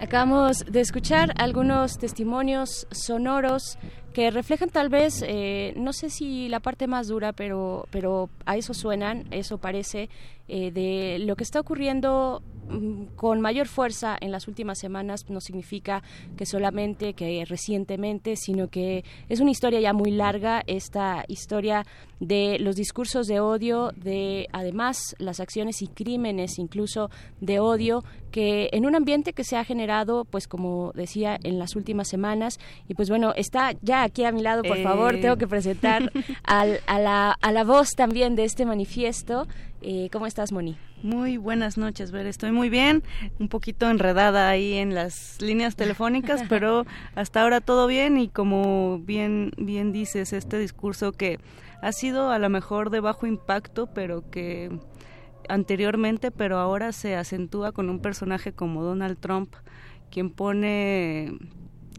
Acabamos 0.00 0.64
de 0.70 0.80
escuchar 0.80 1.32
algunos 1.38 1.98
testimonios 1.98 2.86
sonoros 2.90 3.78
que 4.16 4.30
reflejan 4.30 4.70
tal 4.70 4.88
vez, 4.88 5.22
eh, 5.26 5.74
no 5.76 5.92
sé 5.92 6.08
si 6.08 6.48
la 6.48 6.60
parte 6.60 6.86
más 6.86 7.06
dura, 7.06 7.34
pero, 7.34 7.86
pero 7.90 8.30
a 8.46 8.56
eso 8.56 8.72
suenan, 8.72 9.26
eso 9.30 9.58
parece, 9.58 10.08
eh, 10.48 10.70
de 10.70 11.18
lo 11.18 11.36
que 11.36 11.42
está 11.42 11.60
ocurriendo 11.60 12.40
mm, 12.70 13.16
con 13.16 13.40
mayor 13.40 13.66
fuerza 13.66 14.16
en 14.20 14.30
las 14.30 14.46
últimas 14.48 14.78
semanas 14.78 15.28
no 15.28 15.40
significa 15.40 16.04
que 16.36 16.46
solamente 16.46 17.14
que 17.14 17.44
recientemente, 17.44 18.36
sino 18.36 18.68
que 18.68 19.04
es 19.28 19.40
una 19.40 19.50
historia 19.50 19.80
ya 19.80 19.92
muy 19.92 20.12
larga, 20.12 20.62
esta 20.66 21.24
historia 21.28 21.84
de 22.20 22.58
los 22.60 22.76
discursos 22.76 23.26
de 23.26 23.40
odio, 23.40 23.90
de 23.96 24.48
además 24.52 25.16
las 25.18 25.40
acciones 25.40 25.82
y 25.82 25.88
crímenes 25.88 26.58
incluso 26.58 27.10
de 27.40 27.58
odio 27.58 28.02
que 28.30 28.68
en 28.72 28.86
un 28.86 28.94
ambiente 28.94 29.32
que 29.32 29.44
se 29.44 29.56
ha 29.56 29.64
generado, 29.64 30.24
pues 30.24 30.46
como 30.46 30.92
decía, 30.94 31.38
en 31.42 31.58
las 31.58 31.74
últimas 31.74 32.06
semanas, 32.06 32.58
y 32.86 32.94
pues 32.94 33.08
bueno, 33.08 33.32
está 33.34 33.72
ya 33.82 34.05
aquí 34.06 34.24
a 34.24 34.32
mi 34.32 34.42
lado, 34.42 34.62
por 34.62 34.82
favor, 34.82 35.14
Eh. 35.14 35.20
tengo 35.20 35.36
que 35.36 35.46
presentar 35.46 36.10
al- 36.44 36.80
a, 36.86 36.98
la, 36.98 37.32
a 37.32 37.52
la 37.52 37.64
voz 37.64 37.94
también 37.94 38.34
de 38.36 38.44
este 38.44 38.64
manifiesto. 38.66 39.46
Eh, 39.82 40.08
¿Cómo 40.10 40.26
estás, 40.26 40.50
Moni? 40.52 40.76
Muy 41.02 41.36
buenas 41.36 41.76
noches, 41.76 42.10
Ver. 42.10 42.26
Estoy 42.26 42.50
muy 42.52 42.70
bien, 42.70 43.02
un 43.38 43.48
poquito 43.48 43.88
enredada 43.90 44.48
ahí 44.48 44.72
en 44.74 44.94
las 44.94 45.36
líneas 45.42 45.76
telefónicas, 45.76 46.42
pero 46.48 46.86
hasta 47.14 47.42
ahora 47.42 47.60
todo 47.60 47.86
bien 47.86 48.16
y 48.18 48.28
como 48.28 48.98
bien 49.00 49.52
bien 49.58 49.92
dices, 49.92 50.32
este 50.32 50.58
discurso 50.58 51.12
que 51.12 51.38
ha 51.82 51.92
sido 51.92 52.30
a 52.30 52.38
lo 52.38 52.48
mejor 52.48 52.88
de 52.90 53.00
bajo 53.00 53.26
impacto, 53.26 53.86
pero 53.88 54.28
que 54.30 54.70
anteriormente, 55.48 56.30
pero 56.30 56.58
ahora 56.58 56.92
se 56.92 57.14
acentúa 57.14 57.72
con 57.72 57.90
un 57.90 58.00
personaje 58.00 58.52
como 58.52 58.82
Donald 58.82 59.18
Trump, 59.18 59.54
quien 60.10 60.30
pone 60.30 61.36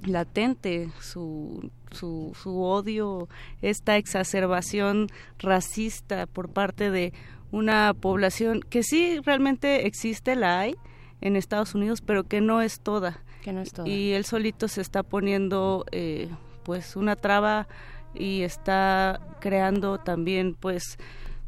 latente 0.05 0.89
su, 1.01 1.71
su, 1.91 2.35
su 2.41 2.61
odio, 2.61 3.27
esta 3.61 3.97
exacerbación 3.97 5.07
racista 5.39 6.25
por 6.27 6.49
parte 6.49 6.91
de 6.91 7.13
una 7.51 7.93
población 7.93 8.61
que 8.61 8.83
sí 8.83 9.19
realmente 9.23 9.87
existe, 9.87 10.35
la 10.35 10.59
hay 10.59 10.75
en 11.21 11.35
Estados 11.35 11.75
Unidos, 11.75 12.01
pero 12.01 12.23
que 12.23 12.41
no 12.41 12.61
es 12.61 12.79
toda. 12.79 13.21
Que 13.41 13.53
no 13.53 13.61
es 13.61 13.71
toda. 13.71 13.87
Y 13.87 14.11
él 14.13 14.25
solito 14.25 14.67
se 14.67 14.81
está 14.81 15.03
poniendo 15.03 15.85
eh, 15.91 16.29
pues 16.63 16.95
una 16.95 17.15
traba 17.15 17.67
y 18.13 18.41
está 18.41 19.21
creando 19.39 19.99
también 19.99 20.53
pues 20.53 20.97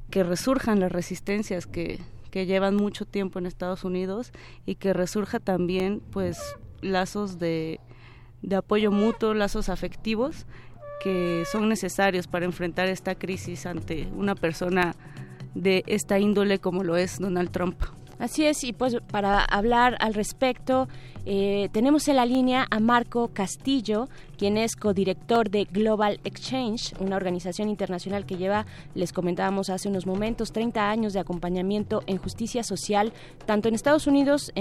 que 0.09 0.23
resurjan 0.23 0.80
las 0.80 0.91
resistencias 0.91 1.67
que, 1.67 1.99
que 2.31 2.45
llevan 2.45 2.76
mucho 2.76 3.05
tiempo 3.05 3.39
en 3.39 3.45
Estados 3.45 3.84
Unidos 3.84 4.31
y 4.65 4.76
que 4.76 4.93
resurja 4.93 5.39
también 5.39 6.01
pues 6.11 6.39
lazos 6.81 7.38
de, 7.38 7.80
de 8.41 8.55
apoyo 8.55 8.91
mutuo, 8.91 9.33
lazos 9.33 9.69
afectivos 9.69 10.45
que 11.01 11.43
son 11.49 11.69
necesarios 11.69 12.27
para 12.27 12.45
enfrentar 12.45 12.87
esta 12.87 13.15
crisis 13.15 13.65
ante 13.65 14.07
una 14.15 14.35
persona 14.35 14.95
de 15.55 15.83
esta 15.87 16.19
índole 16.19 16.59
como 16.59 16.83
lo 16.83 16.97
es 16.97 17.19
Donald 17.19 17.51
Trump. 17.51 17.81
Así 18.19 18.45
es, 18.45 18.65
y 18.65 18.73
pues 18.73 18.97
para 19.11 19.39
hablar 19.45 19.95
al 20.01 20.13
respecto, 20.13 20.89
eh, 21.25 21.69
tenemos 21.71 22.09
en 22.09 22.17
la 22.17 22.25
línea 22.25 22.67
a 22.69 22.81
Marco 22.81 23.29
Castillo, 23.33 24.09
quien 24.39 24.57
es 24.57 24.77
codirector 24.77 25.49
de 25.49 25.65
Global 25.65 26.21
Exchange, 26.23 26.93
una 27.01 27.17
organización 27.17 27.67
internacional 27.67 28.25
que 28.25 28.37
lleva, 28.37 28.65
les 28.95 29.11
comentábamos 29.11 29.69
hace 29.69 29.89
unos 29.89 30.05
momentos, 30.07 30.53
30 30.53 30.89
años 30.89 31.11
de 31.11 31.19
acompañamiento 31.19 32.03
en 32.07 32.19
justicia 32.19 32.63
social, 32.63 33.11
tanto 33.45 33.67
en 33.67 33.75
Estados 33.75 34.07
Unidos, 34.07 34.53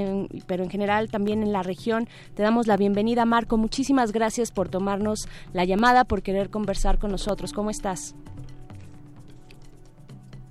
pero 0.48 0.64
en 0.64 0.70
general 0.70 1.10
también 1.10 1.44
en 1.44 1.52
la 1.52 1.62
región. 1.62 2.08
Te 2.34 2.42
damos 2.42 2.66
la 2.66 2.76
bienvenida, 2.76 3.24
Marco. 3.24 3.56
Muchísimas 3.56 4.10
gracias 4.10 4.50
por 4.50 4.68
tomarnos 4.68 5.28
la 5.52 5.64
llamada, 5.64 6.04
por 6.04 6.22
querer 6.22 6.50
conversar 6.50 6.98
con 6.98 7.12
nosotros. 7.12 7.52
¿Cómo 7.52 7.70
estás? 7.70 8.16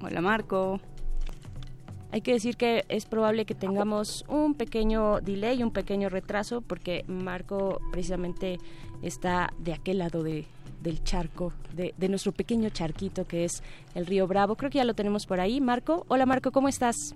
Hola, 0.01 0.21
Marco. 0.21 0.79
Hay 2.09 2.21
que 2.21 2.31
decir 2.31 2.55
que 2.55 2.85
es 2.87 3.05
probable 3.05 3.45
que 3.45 3.53
tengamos 3.53 4.23
un 4.29 4.53
pequeño 4.53 5.19
delay, 5.19 5.61
un 5.61 5.71
pequeño 5.71 6.07
retraso, 6.07 6.61
porque 6.61 7.03
Marco 7.07 7.81
precisamente 7.91 8.59
está 9.01 9.51
de 9.59 9.73
aquel 9.73 9.99
lado 9.99 10.23
de, 10.23 10.45
del 10.81 11.03
charco, 11.03 11.53
de, 11.73 11.93
de, 11.97 12.09
nuestro 12.09 12.31
pequeño 12.31 12.69
charquito 12.69 13.25
que 13.25 13.45
es 13.45 13.63
el 13.95 14.05
río 14.05 14.27
Bravo. 14.27 14.55
Creo 14.55 14.69
que 14.71 14.77
ya 14.77 14.85
lo 14.85 14.93
tenemos 14.93 15.25
por 15.25 15.39
ahí. 15.39 15.61
Marco, 15.61 16.05
hola 16.07 16.25
Marco, 16.25 16.51
¿cómo 16.51 16.67
estás? 16.67 17.15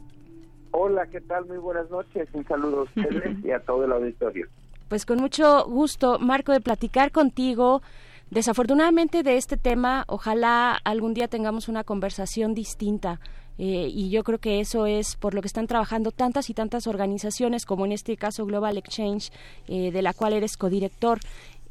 Hola, 0.71 1.05
¿qué 1.07 1.19
tal? 1.21 1.45
Muy 1.45 1.57
buenas 1.57 1.89
noches. 1.89 2.29
Un 2.33 2.45
saludo 2.47 2.81
a 2.81 2.83
ustedes 2.83 3.43
y 3.43 3.51
a 3.51 3.59
todo 3.59 3.85
el 3.85 3.91
auditorio. 3.91 4.47
Pues 4.87 5.05
con 5.05 5.19
mucho 5.19 5.63
gusto, 5.69 6.19
Marco, 6.19 6.51
de 6.51 6.59
platicar 6.59 7.13
contigo. 7.13 7.81
Desafortunadamente 8.29 9.23
de 9.23 9.37
este 9.37 9.55
tema, 9.55 10.03
ojalá 10.07 10.73
algún 10.83 11.13
día 11.13 11.29
tengamos 11.29 11.69
una 11.69 11.85
conversación 11.85 12.53
distinta 12.53 13.21
eh, 13.57 13.89
y 13.93 14.09
yo 14.09 14.23
creo 14.23 14.39
que 14.39 14.59
eso 14.59 14.85
es 14.85 15.15
por 15.15 15.33
lo 15.33 15.41
que 15.41 15.47
están 15.47 15.67
trabajando 15.67 16.11
tantas 16.11 16.49
y 16.49 16.53
tantas 16.53 16.87
organizaciones, 16.87 17.65
como 17.65 17.85
en 17.85 17.91
este 17.91 18.17
caso 18.17 18.45
Global 18.45 18.77
Exchange, 18.77 19.31
eh, 19.67 19.91
de 19.91 20.01
la 20.01 20.13
cual 20.13 20.33
eres 20.33 20.57
codirector. 20.57 21.19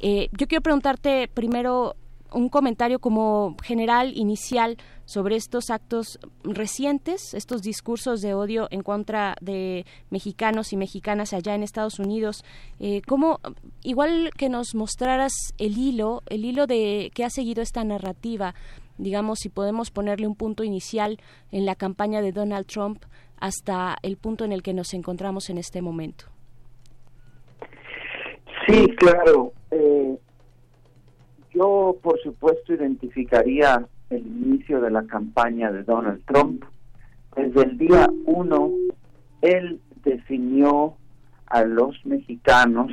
Eh, 0.01 0.29
yo 0.33 0.47
quiero 0.47 0.63
preguntarte 0.63 1.29
primero 1.33 1.95
un 2.33 2.49
comentario 2.49 3.01
como 3.01 3.57
general, 3.63 4.13
inicial, 4.17 4.77
sobre 5.05 5.35
estos 5.37 5.71
actos 5.71 6.21
recientes, 6.45 7.35
estos 7.35 7.63
discursos 7.63 8.21
de 8.21 8.35
odio 8.35 8.69
en 8.71 8.83
contra 8.83 9.37
de 9.41 9.85
mexicanos 10.11 10.73
y 10.73 10.77
mexicanas 10.77 11.33
allá 11.33 11.55
en 11.55 11.65
Estados 11.65 11.99
Unidos. 11.99 12.45
Eh, 12.79 13.03
¿Cómo, 13.07 13.41
igual 13.83 14.31
que 14.37 14.49
nos 14.49 14.75
mostraras 14.75 15.33
el 15.59 15.77
hilo, 15.77 16.23
el 16.27 16.45
hilo 16.45 16.67
de 16.67 17.11
que 17.15 17.25
ha 17.25 17.31
seguido 17.31 17.63
esta 17.63 17.85
narrativa 17.85 18.55
digamos, 19.01 19.39
si 19.41 19.49
podemos 19.49 19.91
ponerle 19.91 20.27
un 20.27 20.37
punto 20.37 20.63
inicial 20.63 21.19
en 21.51 21.65
la 21.65 21.75
campaña 21.75 22.21
de 22.21 22.33
Donald 22.33 22.67
Trump 22.67 23.03
hasta 23.39 23.97
el 24.03 24.19
punto 24.19 24.45
en 24.45 24.53
el 24.53 24.63
que 24.63 24.75
nos 24.75 24.93
encontramos 24.93 25.49
en 25.49 25.59
este 25.59 25.81
momento. 25.81 26.27
Sí, 28.69 28.87
claro. 28.99 29.55
Eh, 29.71 30.19
yo, 31.53 31.97
por 32.03 32.21
supuesto, 32.21 32.75
identificaría 32.75 33.87
el 34.11 34.27
inicio 34.27 34.81
de 34.81 34.91
la 34.91 35.05
campaña 35.07 35.71
de 35.71 35.83
Donald 35.83 36.23
Trump. 36.27 36.65
Desde 37.37 37.63
el 37.63 37.79
día 37.79 38.09
uno, 38.27 38.71
él 39.41 39.81
definió 40.05 40.97
a 41.47 41.63
los 41.65 42.05
mexicanos 42.05 42.91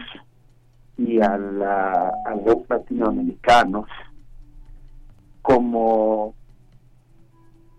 y 0.98 1.20
a, 1.22 1.34
a 1.36 2.36
los 2.46 2.68
latinoamericanos 2.70 3.88
como 5.42 6.34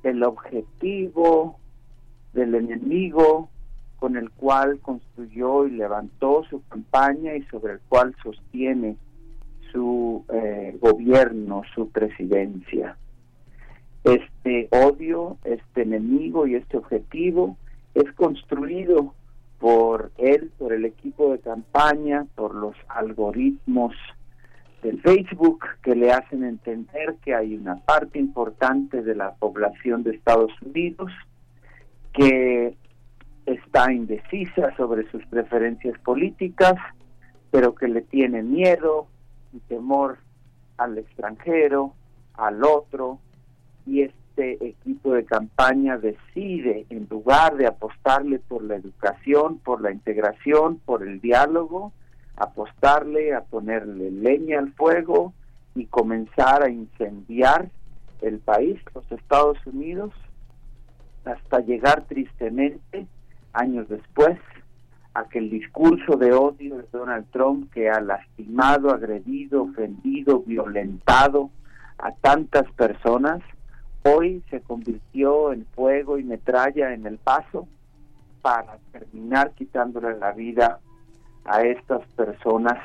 el 0.02 0.22
objetivo 0.22 1.58
del 2.32 2.54
enemigo 2.54 3.50
con 3.98 4.16
el 4.16 4.30
cual 4.30 4.78
construyó 4.80 5.66
y 5.66 5.72
levantó 5.72 6.44
su 6.48 6.62
campaña 6.68 7.34
y 7.34 7.42
sobre 7.44 7.74
el 7.74 7.80
cual 7.88 8.14
sostiene 8.22 8.96
su 9.72 10.24
eh, 10.32 10.76
gobierno, 10.80 11.62
su 11.74 11.90
presidencia. 11.90 12.96
Este 14.04 14.68
odio, 14.70 15.36
este 15.44 15.82
enemigo 15.82 16.46
y 16.46 16.54
este 16.54 16.76
objetivo 16.76 17.56
es 17.94 18.10
construido 18.12 19.14
por 19.58 20.12
él, 20.18 20.52
por 20.58 20.72
el 20.72 20.84
equipo 20.84 21.32
de 21.32 21.40
campaña, 21.40 22.26
por 22.36 22.54
los 22.54 22.76
algoritmos 22.88 23.94
de 24.82 24.96
Facebook 24.98 25.64
que 25.82 25.96
le 25.96 26.12
hacen 26.12 26.44
entender 26.44 27.16
que 27.24 27.34
hay 27.34 27.56
una 27.56 27.76
parte 27.80 28.20
importante 28.20 29.02
de 29.02 29.16
la 29.16 29.34
población 29.34 30.04
de 30.04 30.12
Estados 30.12 30.52
Unidos 30.62 31.10
que 32.12 32.76
está 33.48 33.92
indecisa 33.92 34.74
sobre 34.76 35.10
sus 35.10 35.24
preferencias 35.26 35.98
políticas, 36.00 36.74
pero 37.50 37.74
que 37.74 37.88
le 37.88 38.02
tiene 38.02 38.42
miedo 38.42 39.06
y 39.52 39.60
temor 39.60 40.18
al 40.76 40.98
extranjero, 40.98 41.94
al 42.34 42.62
otro, 42.62 43.18
y 43.86 44.02
este 44.02 44.64
equipo 44.64 45.12
de 45.12 45.24
campaña 45.24 45.96
decide, 45.96 46.86
en 46.90 47.08
lugar 47.10 47.56
de 47.56 47.66
apostarle 47.66 48.38
por 48.38 48.62
la 48.62 48.76
educación, 48.76 49.58
por 49.58 49.80
la 49.80 49.90
integración, 49.90 50.78
por 50.84 51.02
el 51.02 51.20
diálogo, 51.20 51.92
apostarle, 52.36 53.34
a 53.34 53.40
ponerle 53.40 54.10
leña 54.10 54.58
al 54.58 54.72
fuego 54.74 55.32
y 55.74 55.86
comenzar 55.86 56.62
a 56.62 56.70
incendiar 56.70 57.70
el 58.20 58.38
país, 58.38 58.78
los 58.94 59.10
Estados 59.10 59.58
Unidos, 59.66 60.12
hasta 61.24 61.60
llegar 61.60 62.04
tristemente, 62.06 63.06
años 63.58 63.88
después, 63.88 64.38
a 65.14 65.24
que 65.28 65.38
el 65.38 65.50
discurso 65.50 66.16
de 66.16 66.32
odio 66.32 66.76
de 66.78 66.84
Donald 66.92 67.26
Trump, 67.32 67.72
que 67.72 67.90
ha 67.90 68.00
lastimado, 68.00 68.90
agredido, 68.90 69.64
ofendido, 69.64 70.40
violentado 70.40 71.50
a 71.98 72.12
tantas 72.12 72.70
personas, 72.72 73.42
hoy 74.04 74.42
se 74.50 74.60
convirtió 74.60 75.52
en 75.52 75.66
fuego 75.74 76.18
y 76.18 76.24
metralla 76.24 76.94
en 76.94 77.06
el 77.06 77.18
paso 77.18 77.66
para 78.42 78.78
terminar 78.92 79.52
quitándole 79.52 80.16
la 80.18 80.32
vida 80.32 80.78
a 81.44 81.62
estas 81.62 82.06
personas 82.16 82.78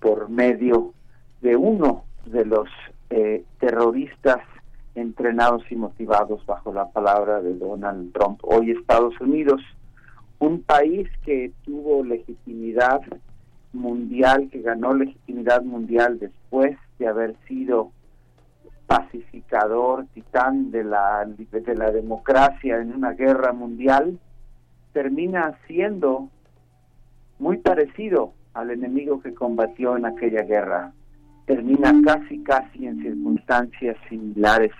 por 0.00 0.28
medio 0.28 0.92
de 1.40 1.56
uno 1.56 2.04
de 2.26 2.44
los 2.44 2.68
eh, 3.10 3.44
terroristas 3.60 4.40
entrenados 4.98 5.62
y 5.70 5.76
motivados 5.76 6.44
bajo 6.46 6.72
la 6.72 6.90
palabra 6.90 7.40
de 7.40 7.54
Donald 7.54 8.12
Trump. 8.12 8.40
Hoy 8.42 8.72
Estados 8.72 9.18
Unidos, 9.20 9.60
un 10.38 10.62
país 10.62 11.08
que 11.24 11.52
tuvo 11.64 12.04
legitimidad 12.04 13.00
mundial, 13.72 14.48
que 14.50 14.60
ganó 14.60 14.94
legitimidad 14.94 15.62
mundial 15.62 16.18
después 16.18 16.76
de 16.98 17.06
haber 17.06 17.36
sido 17.46 17.92
pacificador, 18.86 20.06
titán 20.14 20.70
de 20.70 20.84
la, 20.84 21.26
de 21.26 21.74
la 21.74 21.90
democracia 21.90 22.78
en 22.78 22.94
una 22.94 23.12
guerra 23.12 23.52
mundial, 23.52 24.18
termina 24.92 25.58
siendo 25.66 26.28
muy 27.38 27.58
parecido 27.58 28.32
al 28.54 28.70
enemigo 28.70 29.20
que 29.20 29.34
combatió 29.34 29.96
en 29.96 30.06
aquella 30.06 30.42
guerra. 30.42 30.92
Termina 31.48 31.94
casi, 32.04 32.42
casi 32.44 32.86
en 32.86 33.02
circunstancias 33.02 33.96
similares 34.10 34.72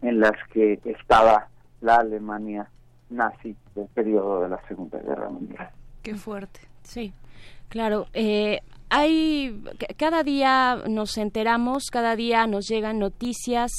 en 0.00 0.20
las 0.20 0.32
que 0.52 0.80
estaba 0.84 1.48
la 1.82 1.96
Alemania 1.96 2.66
nazi 3.10 3.54
del 3.74 3.88
periodo 3.88 4.42
de 4.42 4.48
la 4.48 4.60
Segunda 4.68 4.98
Guerra 5.00 5.28
Mundial. 5.28 5.68
Qué 6.02 6.14
fuerte. 6.14 6.60
Sí, 6.82 7.12
claro. 7.68 8.06
Eh, 8.14 8.60
hay 8.88 9.62
cada 9.98 10.22
día 10.22 10.82
nos 10.88 11.18
enteramos, 11.18 11.90
cada 11.92 12.16
día 12.16 12.46
nos 12.46 12.68
llegan 12.68 12.98
noticias 12.98 13.70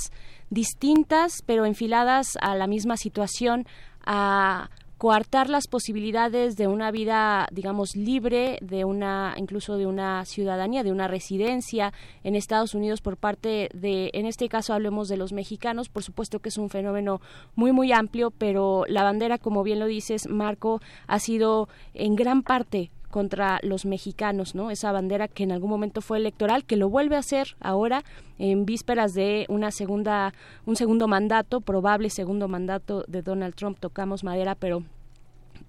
distintas, 0.51 1.41
pero 1.47 1.65
enfiladas 1.65 2.37
a 2.41 2.55
la 2.55 2.67
misma 2.67 2.95
situación, 2.95 3.65
a 4.05 4.69
coartar 5.03 5.49
las 5.49 5.67
posibilidades 5.67 6.55
de 6.55 6.67
una 6.67 6.89
vida, 6.89 7.49
digamos, 7.51 7.97
libre, 7.97 8.57
de 8.61 8.85
una, 8.85 9.33
incluso 9.35 9.75
de 9.75 9.85
una 9.85 10.23
ciudadanía, 10.23 10.81
de 10.81 10.93
una 10.93 11.09
residencia 11.09 11.91
en 12.23 12.37
Estados 12.37 12.73
Unidos 12.73 13.01
por 13.01 13.17
parte 13.17 13.69
de, 13.73 14.11
en 14.13 14.25
este 14.25 14.47
caso 14.47 14.73
hablemos 14.73 15.09
de 15.09 15.17
los 15.17 15.33
mexicanos, 15.33 15.89
por 15.89 16.03
supuesto 16.03 16.39
que 16.39 16.47
es 16.47 16.57
un 16.57 16.69
fenómeno 16.69 17.19
muy, 17.53 17.73
muy 17.73 17.91
amplio, 17.91 18.31
pero 18.31 18.85
la 18.87 19.03
bandera, 19.03 19.39
como 19.39 19.61
bien 19.63 19.79
lo 19.79 19.87
dices, 19.87 20.29
Marco, 20.29 20.79
ha 21.05 21.19
sido 21.19 21.67
en 21.93 22.15
gran 22.15 22.41
parte 22.41 22.89
contra 23.13 23.59
los 23.61 23.85
mexicanos, 23.85 24.55
¿no? 24.55 24.71
Esa 24.71 24.91
bandera 24.91 25.27
que 25.27 25.43
en 25.43 25.51
algún 25.51 25.69
momento 25.69 26.01
fue 26.01 26.17
electoral, 26.17 26.65
que 26.65 26.77
lo 26.77 26.89
vuelve 26.89 27.15
a 27.15 27.19
hacer 27.19 27.55
ahora 27.59 28.03
en 28.39 28.65
vísperas 28.65 29.13
de 29.13 29.45
una 29.49 29.69
segunda, 29.69 30.33
un 30.65 30.75
segundo 30.75 31.07
mandato, 31.07 31.61
probable 31.61 32.09
segundo 32.09 32.47
mandato 32.47 33.05
de 33.07 33.21
Donald 33.21 33.53
Trump. 33.53 33.77
Tocamos 33.79 34.23
madera, 34.23 34.55
pero 34.55 34.81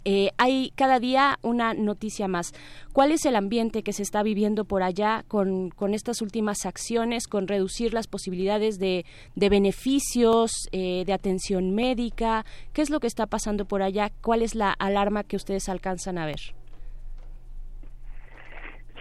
eh, 0.06 0.30
hay 0.38 0.72
cada 0.74 0.98
día 0.98 1.38
una 1.42 1.74
noticia 1.74 2.28
más. 2.28 2.54
¿Cuál 2.94 3.12
es 3.12 3.26
el 3.26 3.36
ambiente 3.36 3.82
que 3.82 3.92
se 3.92 4.02
está 4.02 4.22
viviendo 4.22 4.64
por 4.64 4.82
allá 4.82 5.26
con, 5.28 5.68
con 5.68 5.92
estas 5.92 6.22
últimas 6.22 6.64
acciones, 6.64 7.26
con 7.26 7.46
reducir 7.46 7.92
las 7.92 8.06
posibilidades 8.06 8.78
de, 8.78 9.04
beneficios, 9.34 10.50
eh, 10.72 11.04
de 11.04 11.12
atención 11.12 11.74
médica? 11.74 12.46
¿Qué 12.72 12.80
es 12.80 12.88
lo 12.88 13.00
que 13.00 13.06
está 13.06 13.26
pasando 13.26 13.66
por 13.66 13.82
allá? 13.82 14.10
¿Cuál 14.22 14.40
es 14.40 14.54
la 14.54 14.72
alarma 14.72 15.24
que 15.24 15.36
ustedes 15.36 15.68
alcanzan 15.68 16.16
a 16.16 16.24
ver? 16.24 16.54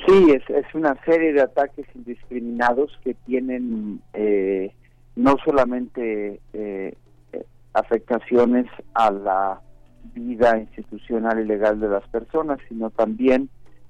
Sí, 0.05 0.31
es, 0.31 0.49
es 0.49 0.65
una 0.73 0.95
serie 1.05 1.33
de 1.33 1.41
ataques 1.41 1.85
indiscriminados 1.95 2.97
que 3.03 3.13
tienen 3.13 4.01
eh, 4.13 4.73
no 5.15 5.37
solamente 5.45 6.41
eh, 6.53 6.95
afectaciones 7.73 8.65
a 8.93 9.11
la 9.11 9.61
vida 10.13 10.57
institucional 10.57 11.39
y 11.39 11.45
legal 11.45 11.79
de 11.79 11.89
las 11.89 12.07
personas, 12.09 12.59
sino 12.67 12.89
también 12.89 13.49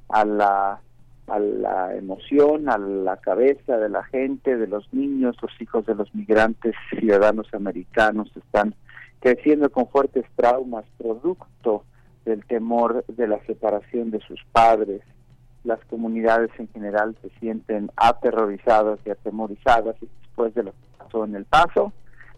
a 0.09 0.25
la 0.25 0.81
a 1.27 1.39
la 1.39 1.95
emoción, 1.95 2.69
a 2.69 2.77
la 2.77 3.17
cabeza 3.17 3.77
de 3.77 3.87
la 3.87 4.03
gente, 4.03 4.57
de 4.57 4.67
los 4.67 4.93
niños, 4.93 5.37
los 5.41 5.51
hijos 5.61 5.85
de 5.85 5.95
los 5.95 6.13
migrantes, 6.13 6.75
ciudadanos 6.89 7.47
americanos, 7.53 8.29
están 8.35 8.75
creciendo 9.19 9.71
con 9.71 9.87
fuertes 9.87 10.25
traumas, 10.35 10.83
producto 10.97 11.85
del 12.25 12.45
temor 12.45 13.05
de 13.07 13.27
la 13.27 13.39
separación 13.45 14.11
de 14.11 14.19
sus 14.19 14.43
padres, 14.51 15.01
las 15.63 15.79
comunidades 15.85 16.51
en 16.57 16.67
general 16.69 17.15
se 17.21 17.29
sienten 17.39 17.91
aterrorizadas 17.95 18.99
y 19.05 19.09
atemorizadas 19.09 19.95
y 20.01 20.07
después 20.21 20.53
de 20.53 20.63
lo 20.63 20.71
que 20.71 20.77
pasó 20.97 21.25
en 21.25 21.35
el 21.35 21.45
paso, 21.45 21.93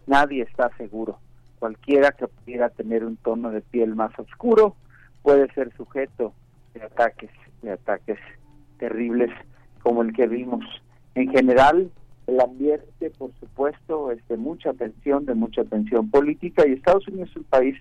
nadie 0.06 0.42
está 0.42 0.70
seguro. 0.76 1.18
Cualquiera 1.58 2.12
que 2.12 2.28
pudiera 2.28 2.68
tener 2.68 3.04
un 3.04 3.16
tono 3.16 3.50
de 3.50 3.62
piel 3.62 3.94
más 3.94 4.16
oscuro 4.18 4.76
puede 5.22 5.52
ser 5.54 5.74
sujeto 5.76 6.32
de 6.74 6.82
ataques, 6.82 7.30
de 7.62 7.72
ataques 7.72 8.18
terribles 8.78 9.30
como 9.82 10.02
el 10.02 10.12
que 10.12 10.26
vimos. 10.26 10.64
En 11.14 11.30
general, 11.30 11.90
el 12.26 12.40
ambiente, 12.40 13.10
por 13.18 13.32
supuesto, 13.40 14.10
es 14.10 14.26
de 14.28 14.36
mucha 14.36 14.72
tensión, 14.74 15.26
de 15.26 15.34
mucha 15.34 15.64
tensión 15.64 16.10
política 16.10 16.66
y 16.66 16.72
Estados 16.72 17.08
Unidos 17.08 17.30
es 17.30 17.36
un 17.36 17.44
país 17.44 17.76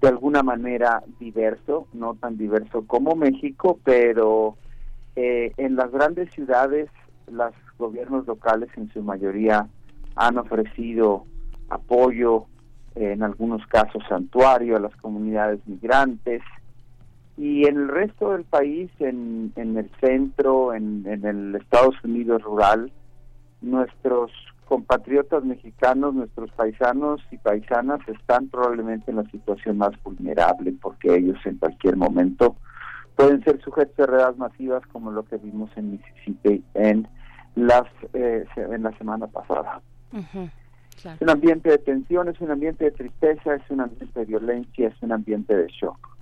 de 0.00 0.08
alguna 0.08 0.42
manera 0.42 1.02
diverso, 1.18 1.88
no 1.92 2.14
tan 2.14 2.36
diverso 2.36 2.86
como 2.86 3.14
México, 3.14 3.78
pero 3.84 4.56
eh, 5.14 5.52
en 5.56 5.76
las 5.76 5.90
grandes 5.90 6.32
ciudades 6.32 6.90
los 7.30 7.52
gobiernos 7.78 8.26
locales 8.26 8.68
en 8.76 8.92
su 8.92 9.02
mayoría 9.02 9.66
han 10.14 10.38
ofrecido 10.38 11.24
apoyo, 11.68 12.46
en 12.94 13.22
algunos 13.22 13.66
casos 13.66 14.02
santuario 14.08 14.76
a 14.76 14.80
las 14.80 14.96
comunidades 14.96 15.60
migrantes. 15.66 16.42
Y 17.36 17.66
en 17.66 17.76
el 17.76 17.88
resto 17.88 18.32
del 18.32 18.44
país, 18.44 18.90
en, 18.98 19.52
en 19.56 19.76
el 19.76 19.90
centro, 20.00 20.72
en, 20.72 21.04
en 21.06 21.26
el 21.26 21.54
Estados 21.56 21.94
Unidos 22.02 22.42
rural, 22.42 22.90
nuestros 23.60 24.30
compatriotas 24.66 25.44
mexicanos, 25.44 26.14
nuestros 26.14 26.50
paisanos 26.52 27.22
y 27.30 27.38
paisanas 27.38 28.00
están 28.08 28.48
probablemente 28.48 29.10
en 29.10 29.18
la 29.18 29.30
situación 29.30 29.78
más 29.78 29.92
vulnerable 30.02 30.74
porque 30.80 31.14
ellos 31.14 31.38
en 31.44 31.56
cualquier 31.56 31.96
momento 31.96 32.56
pueden 33.14 33.42
ser 33.44 33.60
sujetos 33.62 33.96
de 33.96 34.06
redadas 34.06 34.36
masivas 34.36 34.84
como 34.88 35.10
lo 35.12 35.24
que 35.24 35.38
vimos 35.38 35.70
en 35.76 35.92
Mississippi 35.92 36.64
en 36.74 37.08
las 37.54 37.84
eh, 38.12 38.44
en 38.56 38.82
la 38.82 38.96
semana 38.98 39.28
pasada. 39.28 39.80
Es 40.12 41.20
un 41.20 41.30
ambiente 41.30 41.70
de 41.70 41.78
tensión, 41.78 42.28
es 42.28 42.40
un 42.40 42.50
ambiente 42.50 42.86
de 42.86 42.90
tristeza, 42.90 43.54
es 43.54 43.70
un 43.70 43.82
ambiente 43.82 44.18
de 44.18 44.26
violencia, 44.26 44.88
es 44.88 45.02
un 45.02 45.12
ambiente 45.12 45.56
de 45.56 45.68
shock. 45.68 46.16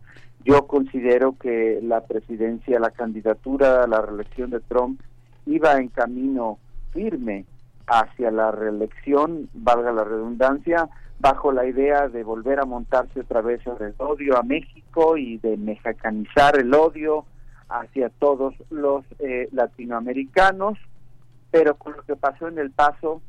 Yo 0.44 0.66
considero 0.66 1.36
que 1.38 1.80
la 1.82 2.02
presidencia, 2.02 2.78
la 2.78 2.90
candidatura 2.90 3.84
a 3.84 3.86
la 3.86 4.02
reelección 4.02 4.50
de 4.50 4.60
Trump 4.60 5.00
iba 5.46 5.78
en 5.78 5.88
camino 5.88 6.58
firme 6.92 7.46
hacia 7.86 8.30
la 8.30 8.50
reelección, 8.50 9.48
valga 9.52 9.92
la 9.92 10.04
redundancia, 10.04 10.88
bajo 11.18 11.52
la 11.52 11.66
idea 11.66 12.08
de 12.08 12.24
volver 12.24 12.60
a 12.60 12.64
montarse 12.64 13.20
otra 13.20 13.40
vez 13.40 13.62
sobre 13.62 13.86
el 13.86 13.94
odio 13.98 14.36
a 14.36 14.42
México 14.42 15.16
y 15.16 15.38
de 15.38 15.56
mexicanizar 15.56 16.58
el 16.58 16.74
odio 16.74 17.24
hacia 17.68 18.10
todos 18.10 18.54
los 18.70 19.04
eh, 19.18 19.48
latinoamericanos, 19.52 20.78
pero 21.50 21.76
con 21.76 21.96
lo 21.96 22.02
que 22.02 22.16
pasó 22.16 22.48
en 22.48 22.58
el 22.58 22.70
paso 22.70 23.22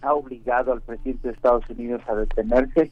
ha 0.00 0.14
obligado 0.14 0.72
al 0.72 0.80
presidente 0.80 1.28
de 1.28 1.34
Estados 1.34 1.68
Unidos 1.70 2.02
a 2.08 2.14
detenerse 2.14 2.90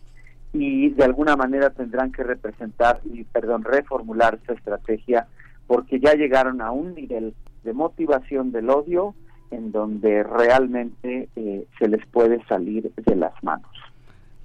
y 0.53 0.91
de 0.91 1.05
alguna 1.05 1.37
manera 1.37 1.71
tendrán 1.71 2.13
que 2.13 2.23
representar 2.23 3.01
y 3.05 3.25
perdón 3.25 3.65
reformular 3.65 4.39
esa 4.43 4.55
estrategia 4.55 5.27
porque 5.67 6.01
ya 6.01 6.15
llegaron 6.15 6.61
a 6.61 6.73
un 6.73 6.95
nivel 6.95 7.35
de 7.63 7.73
motivación 7.73 8.53
del 8.53 8.71
odio 8.71 9.15
en 9.51 9.73
donde 9.73 10.23
realmente 10.23 11.29
eh, 11.37 11.67
se 11.79 11.89
les 11.89 12.05
puede 12.07 12.45
salir 12.47 12.93
de 12.95 13.17
las 13.17 13.33
manos. 13.43 13.71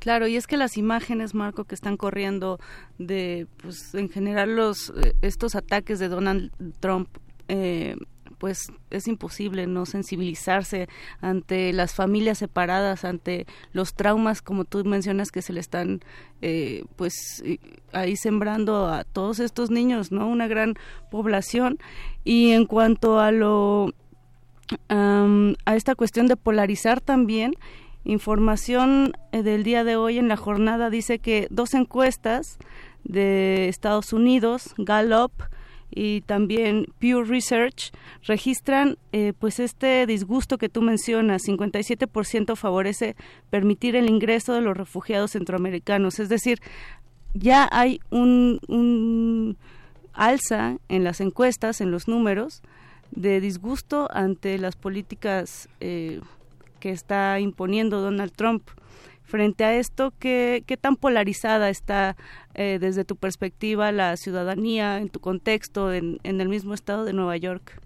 Claro, 0.05 0.27
y 0.27 0.35
es 0.35 0.45
que 0.45 0.55
las 0.55 0.77
imágenes, 0.77 1.33
Marco, 1.33 1.63
que 1.63 1.73
están 1.73 1.97
corriendo 1.97 2.59
de, 2.99 3.47
pues, 3.57 3.95
en 3.95 4.07
general 4.07 4.55
los 4.55 4.91
eh, 4.91 5.15
estos 5.23 5.55
ataques 5.55 5.97
de 5.97 6.09
Donald 6.09 6.51
Trump, 6.79 7.09
eh, 7.47 7.95
pues 8.37 8.71
es 8.91 9.07
imposible 9.07 9.65
no 9.65 9.87
sensibilizarse 9.87 10.87
ante 11.21 11.73
las 11.73 11.95
familias 11.95 12.37
separadas, 12.37 13.03
ante 13.03 13.47
los 13.73 13.95
traumas, 13.95 14.43
como 14.43 14.65
tú 14.65 14.85
mencionas, 14.85 15.31
que 15.31 15.41
se 15.41 15.53
le 15.53 15.59
están, 15.59 16.01
eh, 16.43 16.83
pues 16.97 17.43
ahí 17.91 18.15
sembrando 18.15 18.87
a 18.87 19.05
todos 19.05 19.39
estos 19.39 19.71
niños, 19.71 20.11
¿no? 20.11 20.27
Una 20.27 20.47
gran 20.47 20.75
población. 21.09 21.79
Y 22.23 22.51
en 22.51 22.67
cuanto 22.67 23.19
a 23.19 23.31
lo 23.31 23.91
a 24.89 25.75
esta 25.75 25.95
cuestión 25.95 26.27
de 26.27 26.37
polarizar 26.37 27.01
también 27.01 27.53
Información 28.05 29.13
eh, 29.31 29.41
del 29.41 29.63
día 29.63 29.83
de 29.83 29.95
hoy 29.95 30.19
en 30.19 30.27
la 30.27 30.37
jornada. 30.37 30.91
Dice 30.91 31.17
que 31.17 31.47
dos 31.49 31.73
encuestas 31.73 32.59
de 33.03 33.67
Estados 33.67 34.13
Unidos, 34.13 34.75
Gallup 34.77 35.31
y 35.89 36.21
también 36.21 36.85
Pew 36.99 37.23
Research 37.23 37.91
registran 38.23 38.97
eh, 39.11 39.33
pues 39.37 39.59
este 39.59 40.05
disgusto 40.05 40.59
que 40.59 40.69
tú 40.69 40.83
mencionas, 40.83 41.43
57% 41.43 42.55
favorece 42.55 43.15
permitir 43.49 43.95
el 43.95 44.07
ingreso 44.07 44.53
de 44.53 44.61
los 44.61 44.77
refugiados 44.77 45.31
centroamericanos, 45.31 46.19
es 46.19 46.29
decir, 46.29 46.59
ya 47.33 47.67
hay 47.71 47.99
un, 48.11 48.59
un 48.67 49.57
alza 50.13 50.77
en 50.89 51.03
las 51.03 51.21
encuestas, 51.21 51.81
en 51.81 51.91
los 51.91 52.07
números 52.07 52.61
de 53.15 53.39
disgusto 53.41 54.07
ante 54.11 54.57
las 54.57 54.75
políticas 54.75 55.69
eh, 55.79 56.21
que 56.79 56.91
está 56.91 57.39
imponiendo 57.39 58.01
Donald 58.01 58.31
Trump. 58.31 58.67
Frente 59.23 59.63
a 59.63 59.73
esto, 59.75 60.13
¿qué, 60.19 60.63
qué 60.67 60.77
tan 60.77 60.95
polarizada 60.95 61.69
está 61.69 62.15
eh, 62.53 62.77
desde 62.79 63.05
tu 63.05 63.15
perspectiva 63.15 63.91
la 63.91 64.17
ciudadanía 64.17 64.99
en 64.99 65.09
tu 65.09 65.19
contexto 65.19 65.91
en, 65.91 66.19
en 66.23 66.41
el 66.41 66.47
mismo 66.47 66.75
estado 66.75 67.05
de 67.05 67.13
Nueva 67.13 67.35
York? 67.37 67.81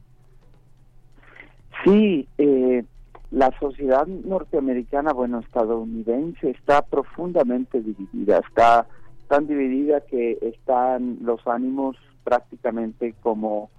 Sí, 1.86 2.28
eh, 2.38 2.84
la 3.32 3.58
sociedad 3.60 4.06
norteamericana, 4.06 5.14
bueno, 5.14 5.40
estadounidense, 5.40 6.50
está 6.50 6.82
profundamente 6.82 7.82
dividida. 7.82 8.40
Está 8.40 8.88
tan 9.30 9.48
dividida 9.48 10.02
que 10.02 10.38
están 10.42 11.20
los 11.22 11.46
ánimos 11.48 11.96
prácticamente 12.24 13.14
como 13.22 13.70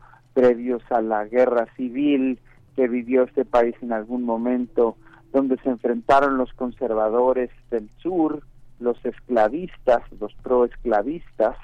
previos 0.40 0.82
a 0.90 1.02
la 1.02 1.26
guerra 1.26 1.66
civil 1.76 2.38
que 2.74 2.88
vivió 2.88 3.24
este 3.24 3.44
país 3.44 3.74
en 3.82 3.92
algún 3.92 4.24
momento 4.24 4.96
donde 5.34 5.58
se 5.58 5.68
enfrentaron 5.68 6.38
los 6.38 6.50
conservadores 6.54 7.50
del 7.70 7.90
sur, 7.98 8.42
los 8.78 8.96
esclavistas, 9.04 10.00
los 10.18 10.34
proesclavistas, 10.42 11.56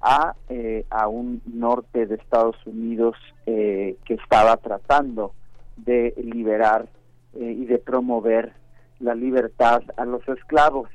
a, 0.00 0.34
eh, 0.48 0.84
a 0.90 1.06
un 1.06 1.40
norte 1.46 2.06
de 2.06 2.16
Estados 2.16 2.56
Unidos 2.66 3.16
eh, 3.46 3.96
que 4.04 4.14
estaba 4.14 4.56
tratando 4.56 5.32
de 5.76 6.14
liberar 6.16 6.88
eh, 7.34 7.52
y 7.56 7.64
de 7.64 7.78
promover 7.78 8.54
la 8.98 9.14
libertad 9.14 9.82
a 9.96 10.04
los 10.04 10.26
esclavos. 10.28 10.90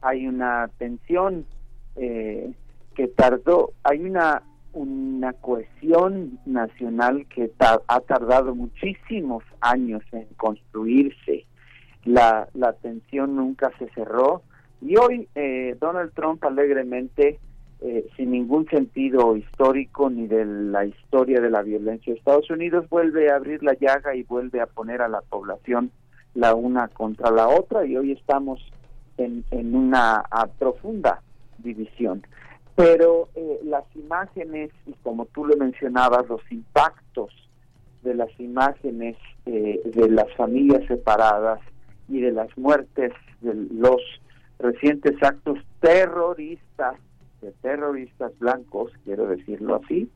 Hay 0.00 0.26
una 0.26 0.68
tensión 0.76 1.46
eh, 1.94 2.52
que 2.96 3.06
tardó, 3.06 3.72
hay 3.84 4.04
una 4.04 4.42
una 4.72 5.32
cohesión 5.34 6.38
nacional 6.46 7.26
que 7.26 7.50
ha 7.58 8.00
tardado 8.00 8.54
muchísimos 8.54 9.44
años 9.60 10.02
en 10.12 10.26
construirse. 10.36 11.46
La, 12.04 12.48
la 12.54 12.72
tensión 12.72 13.36
nunca 13.36 13.70
se 13.78 13.88
cerró 13.90 14.42
y 14.82 14.96
hoy 14.96 15.28
eh, 15.36 15.76
Donald 15.80 16.12
Trump 16.14 16.44
alegremente, 16.44 17.38
eh, 17.80 18.06
sin 18.16 18.32
ningún 18.32 18.66
sentido 18.68 19.36
histórico 19.36 20.10
ni 20.10 20.26
de 20.26 20.44
la 20.44 20.84
historia 20.84 21.40
de 21.40 21.50
la 21.50 21.62
violencia 21.62 22.12
de 22.12 22.18
Estados 22.18 22.50
Unidos, 22.50 22.88
vuelve 22.88 23.30
a 23.30 23.36
abrir 23.36 23.62
la 23.62 23.74
llaga 23.74 24.16
y 24.16 24.24
vuelve 24.24 24.60
a 24.60 24.66
poner 24.66 25.00
a 25.00 25.08
la 25.08 25.20
población 25.20 25.92
la 26.34 26.54
una 26.54 26.88
contra 26.88 27.30
la 27.30 27.46
otra 27.46 27.84
y 27.86 27.96
hoy 27.96 28.12
estamos 28.12 28.60
en, 29.18 29.44
en 29.52 29.76
una 29.76 30.24
profunda 30.58 31.22
división 31.58 32.26
pero 32.74 33.28
eh, 33.34 33.60
las 33.64 33.84
imágenes, 33.94 34.70
y 34.86 34.92
como 35.02 35.26
tú 35.26 35.44
lo 35.44 35.56
mencionabas, 35.56 36.28
los 36.28 36.40
impactos 36.50 37.30
de 38.02 38.14
las 38.14 38.28
imágenes 38.40 39.16
eh, 39.46 39.80
de 39.84 40.10
las 40.10 40.32
familias 40.34 40.86
separadas 40.88 41.60
y 42.08 42.20
de 42.20 42.32
las 42.32 42.56
muertes 42.56 43.12
de 43.40 43.54
los 43.54 44.00
recientes 44.58 45.20
actos 45.22 45.58
terroristas, 45.80 46.96
de 47.40 47.52
terroristas 47.60 48.32
blancos, 48.38 48.92
quiero 49.04 49.26
decirlo 49.26 49.80
así, 49.82 50.08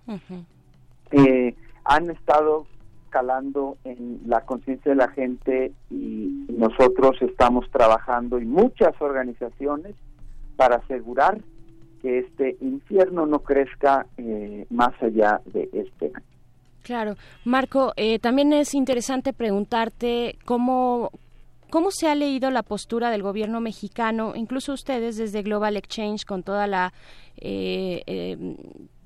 eh, 1.10 1.54
han 1.84 2.10
estado 2.10 2.66
calando 3.10 3.76
en 3.84 4.20
la 4.26 4.42
conciencia 4.42 4.92
de 4.92 4.96
la 4.96 5.08
gente 5.08 5.72
y 5.90 6.46
nosotros 6.56 7.16
estamos 7.20 7.68
trabajando 7.70 8.38
y 8.38 8.44
muchas 8.44 8.94
organizaciones 9.00 9.94
para 10.56 10.76
asegurar 10.76 11.38
que 12.06 12.20
este 12.20 12.56
infierno 12.60 13.26
no 13.26 13.40
crezca 13.40 14.06
eh, 14.16 14.64
más 14.70 14.92
allá 15.02 15.40
de 15.46 15.68
este 15.72 16.06
año. 16.14 16.24
Claro, 16.84 17.16
Marco, 17.44 17.92
eh, 17.96 18.20
también 18.20 18.52
es 18.52 18.74
interesante 18.74 19.32
preguntarte 19.32 20.38
cómo, 20.44 21.10
cómo 21.68 21.90
se 21.90 22.06
ha 22.06 22.14
leído 22.14 22.52
la 22.52 22.62
postura 22.62 23.10
del 23.10 23.24
gobierno 23.24 23.60
mexicano, 23.60 24.34
incluso 24.36 24.72
ustedes 24.72 25.16
desde 25.16 25.42
Global 25.42 25.76
Exchange, 25.76 26.24
con 26.24 26.44
toda 26.44 26.68
la 26.68 26.92
eh, 27.38 28.36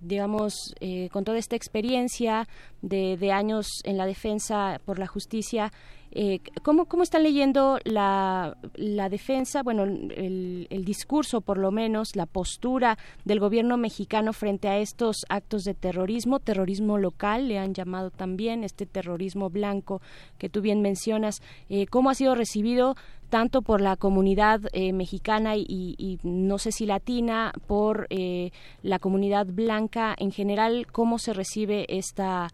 digamos, 0.03 0.75
con 1.11 1.25
toda 1.25 1.39
esta 1.39 1.57
experiencia 1.57 2.49
de, 2.83 3.17
de, 3.17 3.33
años 3.33 3.67
en 3.85 3.97
la 3.97 4.05
defensa 4.05 4.81
por 4.85 4.99
la 4.99 5.07
justicia, 5.07 5.73
eh, 6.13 6.41
¿cómo, 6.63 6.87
¿Cómo 6.87 7.03
están 7.03 7.23
leyendo 7.23 7.79
la, 7.85 8.57
la 8.75 9.09
defensa, 9.09 9.63
bueno, 9.63 9.85
el, 9.85 10.67
el, 10.71 10.85
discurso 10.85 11.41
por 11.41 11.59
lo 11.59 11.71
menos, 11.71 12.17
la 12.17 12.27
postura 12.27 12.99
del 13.25 13.39
gobierno 13.39 13.77
mexicano 13.77 14.33
frente 14.33 14.69
a 14.69 14.79
estos 14.79 15.25
actos 15.29 15.65
de 15.65 15.75
terrorismo, 15.75 16.41
terrorismo 16.41 16.99
local, 16.99 17.49
le 17.49 17.59
han 17.59 17.75
llamado 17.75 18.11
también, 18.11 18.65
este 18.65 18.87
terrorismo 18.87 19.51
blanco 19.51 20.01
que 20.39 20.49
tú 20.49 20.61
bien 20.61 20.83
mencionas? 20.83 21.43
Eh, 21.69 21.87
¿Cómo 21.87 22.11
ha 22.11 22.15
sido 22.15 22.35
recibido 22.35 22.97
tanto 23.29 23.63
por 23.63 23.81
la 23.81 23.97
comunidad 23.97 24.61
eh, 24.73 24.93
mexicana 24.93 25.57
y, 25.57 25.65
y, 25.69 26.19
no 26.25 26.59
sé 26.59 26.73
si 26.73 26.85
latina, 26.85 27.53
por 27.67 28.07
eh, 28.11 28.51
la 28.83 28.99
comunidad 28.99 29.47
blanca 29.47 30.15
en 30.19 30.33
general? 30.33 30.87
¿Cómo 30.91 31.19
se 31.19 31.33
recibe 31.33 31.87
esta 31.89 32.49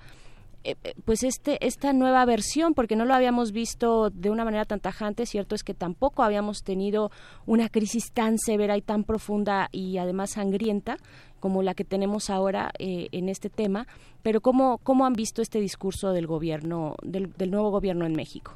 pues 1.05 1.23
este 1.23 1.65
esta 1.67 1.93
nueva 1.93 2.25
versión 2.25 2.75
porque 2.75 2.97
no 2.97 3.05
lo 3.05 3.15
habíamos 3.15 3.53
visto 3.53 4.11
de 4.11 4.31
una 4.31 4.45
manera 4.45 4.65
tan 4.65 4.81
tajante 4.81 5.27
cierto 5.27 5.55
es 5.55 5.63
que 5.63 5.75
tampoco 5.75 6.23
habíamos 6.23 6.63
tenido 6.65 7.11
una 7.47 7.69
crisis 7.69 8.13
tan 8.13 8.39
severa 8.39 8.77
y 8.77 8.83
tan 8.83 9.05
profunda 9.05 9.69
y 9.73 9.99
además 9.99 10.31
sangrienta 10.31 10.97
como 11.41 11.63
la 11.63 11.75
que 11.75 11.85
tenemos 11.85 12.31
ahora 12.31 12.73
eh, 12.79 13.09
en 13.13 13.29
este 13.29 13.51
tema. 13.51 13.87
Pero 14.23 14.41
cómo 14.41 14.79
cómo 14.79 15.07
han 15.07 15.13
visto 15.13 15.43
este 15.43 15.61
discurso 15.61 16.13
del 16.13 16.27
gobierno 16.27 16.97
del, 17.03 17.33
del 17.35 17.51
nuevo 17.51 17.71
gobierno 17.71 18.07
en 18.07 18.15
México 18.15 18.53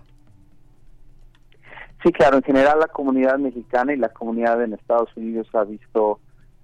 sí 2.02 2.12
claro 2.12 2.36
en 2.36 2.42
general 2.42 2.78
la 2.80 2.88
comunidad 2.88 3.38
mexicana 3.38 3.92
y 3.92 3.96
la 3.96 4.08
comunidad 4.08 4.62
en 4.62 4.72
Estados 4.72 5.14
Unidos 5.16 5.48
ha 5.52 5.64
visto 5.64 6.18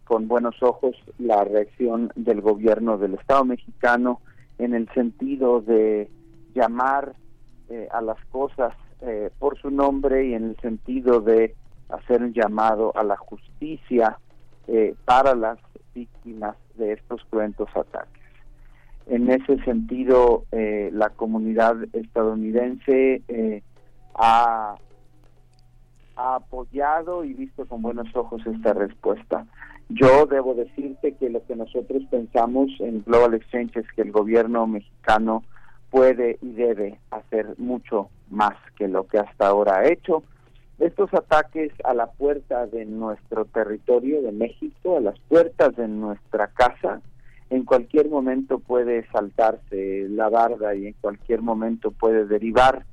con 0.04 0.28
buenos 0.28 0.62
ojos 0.62 0.96
la 1.18 1.44
reacción 1.44 2.12
del 2.14 2.40
gobierno 2.40 2.96
del 2.96 3.14
Estado 3.14 3.44
mexicano 3.44 4.20
en 4.58 4.74
el 4.74 4.88
sentido 4.90 5.60
de 5.60 6.08
llamar 6.54 7.14
eh, 7.68 7.88
a 7.92 8.00
las 8.00 8.22
cosas 8.26 8.74
eh, 9.00 9.30
por 9.38 9.58
su 9.58 9.70
nombre 9.70 10.26
y 10.26 10.34
en 10.34 10.44
el 10.44 10.56
sentido 10.58 11.20
de 11.20 11.54
hacer 11.88 12.22
un 12.22 12.32
llamado 12.32 12.96
a 12.96 13.04
la 13.04 13.16
justicia 13.16 14.18
eh, 14.66 14.94
para 15.04 15.34
las 15.34 15.58
víctimas 15.94 16.56
de 16.76 16.92
estos 16.92 17.24
cruentos 17.30 17.68
ataques. 17.76 18.22
En 19.06 19.30
ese 19.30 19.62
sentido, 19.62 20.44
la 20.50 21.10
comunidad 21.10 21.76
estadounidense 21.92 23.22
ha 24.16 24.74
apoyado 26.16 27.22
y 27.22 27.32
visto 27.32 27.66
con 27.66 27.82
buenos 27.82 28.08
ojos 28.16 28.44
esta 28.46 28.74
respuesta. 28.74 29.46
Yo 29.88 30.26
debo 30.26 30.54
decirte 30.54 31.14
que 31.14 31.30
lo 31.30 31.44
que 31.46 31.54
nosotros 31.54 32.02
pensamos 32.10 32.70
en 32.80 33.04
Global 33.04 33.34
Exchange 33.34 33.76
es 33.76 33.86
que 33.92 34.02
el 34.02 34.10
gobierno 34.10 34.66
mexicano 34.66 35.44
puede 35.90 36.38
y 36.42 36.52
debe 36.52 36.98
hacer 37.10 37.54
mucho 37.58 38.10
más 38.28 38.54
que 38.76 38.88
lo 38.88 39.06
que 39.06 39.18
hasta 39.18 39.46
ahora 39.46 39.78
ha 39.78 39.88
hecho. 39.88 40.24
Estos 40.80 41.14
ataques 41.14 41.72
a 41.84 41.94
la 41.94 42.10
puerta 42.10 42.66
de 42.66 42.84
nuestro 42.84 43.44
territorio 43.44 44.22
de 44.22 44.32
México, 44.32 44.96
a 44.96 45.00
las 45.00 45.18
puertas 45.20 45.76
de 45.76 45.86
nuestra 45.86 46.48
casa, 46.48 47.00
en 47.48 47.64
cualquier 47.64 48.10
momento 48.10 48.58
puede 48.58 49.06
saltarse 49.12 50.08
la 50.08 50.28
barda 50.28 50.74
y 50.74 50.88
en 50.88 50.94
cualquier 51.00 51.42
momento 51.42 51.92
puede 51.92 52.26
derivar 52.26 52.84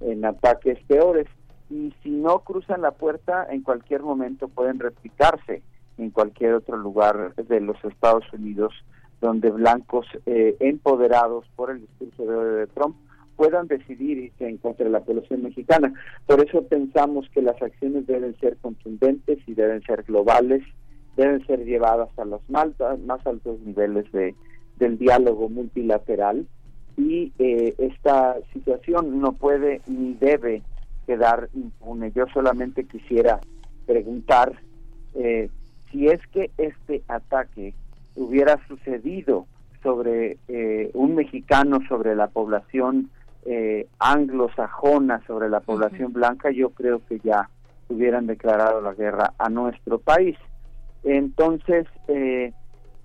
en 0.00 0.24
ataques 0.24 0.78
peores. 0.88 1.26
Y 1.68 1.92
si 2.02 2.10
no 2.10 2.38
cruzan 2.38 2.80
la 2.80 2.92
puerta, 2.92 3.46
en 3.50 3.62
cualquier 3.62 4.02
momento 4.02 4.48
pueden 4.48 4.78
replicarse 4.78 5.62
en 5.98 6.10
cualquier 6.10 6.54
otro 6.54 6.76
lugar 6.76 7.34
de 7.34 7.60
los 7.60 7.76
Estados 7.84 8.24
Unidos 8.32 8.72
donde 9.20 9.50
blancos 9.50 10.06
eh, 10.26 10.56
empoderados 10.60 11.44
por 11.56 11.70
el 11.70 11.80
discurso 11.80 12.24
de, 12.24 12.66
Trump 12.68 12.96
puedan 13.36 13.66
decidir 13.66 14.18
irse 14.18 14.48
en 14.48 14.58
contra 14.58 14.84
de 14.84 14.90
la 14.90 15.00
población 15.00 15.42
mexicana. 15.42 15.92
Por 16.26 16.44
eso 16.44 16.62
pensamos 16.64 17.28
que 17.32 17.42
las 17.42 17.60
acciones 17.62 18.06
deben 18.06 18.36
ser 18.40 18.56
contundentes 18.58 19.38
y 19.46 19.54
deben 19.54 19.82
ser 19.82 20.02
globales, 20.04 20.62
deben 21.16 21.44
ser 21.46 21.64
llevadas 21.64 22.10
a 22.18 22.24
los 22.24 22.40
más, 22.48 22.68
más 23.04 23.24
altos 23.26 23.60
niveles 23.60 24.10
de, 24.12 24.34
del 24.78 24.98
diálogo 24.98 25.48
multilateral 25.48 26.46
y 26.96 27.32
eh, 27.38 27.74
esta 27.78 28.36
situación 28.52 29.20
no 29.20 29.32
puede 29.32 29.80
ni 29.86 30.14
debe 30.14 30.62
quedar 31.06 31.48
impune. 31.54 32.10
Yo 32.12 32.26
solamente 32.34 32.84
quisiera 32.84 33.40
preguntar 33.86 34.60
eh, 35.14 35.48
si 35.90 36.08
es 36.08 36.20
que 36.28 36.50
este 36.58 37.02
ataque 37.08 37.74
hubiera 38.14 38.58
sucedido 38.66 39.46
sobre 39.82 40.38
eh, 40.48 40.90
un 40.94 41.14
mexicano, 41.14 41.78
sobre 41.88 42.14
la 42.14 42.28
población 42.28 43.10
eh, 43.44 43.86
anglosajona, 43.98 45.22
sobre 45.26 45.48
la 45.48 45.60
población 45.60 46.12
blanca, 46.12 46.50
yo 46.50 46.70
creo 46.70 47.00
que 47.06 47.18
ya 47.20 47.48
hubieran 47.88 48.26
declarado 48.26 48.80
la 48.80 48.94
guerra 48.94 49.32
a 49.38 49.48
nuestro 49.48 49.98
país. 49.98 50.36
Entonces, 51.04 51.86
eh, 52.08 52.52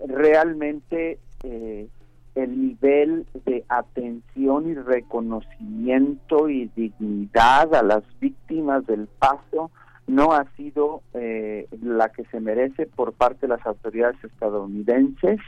realmente 0.06 1.18
eh, 1.42 1.88
el 2.34 2.60
nivel 2.60 3.26
de 3.46 3.64
atención 3.68 4.68
y 4.68 4.74
reconocimiento 4.74 6.48
y 6.48 6.70
dignidad 6.74 7.74
a 7.74 7.82
las 7.82 8.02
víctimas 8.20 8.86
del 8.86 9.06
paso 9.06 9.70
no 10.06 10.32
ha 10.32 10.44
sido 10.56 11.02
eh, 11.14 11.68
la 11.82 12.10
que 12.10 12.24
se 12.26 12.40
merece 12.40 12.86
por 12.86 13.12
parte 13.12 13.46
de 13.46 13.56
las 13.56 13.66
autoridades 13.66 14.22
estadounidenses 14.22 15.40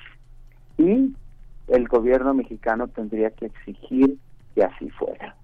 y 0.79 1.15
el 1.69 1.89
gobierno 1.89 2.35
mexicano 2.35 2.89
tendría 2.89 3.31
que 3.31 3.47
exigir 3.47 4.17
que 4.55 4.65
así 4.65 4.89
fuera 4.91 5.37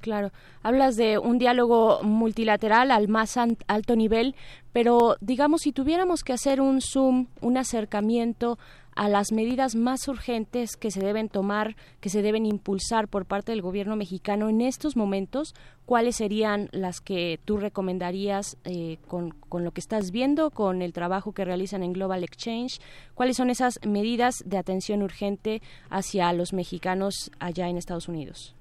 claro. 0.00 0.30
Hablas 0.62 0.96
de 0.96 1.18
un 1.18 1.38
diálogo 1.38 2.02
multilateral 2.02 2.90
al 2.90 3.08
más 3.08 3.36
alto 3.36 3.96
nivel, 3.96 4.34
pero 4.72 5.16
digamos, 5.20 5.62
si 5.62 5.72
tuviéramos 5.72 6.22
que 6.22 6.32
hacer 6.32 6.60
un 6.60 6.80
zoom, 6.80 7.26
un 7.40 7.56
acercamiento 7.56 8.58
a 8.94 9.08
las 9.08 9.32
medidas 9.32 9.76
más 9.76 10.06
urgentes 10.08 10.76
que 10.76 10.90
se 10.90 11.00
deben 11.00 11.28
tomar, 11.28 11.76
que 12.00 12.08
se 12.08 12.22
deben 12.22 12.46
impulsar 12.46 13.08
por 13.08 13.24
parte 13.24 13.52
del 13.52 13.62
gobierno 13.62 13.96
mexicano 13.96 14.48
en 14.48 14.60
estos 14.60 14.96
momentos, 14.96 15.54
¿cuáles 15.86 16.16
serían 16.16 16.68
las 16.72 17.00
que 17.00 17.40
tú 17.44 17.56
recomendarías 17.56 18.56
eh, 18.64 18.98
con, 19.08 19.30
con 19.30 19.64
lo 19.64 19.72
que 19.72 19.80
estás 19.80 20.10
viendo, 20.10 20.50
con 20.50 20.82
el 20.82 20.92
trabajo 20.92 21.32
que 21.32 21.44
realizan 21.44 21.82
en 21.82 21.92
Global 21.92 22.24
Exchange? 22.24 22.80
¿Cuáles 23.14 23.36
son 23.36 23.50
esas 23.50 23.78
medidas 23.86 24.42
de 24.46 24.58
atención 24.58 25.02
urgente 25.02 25.62
hacia 25.88 26.32
los 26.32 26.52
mexicanos 26.52 27.30
allá 27.38 27.68
en 27.68 27.76
Estados 27.76 28.08
Unidos? 28.08 28.54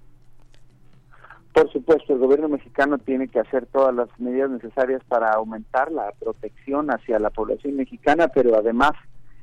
Por 1.54 1.72
supuesto, 1.72 2.14
el 2.14 2.20
gobierno 2.20 2.48
mexicano 2.48 3.00
tiene 3.00 3.28
que 3.28 3.40
hacer 3.40 3.66
todas 3.66 3.94
las 3.94 4.08
medidas 4.20 4.52
necesarias 4.52 5.04
para 5.08 5.32
aumentar 5.32 5.92
la 5.92 6.12
protección 6.20 6.90
hacia 6.90 7.20
la 7.20 7.32
población 7.32 7.76
mexicana, 7.76 8.28
pero 8.28 8.56
además 8.56 8.92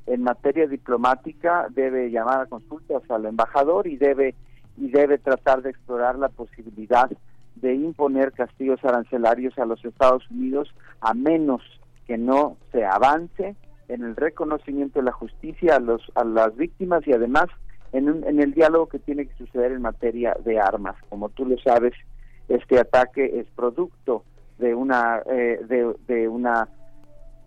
en 0.07 0.23
materia 0.23 0.66
diplomática 0.66 1.66
debe 1.70 2.11
llamar 2.11 2.43
a 2.43 2.47
consultas 2.47 3.03
al 3.11 3.27
embajador 3.27 3.87
y 3.87 3.97
debe 3.97 4.35
y 4.78 4.91
debe 4.91 5.19
tratar 5.19 5.62
de 5.62 5.70
explorar 5.70 6.19
la 6.19 6.28
posibilidad 6.28 7.11
de 7.57 7.74
imponer 7.74 8.33
castigos 8.33 8.85
arancelarios 8.85 9.59
a 9.59 9.65
los 9.65 9.83
Estados 9.85 10.31
Unidos 10.31 10.74
a 11.01 11.15
menos 11.15 11.62
que 12.07 12.19
no 12.19 12.57
se 12.73 12.85
avance 12.85 13.57
en 13.89 14.05
el 14.05 14.16
reconocimiento 14.16 14.99
de 14.99 15.07
la 15.07 15.12
justicia 15.12 15.77
a 15.77 15.81
los 15.81 16.03
a 16.15 16.24
las 16.24 16.55
víctimas 16.57 17.07
y 17.07 17.12
además 17.12 17.47
en, 17.93 18.09
en 18.09 18.41
el 18.41 18.53
diálogo 18.53 18.89
que 18.89 18.99
tiene 18.99 19.27
que 19.27 19.35
suceder 19.37 19.73
en 19.73 19.83
materia 19.83 20.37
de 20.45 20.61
armas. 20.61 20.97
Como 21.09 21.28
tú 21.31 21.47
lo 21.47 21.57
sabes, 21.59 21.95
este 22.49 22.78
ataque 22.78 23.41
es 23.41 23.47
producto 23.57 24.24
de 24.59 24.74
una 24.74 25.23
eh, 25.27 25.61
de, 25.66 25.95
de 26.07 26.28
una 26.28 26.69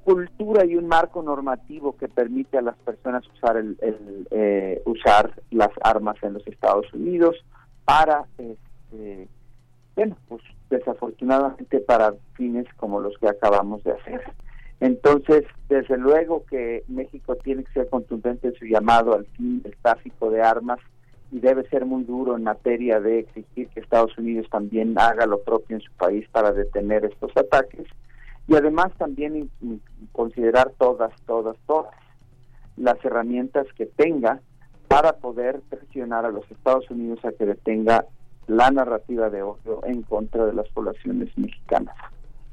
cultura 0.09 0.65
y 0.65 0.75
un 0.75 0.87
marco 0.87 1.21
normativo 1.21 1.95
que 1.95 2.07
permite 2.07 2.57
a 2.57 2.63
las 2.63 2.75
personas 2.77 3.23
usar 3.27 3.57
el, 3.57 3.77
eh, 4.31 4.81
usar 4.85 5.31
las 5.51 5.69
armas 5.83 6.17
en 6.23 6.33
los 6.33 6.47
Estados 6.47 6.91
Unidos 6.93 7.35
para 7.85 8.25
este, 8.39 9.27
bueno 9.95 10.17
pues 10.27 10.41
desafortunadamente 10.71 11.79
para 11.79 12.15
fines 12.33 12.65
como 12.77 12.99
los 12.99 13.15
que 13.19 13.29
acabamos 13.29 13.83
de 13.83 13.91
hacer. 13.91 14.21
Entonces 14.79 15.43
desde 15.67 15.97
luego 15.97 16.43
que 16.49 16.83
México 16.87 17.35
tiene 17.35 17.63
que 17.63 17.73
ser 17.73 17.89
contundente 17.89 18.47
en 18.47 18.55
su 18.55 18.65
llamado 18.65 19.13
al 19.13 19.27
fin 19.37 19.61
del 19.61 19.77
tráfico 19.77 20.31
de 20.31 20.41
armas 20.41 20.79
y 21.31 21.39
debe 21.39 21.69
ser 21.69 21.85
muy 21.85 22.03
duro 22.03 22.35
en 22.35 22.43
materia 22.45 22.99
de 22.99 23.19
exigir 23.19 23.67
que 23.67 23.81
Estados 23.81 24.17
Unidos 24.17 24.47
también 24.49 24.97
haga 24.97 25.27
lo 25.27 25.43
propio 25.43 25.75
en 25.75 25.83
su 25.83 25.91
país 25.91 26.27
para 26.31 26.51
detener 26.51 27.05
estos 27.05 27.31
ataques 27.37 27.85
y 28.49 28.55
además 28.55 28.91
también 28.97 29.49
considerar 30.11 30.73
todas, 30.79 31.13
todas, 31.27 31.55
todas 31.67 31.93
las 32.77 33.03
herramientas 33.05 33.67
que 33.77 33.85
tenga 33.85 34.41
para 34.87 35.13
poder 35.13 35.61
presionar 35.69 36.25
a 36.25 36.31
los 36.31 36.49
Estados 36.49 36.89
Unidos 36.89 37.23
a 37.23 37.31
que 37.31 37.45
detenga 37.45 38.05
la 38.47 38.71
narrativa 38.71 39.29
de 39.29 39.43
odio 39.43 39.85
en 39.85 40.01
contra 40.01 40.47
de 40.47 40.53
las 40.53 40.67
poblaciones 40.69 41.29
mexicanas. 41.37 41.95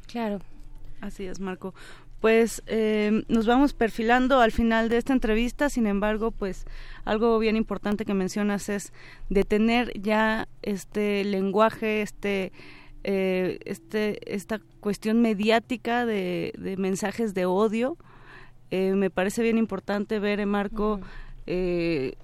Claro, 0.06 0.40
así 1.00 1.24
es, 1.24 1.40
Marco. 1.40 1.72
Pues 2.20 2.62
eh, 2.66 3.24
nos 3.28 3.46
vamos 3.46 3.72
perfilando 3.72 4.40
al 4.40 4.52
final 4.52 4.90
de 4.90 4.98
esta 4.98 5.14
entrevista, 5.14 5.70
sin 5.70 5.86
embargo, 5.86 6.30
pues 6.30 6.66
algo 7.06 7.38
bien 7.38 7.56
importante 7.56 8.04
que 8.04 8.12
mencionas 8.12 8.68
es 8.68 8.92
detener 9.30 9.98
ya 9.98 10.46
este 10.60 11.24
lenguaje, 11.24 12.02
este 12.02 12.52
eh, 13.08 13.60
este, 13.66 14.34
esta 14.34 14.58
cuestión 14.80 15.22
mediática 15.22 16.04
de, 16.04 16.74
mensajes 16.76 17.34
de 17.34 17.46
odio. 17.46 17.96
Eh, 18.72 18.94
me 18.94 19.10
parece 19.10 19.44
bien 19.44 19.58
importante 19.58 20.18
ver, 20.18 20.40
en 20.40 20.48
Marco, 20.48 20.98
eh, 21.46 22.16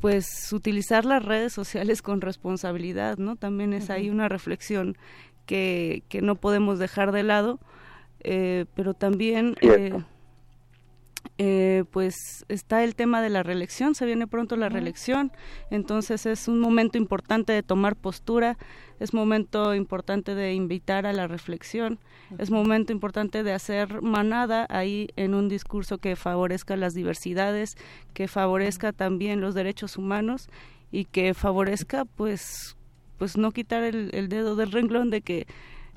pues 0.00 0.50
utilizar 0.50 1.04
las 1.04 1.22
redes 1.22 1.52
sociales 1.52 2.00
con 2.00 2.22
responsabilidad, 2.22 3.18
¿no? 3.18 3.36
También 3.36 3.74
es 3.74 3.90
ahí 3.90 4.08
una 4.08 4.30
reflexión 4.30 4.96
que, 5.44 6.04
que 6.08 6.22
no 6.22 6.36
podemos 6.36 6.78
dejar 6.78 7.12
de 7.12 7.22
lado, 7.22 7.60
pero 8.22 8.94
también... 8.94 9.56
Eh, 11.36 11.82
pues 11.90 12.44
está 12.48 12.84
el 12.84 12.94
tema 12.94 13.20
de 13.20 13.28
la 13.28 13.42
reelección, 13.42 13.96
se 13.96 14.06
viene 14.06 14.28
pronto 14.28 14.56
la 14.56 14.68
reelección, 14.68 15.32
entonces 15.70 16.26
es 16.26 16.46
un 16.46 16.60
momento 16.60 16.96
importante 16.96 17.52
de 17.52 17.64
tomar 17.64 17.96
postura, 17.96 18.56
es 19.00 19.14
momento 19.14 19.74
importante 19.74 20.34
de 20.34 20.54
invitar 20.54 21.06
a 21.06 21.12
la 21.12 21.26
reflexión, 21.26 21.98
es 22.38 22.50
momento 22.50 22.92
importante 22.92 23.42
de 23.42 23.52
hacer 23.52 24.02
manada 24.02 24.66
ahí 24.70 25.08
en 25.16 25.34
un 25.34 25.48
discurso 25.48 25.98
que 25.98 26.16
favorezca 26.16 26.76
las 26.76 26.94
diversidades, 26.94 27.76
que 28.12 28.28
favorezca 28.28 28.92
también 28.92 29.40
los 29.40 29.54
derechos 29.54 29.96
humanos 29.96 30.48
y 30.90 31.04
que 31.04 31.34
favorezca 31.34 32.04
pues 32.04 32.76
pues 33.18 33.36
no 33.36 33.52
quitar 33.52 33.84
el, 33.84 34.10
el 34.12 34.28
dedo 34.28 34.56
del 34.56 34.72
renglón 34.72 35.10
de 35.10 35.20
que 35.20 35.46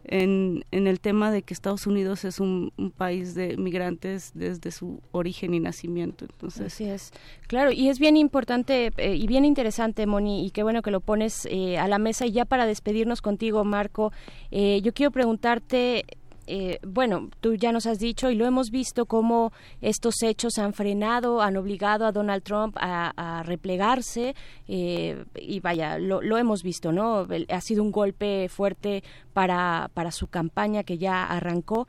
en, 0.08 0.64
en 0.72 0.88
el 0.88 1.00
tema 1.00 1.32
de 1.32 1.42
que 1.44 1.54
Estados 1.54 1.86
Unidos 1.86 2.26
es 2.26 2.40
un, 2.40 2.72
país 2.98 3.36
de 3.36 3.58
migrantes 3.58 4.32
desde 4.34 4.72
su 4.72 5.02
origen 5.12 5.54
y 5.54 5.60
nacimiento. 5.60 6.26
Entonces, 6.26 6.68
Así 6.68 6.86
es. 6.86 7.12
Claro, 7.48 7.72
y 7.72 7.90
es 7.90 8.00
bien 8.00 8.18
importante 8.18 8.92
eh, 8.98 9.16
y 9.16 9.28
bien 9.28 9.46
interesante, 9.46 10.06
Moni, 10.06 10.46
y 10.46 10.52
qué 10.52 10.64
bueno 10.64 10.82
que 10.82 10.92
lo 10.92 11.02
pones 11.02 11.48
eh, 11.52 11.78
a 11.78 11.88
la 11.88 12.00
mesa. 12.00 12.26
Y 12.26 12.32
ya 12.32 12.46
para 12.46 12.66
despedirnos 12.66 13.22
contigo, 13.22 13.64
Marco, 13.64 14.12
eh, 14.52 14.82
yo 14.82 14.94
quiero 14.94 15.12
preguntarte 15.12 16.06
eh, 16.48 16.80
bueno, 16.88 17.30
tú 17.42 17.56
ya 17.56 17.74
nos 17.74 17.86
has 17.86 18.00
dicho 18.00 18.30
y 18.30 18.36
lo 18.36 18.46
hemos 18.46 18.72
visto 18.72 19.06
cómo 19.06 19.52
estos 19.82 20.24
hechos 20.24 20.58
han 20.58 20.74
frenado, 20.74 21.42
han 21.42 21.58
obligado 21.58 22.06
a 22.06 22.14
Donald 22.14 22.44
Trump 22.44 22.78
a, 22.80 23.44
replegarse 23.46 24.34
eh, 24.68 25.26
y 25.36 25.60
vaya, 25.60 26.00
lo, 26.00 26.22
lo, 26.22 26.38
hemos 26.38 26.64
visto, 26.64 26.92
¿no? 26.92 27.28
Ha 27.50 27.62
sido 27.62 27.84
un 27.84 27.92
golpe 27.92 28.48
fuerte 28.50 29.04
para, 29.34 29.92
para 29.94 30.12
su 30.12 30.28
campaña 30.28 30.84
que 30.84 30.98
ya 30.98 31.26
arrancó 31.26 31.88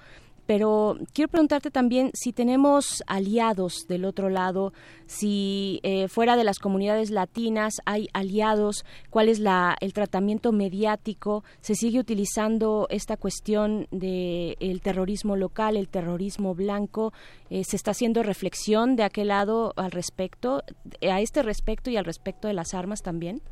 pero 0.49 0.97
quiero 1.13 1.29
preguntarte 1.29 1.71
también 1.71 2.11
si 2.15 2.33
tenemos 2.33 3.05
aliados 3.07 3.85
del 3.87 4.07
otro 4.07 4.31
lado, 4.31 4.73
si 5.05 5.79
eh, 5.83 6.09
fuera 6.09 6.37
de 6.37 6.45
las 6.45 6.59
comunidades 6.59 7.11
latinas 7.11 7.83
hay 7.85 8.09
aliados, 8.15 8.87
cuál 9.11 9.29
es 9.29 9.41
la, 9.41 9.77
el 9.83 9.93
tratamiento 9.93 10.53
mediático, 10.53 11.45
se 11.61 11.75
sigue 11.75 12.01
utilizando 12.01 12.87
esta 12.89 13.19
cuestión 13.19 13.89
del 13.91 14.57
el 14.59 14.81
terrorismo 14.81 15.37
local, 15.37 15.77
el 15.77 15.91
terrorismo 15.91 16.55
blanco, 16.55 17.13
eh, 17.51 17.63
se 17.65 17.77
está 17.77 17.91
haciendo 17.91 18.23
reflexión 18.23 18.97
de 18.97 19.03
aquel 19.03 19.29
lado 19.29 19.75
al 19.77 19.91
respecto, 19.91 20.63
a 21.03 21.21
este 21.21 21.43
respecto 21.43 21.91
y 21.91 21.99
al 21.99 22.07
respecto 22.07 22.49
de 22.49 22.55
las 22.55 22.73
armas 22.73 23.03
también. 23.03 23.43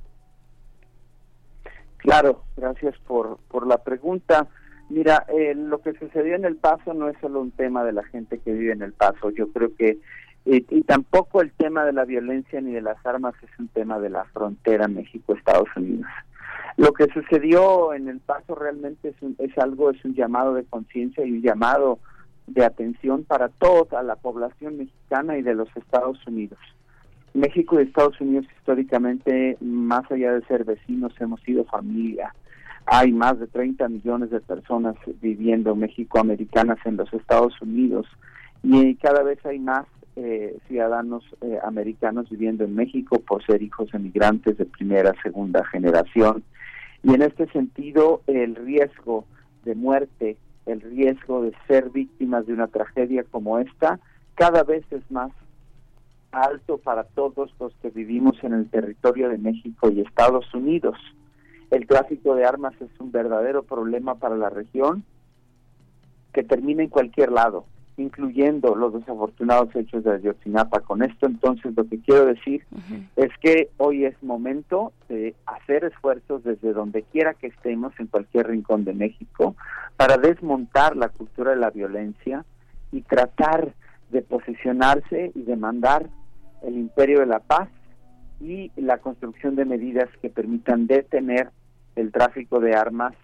Claro, 1.98 2.42
gracias 2.56 2.96
por 3.06 3.66
la 3.66 3.76
pregunta. 3.84 4.48
Mira, 4.88 5.26
eh, 5.28 5.54
lo 5.54 5.78
que 5.78 5.94
sucedió 5.94 6.36
en 6.36 6.44
El 6.44 6.56
Paso 6.56 6.94
no 6.94 7.08
es 7.08 7.16
solo 7.20 7.40
un 7.40 7.50
tema 7.50 7.84
de 7.84 7.92
la 7.92 8.04
gente 8.04 8.38
que 8.38 8.52
vive 8.52 8.72
en 8.72 8.82
El 8.82 8.92
Paso. 8.92 9.30
Yo 9.30 9.48
creo 9.48 9.74
que, 9.74 9.98
y 10.44 10.82
tampoco 10.82 11.42
el 11.42 11.50
tema 11.52 11.84
de 11.84 11.92
la 11.92 12.04
violencia 12.04 12.60
ni 12.60 12.72
de 12.72 12.80
las 12.80 13.04
armas 13.04 13.34
es 13.42 13.50
un 13.58 13.66
tema 13.66 13.98
de 13.98 14.10
la 14.10 14.24
frontera 14.26 14.86
México-Estados 14.86 15.68
Unidos. 15.76 16.06
Lo 16.76 16.92
que 16.92 17.06
sucedió 17.06 17.94
en 17.94 18.08
El 18.08 18.20
Paso 18.20 18.54
realmente 18.54 19.08
es, 19.08 19.16
es 19.38 19.58
algo, 19.58 19.90
es 19.90 20.04
un 20.04 20.14
llamado 20.14 20.54
de 20.54 20.64
conciencia 20.64 21.24
y 21.24 21.32
un 21.32 21.42
llamado 21.42 21.98
de 22.46 22.64
atención 22.64 23.24
para 23.24 23.48
toda 23.48 24.04
la 24.04 24.14
población 24.14 24.78
mexicana 24.78 25.36
y 25.36 25.42
de 25.42 25.54
los 25.54 25.68
Estados 25.76 26.24
Unidos. 26.28 26.60
México 27.34 27.80
y 27.80 27.84
Estados 27.84 28.20
Unidos 28.20 28.46
históricamente, 28.56 29.56
más 29.60 30.08
allá 30.12 30.32
de 30.32 30.46
ser 30.46 30.64
vecinos, 30.64 31.12
hemos 31.20 31.40
sido 31.42 31.64
familia 31.64 32.32
hay 32.86 33.12
más 33.12 33.38
de 33.38 33.48
30 33.48 33.88
millones 33.88 34.30
de 34.30 34.40
personas 34.40 34.94
viviendo 35.20 35.74
mexicoamericanas 35.74 36.78
en 36.84 36.96
los 36.96 37.12
Estados 37.12 37.60
Unidos 37.60 38.06
y 38.62 38.94
cada 38.96 39.22
vez 39.22 39.44
hay 39.44 39.58
más 39.58 39.86
eh, 40.14 40.56
ciudadanos 40.66 41.24
eh, 41.42 41.58
americanos 41.62 42.30
viviendo 42.30 42.64
en 42.64 42.74
México 42.74 43.20
por 43.20 43.44
ser 43.44 43.62
hijos 43.62 43.90
de 43.92 43.98
migrantes 43.98 44.56
de 44.56 44.64
primera, 44.64 45.12
segunda 45.22 45.64
generación. 45.66 46.42
Y 47.02 47.12
en 47.12 47.22
este 47.22 47.46
sentido, 47.48 48.22
el 48.26 48.54
riesgo 48.54 49.26
de 49.64 49.74
muerte, 49.74 50.36
el 50.64 50.80
riesgo 50.80 51.42
de 51.42 51.52
ser 51.66 51.90
víctimas 51.90 52.46
de 52.46 52.54
una 52.54 52.68
tragedia 52.68 53.24
como 53.30 53.58
esta, 53.58 54.00
cada 54.36 54.62
vez 54.62 54.84
es 54.90 55.08
más 55.10 55.32
alto 56.32 56.78
para 56.78 57.04
todos 57.04 57.52
los 57.60 57.74
que 57.82 57.90
vivimos 57.90 58.42
en 58.42 58.52
el 58.52 58.68
territorio 58.70 59.28
de 59.28 59.38
México 59.38 59.90
y 59.90 60.00
Estados 60.00 60.52
Unidos. 60.54 60.96
El 61.70 61.86
tráfico 61.86 62.34
de 62.34 62.44
armas 62.44 62.74
es 62.80 62.90
un 63.00 63.10
verdadero 63.10 63.62
problema 63.62 64.14
para 64.16 64.36
la 64.36 64.50
región 64.50 65.04
que 66.32 66.44
termina 66.44 66.82
en 66.82 66.90
cualquier 66.90 67.32
lado, 67.32 67.64
incluyendo 67.96 68.74
los 68.74 68.92
desafortunados 68.92 69.74
hechos 69.74 70.04
de 70.04 70.12
Ayotzinapa. 70.12 70.80
Con 70.80 71.02
esto 71.02 71.26
entonces 71.26 71.74
lo 71.74 71.84
que 71.88 71.98
quiero 71.98 72.26
decir 72.26 72.64
es 73.16 73.30
que 73.40 73.70
hoy 73.78 74.04
es 74.04 74.22
momento 74.22 74.92
de 75.08 75.34
hacer 75.46 75.84
esfuerzos 75.84 76.44
desde 76.44 76.72
donde 76.72 77.02
quiera 77.02 77.34
que 77.34 77.48
estemos, 77.48 77.92
en 77.98 78.06
cualquier 78.06 78.48
rincón 78.48 78.84
de 78.84 78.92
México, 78.92 79.56
para 79.96 80.18
desmontar 80.18 80.96
la 80.96 81.08
cultura 81.08 81.52
de 81.52 81.56
la 81.56 81.70
violencia 81.70 82.44
y 82.92 83.00
tratar 83.00 83.72
de 84.10 84.22
posicionarse 84.22 85.32
y 85.34 85.42
demandar 85.42 86.08
el 86.62 86.76
imperio 86.76 87.20
de 87.20 87.26
la 87.26 87.40
paz 87.40 87.68
y 88.40 88.70
la 88.76 88.98
construcción 88.98 89.56
de 89.56 89.64
medidas 89.64 90.08
que 90.20 90.28
permitan 90.28 90.86
detener 90.86 91.50
el 91.94 92.12
tráfico 92.12 92.60
de 92.60 92.74
armas 92.74 93.14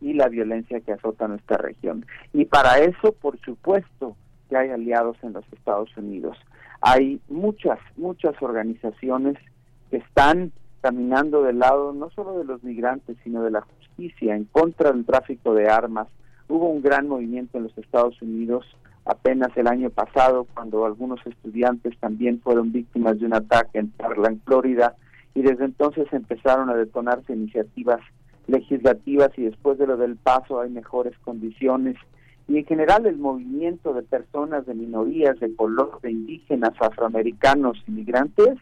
y 0.00 0.14
la 0.14 0.28
violencia 0.28 0.80
que 0.80 0.92
azota 0.92 1.28
nuestra 1.28 1.58
región. 1.58 2.06
Y 2.32 2.46
para 2.46 2.78
eso, 2.78 3.12
por 3.12 3.38
supuesto, 3.40 4.16
que 4.48 4.56
hay 4.56 4.70
aliados 4.70 5.16
en 5.22 5.32
los 5.32 5.44
Estados 5.52 5.96
Unidos. 5.96 6.36
Hay 6.80 7.20
muchas, 7.28 7.78
muchas 7.96 8.34
organizaciones 8.42 9.36
que 9.90 9.98
están 9.98 10.52
caminando 10.80 11.42
del 11.42 11.60
lado 11.60 11.92
no 11.92 12.10
solo 12.10 12.38
de 12.38 12.44
los 12.44 12.62
migrantes, 12.64 13.16
sino 13.22 13.44
de 13.44 13.52
la 13.52 13.60
justicia 13.60 14.34
en 14.34 14.44
contra 14.46 14.90
del 14.90 15.04
tráfico 15.04 15.54
de 15.54 15.68
armas. 15.68 16.08
Hubo 16.48 16.68
un 16.68 16.82
gran 16.82 17.06
movimiento 17.06 17.58
en 17.58 17.64
los 17.64 17.78
Estados 17.78 18.20
Unidos 18.20 18.66
apenas 19.04 19.56
el 19.56 19.66
año 19.66 19.90
pasado, 19.90 20.46
cuando 20.54 20.84
algunos 20.84 21.24
estudiantes 21.26 21.98
también 21.98 22.40
fueron 22.40 22.72
víctimas 22.72 23.18
de 23.18 23.26
un 23.26 23.34
ataque 23.34 23.78
en 23.78 23.90
Parkland, 23.90 24.42
Florida, 24.44 24.96
y 25.34 25.42
desde 25.42 25.64
entonces 25.64 26.06
empezaron 26.12 26.70
a 26.70 26.74
detonarse 26.74 27.32
iniciativas 27.32 28.00
legislativas 28.46 29.30
y 29.36 29.42
después 29.42 29.78
de 29.78 29.86
lo 29.86 29.96
del 29.96 30.16
paso 30.16 30.60
hay 30.60 30.70
mejores 30.70 31.16
condiciones 31.18 31.96
y 32.48 32.58
en 32.58 32.64
general 32.66 33.06
el 33.06 33.18
movimiento 33.18 33.94
de 33.94 34.02
personas 34.02 34.66
de 34.66 34.74
minorías 34.74 35.38
de 35.40 35.54
color, 35.54 36.00
de 36.02 36.10
indígenas, 36.10 36.72
afroamericanos, 36.80 37.82
inmigrantes, 37.86 38.58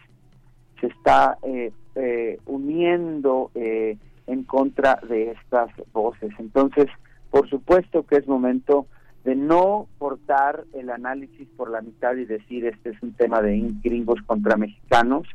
se 0.81 0.87
está 0.89 1.39
eh, 1.43 1.73
eh, 1.95 2.39
uniendo 2.47 3.51
eh, 3.55 3.97
en 4.27 4.45
contra 4.45 5.01
de 5.09 5.33
estas 5.33 5.71
voces. 5.93 6.31
Entonces, 6.39 6.87
por 7.31 7.49
supuesto 7.49 8.05
que 8.05 8.17
es 8.17 8.29
momento 8.29 8.87
de 9.25 9.37
no 9.37 9.87
cortar 9.99 10.65
el 10.73 10.91
análisis 10.91 11.47
por 11.57 11.71
la 11.71 11.83
mitad 11.83 12.17
y 12.17 12.25
decir 12.25 12.67
este 12.67 12.91
es 12.91 13.03
un 13.03 13.13
tema 13.13 13.43
de 13.43 13.61
gringos 13.83 14.21
contra 14.27 14.57
mexicanos, 14.57 15.27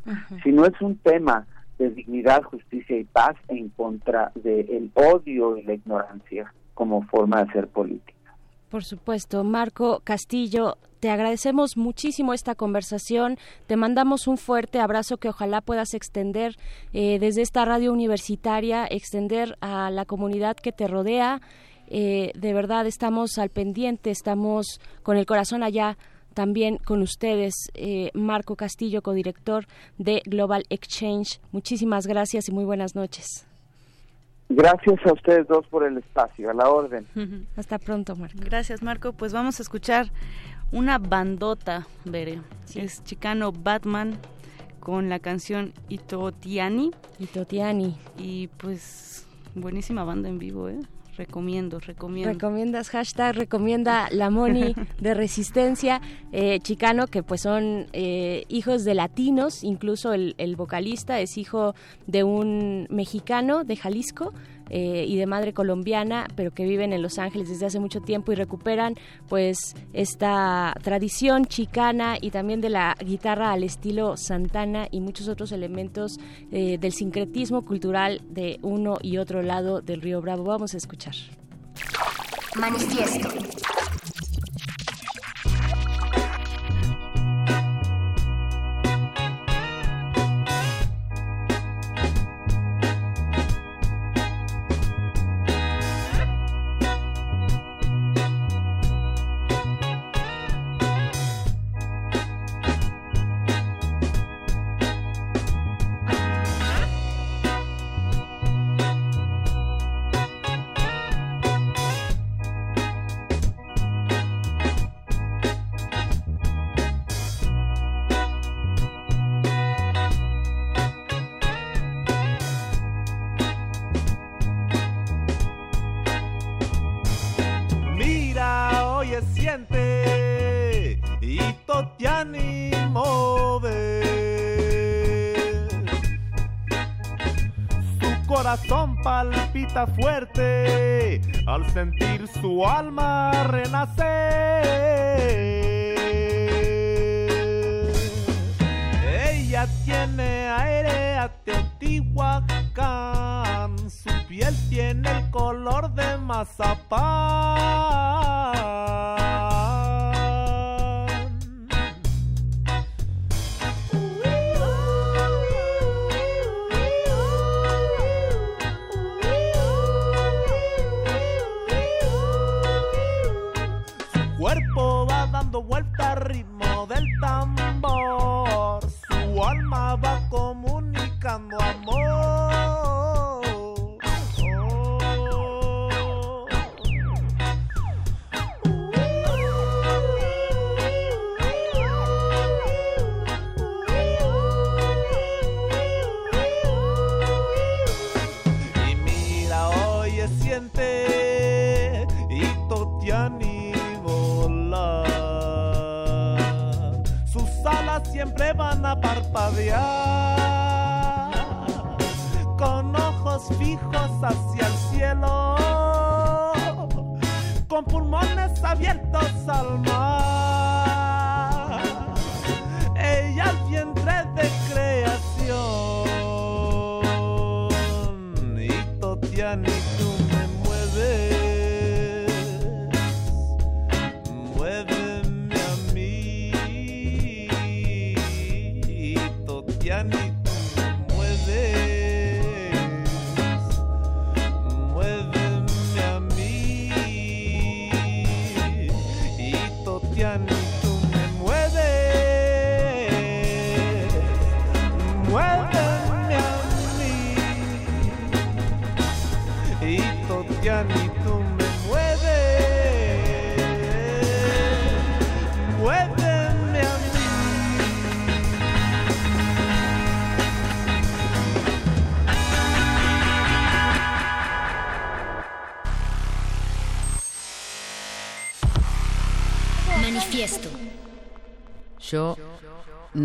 sino 0.44 0.66
es 0.66 0.80
un 0.82 0.98
tema 0.98 1.46
de 1.78 1.90
dignidad, 1.92 2.44
justicia 2.44 2.98
y 2.98 3.04
paz 3.04 3.36
en 3.48 3.70
contra 3.70 4.32
del 4.36 4.92
odio 4.94 5.58
y 5.58 5.64
la 5.64 5.74
ignorancia 5.74 6.54
como 6.74 7.04
forma 7.04 7.44
de 7.44 7.50
hacer 7.50 7.68
política. 7.68 8.14
Por 8.70 8.84
supuesto, 8.84 9.44
Marco 9.44 10.02
Castillo, 10.04 10.78
te 11.00 11.10
agradecemos 11.10 11.78
muchísimo 11.78 12.34
esta 12.34 12.56
conversación, 12.56 13.38
te 13.68 13.78
mandamos 13.78 14.28
un 14.28 14.38
fuerte 14.38 14.80
abrazo 14.80 15.18
que 15.18 15.30
ojalá 15.30 15.62
puedas 15.62 15.94
extender 15.94 16.56
eh, 16.94 17.20
desde 17.20 17.44
esta 17.44 17.64
radio 17.64 17.94
universitaria, 17.94 18.88
extender 18.90 19.56
a 19.62 19.92
la 19.92 20.06
comunidad 20.06 20.58
que 20.58 20.72
te 20.72 20.88
rodea. 20.88 21.42
Eh, 21.88 22.32
de 22.36 22.54
verdad 22.54 22.86
estamos 22.88 23.38
al 23.38 23.50
pendiente, 23.50 24.12
estamos 24.12 24.80
con 25.04 25.18
el 25.18 25.26
corazón 25.26 25.64
allá 25.64 25.98
también 26.36 26.78
con 26.78 27.02
ustedes, 27.02 27.54
eh, 27.74 28.12
Marco 28.14 28.56
Castillo, 28.56 29.02
codirector 29.02 29.66
de 29.98 30.22
Global 30.26 30.66
Exchange. 30.70 31.40
Muchísimas 31.52 32.06
gracias 32.06 32.50
y 32.50 32.52
muy 32.52 32.66
buenas 32.66 32.94
noches. 32.94 33.48
Gracias 34.50 35.00
a 35.06 35.14
ustedes 35.14 35.48
dos 35.48 35.66
por 35.68 35.84
el 35.84 35.98
espacio, 35.98 36.52
a 36.52 36.54
la 36.54 36.70
orden. 36.70 37.08
Hasta 37.58 37.80
pronto, 37.80 38.16
Marco. 38.16 38.38
Gracias, 38.40 38.84
Marco. 38.84 39.14
Pues 39.14 39.34
vamos 39.34 39.60
a 39.60 39.64
escuchar 39.64 40.08
una 40.72 41.00
bandota, 41.00 41.88
Bere. 42.04 42.42
Es 42.76 43.04
chicano 43.04 43.52
Batman 43.52 44.20
con 44.80 45.10
la 45.10 45.20
canción 45.20 45.74
Itotiani. 45.90 46.92
Itotiani. 47.18 47.98
Y 48.18 48.50
pues 48.58 49.26
buenísima 49.56 50.04
banda 50.04 50.30
en 50.30 50.38
vivo, 50.38 50.70
¿eh? 50.70 50.80
Recomiendo, 51.18 51.80
recomiendo. 51.80 52.34
Recomiendas, 52.34 52.90
hashtag 52.90 53.36
recomienda 53.36 54.10
la 54.12 54.30
Moni 54.30 54.76
de 55.00 55.14
Resistencia, 55.14 56.02
eh, 56.32 56.60
chicano, 56.60 57.08
que 57.08 57.24
pues 57.24 57.42
son 57.42 57.88
eh, 57.94 58.44
hijos 58.50 58.84
de 58.84 58.96
latinos, 58.96 59.64
incluso 59.64 60.14
el, 60.14 60.36
el, 60.38 60.56
vocalista 60.56 61.20
es 61.22 61.38
hijo 61.38 61.74
de 62.08 62.24
un 62.24 62.88
mexicano 62.90 63.64
de 63.64 63.78
Jalisco. 63.78 64.34
Eh, 64.70 65.06
y 65.08 65.16
de 65.18 65.28
madre 65.28 65.54
colombiana, 65.54 66.28
pero 66.36 66.52
que 66.52 66.66
viven 66.66 66.92
en 66.92 67.02
Los 67.02 67.20
Ángeles 67.20 67.50
desde 67.50 67.68
hace 67.68 67.80
mucho 67.80 68.02
tiempo 68.02 68.32
y 68.32 68.36
recuperan 68.36 68.96
pues 69.30 69.76
esta 69.94 70.74
tradición 70.82 71.46
chicana 71.46 72.18
y 72.20 72.32
también 72.32 72.62
de 72.62 72.70
la 72.70 72.96
guitarra 73.00 73.52
al 73.52 73.64
estilo 73.64 74.18
Santana 74.18 74.88
y 74.90 75.02
muchos 75.02 75.28
otros 75.28 75.52
elementos 75.52 76.20
eh, 76.52 76.78
del 76.80 76.94
sincretismo 76.94 77.64
cultural 77.64 78.22
de 78.30 78.60
uno 78.64 78.98
y 79.02 79.18
otro 79.18 79.44
lado 79.44 79.82
del 79.82 80.02
río 80.02 80.22
Bravo. 80.22 80.44
Vamos 80.44 80.74
a 80.74 80.78
escuchar. 80.78 81.14
Manifiesto. 82.56 83.30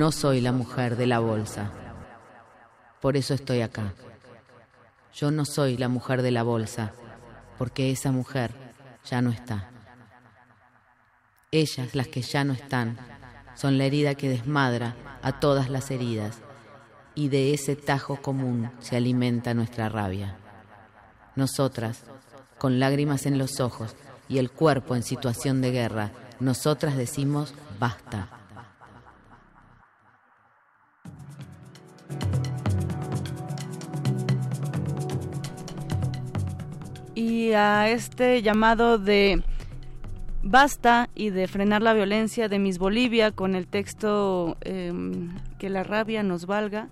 No 0.01 0.13
soy 0.13 0.41
la 0.41 0.53
mujer 0.53 0.97
de 0.97 1.07
la 1.07 1.19
bolsa. 1.19 1.71
Por 3.03 3.19
eso 3.19 3.35
estoy 3.35 3.61
acá. 3.61 3.93
Yo 5.13 5.31
no 5.31 5.45
soy 5.45 5.77
la 5.77 5.89
mujer 5.89 6.23
de 6.23 6.31
la 6.31 6.43
bolsa, 6.43 6.93
porque 7.59 7.91
esa 7.91 8.11
mujer 8.11 8.55
ya 9.05 9.21
no 9.21 9.29
está. 9.29 9.69
Ellas, 11.51 11.95
las 11.95 12.09
que 12.09 12.23
ya 12.23 12.45
no 12.45 12.55
están, 12.55 12.97
son 13.55 13.77
la 13.77 13.85
herida 13.85 14.15
que 14.15 14.31
desmadra 14.31 14.97
a 15.21 15.39
todas 15.39 15.69
las 15.69 15.91
heridas, 15.91 16.39
y 17.15 17.29
de 17.29 17.53
ese 17.53 17.77
tajo 17.77 18.23
común 18.23 18.71
se 18.81 18.97
alimenta 18.97 19.53
nuestra 19.53 19.91
rabia. 19.91 20.39
Nosotras, 21.37 22.05
con 22.57 22.81
lágrimas 22.81 23.27
en 23.27 23.37
los 23.37 23.61
ojos 23.61 23.95
y 24.31 24.39
el 24.39 24.51
cuerpo 24.51 24.97
en 24.97 25.03
situación 25.03 25.61
de 25.61 25.73
guerra, 25.73 26.11
nosotras 26.41 26.97
decimos 26.97 27.53
basta. 27.79 28.40
Y 37.41 37.55
a 37.55 37.89
este 37.89 38.43
llamado 38.43 38.99
de 38.99 39.43
basta 40.43 41.09
y 41.15 41.31
de 41.31 41.49
frenar 41.49 41.81
la 41.81 41.95
violencia 41.95 42.51
de 42.51 42.59
Miss 42.59 42.77
Bolivia 42.79 43.31
con 43.31 43.55
el 43.55 43.67
texto 43.67 44.59
em, 44.61 45.31
que 45.59 45.71
la 45.71 45.83
rabia 45.83 46.23
nos 46.23 46.45
valga, 46.45 46.89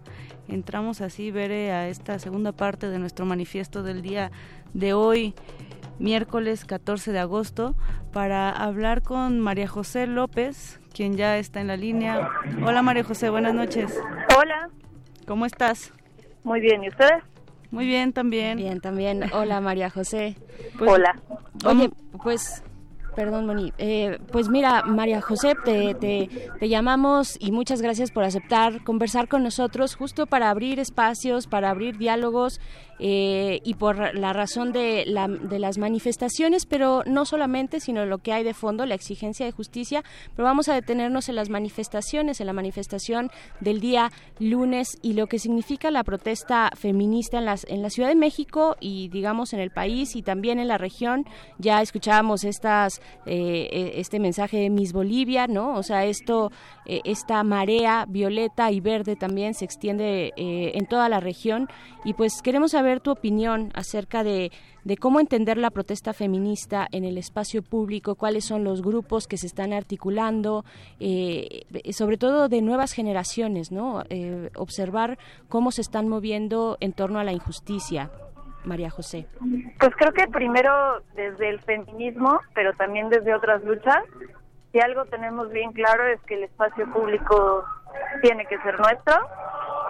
entramos 0.48 1.02
así, 1.02 1.30
veré 1.30 1.72
a 1.72 1.88
esta 1.90 2.18
segunda 2.18 2.52
parte 2.52 2.88
de 2.88 2.98
nuestro 2.98 3.26
manifiesto 3.26 3.82
del 3.82 4.00
día 4.00 4.30
de 4.72 4.94
hoy, 4.94 5.34
miércoles 5.98 6.64
14 6.64 7.12
de 7.12 7.18
agosto, 7.18 7.74
para 8.14 8.48
hablar 8.48 9.02
con 9.02 9.40
María 9.40 9.68
José 9.68 10.06
López, 10.06 10.80
quien 10.94 11.18
ya 11.18 11.36
está 11.36 11.60
en 11.60 11.66
la 11.66 11.76
línea. 11.76 12.30
Hola 12.64 12.80
María 12.80 13.04
José, 13.04 13.28
buenas 13.28 13.52
noches. 13.52 14.00
Hola. 14.34 14.70
¿Cómo 15.26 15.44
estás? 15.44 15.92
Muy 16.42 16.62
bien, 16.62 16.84
¿y 16.84 16.88
ustedes? 16.88 17.22
Muy 17.70 17.86
bien 17.86 18.12
también. 18.12 18.56
Bien, 18.56 18.80
también. 18.80 19.24
Hola 19.32 19.60
María 19.60 19.90
José. 19.90 20.36
Pues, 20.78 20.90
Hola. 20.90 21.20
Oye, 21.64 21.90
pues 22.22 22.62
Perdón, 23.18 23.46
Moni. 23.46 23.72
Eh, 23.78 24.20
pues 24.30 24.48
mira, 24.48 24.84
María 24.84 25.20
José, 25.20 25.56
te, 25.64 25.96
te, 25.96 26.68
llamamos 26.68 27.36
y 27.40 27.50
muchas 27.50 27.82
gracias 27.82 28.12
por 28.12 28.22
aceptar 28.22 28.84
conversar 28.84 29.26
con 29.26 29.42
nosotros 29.42 29.96
justo 29.96 30.26
para 30.26 30.50
abrir 30.50 30.78
espacios, 30.78 31.48
para 31.48 31.70
abrir 31.70 31.98
diálogos 31.98 32.60
eh, 32.98 33.60
y 33.64 33.74
por 33.74 34.14
la 34.14 34.32
razón 34.32 34.72
de, 34.72 35.04
la, 35.06 35.28
de 35.28 35.58
las 35.58 35.78
manifestaciones, 35.78 36.66
pero 36.66 37.02
no 37.06 37.24
solamente, 37.24 37.80
sino 37.80 38.04
lo 38.06 38.18
que 38.18 38.32
hay 38.32 38.44
de 38.44 38.54
fondo, 38.54 38.86
la 38.86 38.94
exigencia 38.94 39.46
de 39.46 39.52
justicia. 39.52 40.02
Pero 40.34 40.44
vamos 40.44 40.68
a 40.68 40.74
detenernos 40.74 41.28
en 41.28 41.36
las 41.36 41.48
manifestaciones, 41.48 42.40
en 42.40 42.46
la 42.46 42.52
manifestación 42.52 43.30
del 43.60 43.80
día 43.80 44.10
lunes 44.38 44.98
y 45.02 45.12
lo 45.12 45.26
que 45.26 45.38
significa 45.38 45.90
la 45.90 46.04
protesta 46.04 46.70
feminista 46.74 47.38
en, 47.38 47.44
las, 47.44 47.64
en 47.68 47.82
la 47.82 47.90
Ciudad 47.90 48.08
de 48.08 48.16
México 48.16 48.76
y, 48.80 49.08
digamos, 49.08 49.52
en 49.52 49.60
el 49.60 49.70
país 49.70 50.16
y 50.16 50.22
también 50.22 50.58
en 50.58 50.68
la 50.68 50.78
región. 50.78 51.24
Ya 51.58 51.82
escuchábamos 51.82 52.44
estas, 52.44 53.00
eh, 53.26 53.68
eh, 53.70 53.92
este 53.96 54.18
mensaje 54.18 54.58
de 54.58 54.70
Miss 54.70 54.92
Bolivia, 54.92 55.46
¿no? 55.46 55.74
O 55.74 55.82
sea, 55.82 56.04
esto, 56.04 56.50
esta 56.86 57.42
marea 57.44 58.06
violeta 58.08 58.70
y 58.70 58.80
verde 58.80 59.14
también 59.14 59.54
se 59.54 59.64
extiende 59.64 60.32
en 60.36 60.86
toda 60.86 61.08
la 61.08 61.20
región 61.20 61.68
y 62.04 62.14
pues 62.14 62.40
queremos 62.42 62.70
saber 62.70 62.87
tu 63.00 63.10
opinión 63.10 63.70
acerca 63.74 64.24
de, 64.24 64.50
cómo 65.00 65.20
entender 65.20 65.58
la 65.58 65.70
protesta 65.70 66.12
feminista 66.12 66.86
en 66.92 67.04
el 67.04 67.18
espacio 67.18 67.62
público, 67.62 68.14
cuáles 68.14 68.46
son 68.46 68.64
los 68.64 68.82
grupos 68.82 69.26
que 69.26 69.36
se 69.36 69.46
están 69.46 69.72
articulando, 69.72 70.64
eh, 70.98 71.66
sobre 71.92 72.16
todo 72.16 72.48
de 72.48 72.62
nuevas 72.62 72.92
generaciones, 72.92 73.70
¿no? 73.70 74.02
Eh, 74.08 74.50
observar 74.56 75.18
cómo 75.48 75.70
se 75.70 75.82
están 75.82 76.08
moviendo 76.08 76.78
en 76.80 76.92
torno 76.92 77.18
a 77.18 77.24
la 77.24 77.32
injusticia. 77.32 78.10
María 78.64 78.90
José. 78.90 79.26
Pues 79.78 79.92
creo 79.96 80.12
que 80.12 80.26
primero 80.28 81.02
desde 81.14 81.48
el 81.48 81.60
feminismo, 81.60 82.40
pero 82.54 82.72
también 82.74 83.08
desde 83.08 83.34
otras 83.34 83.62
luchas, 83.64 84.02
si 84.72 84.80
algo 84.80 85.04
tenemos 85.06 85.50
bien 85.50 85.72
claro 85.72 86.04
es 86.06 86.20
que 86.22 86.34
el 86.34 86.44
espacio 86.44 86.90
público 86.92 87.64
tiene 88.20 88.44
que 88.46 88.58
ser 88.58 88.78
nuestro 88.78 89.14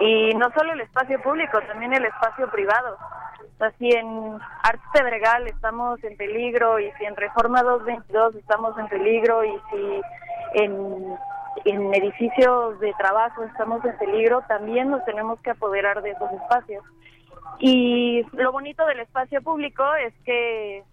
y 0.01 0.35
no 0.35 0.51
solo 0.53 0.73
el 0.73 0.81
espacio 0.81 1.21
público, 1.23 1.61
también 1.63 1.93
el 1.93 2.05
espacio 2.05 2.49
privado. 2.51 2.97
O 3.55 3.59
sea, 3.59 3.73
si 3.79 3.91
en 3.91 4.39
Arts 4.63 4.83
Pedregal 4.93 5.47
estamos 5.49 6.03
en 6.05 6.17
peligro 6.17 6.79
y 6.79 6.91
si 6.93 7.05
en 7.05 7.17
Reforma 7.17 7.63
222 7.63 8.37
estamos 8.37 8.79
en 8.79 8.87
peligro 8.87 9.45
y 9.45 9.53
si 9.71 10.01
en, 10.55 11.17
en 11.65 11.95
edificios 11.95 12.79
de 12.79 12.93
trabajo 12.99 13.43
estamos 13.43 13.85
en 13.85 13.97
peligro, 13.99 14.43
también 14.47 14.91
nos 14.91 15.05
tenemos 15.05 15.41
que 15.41 15.51
apoderar 15.51 16.03
de 16.03 16.11
esos 16.11 16.31
espacios. 16.33 16.85
Y 17.59 18.25
lo 18.35 18.53
bonito 18.53 18.87
del 18.87 19.01
espacio 19.01 19.43
público 19.43 19.83
es 19.97 20.15
que 20.25 20.85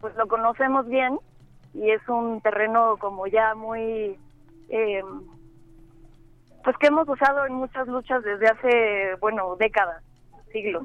pues 0.00 0.14
lo 0.16 0.26
conocemos 0.28 0.86
bien 0.88 1.18
y 1.72 1.90
es 1.90 2.06
un 2.08 2.40
terreno 2.42 2.96
como 2.98 3.26
ya 3.26 3.54
muy 3.54 4.18
eh, 4.68 5.02
pues 6.64 6.76
que 6.78 6.88
hemos 6.88 7.08
usado 7.08 7.46
en 7.46 7.54
muchas 7.54 7.86
luchas 7.88 8.22
desde 8.22 8.48
hace, 8.48 9.14
bueno, 9.20 9.56
décadas, 9.56 10.02
siglos. 10.52 10.84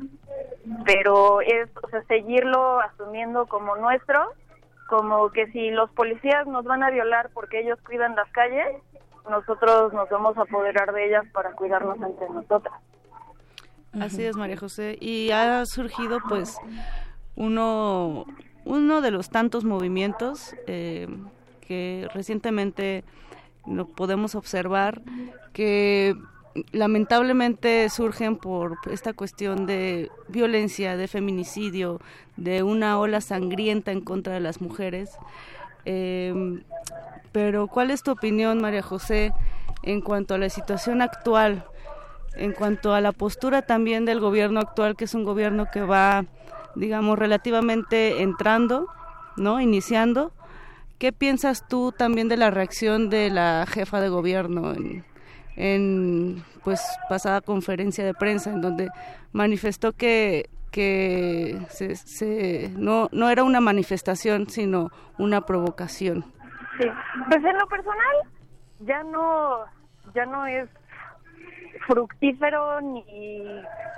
Pero 0.86 1.42
es, 1.42 1.70
o 1.84 1.90
sea, 1.90 2.04
seguirlo 2.04 2.80
asumiendo 2.80 3.46
como 3.48 3.76
nuestro, 3.76 4.34
como 4.88 5.30
que 5.32 5.48
si 5.52 5.70
los 5.72 5.92
policías 5.92 6.48
nos 6.48 6.66
van 6.66 6.84
a 6.84 6.90
violar 6.90 7.30
porque 7.34 7.60
ellos 7.60 7.80
cuidan 7.86 8.16
las 8.16 8.30
calles, 8.32 8.68
nosotros 9.30 9.94
nos 9.94 10.10
vamos 10.10 10.38
a 10.38 10.44
apoderar 10.44 10.94
de 10.94 11.08
ellas 11.08 11.26
para 11.34 11.52
cuidarnos 11.52 11.98
entre 12.02 12.30
nosotras. 12.30 12.74
Así 14.00 14.26
es, 14.26 14.36
María 14.36 14.58
José. 14.58 14.98
Y 15.00 15.32
ha 15.32 15.66
surgido, 15.66 16.20
pues, 16.28 16.58
uno, 17.36 18.26
uno 18.66 19.02
de 19.02 19.12
los 19.12 19.30
tantos 19.30 19.64
movimientos 19.64 20.56
eh, 20.68 21.08
que 21.62 22.08
recientemente 22.14 23.04
podemos 23.96 24.36
observar 24.36 25.02
que 25.54 26.16
lamentablemente 26.72 27.90
surgen 27.90 28.38
por 28.38 28.78
esta 28.92 29.14
cuestión 29.14 29.66
de 29.66 30.10
violencia, 30.28 30.98
de 30.98 31.08
feminicidio, 31.08 32.00
de 32.36 32.64
una 32.64 33.00
ola 33.00 33.22
sangrienta 33.22 33.92
en 33.92 34.02
contra 34.02 34.34
de 34.34 34.40
las 34.40 34.62
mujeres. 34.62 35.12
Em, 35.86 36.64
pero 37.32 37.68
¿cuál 37.68 37.92
es 37.92 38.04
tu 38.04 38.12
opinión, 38.12 38.62
María 38.62 38.82
José, 38.82 39.34
en 39.84 40.02
cuanto 40.02 40.34
a 40.34 40.38
la 40.38 40.50
situación 40.50 41.02
actual, 41.02 41.66
en 42.36 42.52
cuanto 42.52 42.94
a 42.94 43.02
la 43.02 43.12
postura 43.12 43.62
también 43.62 44.06
del 44.06 44.20
gobierno 44.20 44.60
actual, 44.60 44.96
que 44.96 45.06
es 45.06 45.14
un 45.14 45.24
gobierno 45.24 45.68
que 45.72 45.82
va, 45.82 46.26
digamos, 46.76 47.18
relativamente 47.18 48.22
entrando, 48.22 48.88
¿no? 49.38 49.62
Iniciando 49.62 50.32
¿Qué 51.00 51.14
piensas 51.14 51.68
tú 51.68 51.92
también 51.92 52.28
de 52.28 52.38
la 52.38 52.50
reacción 52.50 53.10
de 53.10 53.30
la 53.30 53.66
jefa 53.68 54.02
de 54.02 54.10
gobierno 54.10 54.74
en, 55.56 56.44
pues 56.64 56.82
pasada 57.08 57.42
conferencia 57.42 58.04
de 58.04 58.14
prensa 58.14 58.52
en 58.52 58.62
donde 58.62 58.90
manifestó 59.32 59.94
que 59.94 60.50
que 60.72 61.58
se, 61.70 62.70
no 62.78 63.10
no 63.12 63.30
era 63.30 63.44
una 63.44 63.62
manifestación 63.62 64.48
sino 64.48 64.90
una 65.18 65.42
provocación? 65.42 66.26
Sí, 66.80 66.88
pues 67.30 67.44
en 67.44 67.58
lo 67.58 67.68
personal 67.68 68.16
ya 68.80 69.04
no 69.04 69.66
ya 70.14 70.26
no 70.26 70.46
es 70.46 70.68
fructífero 71.88 72.82
ni 72.82 73.04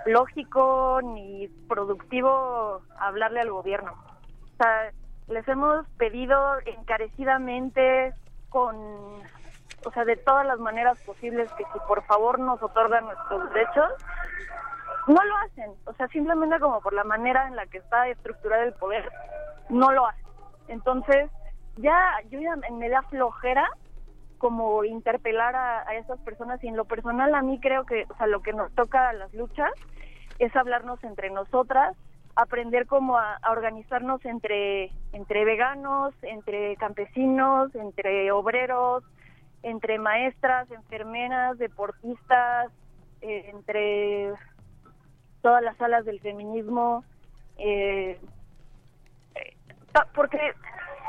lógico 0.06 1.00
ni 1.02 1.48
productivo 1.68 2.82
hablarle 3.00 3.42
al 3.42 3.52
gobierno. 3.52 3.94
O 3.94 4.64
sea, 4.64 4.92
les 5.30 5.48
hemos 5.48 5.88
pedido 5.98 6.58
encarecidamente 6.66 8.14
con, 8.50 8.76
o 9.86 9.92
sea, 9.94 10.04
de 10.06 10.18
todas 10.18 10.46
las 10.46 10.60
maneras 10.60 11.00
posibles 11.04 11.52
que 11.54 11.64
si 11.66 11.80
por 11.88 12.04
favor 12.06 12.40
nos 12.40 12.62
otorgan 12.62 13.06
nuestros 13.06 13.54
derechos, 13.54 13.92
no 15.08 15.24
lo 15.24 15.38
hacen, 15.38 15.72
o 15.86 15.94
sea, 15.94 16.08
simplemente 16.08 16.60
como 16.60 16.82
por 16.82 16.94
la 16.94 17.04
manera 17.04 17.48
en 17.48 17.56
la 17.56 17.66
que 17.68 17.78
está 17.78 18.08
estructurado 18.08 18.64
el 18.64 18.74
poder, 18.74 19.10
no 19.70 19.92
lo 19.92 20.08
hacen. 20.08 20.26
Entonces, 20.68 21.30
ya 21.78 21.98
yo 22.30 22.40
ya 22.40 22.56
me 22.72 22.90
da 22.90 23.02
flojera 23.04 23.70
como 24.38 24.84
interpelar 24.84 25.56
a, 25.56 25.88
a 25.88 25.96
esas 25.96 26.20
personas 26.22 26.64
y 26.64 26.68
en 26.68 26.78
lo 26.78 26.86
personal 26.86 27.34
a 27.36 27.42
mí 27.42 27.60
creo 27.60 27.86
que, 27.86 28.06
o 28.10 28.16
sea, 28.18 28.28
lo 28.28 28.42
que 28.42 28.54
nos 28.54 28.74
toca 28.74 29.10
a 29.10 29.14
las 29.14 29.34
luchas 29.34 29.72
es 30.40 30.56
hablarnos 30.56 31.04
entre 31.04 31.30
nosotras, 31.30 31.96
aprender 32.42 32.86
cómo 32.88 33.18
a, 33.18 33.40
organizarnos 33.50 34.24
entre, 34.26 34.92
entre 35.12 35.46
veganos, 35.46 36.14
entre 36.22 36.76
campesinos, 36.78 37.74
entre 37.76 38.32
obreros, 38.32 39.04
entre 39.64 40.00
maestras, 40.00 40.70
enfermeras, 40.72 41.58
deportistas, 41.58 42.72
eh, 43.22 43.52
entre 43.54 44.34
todas 45.42 45.64
las 45.64 45.76
salas 45.78 46.06
del 46.06 46.20
feminismo, 46.22 47.04
eh, 47.58 48.20
eh, 49.36 49.58
porque 50.16 50.38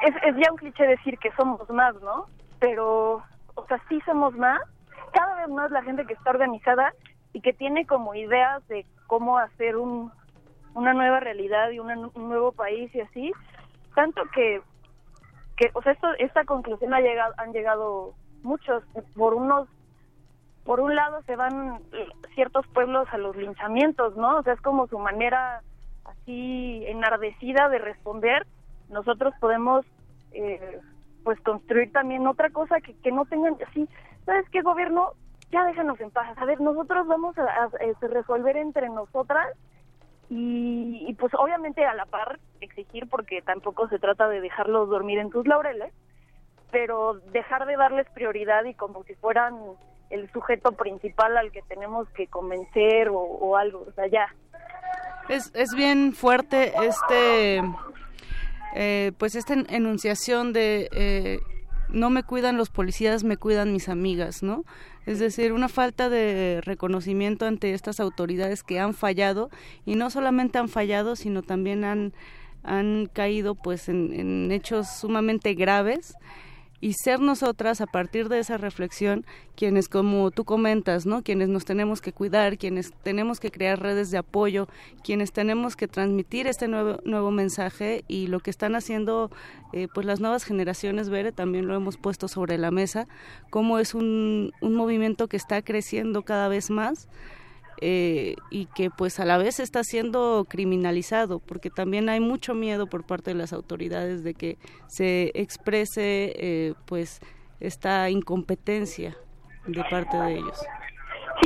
es, 0.02 0.15
es, 0.24 0.36
ya 0.36 0.51
un 0.51 0.59
cliché 0.59 0.86
decir 0.86 1.19
que 1.19 1.31
somos 1.32 1.69
más, 1.70 1.94
¿no? 2.02 2.27
pero, 2.61 3.23
o 3.55 3.66
sea, 3.66 3.82
sí 3.89 4.01
somos 4.05 4.35
más, 4.36 4.61
cada 5.12 5.35
vez 5.36 5.48
más 5.48 5.70
la 5.70 5.82
gente 5.82 6.07
que 6.07 6.12
está 6.12 6.31
organizada 6.31 6.93
y 7.32 7.40
que 7.40 7.52
tiene 7.52 7.86
como 7.86 8.15
ideas 8.15 8.66
de 8.69 8.86
cómo 9.07 9.39
hacer 9.39 9.77
un, 9.77 10.12
una 10.74 10.92
nueva 10.94 11.20
realidad 11.20 11.70
y 11.70 11.78
una- 11.78 11.97
un 12.14 12.28
nuevo 12.28 12.52
país 12.52 12.94
y 12.94 13.01
así, 13.01 13.32
tanto 13.94 14.22
que, 14.34 14.62
que 15.56 15.70
o 15.74 15.82
sea, 15.82 15.92
esto, 15.92 16.09
esta 16.18 16.44
conclusión 16.44 16.94
ha 16.94 17.01
llegado, 17.01 17.34
han 17.38 17.52
llegado 17.52 18.14
muchos, 18.42 18.82
por 19.14 19.34
unos 19.34 19.68
por 20.64 20.80
un 20.80 20.94
lado 20.94 21.22
se 21.22 21.36
van 21.36 21.80
ciertos 22.34 22.66
pueblos 22.68 23.09
a 23.12 23.18
los 23.18 23.34
linchamientos, 23.34 24.16
¿no? 24.16 24.36
O 24.36 24.42
sea, 24.42 24.52
es 24.52 24.60
como 24.60 24.86
su 24.88 24.98
manera 24.98 25.62
así 26.05 26.84
enardecida 26.86 27.68
de 27.68 27.78
responder. 27.78 28.47
Nosotros 28.88 29.34
podemos, 29.40 29.84
eh, 30.32 30.78
pues, 31.24 31.40
construir 31.40 31.92
también 31.92 32.26
otra 32.26 32.51
cosa 32.51 32.80
que, 32.80 32.94
que 32.94 33.10
no 33.10 33.24
tengan 33.24 33.56
así, 33.68 33.88
¿sabes 34.26 34.48
qué, 34.51 34.62
gobierno? 34.62 35.12
Ya 35.51 35.64
déjanos 35.64 36.01
en 36.01 36.10
paz. 36.10 36.36
A 36.38 36.44
ver, 36.44 36.60
nosotros 36.60 37.06
vamos 37.06 37.36
a, 37.38 37.68
resolver 38.01 38.56
entre 38.56 38.88
nosotras 38.88 39.48
y, 40.31 41.05
y, 41.09 41.15
pues 41.15 41.32
obviamente 41.35 41.85
a 41.85 41.93
la 41.94 42.07
par 42.07 42.39
exigir 42.61 43.09
porque 43.09 43.43
tampoco 43.43 43.89
se 43.89 43.98
trata 43.98 44.28
de 44.28 44.40
dejarlos 44.40 44.89
dormir 44.89 45.19
en 45.19 45.31
tus 45.31 45.47
laureles, 45.47 45.93
pero 46.70 47.15
dejar 47.32 47.66
de 47.66 47.77
darles 47.77 48.07
prioridad 48.15 48.65
y 48.65 48.74
como 48.74 49.02
si 49.05 49.15
fueran 49.16 49.57
el 50.11 50.31
sujeto 50.32 50.73
principal 50.73 51.36
al 51.36 51.51
que 51.52 51.62
tenemos 51.62 52.09
que 52.11 52.27
convencer 52.28 53.09
o, 53.12 53.57
algo, 53.57 53.85
o 53.89 53.93
sea, 53.93 54.07
ya. 54.07 54.27
Es, 55.28 55.52
es 55.55 55.74
bien 55.77 56.12
fuerte 56.12 56.73
este, 56.82 57.61
eh, 58.74 59.12
pues 59.19 59.35
esta 59.35 59.55
en- 59.55 59.66
enunciación 59.69 60.52
de 60.52 60.89
eh, 60.93 61.40
no 61.92 62.10
me 62.10 62.22
cuidan 62.22 62.56
los 62.56 62.70
policías, 62.70 63.24
me 63.24 63.36
cuidan 63.36 63.72
mis 63.72 63.88
amigas, 63.88 64.42
¿no? 64.42 64.64
Es 65.06 65.18
decir, 65.18 65.52
una 65.52 65.68
falta 65.68 66.08
de 66.08 66.60
reconocimiento 66.64 67.46
ante 67.46 67.74
estas 67.74 68.00
autoridades 68.00 68.62
que 68.62 68.78
han 68.78 68.94
fallado 68.94 69.50
y 69.86 69.96
no 69.96 70.10
solamente 70.10 70.58
han 70.58 70.68
fallado, 70.68 71.16
sino 71.16 71.42
también 71.42 71.84
han, 71.84 72.12
han 72.62 73.06
caído 73.12 73.54
pues 73.54 73.88
en, 73.88 74.12
en 74.12 74.52
hechos 74.52 74.88
sumamente 74.88 75.54
graves 75.54 76.14
y 76.81 76.94
ser 76.94 77.20
nosotras 77.20 77.81
a 77.81 77.86
partir 77.86 78.28
de 78.28 78.39
esa 78.39 78.57
reflexión 78.57 79.24
quienes 79.55 79.89
como 79.89 80.31
tú 80.31 80.44
comentas 80.44 81.07
no 81.07 81.23
quienes 81.23 81.48
nos 81.48 81.65
tenemos 81.65 82.01
que 82.01 82.12
cuidar 82.12 82.59
quienes 82.59 82.93
tenemos 83.02 83.40
que 83.40 83.51
crear 83.51 83.81
redes 83.81 84.11
de 84.11 84.19
apoyo 84.19 84.69
quienes 85.05 85.32
tenemos 85.32 85.77
que 85.77 85.89
transmitir 85.89 86.47
este 86.47 86.69
nuevo 86.69 87.01
nuevo 87.05 87.31
mensaje 87.31 88.05
y 88.09 88.28
lo 88.28 88.40
que 88.40 88.51
están 88.51 88.74
haciendo 88.74 89.31
eh, 89.73 89.89
pues 89.93 90.07
las 90.07 90.20
nuevas 90.20 90.44
generaciones 90.44 91.11
Bere 91.11 91.32
también 91.32 91.66
lo 91.66 91.74
hemos 91.74 91.97
puesto 91.97 92.28
sobre 92.28 92.59
la 92.59 92.70
mesa 92.70 93.07
cómo 93.51 93.78
es 93.78 93.94
un, 93.94 94.52
un 94.61 94.74
movimiento 94.74 95.28
que 95.28 95.36
está 95.36 95.62
creciendo 95.62 96.23
cada 96.23 96.48
vez 96.48 96.70
más 96.70 97.09
eh, 97.81 98.36
y 98.51 98.66
que 98.66 98.90
pues 98.90 99.20
a 99.20 99.24
la 99.24 99.39
vez 99.39 99.59
está 99.59 99.82
siendo 99.85 100.44
criminalizado 100.48 101.39
porque 101.39 101.70
también 101.70 102.09
hay 102.09 102.20
mucho 102.20 102.55
miedo 102.55 102.86
por 102.86 103.07
parte 103.07 103.31
de 103.31 103.36
las 103.36 103.52
autoridades 103.52 104.23
de 104.23 104.35
que 104.35 104.59
se 104.86 105.31
exprese 105.35 106.35
eh, 106.36 106.74
pues 106.86 107.20
esta 107.59 108.11
incompetencia 108.11 109.16
de 109.66 109.82
parte 109.85 110.16
de 110.16 110.35
ellos. 110.36 110.62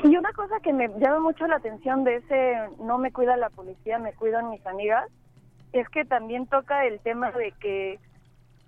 Y 0.02 0.16
una 0.16 0.32
cosa 0.32 0.58
que 0.60 0.72
me 0.72 0.88
llama 0.98 1.20
mucho 1.20 1.46
la 1.46 1.56
atención 1.56 2.04
de 2.04 2.16
ese 2.16 2.56
no 2.80 2.98
me 2.98 3.12
cuida 3.12 3.36
la 3.36 3.50
policía, 3.50 3.98
me 3.98 4.12
cuidan 4.12 4.50
mis 4.50 4.66
amigas, 4.66 5.08
es 5.72 5.88
que 5.88 6.04
también 6.04 6.46
toca 6.46 6.84
el 6.84 7.00
tema 7.00 7.30
de 7.32 7.52
que 7.60 7.98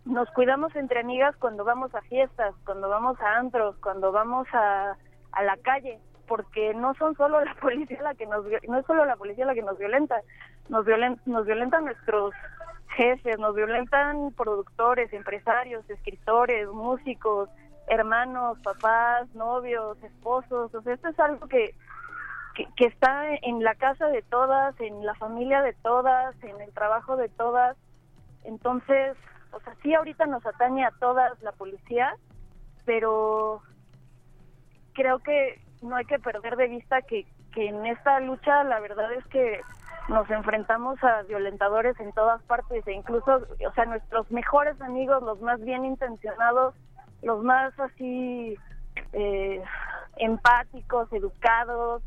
nos 0.04 0.30
cuidamos 0.30 0.74
entre 0.76 1.00
amigas 1.00 1.34
cuando 1.36 1.64
vamos 1.64 1.94
a 1.94 2.00
fiestas, 2.02 2.54
cuando 2.64 2.88
vamos 2.88 3.20
a 3.20 3.38
antros, 3.38 3.76
cuando 3.82 4.12
vamos 4.12 4.46
a, 4.52 4.96
a 5.32 5.42
la 5.42 5.56
calle, 5.58 5.98
porque 6.26 6.74
no 6.74 6.94
son 6.94 7.16
solo 7.16 7.44
la 7.44 7.54
policía 7.54 8.02
la 8.02 8.14
que 8.14 8.26
nos 8.26 8.44
no 8.68 8.78
es 8.78 8.86
solo 8.86 9.04
la 9.04 9.16
policía 9.16 9.46
la 9.46 9.54
que 9.54 9.62
nos 9.62 9.78
violenta, 9.78 10.20
nos 10.68 10.84
violen, 10.84 11.20
nos 11.26 11.46
violentan 11.46 11.84
nuestros 11.84 12.34
jefes, 12.96 13.38
nos 13.38 13.54
violentan 13.54 14.32
productores, 14.32 15.12
empresarios, 15.12 15.88
escritores, 15.90 16.68
músicos, 16.68 17.48
hermanos, 17.88 18.58
papás, 18.60 19.32
novios, 19.34 20.02
esposos, 20.02 20.74
o 20.74 20.82
sea, 20.82 20.94
esto 20.94 21.08
es 21.08 21.20
algo 21.20 21.46
que, 21.46 21.74
que, 22.54 22.66
que 22.76 22.86
está 22.86 23.34
en 23.42 23.62
la 23.62 23.74
casa 23.74 24.06
de 24.08 24.22
todas, 24.22 24.78
en 24.80 25.04
la 25.04 25.14
familia 25.14 25.62
de 25.62 25.74
todas, 25.74 26.34
en 26.42 26.60
el 26.60 26.72
trabajo 26.72 27.16
de 27.16 27.28
todas. 27.28 27.76
Entonces, 28.44 29.16
o 29.52 29.60
sea, 29.60 29.74
sí 29.82 29.94
ahorita 29.94 30.26
nos 30.26 30.44
atañe 30.46 30.84
a 30.84 30.90
todas 30.98 31.40
la 31.42 31.52
policía, 31.52 32.16
pero 32.84 33.62
creo 34.94 35.18
que 35.20 35.60
no 35.82 35.96
hay 35.96 36.04
que 36.04 36.18
perder 36.18 36.56
de 36.56 36.68
vista 36.68 37.02
que, 37.02 37.26
que 37.52 37.68
en 37.68 37.86
esta 37.86 38.20
lucha 38.20 38.64
la 38.64 38.80
verdad 38.80 39.12
es 39.12 39.24
que 39.26 39.60
nos 40.08 40.28
enfrentamos 40.30 41.02
a 41.02 41.22
violentadores 41.22 41.98
en 41.98 42.12
todas 42.12 42.42
partes 42.42 42.86
e 42.86 42.92
incluso, 42.92 43.36
o 43.36 43.72
sea, 43.74 43.86
nuestros 43.86 44.30
mejores 44.30 44.80
amigos, 44.80 45.22
los 45.22 45.40
más 45.40 45.60
bien 45.60 45.84
intencionados, 45.84 46.74
los 47.22 47.42
más 47.42 47.78
así 47.80 48.56
eh, 49.12 49.62
empáticos, 50.16 51.12
educados, 51.12 52.02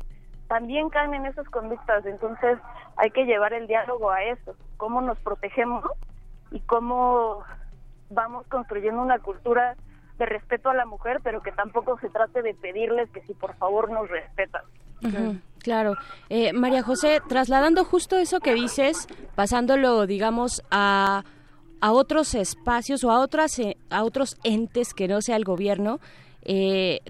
también 0.48 0.88
caen 0.88 1.14
en 1.14 1.26
esas 1.26 1.48
conductas. 1.50 2.06
Entonces 2.06 2.58
hay 2.96 3.10
que 3.10 3.24
llevar 3.24 3.52
el 3.52 3.66
diálogo 3.66 4.10
a 4.10 4.22
eso, 4.24 4.56
cómo 4.78 5.00
nos 5.02 5.18
protegemos 5.20 5.84
y 6.50 6.60
cómo 6.60 7.44
vamos 8.08 8.46
construyendo 8.48 9.02
una 9.02 9.18
cultura 9.18 9.76
de 10.20 10.26
respeto 10.26 10.68
a 10.68 10.74
la 10.74 10.84
mujer, 10.84 11.20
pero 11.24 11.42
que 11.42 11.50
tampoco 11.50 11.98
se 11.98 12.10
trate 12.10 12.42
de 12.42 12.54
pedirles 12.54 13.10
que 13.10 13.22
si 13.22 13.32
por 13.32 13.56
favor 13.56 13.90
nos 13.90 14.08
respetan. 14.08 14.62
Claro. 15.62 15.96
Eh, 16.28 16.52
María 16.52 16.82
José, 16.82 17.20
trasladando 17.26 17.84
justo 17.84 18.18
eso 18.18 18.38
que 18.40 18.54
dices, 18.54 19.08
pasándolo, 19.34 20.06
digamos, 20.06 20.62
a, 20.70 21.24
a 21.80 21.92
otros 21.92 22.34
espacios 22.34 23.02
o 23.02 23.10
a, 23.10 23.20
otras, 23.20 23.58
eh, 23.58 23.78
a 23.88 24.04
otros 24.04 24.36
entes 24.44 24.92
que 24.92 25.08
no 25.08 25.22
sea 25.22 25.36
el 25.36 25.44
gobierno, 25.44 26.00
eh, 26.42 27.00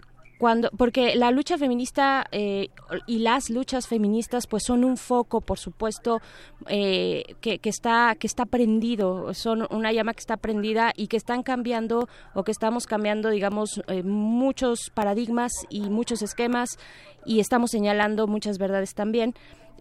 cuando, 0.40 0.70
porque 0.70 1.16
la 1.16 1.30
lucha 1.30 1.58
feminista 1.58 2.24
eh, 2.32 2.70
y 3.06 3.18
las 3.18 3.50
luchas 3.50 3.86
feministas 3.86 4.46
pues 4.46 4.62
son 4.64 4.84
un 4.84 4.96
foco 4.96 5.42
por 5.42 5.58
supuesto 5.58 6.22
eh, 6.66 7.36
que, 7.42 7.60
está 7.62 8.16
que 8.18 8.26
está 8.26 8.46
prendido 8.46 9.34
son 9.34 9.66
una 9.70 9.92
llama 9.92 10.14
que 10.14 10.20
está 10.20 10.38
prendida 10.38 10.94
y 10.96 11.08
que 11.08 11.18
están 11.18 11.42
cambiando 11.42 12.08
o 12.32 12.42
que 12.42 12.52
estamos 12.52 12.86
cambiando 12.86 13.28
digamos 13.28 13.82
eh, 13.86 14.02
muchos 14.02 14.90
paradigmas 14.94 15.52
y 15.68 15.90
muchos 15.90 16.22
esquemas 16.22 16.70
y 17.26 17.40
estamos 17.40 17.70
señalando 17.72 18.26
muchas 18.26 18.56
verdades 18.56 18.94
también. 18.94 19.34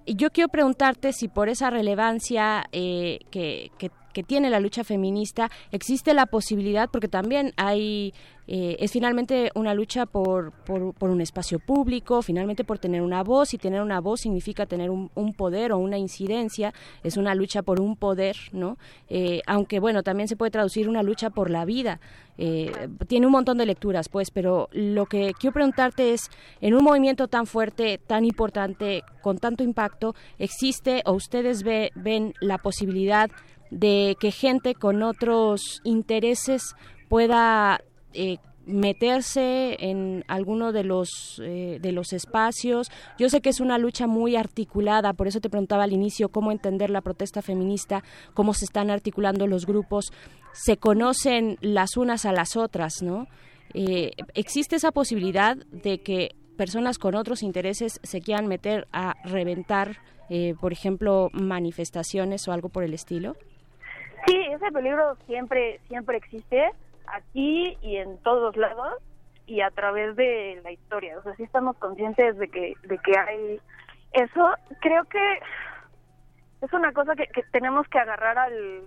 Yo 0.06 0.31
quiero 0.31 0.49
preguntarte 0.49 1.14
si 1.14 1.27
por 1.27 1.49
esa 1.49 1.69
relevancia 1.69 2.65
eh, 2.72 3.19
que, 3.31 3.72
que, 3.77 3.91
que 4.14 4.23
tiene 4.23 4.49
la 4.49 4.60
lucha 4.60 4.84
feminista 4.84 5.49
existe 5.72 6.14
la 6.14 6.26
posibilidad, 6.26 6.90
porque 6.91 7.07
también 7.07 7.53
hay, 7.57 8.14
eh, 8.48 8.77
es 8.80 8.91
finalmente 8.91 9.52
una 9.56 9.73
lucha 9.73 10.06
por, 10.06 10.52
por, 10.52 10.94
por 10.94 11.10
un 11.10 11.22
espacio 11.22 11.60
público, 11.60 12.22
finalmente 12.22 12.64
por 12.64 12.80
tener 12.80 13.02
una 13.02 13.23
voz, 13.23 13.53
y 13.53 13.57
tener 13.57 13.81
una 13.81 13.99
voz 14.02 14.22
significa 14.22 14.65
tener 14.65 14.90
un, 14.90 15.11
un 15.15 15.34
poder 15.34 15.72
o 15.72 15.77
una 15.77 15.98
incidencia, 15.98 16.73
es 17.03 17.18
una 17.18 17.36
lucha 17.36 17.61
por 17.61 17.80
un 17.80 17.95
poder, 17.95 18.36
¿no? 18.52 18.77
Eh, 19.10 19.41
aunque, 19.45 19.80
bueno, 19.80 20.03
también 20.03 20.27
se 20.27 20.36
puede 20.36 20.52
traducir 20.52 20.90
una 20.90 21.03
lucha 21.03 21.30
por 21.30 21.49
la 21.49 21.65
vida. 21.65 21.99
Eh, 22.41 22.88
tiene 23.07 23.26
un 23.26 23.34
montón 23.34 23.57
de 23.57 23.65
lecturas, 23.65 24.07
pues, 24.07 24.31
pero 24.31 24.69
lo 24.72 25.06
que 25.07 25.34
quiero 25.38 25.53
preguntarte 25.53 26.14
es, 26.14 26.30
en 26.61 26.73
un 26.73 26.86
movimiento 26.86 27.27
tan 27.27 27.45
fuerte, 27.45 27.98
tan 27.98 28.23
importante, 28.23 29.03
con 29.22 29.40
tanto 29.40 29.61
impacto, 29.61 30.15
¿existe 30.38 31.02
o 31.06 31.11
ustedes 31.11 31.64
ve- 31.64 31.91
ven 31.95 32.34
la 32.40 32.57
posibilidad 32.57 33.30
de 33.72 34.16
que 34.20 34.32
gente 34.32 34.76
con 34.76 35.04
otros 35.04 35.82
intereses 35.84 36.76
pueda 37.08 37.82
eh, 38.14 38.38
meterse 38.70 39.78
en 39.80 40.24
alguno 40.28 40.72
de 40.72 40.84
los 40.84 41.41
eh, 41.44 41.80
de 41.82 41.91
los 41.91 42.14
espacios. 42.14 42.91
Yo 43.18 43.30
sé 43.30 43.41
que 43.41 43.50
es 43.50 43.60
una 43.60 43.78
lucha 43.78 44.08
muy 44.08 44.36
articulada, 44.36 45.14
por 45.14 45.28
eso 45.28 45.41
te 45.41 45.50
preguntaba 45.50 45.84
al 45.84 45.94
inicio 45.94 46.30
cómo 46.30 46.52
entender 46.52 46.90
la 46.90 47.02
protesta 47.02 47.41
feminista, 47.41 48.04
cómo 48.34 48.54
se 48.54 48.66
están 48.66 48.90
articulando 48.90 49.48
los 49.48 49.66
grupos, 49.66 50.12
se 50.54 50.78
conocen 50.78 51.58
las 51.62 51.98
unas 51.98 52.26
a 52.26 52.32
las 52.32 52.56
otras, 52.56 53.02
¿no? 53.02 53.28
Eh, 53.74 54.12
existe 54.34 54.76
esa 54.76 54.91
posibilidad 54.91 55.58
de 55.58 56.02
que 56.02 56.36
personas 56.58 56.98
con 56.98 57.16
otros 57.16 57.44
intereses 57.44 58.00
se 58.04 58.22
quieran 58.22 58.48
meter 58.48 58.88
a 58.91 59.16
reventar, 59.24 59.98
eh, 60.30 60.56
por 60.60 60.74
ejemplo, 60.74 61.30
manifestaciones 61.34 62.48
o 62.48 62.52
algo 62.52 62.70
por 62.70 62.84
el 62.84 62.94
estilo. 62.94 63.36
Sí, 64.26 64.36
ese 64.52 64.72
peligro 64.72 65.16
siempre, 65.26 65.80
siempre 65.88 66.18
existe 66.18 66.72
aquí 67.08 67.78
y 67.82 67.98
en 67.98 68.18
todos 68.20 68.56
lados 68.58 68.96
y 69.46 69.62
a 69.62 69.72
través 69.72 70.16
de 70.16 70.60
la 70.64 70.72
historia. 70.72 71.18
O 71.18 71.24
sea, 71.24 71.36
sí 71.36 71.44
estamos 71.44 71.76
conscientes 71.78 72.38
de 72.38 72.48
que, 72.50 72.74
de 72.84 72.98
que 73.00 73.18
hay 73.18 73.60
eso. 74.14 74.54
Creo 74.82 75.06
que 75.06 75.40
es 76.62 76.74
una 76.74 76.91
cosa 76.94 77.16
que, 77.16 77.28
que 77.28 77.44
tenemos 77.52 77.88
que 77.88 77.98
agarrar 78.00 78.38
al, 78.38 78.82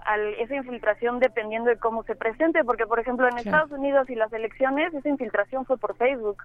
al- 0.00 0.34
esa 0.34 0.56
infiltración 0.56 1.18
dependiendo 1.20 1.70
de 1.70 1.78
cómo 1.78 2.02
se 2.02 2.14
presente, 2.16 2.64
porque 2.64 2.86
por 2.86 2.98
ejemplo 3.00 3.26
en. 3.28 3.38
Estados 3.38 3.70
Unidos 3.70 4.10
y 4.10 4.16
las 4.16 4.32
elecciones 4.32 4.92
esa 4.92 5.08
infiltración 5.08 5.64
fue 5.64 5.78
por 5.78 5.96
Facebook, 5.96 6.42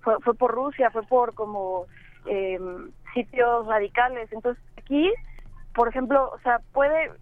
fue, 0.00 0.18
fue 0.20 0.34
por 0.34 0.52
Rusia, 0.52 0.90
fue 0.90 1.02
por 1.02 1.34
como 1.34 1.86
eh, 2.26 2.58
sitios 3.14 3.66
radicales. 3.66 4.32
Entonces 4.32 4.62
aquí, 4.76 5.12
por 5.76 5.88
ejemplo, 5.88 6.30
o 6.34 6.38
sea, 6.40 6.60
puede 6.72 7.12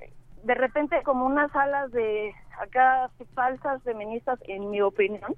de 0.45 0.55
repente 0.55 1.03
como 1.03 1.27
unas 1.27 1.51
salas 1.51 1.91
de 1.91 2.33
acá 2.61 3.11
falsas 3.35 3.83
feministas, 3.83 4.39
en 4.47 4.71
mi 4.71 4.81
opinión, 4.81 5.35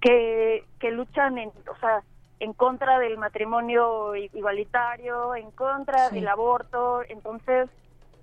que, 0.00 0.64
que 0.78 0.92
luchan 0.92 1.36
en, 1.38 1.48
o 1.48 1.76
sea, 1.80 2.02
en 2.38 2.52
contra 2.52 3.00
del 3.00 3.18
matrimonio 3.18 4.14
igualitario, 4.14 5.34
en 5.34 5.50
contra 5.50 6.08
Sí. 6.10 6.14
del 6.14 6.28
aborto, 6.28 7.02
entonces 7.08 7.68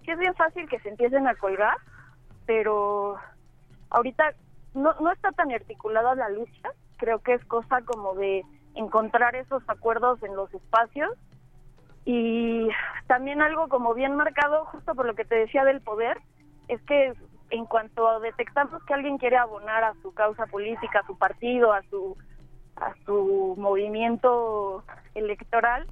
sí 0.05 0.11
es 0.11 0.17
bien 0.17 0.33
fácil 0.35 0.69
que 0.69 0.79
se 0.79 0.89
empiecen 0.89 1.27
a 1.27 1.35
colgar, 1.35 1.75
pero 2.45 3.17
ahorita 3.89 4.33
no, 4.75 4.93
no 5.01 5.11
está 5.11 5.33
tan 5.33 5.51
articulada 5.51 6.15
la 6.15 6.29
lucha, 6.29 6.69
creo 6.97 7.19
que 7.19 7.33
es 7.33 7.43
cosa 7.45 7.81
como 7.81 8.13
de 8.15 8.43
encontrar 8.75 9.35
esos 9.35 9.61
acuerdos 9.67 10.23
en 10.23 10.37
los 10.37 10.53
espacios 10.53 11.11
y 12.05 12.69
también 13.07 13.41
algo 13.41 13.67
como 13.67 13.93
bien 13.93 14.15
marcado, 14.15 14.65
justo 14.65 14.93
por 14.95 15.05
lo 15.07 15.15
que 15.15 15.25
te 15.25 15.35
decía 15.35 15.65
del 15.65 15.81
poder, 15.81 16.17
es 16.67 16.81
que 16.83 17.13
en 17.49 17.65
cuanto 17.65 18.19
detectamos 18.19 18.83
que 18.85 18.93
alguien 18.93 19.17
quiere 19.17 19.37
abonar 19.37 19.83
a 19.83 19.93
su 20.01 20.13
causa 20.13 20.45
política, 20.47 20.99
a 20.99 21.07
su 21.07 21.17
partido, 21.17 21.73
a 21.73 21.81
su 21.83 22.15
a 22.77 22.93
su 23.05 23.55
movimiento 23.57 24.83
electoral, 25.13 25.87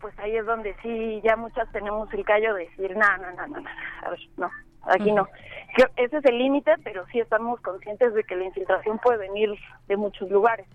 pues 0.00 0.16
ahí 0.20 0.36
es 0.36 0.46
donde 0.46 0.76
sí 0.82 1.20
ya 1.24 1.36
muchas 1.36 1.70
tenemos 1.72 2.12
el 2.14 2.24
callo 2.24 2.54
de 2.54 2.66
decir, 2.66 2.96
no, 2.96 3.16
no, 3.18 3.32
no, 3.32 3.46
no, 3.48 3.60
no, 3.60 3.70
a 4.02 4.10
ver, 4.10 4.20
no, 4.36 4.50
aquí 4.82 5.12
no. 5.12 5.28
Ese 5.96 6.18
es 6.18 6.24
el 6.24 6.38
límite, 6.38 6.74
pero 6.84 7.04
sí 7.08 7.18
estamos 7.18 7.60
conscientes 7.60 8.14
de 8.14 8.24
que 8.24 8.36
la 8.36 8.44
infiltración 8.44 8.98
puede 8.98 9.18
venir 9.18 9.50
de 9.88 9.96
muchos 9.96 10.30
lugares. 10.30 10.66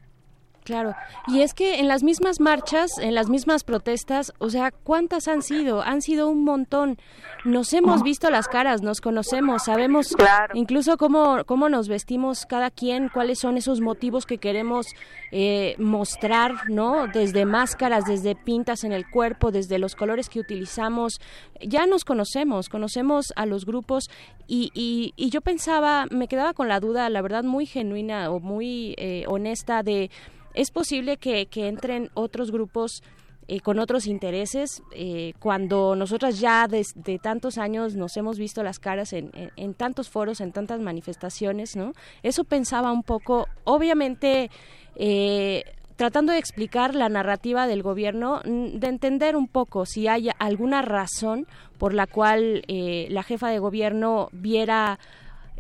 Claro, 0.66 0.96
y 1.28 1.42
es 1.42 1.54
que 1.54 1.80
en 1.80 1.88
las 1.88 2.02
mismas 2.02 2.40
marchas, 2.40 2.98
en 2.98 3.14
las 3.14 3.30
mismas 3.30 3.64
protestas, 3.64 4.34
o 4.40 4.50
sea, 4.50 4.72
¿cuántas 4.72 5.28
han 5.28 5.44
sido? 5.44 5.84
Han 5.84 6.02
sido 6.02 6.28
un 6.28 6.44
montón. 6.44 6.98
Nos 7.44 7.72
hemos 7.74 8.02
visto 8.02 8.32
las 8.32 8.48
caras, 8.48 8.82
nos 8.82 9.00
conocemos, 9.00 9.66
sabemos 9.66 10.16
incluso 10.56 10.98
cómo, 10.98 11.44
cómo 11.46 11.70
nos 11.70 11.88
vestimos 11.88 12.48
cada 12.48 12.72
quien, 12.72 13.10
cuáles 13.10 13.38
son 13.38 13.58
esos 13.58 13.80
motivos 13.80 14.26
que 14.26 14.40
queremos 14.40 14.88
eh, 15.32 15.76
mostrar, 15.78 16.68
¿no? 16.68 17.06
Desde 17.14 17.46
máscaras, 17.46 18.06
desde 18.06 18.34
pintas 18.34 18.84
en 18.84 18.92
el 18.92 19.08
cuerpo, 19.08 19.52
desde 19.52 19.78
los 19.78 19.96
colores 19.96 20.30
que 20.30 20.40
utilizamos. 20.40 21.22
Ya 21.62 21.86
nos 21.86 22.06
conocemos, 22.06 22.70
conocemos 22.70 23.34
a 23.36 23.46
los 23.46 23.68
grupos 23.68 24.10
y, 24.48 24.72
y, 24.74 25.14
y 25.16 25.30
yo 25.30 25.42
pensaba, 25.42 26.08
me 26.10 26.28
quedaba 26.28 26.54
con 26.54 26.68
la 26.70 26.80
duda, 26.80 27.08
la 27.12 27.22
verdad, 27.22 27.44
muy 27.44 27.68
genuina 27.68 28.32
o 28.32 28.40
muy 28.40 28.96
eh, 28.98 29.26
honesta 29.28 29.84
de 29.84 30.10
es 30.56 30.72
posible 30.72 31.18
que, 31.18 31.48
entren 31.56 32.10
otros 32.14 32.52
grupos 32.52 33.04
eh, 33.48 33.60
con 33.60 33.78
otros 33.78 34.08
intereses 34.08 34.82
eh, 34.94 35.34
cuando 35.40 35.96
nosotras 35.96 36.40
ya 36.40 36.68
desde 36.68 37.20
tantos 37.20 37.60
años 37.60 37.96
nos 37.96 38.18
hemos 38.18 38.40
visto 38.40 38.64
las 38.64 38.80
caras 38.80 39.14
en, 39.14 39.30
en- 39.56 39.74
tantos 39.76 40.10
foros, 40.10 40.42
en 40.42 40.52
tantas 40.52 40.80
manifestaciones, 40.82 41.76
¿no? 41.76 41.94
Eso 42.24 42.44
pensaba 42.44 42.92
un 42.92 43.04
poco, 43.04 43.48
obviamente, 43.64 44.50
eh, 44.96 45.64
tratando 45.96 46.32
de 46.34 46.40
explicar 46.40 46.96
la 46.96 47.08
narrativa 47.08 47.68
del 47.68 47.84
gobierno, 47.84 48.42
de 48.44 48.88
entender 48.88 49.36
un 49.36 49.48
poco 49.48 49.86
si 49.86 50.08
hay 50.08 50.30
alguna 50.40 50.82
razón 50.82 51.46
por 51.78 51.94
la 51.94 52.08
cual 52.08 52.64
eh, 52.68 53.08
la 53.12 53.22
jefa 53.22 53.50
de 53.50 53.60
gobierno 53.60 54.30
viera 54.32 54.98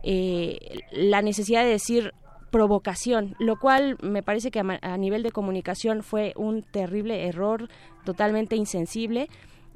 eh, 0.04 0.58
la 0.92 1.22
necesidad 1.22 1.64
de 1.64 1.70
decir 1.70 2.14
provocación, 2.56 3.36
lo 3.38 3.60
cual 3.60 3.98
me 4.02 4.23
parece 4.23 4.49
que 4.49 4.61
a, 4.61 4.80
a 4.82 4.95
nivel 4.95 5.23
de 5.23 5.32
comunicación 5.32 6.03
fue 6.03 6.32
un 6.38 6.64
terrible 6.64 7.27
error, 7.27 7.68
totalmente 8.06 8.56
insensible. 8.56 9.27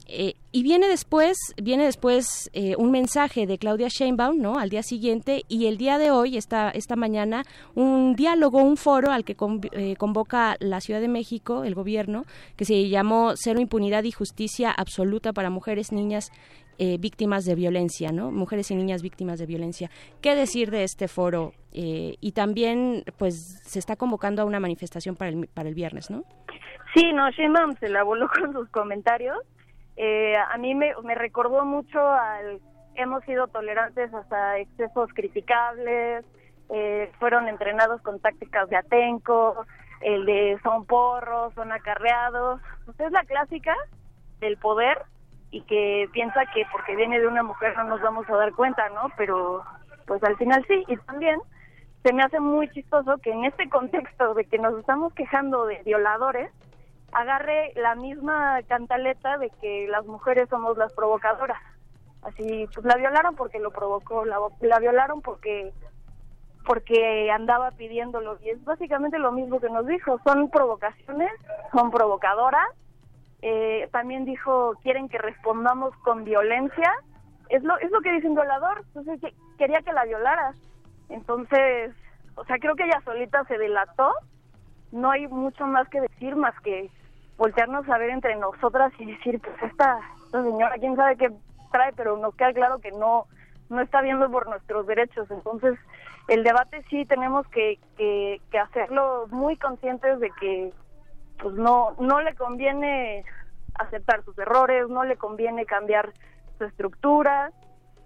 Eh, 0.08 0.36
y 0.54 0.64
viene 0.64 0.88
después, 0.88 1.38
viene 1.62 1.84
después 1.84 2.50
eh, 2.54 2.76
un 2.78 2.90
mensaje 2.90 3.46
de 3.46 3.58
Claudia 3.58 3.90
Sheinbaum, 3.90 4.40
¿no? 4.40 4.58
Al 4.58 4.70
día 4.70 4.82
siguiente 4.82 5.44
y 5.50 5.66
el 5.66 5.78
día 5.78 5.98
de 5.98 6.10
hoy, 6.10 6.38
esta 6.38 6.70
esta 6.70 6.96
mañana, 6.96 7.44
un 7.76 8.16
diálogo, 8.16 8.64
un 8.64 8.78
foro 8.78 9.12
al 9.12 9.26
que 9.26 9.36
eh, 9.74 9.98
convoca 9.98 10.56
la 10.62 10.80
Ciudad 10.80 11.02
de 11.02 11.10
México, 11.10 11.66
el 11.66 11.76
gobierno, 11.76 12.24
que 12.56 12.64
se 12.64 12.88
llamó 12.88 13.34
Cero 13.36 13.60
impunidad 13.60 14.06
y 14.06 14.12
justicia 14.14 14.72
absoluta 14.72 15.34
para 15.34 15.50
mujeres, 15.50 15.92
niñas 15.92 16.32
eh, 16.80 16.98
víctimas 16.98 17.46
de 17.46 17.56
violencia, 17.56 18.12
¿no? 18.12 18.32
Mujeres 18.32 18.72
y 18.72 18.76
niñas 18.76 19.02
víctimas 19.02 19.38
de 19.38 19.46
violencia. 19.46 19.90
¿Qué 20.22 20.34
decir 20.34 20.72
de 20.72 20.84
este 20.84 21.08
foro? 21.08 21.54
Eh, 21.72 22.16
y 22.20 22.32
también, 22.32 23.04
pues, 23.18 23.62
se 23.64 23.78
está 23.78 23.96
convocando 23.96 24.42
a 24.42 24.46
una 24.46 24.60
manifestación 24.60 25.16
para 25.16 25.30
el, 25.30 25.48
para 25.54 25.70
el 25.70 25.76
viernes, 25.76 26.10
¿no? 26.10 26.24
Sí, 26.96 27.14
no, 27.14 27.30
Sheinbaum 27.30 27.76
se 27.80 27.90
la 27.90 28.04
voló 28.04 28.28
con 28.40 28.54
sus 28.54 28.70
comentarios. 28.70 29.38
Eh, 29.96 30.36
a 30.36 30.58
mí 30.58 30.74
me, 30.74 30.94
me 31.04 31.14
recordó 31.14 31.66
mucho 31.66 32.00
al 32.00 32.60
hemos 32.96 33.24
sido 33.24 33.48
tolerantes 33.48 34.14
hasta 34.14 34.58
excesos 34.60 35.10
criticables, 35.14 36.26
eh, 36.70 37.12
fueron 37.20 37.48
entrenados 37.48 38.02
con 38.02 38.20
tácticas 38.20 38.70
de 38.70 38.78
atenco, 38.78 39.66
el 40.02 40.26
de 40.26 40.60
son 40.64 40.86
porros, 40.86 41.54
son 41.54 41.72
acarreados. 41.72 42.62
Pues 42.86 43.00
es 43.00 43.12
la 43.12 43.24
clásica 43.24 43.76
del 44.40 44.58
poder 44.58 44.98
y 45.52 45.62
que 45.62 46.10
piensa 46.14 46.46
que 46.54 46.66
porque 46.72 46.96
viene 46.96 47.20
de 47.20 47.28
una 47.28 47.44
mujer 47.44 47.76
no 47.76 47.86
nos 47.86 48.02
vamos 48.02 48.30
a 48.30 48.36
dar 48.36 48.54
cuenta, 48.54 48.88
¿no? 48.90 49.10
Pero 49.18 49.64
pues 50.06 50.24
al 50.24 50.38
final 50.38 50.64
sí. 50.68 50.84
Y 50.88 50.98
también 50.98 51.40
se 52.04 52.14
me 52.14 52.24
hace 52.24 52.40
muy 52.40 52.70
chistoso 52.70 53.18
que 53.18 53.32
en 53.32 53.46
este 53.46 53.70
contexto 53.70 54.34
de 54.34 54.46
que 54.46 54.58
nos 54.60 54.78
estamos 54.78 55.14
quejando 55.14 55.66
de 55.66 55.82
violadores, 55.84 56.52
agarre 57.12 57.74
la 57.76 57.96
misma 57.96 58.62
cantaleta 58.68 59.38
de 59.38 59.50
que 59.62 59.88
las 59.90 60.06
mujeres 60.06 60.48
somos 60.50 60.78
las 60.78 60.94
provocadoras. 60.94 61.60
Así, 62.22 62.68
pues 62.74 62.86
la 62.86 62.96
violaron 62.96 63.36
porque 63.36 63.60
lo 63.60 63.72
provocó, 63.72 64.26
la, 64.26 64.38
la 64.62 64.80
violaron 64.80 65.22
porque 65.22 65.72
porque 66.66 67.32
andaba 67.32 67.72
pidiéndolo 67.72 68.38
y 68.44 68.50
es 68.50 68.64
básicamente 68.64 69.18
lo 69.18 69.32
mismo 69.32 69.60
que 69.60 69.70
nos 69.70 69.88
dijo, 69.88 70.20
son 70.24 70.52
provocaciones, 70.52 71.32
son 71.74 71.90
provocadoras. 71.90 72.68
Eh, 73.42 73.88
también 73.92 74.26
dijo, 74.26 74.74
quieren 74.84 75.08
que 75.10 75.18
respondamos 75.18 75.96
con 76.04 76.24
violencia. 76.24 76.94
Es 77.50 77.64
lo 77.64 77.78
es 77.78 77.90
lo 77.92 78.02
que 78.02 78.12
dice 78.12 78.28
un 78.28 78.36
violador, 78.36 78.84
entonces 78.88 79.20
que- 79.22 79.34
quería 79.58 79.82
que 79.82 79.94
la 79.94 80.04
violara. 80.06 80.54
Entonces, 81.10 81.96
o 82.36 82.44
sea, 82.46 82.58
creo 82.60 82.76
que 82.76 82.84
ella 82.84 83.02
solita 83.04 83.44
se 83.46 83.58
delató. 83.58 84.14
No 84.92 85.12
hay 85.12 85.28
mucho 85.28 85.66
más 85.66 85.88
que 85.90 86.02
decir 86.02 86.36
más 86.36 86.54
que 86.62 86.90
voltearnos 87.38 87.88
a 87.90 87.98
ver 87.98 88.10
entre 88.10 88.36
nosotras 88.36 88.92
y 89.00 89.06
decir, 89.06 89.40
pues 89.40 89.56
esta, 89.64 90.00
esta 90.26 90.44
señora, 90.44 90.76
quién 90.80 90.96
sabe 90.96 91.16
qué 91.16 91.32
trae, 91.72 91.94
pero 91.94 92.18
nos 92.18 92.36
queda 92.36 92.54
claro 92.54 92.80
que 92.80 92.92
no 92.92 93.26
no 93.70 93.82
está 93.82 94.02
viendo 94.02 94.30
por 94.32 94.50
nuestros 94.50 94.88
derechos. 94.88 95.30
Entonces, 95.30 95.78
el 96.28 96.44
debate 96.44 96.84
sí 96.90 97.06
tenemos 97.06 97.48
que, 97.50 97.78
que, 97.98 98.42
que 98.50 98.58
hacerlo 98.58 99.28
muy 99.30 99.58
conscientes 99.58 100.20
de 100.20 100.32
que 100.40 100.74
pues 101.42 101.56
no 101.56 101.96
no 102.00 102.22
le 102.22 102.36
conviene 102.36 103.26
aceptar 103.76 104.24
sus 104.24 104.38
errores, 104.38 104.88
no 104.90 105.04
le 105.04 105.18
conviene 105.18 105.66
cambiar 105.66 106.14
su 106.58 106.66
estructura. 106.66 107.52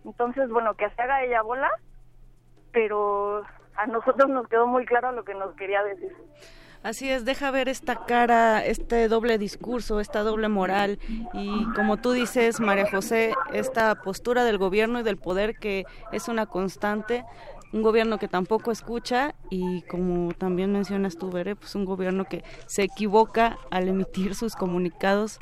Entonces, 0.05 0.49
bueno, 0.49 0.76
que 0.76 0.89
se 0.89 1.01
haga 1.01 1.23
ella 1.23 1.41
bola, 1.41 1.72
pero 2.72 3.43
a 3.76 3.88
nosotros 3.88 4.30
nos 4.30 4.47
quedó 4.47 4.68
muy 4.68 4.85
claro 4.85 5.11
lo 5.11 5.23
que 5.23 5.34
nos 5.34 5.55
quería 5.55 5.84
decir. 5.84 6.15
Así 6.84 7.10
es, 7.10 7.23
deja 7.23 7.49
ver 7.49 7.69
esta 7.69 8.03
cara, 8.05 8.64
este 8.64 9.07
doble 9.07 9.38
discurso, 9.38 10.01
esta 10.01 10.22
doble 10.22 10.49
moral 10.49 10.99
y 11.31 11.65
como 11.76 11.95
tú 11.95 12.11
dices, 12.11 12.60
María 12.60 12.85
José, 12.91 13.34
esta 13.53 13.95
postura 13.95 14.43
del 14.43 14.57
gobierno 14.57 14.99
y 14.99 15.03
del 15.03 15.15
poder 15.15 15.55
que 15.55 15.85
es 16.11 16.27
una 16.27 16.45
constante, 16.45 17.23
un 17.73 17.81
gobierno 17.81 18.19
que 18.19 18.27
tampoco 18.27 18.71
escucha 18.71 19.35
y 19.49 19.81
como 19.83 20.31
también 20.33 20.71
mencionas 20.71 21.17
tú, 21.17 21.29
Bere, 21.31 21.55
pues 21.55 21.75
un 21.75 21.83
gobierno 21.85 22.23
que 22.25 22.43
se 22.67 22.83
equivoca 22.83 23.57
al 23.71 23.87
emitir 23.89 24.35
sus 24.35 24.55
comunicados 24.55 25.39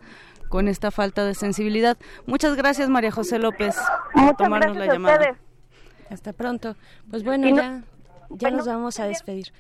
con 0.50 0.68
esta 0.68 0.92
falta 0.92 1.24
de 1.26 1.36
sensibilidad. 1.36 1.98
Muchas 2.26 2.56
gracias, 2.56 2.90
María 2.90 3.12
José 3.12 3.38
López, 3.38 3.76
por 4.14 4.22
Muchas 4.24 4.38
tomarnos 4.38 4.76
gracias 4.78 4.88
la 4.88 4.94
llamada. 4.94 5.16
ustedes. 5.32 5.38
Hasta 6.10 6.34
pronto. 6.34 6.76
Pues 7.10 7.24
bueno, 7.24 7.50
no- 7.50 7.56
ya, 7.56 7.84
ya 8.32 8.52
nos 8.52 8.66
vamos 8.66 9.00
a 9.00 9.06
despedir. 9.06 9.52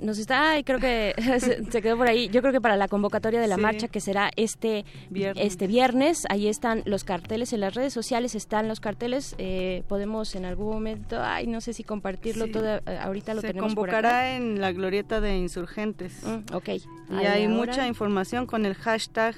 Nos 0.00 0.18
está, 0.18 0.50
ay, 0.52 0.64
creo 0.64 0.78
que 0.78 1.14
se, 1.40 1.64
se 1.70 1.82
quedó 1.82 1.96
por 1.96 2.06
ahí. 2.08 2.28
Yo 2.28 2.40
creo 2.40 2.52
que 2.52 2.60
para 2.60 2.76
la 2.76 2.88
convocatoria 2.88 3.40
de 3.40 3.46
la 3.48 3.56
Sí. 3.56 3.60
marcha 3.62 3.88
que 3.88 4.00
será 4.00 4.30
este 4.36 4.84
Viernes. 5.10 5.44
este 5.46 5.66
viernes, 5.66 6.24
ahí 6.30 6.48
están 6.48 6.82
los 6.86 7.04
carteles 7.04 7.52
en 7.52 7.60
las 7.60 7.74
redes 7.74 7.92
sociales 7.92 8.34
están 8.34 8.68
los 8.68 8.80
carteles. 8.80 9.34
eh, 9.38 9.82
podemos 9.88 10.34
en 10.34 10.44
algún 10.44 10.72
momento, 10.72 11.20
ay, 11.22 11.46
no 11.46 11.60
sé 11.60 11.72
si 11.72 11.84
compartirlo 11.84 12.46
Sí. 12.46 12.52
todo. 12.52 12.80
ahorita 13.00 13.34
lo 13.34 13.40
Se 13.40 13.48
tenemos 13.48 13.74
por 13.74 13.88
convocará 13.88 14.08
acá. 14.20 14.36
en 14.36 14.60
la 14.60 14.72
glorieta 14.72 15.20
de 15.20 15.36
insurgentes. 15.36 16.22
ok. 16.52 16.68
Y 16.68 17.14
hay 17.26 17.44
ahora. 17.44 17.48
mucha 17.54 17.86
información 17.86 18.46
con 18.46 18.66
el 18.66 18.74
hashtag 18.74 19.34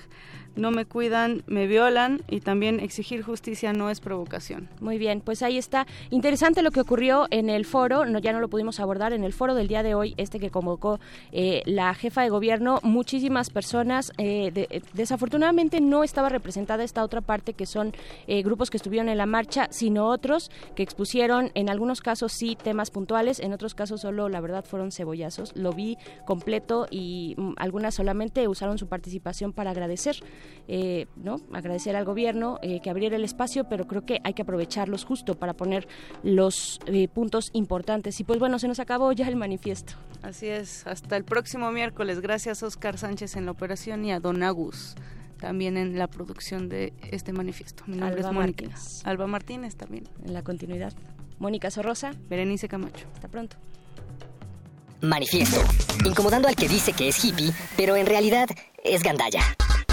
no 0.56 0.70
me 0.70 0.86
cuidan, 0.86 1.42
me 1.46 1.66
violan 1.66 2.22
y 2.28 2.40
también 2.40 2.80
exigir 2.80 3.22
justicia 3.22 3.72
no 3.72 3.90
es 3.90 4.00
provocación. 4.00 4.68
Muy 4.80 4.98
bien, 4.98 5.20
pues 5.20 5.42
ahí 5.42 5.58
está. 5.58 5.86
Interesante 6.10 6.62
lo 6.62 6.70
que 6.70 6.80
ocurrió 6.80 7.26
en 7.30 7.50
el 7.50 7.64
foro, 7.64 8.04
no, 8.06 8.18
ya 8.18 8.32
no 8.32 8.40
lo 8.40 8.48
pudimos 8.48 8.80
abordar, 8.80 9.12
en 9.12 9.24
el 9.24 9.32
foro 9.32 9.54
del 9.54 9.68
día 9.68 9.82
de 9.82 9.94
hoy, 9.94 10.14
este 10.16 10.40
que 10.40 10.50
convocó 10.50 10.98
eh, 11.32 11.62
la 11.66 11.94
jefa 11.94 12.22
de 12.22 12.28
gobierno, 12.28 12.80
muchísimas 12.82 13.50
personas, 13.50 14.12
eh, 14.18 14.50
eh, 14.54 14.82
desafortunadamente 14.94 15.80
no 15.80 16.04
estaba 16.04 16.28
representada 16.28 16.84
esta 16.84 17.04
otra 17.04 17.20
parte 17.20 17.52
que 17.52 17.66
son 17.66 17.92
grupos 18.26 18.70
que 18.70 18.76
estuvieron 18.76 19.08
en 19.08 19.18
la 19.18 19.26
marcha, 19.26 19.68
sino 19.70 20.08
otros 20.08 20.50
que 20.74 20.82
expusieron 20.82 21.50
en 21.54 21.68
algunos 21.70 22.00
casos 22.00 22.32
sí 22.32 22.56
temas 22.60 22.90
puntuales, 22.90 23.40
en 23.40 23.52
otros 23.52 23.74
casos 23.74 24.00
solo 24.00 24.28
la 24.28 24.40
verdad 24.40 24.64
fueron 24.64 24.92
cebollazos. 24.92 25.54
Lo 25.54 25.72
vi 25.72 25.96
completo 26.24 26.86
y 26.90 27.34
mm, 27.36 27.52
algunas 27.56 27.94
solamente 27.94 28.48
usaron 28.48 28.78
su 28.78 28.88
participación 28.88 29.52
para 29.52 29.70
agradecer 29.70 30.16
eh, 30.68 31.06
¿no? 31.16 31.36
agradecer 31.52 31.97
al 31.97 32.05
gobierno 32.05 32.59
eh, 32.62 32.81
que 32.81 32.90
abriera 32.90 33.16
el 33.16 33.24
espacio, 33.24 33.64
pero 33.68 33.86
creo 33.86 34.05
que 34.05 34.20
hay 34.24 34.35
que 34.35 34.43
aprovecharlos 34.43 35.05
justo 35.05 35.35
para 35.35 35.55
poner 35.55 35.89
los 36.23 36.81
eh, 36.86 37.09
puntos 37.09 37.51
importantes. 37.52 38.20
Y 38.20 38.24
pues 38.24 38.39
bueno, 38.39 38.59
se 38.59 38.68
nos 38.68 38.81
acabó 38.81 39.12
ya 39.12 39.28
el 39.28 39.36
manifiesto. 39.36 39.94
Así 40.23 40.48
es, 40.48 40.86
hasta 40.86 41.16
el 41.16 41.24
próximo 41.24 41.70
miércoles. 41.70 42.20
Gracias 42.20 42.62
Oscar 42.62 42.98
Sánchez 42.98 43.36
en 43.36 43.47
la 43.47 43.52
operación 43.52 44.05
y 44.05 44.12
a 44.12 44.20
Don 44.20 44.43
Agus 44.43 44.97
también 45.36 45.77
en 45.77 45.98
la 45.98 46.06
producción 46.09 46.68
de 46.68 46.93
este 47.10 47.32
manifiesto. 47.32 47.85
Mi 47.86 47.97
nombre 47.97 48.20
es 48.20 48.27
Mónica. 48.27 48.64
Martínez. 48.64 49.02
Alba 49.05 49.27
Martínez 49.27 49.77
también. 49.77 50.09
En 50.24 50.32
la 50.32 50.43
continuidad. 50.43 50.93
Mónica 51.39 51.70
Sorrosa. 51.70 52.12
Berenice 52.28 52.68
Camacho. 52.68 53.06
Hasta 53.14 53.28
pronto. 53.28 53.56
Manifiesto. 55.02 55.60
Incomodando 56.05 56.48
al 56.48 56.56
que 56.56 56.68
dice 56.68 56.93
que 56.93 57.09
es 57.09 57.24
hippie, 57.24 57.52
pero 57.77 57.97
en 57.97 58.06
realidad 58.06 58.48
es 58.82 59.02
gandalla. 59.02 59.43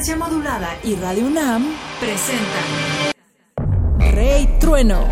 Resistencia 0.00 0.28
Modulada 0.30 0.78
y 0.82 0.94
Radio 0.94 1.26
UNAM 1.26 1.62
presentan 2.00 2.64
Rey 4.14 4.48
Trueno. 4.58 5.06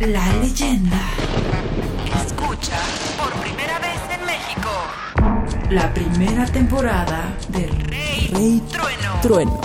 La 0.00 0.30
leyenda. 0.42 1.00
Escucha 2.26 2.78
por 3.16 3.32
primera 3.40 3.78
vez 3.78 3.98
en 4.12 4.26
México. 4.26 4.68
La 5.70 5.94
primera 5.94 6.44
temporada 6.44 7.34
de 7.48 7.66
Rey, 8.30 8.62
Trueno. 8.70 9.20
Trueno. 9.22 9.60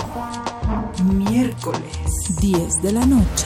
Miércoles, 1.04 2.38
10 2.40 2.80
de 2.80 2.92
la 2.92 3.04
noche. 3.04 3.44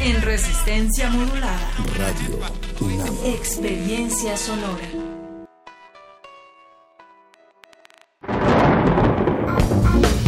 En 0.00 0.20
Resistencia 0.20 1.08
Modulada. 1.08 1.70
Radio 1.96 2.40
UNAM. 2.78 3.08
Experiencia 3.24 4.36
sonora. 4.36 5.09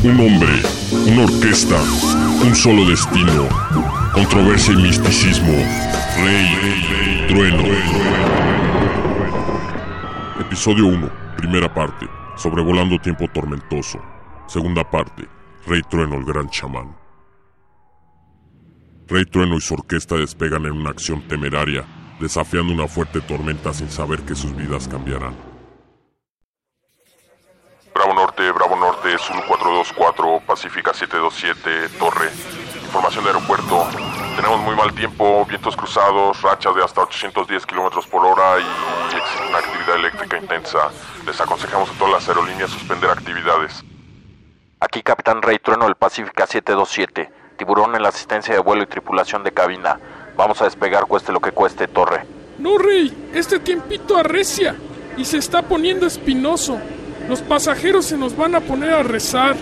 Un 0.05 0.19
hombre, 0.19 0.49
una 1.07 1.23
orquesta, 1.23 1.81
un 2.45 2.53
solo 2.57 2.85
destino, 2.85 3.49
controversia 4.13 4.75
y 4.75 4.83
misticismo. 4.83 5.53
Rey, 6.17 7.27
trueno. 7.29 7.63
Episodio 10.41 10.87
1, 10.87 11.09
primera 11.37 11.73
parte, 11.73 12.09
sobrevolando 12.35 12.99
tiempo 12.99 13.29
tormentoso. 13.33 14.01
Segunda 14.49 14.83
parte, 14.83 15.29
Rey 15.69 15.83
Trueno, 15.89 16.17
el 16.17 16.25
gran 16.25 16.51
chamán. 16.51 16.97
Rey 19.07 19.25
Trueno 19.27 19.55
y 19.55 19.61
su 19.61 19.75
orquesta 19.75 20.17
despegan 20.17 20.67
en 20.67 20.73
una 20.73 20.91
acción 20.91 21.23
temeraria, 21.29 21.85
desafiando 22.19 22.73
una 22.73 22.89
fuerte 22.89 23.21
tormenta 23.21 23.73
sin 23.73 23.89
saber 23.89 24.23
que 24.23 24.35
sus 24.35 24.57
vidas 24.57 24.89
cambiarán. 24.89 25.52
Bravo 27.95 28.15
Norte, 28.15 28.51
Bravo 28.53 28.77
Norte, 28.77 29.19
Zulu 29.19 29.43
424, 29.47 30.41
Pacífica 30.47 30.95
727, 30.95 31.99
Torre. 31.99 32.31
Información 32.85 33.25
de 33.25 33.31
aeropuerto. 33.31 33.87
Tenemos 34.37 34.61
muy 34.61 34.75
mal 34.75 34.93
tiempo, 34.95 35.45
vientos 35.47 35.77
cruzados, 35.77 36.41
rachas 36.43 36.75
de 36.75 36.83
hasta 36.83 37.03
810 37.03 37.67
kilómetros 37.67 38.07
por 38.07 38.25
hora 38.25 38.59
y 38.61 39.17
existe 39.17 39.47
una 39.47 39.59
actividad 39.59 39.97
eléctrica 39.97 40.39
intensa. 40.39 40.91
Les 41.27 41.41
aconsejamos 41.41 41.91
a 41.91 41.93
todas 41.95 42.13
las 42.15 42.29
aerolíneas 42.29 42.71
suspender 42.71 43.11
actividades. 43.11 43.85
Aquí 44.81 45.03
Capitán 45.03 45.43
Rey 45.43 45.59
Trueno 45.59 45.85
del 45.85 45.95
Pacífica 45.95 46.47
727. 46.47 47.31
Tiburón 47.57 47.95
en 47.95 48.03
la 48.03 48.09
asistencia 48.09 48.55
de 48.55 48.61
vuelo 48.61 48.83
y 48.83 48.87
tripulación 48.87 49.45
de 49.45 49.53
cabina. 49.53 50.01
Vamos 50.37 50.61
a 50.63 50.65
despegar 50.65 51.07
cueste 51.07 51.31
lo 51.31 51.41
que 51.41 51.53
cueste, 51.53 51.87
Torre. 51.89 52.25
No, 52.59 52.79
Rey, 52.79 53.31
este 53.35 53.61
tiempito 53.61 54.17
arrecia 54.17 54.77
y 55.17 55.25
se 55.25 55.37
está 55.37 55.63
poniendo 55.63 56.07
espinoso. 56.07 56.81
Los 57.29 57.41
pasajeros 57.41 58.07
se 58.07 58.17
nos 58.17 58.37
van 58.37 58.55
a 58.55 58.61
poner 58.61 58.91
a 58.91 59.03
rezar. 59.03 59.57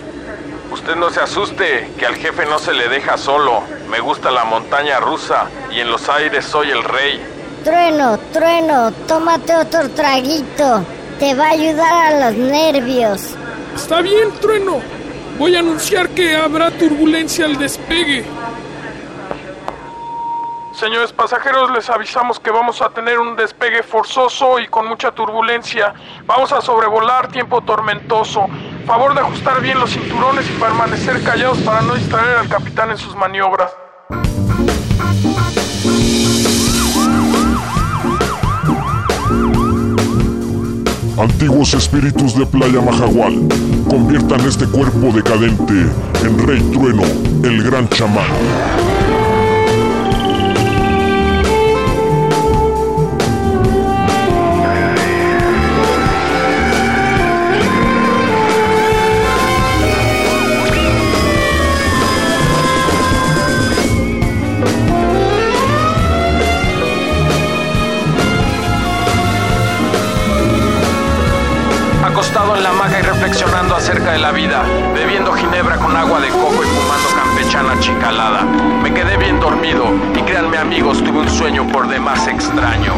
Usted 0.71 0.95
no 0.95 1.09
se 1.09 1.19
asuste, 1.19 1.89
que 1.97 2.05
al 2.05 2.15
jefe 2.15 2.45
no 2.45 2.57
se 2.57 2.73
le 2.73 2.87
deja 2.87 3.17
solo. 3.17 3.63
Me 3.89 3.99
gusta 3.99 4.31
la 4.31 4.45
montaña 4.45 4.99
rusa 4.99 5.47
y 5.69 5.79
en 5.79 5.91
los 5.91 6.07
aires 6.09 6.45
soy 6.45 6.71
el 6.71 6.83
rey. 6.83 7.21
Trueno, 7.63 8.17
trueno, 8.31 8.91
tómate 9.07 9.55
otro 9.55 9.89
traguito. 9.89 10.83
Te 11.19 11.35
va 11.35 11.47
a 11.47 11.51
ayudar 11.51 12.13
a 12.13 12.31
los 12.31 12.37
nervios. 12.37 13.35
Está 13.75 14.01
bien, 14.01 14.31
trueno. 14.39 14.79
Voy 15.37 15.55
a 15.55 15.59
anunciar 15.59 16.09
que 16.09 16.35
habrá 16.35 16.71
turbulencia 16.71 17.45
al 17.45 17.57
despegue. 17.57 18.25
Señores 20.73 21.11
pasajeros, 21.11 21.69
les 21.71 21.89
avisamos 21.89 22.39
que 22.39 22.49
vamos 22.49 22.81
a 22.81 22.89
tener 22.89 23.19
un 23.19 23.35
despegue 23.35 23.83
forzoso 23.83 24.57
y 24.57 24.67
con 24.67 24.87
mucha 24.87 25.11
turbulencia. 25.11 25.93
Vamos 26.25 26.51
a 26.53 26.61
sobrevolar 26.61 27.27
tiempo 27.27 27.61
tormentoso. 27.61 28.47
Favor 28.85 29.13
de 29.13 29.19
ajustar 29.19 29.61
bien 29.61 29.79
los 29.79 29.91
cinturones 29.91 30.49
y 30.49 30.53
permanecer 30.53 31.21
callados 31.23 31.59
para 31.59 31.81
no 31.81 31.93
distraer 31.93 32.37
al 32.37 32.47
capitán 32.47 32.89
en 32.89 32.97
sus 32.97 33.15
maniobras. 33.15 33.71
Antiguos 41.19 41.73
espíritus 41.73 42.35
de 42.35 42.45
Playa 42.45 42.81
Majagual, 42.81 43.47
conviertan 43.87 44.39
este 44.41 44.65
cuerpo 44.65 45.11
decadente 45.13 45.73
en 46.23 46.47
Rey 46.47 46.61
Trueno, 46.71 47.03
el 47.43 47.61
gran 47.61 47.87
chamán. 47.89 49.00
Reflexionando 73.21 73.75
acerca 73.75 74.13
de 74.13 74.17
la 74.17 74.31
vida, 74.31 74.63
bebiendo 74.95 75.31
ginebra 75.33 75.77
con 75.77 75.95
agua 75.95 76.19
de 76.19 76.29
coco 76.29 76.63
y 76.63 76.67
fumando 76.67 77.07
campechana 77.15 77.79
chicalada. 77.79 78.41
Me 78.81 78.91
quedé 78.91 79.15
bien 79.17 79.39
dormido 79.39 79.85
y 80.15 80.23
créanme 80.23 80.57
amigos, 80.57 81.03
tuve 81.03 81.19
un 81.19 81.29
sueño 81.29 81.67
por 81.67 81.87
demás 81.87 82.27
extraño. 82.27 82.95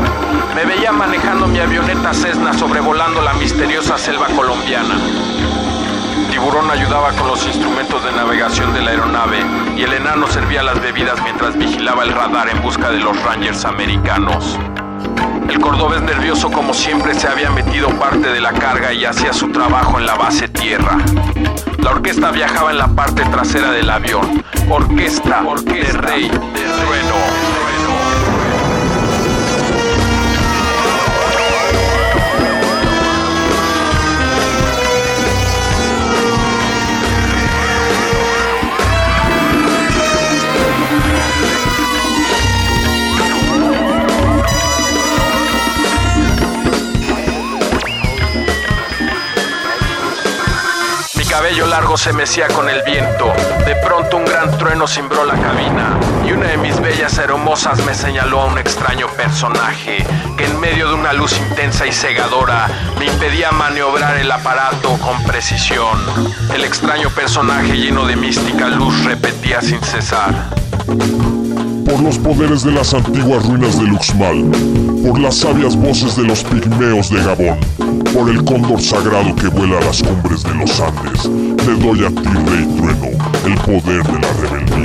Me 0.55 0.63
veía 0.63 0.93
manejando 0.93 1.45
mi 1.47 1.59
avioneta 1.59 2.13
Cessna 2.13 2.53
sobrevolando 2.53 3.21
la 3.21 3.33
misteriosa 3.33 3.97
selva 3.97 4.27
colombiana. 4.27 4.95
Tiburón 6.31 6.71
ayudaba 6.71 7.11
con 7.11 7.27
los 7.27 7.45
instrumentos 7.45 8.01
de 8.05 8.13
navegación 8.13 8.73
de 8.73 8.81
la 8.81 8.91
aeronave 8.91 9.39
y 9.75 9.81
el 9.81 9.91
enano 9.91 10.27
servía 10.27 10.63
las 10.63 10.81
bebidas 10.81 11.21
mientras 11.21 11.57
vigilaba 11.57 12.03
el 12.03 12.13
radar 12.13 12.47
en 12.47 12.61
busca 12.61 12.91
de 12.91 12.99
los 12.99 13.21
Rangers 13.23 13.65
americanos. 13.65 14.57
El 15.49 15.59
cordobés 15.59 16.01
nervioso 16.01 16.51
como 16.51 16.73
siempre 16.73 17.13
se 17.13 17.27
había 17.27 17.49
metido 17.51 17.89
parte 17.99 18.29
de 18.29 18.41
la 18.41 18.53
carga 18.53 18.93
y 18.93 19.05
hacía 19.05 19.33
su 19.33 19.49
trabajo 19.49 19.99
en 19.99 20.05
la 20.05 20.15
base 20.15 20.47
tierra. 20.47 20.97
La 21.79 21.91
orquesta 21.91 22.31
viajaba 22.31 22.71
en 22.71 22.77
la 22.77 22.87
parte 22.87 23.23
trasera 23.25 23.71
del 23.71 23.89
avión. 23.89 24.43
Orquesta, 24.69 25.43
orquesta 25.45 25.91
de 25.91 25.97
rey, 26.01 26.29
de. 26.29 27.42
Cabello 51.43 51.67
largo 51.67 51.97
se 51.97 52.13
mecía 52.13 52.47
con 52.47 52.69
el 52.69 52.81
viento. 52.83 53.33
De 53.65 53.75
pronto 53.75 54.15
un 54.15 54.23
gran 54.23 54.57
trueno 54.57 54.87
cimbró 54.87 55.25
la 55.25 55.33
cabina 55.33 55.99
y 56.25 56.31
una 56.31 56.47
de 56.47 56.55
mis 56.55 56.79
bellas 56.79 57.17
hermosas 57.17 57.83
me 57.83 57.93
señaló 57.93 58.39
a 58.39 58.45
un 58.45 58.57
extraño 58.57 59.07
personaje 59.07 60.05
que 60.37 60.45
en 60.45 60.57
medio 60.61 60.87
de 60.87 60.93
una 60.93 61.11
luz 61.11 61.37
intensa 61.37 61.85
y 61.85 61.91
cegadora 61.91 62.69
me 62.97 63.07
impedía 63.07 63.51
maniobrar 63.51 64.15
el 64.15 64.31
aparato 64.31 64.97
con 64.99 65.21
precisión. 65.25 65.99
El 66.53 66.63
extraño 66.63 67.09
personaje 67.09 67.77
lleno 67.77 68.05
de 68.05 68.15
mística 68.15 68.69
luz 68.69 69.03
repetía 69.03 69.59
sin 69.59 69.81
cesar 69.81 70.33
por 71.93 72.01
los 72.01 72.17
poderes 72.17 72.63
de 72.63 72.71
las 72.71 72.91
antiguas 72.95 73.45
ruinas 73.45 73.79
de 73.79 73.85
Luxmal, 73.85 74.49
por 75.05 75.19
las 75.19 75.37
sabias 75.37 75.75
voces 75.75 76.15
de 76.15 76.23
los 76.23 76.43
pigmeos 76.43 77.11
de 77.11 77.23
Gabón, 77.23 77.59
por 78.11 78.31
el 78.31 78.43
cóndor 78.43 78.81
sagrado 78.81 79.35
que 79.35 79.47
vuela 79.47 79.77
a 79.77 79.81
las 79.81 80.01
cumbres 80.01 80.41
de 80.41 80.55
los 80.55 80.79
Andes, 80.79 81.29
te 81.57 81.75
doy 81.75 82.03
a 82.03 82.09
ti, 82.09 82.29
Rey 82.47 82.65
Trueno, 82.77 83.11
el 83.45 83.55
poder 83.61 84.03
de 84.03 84.19
la 84.19 84.33
rebeldía 84.41 84.81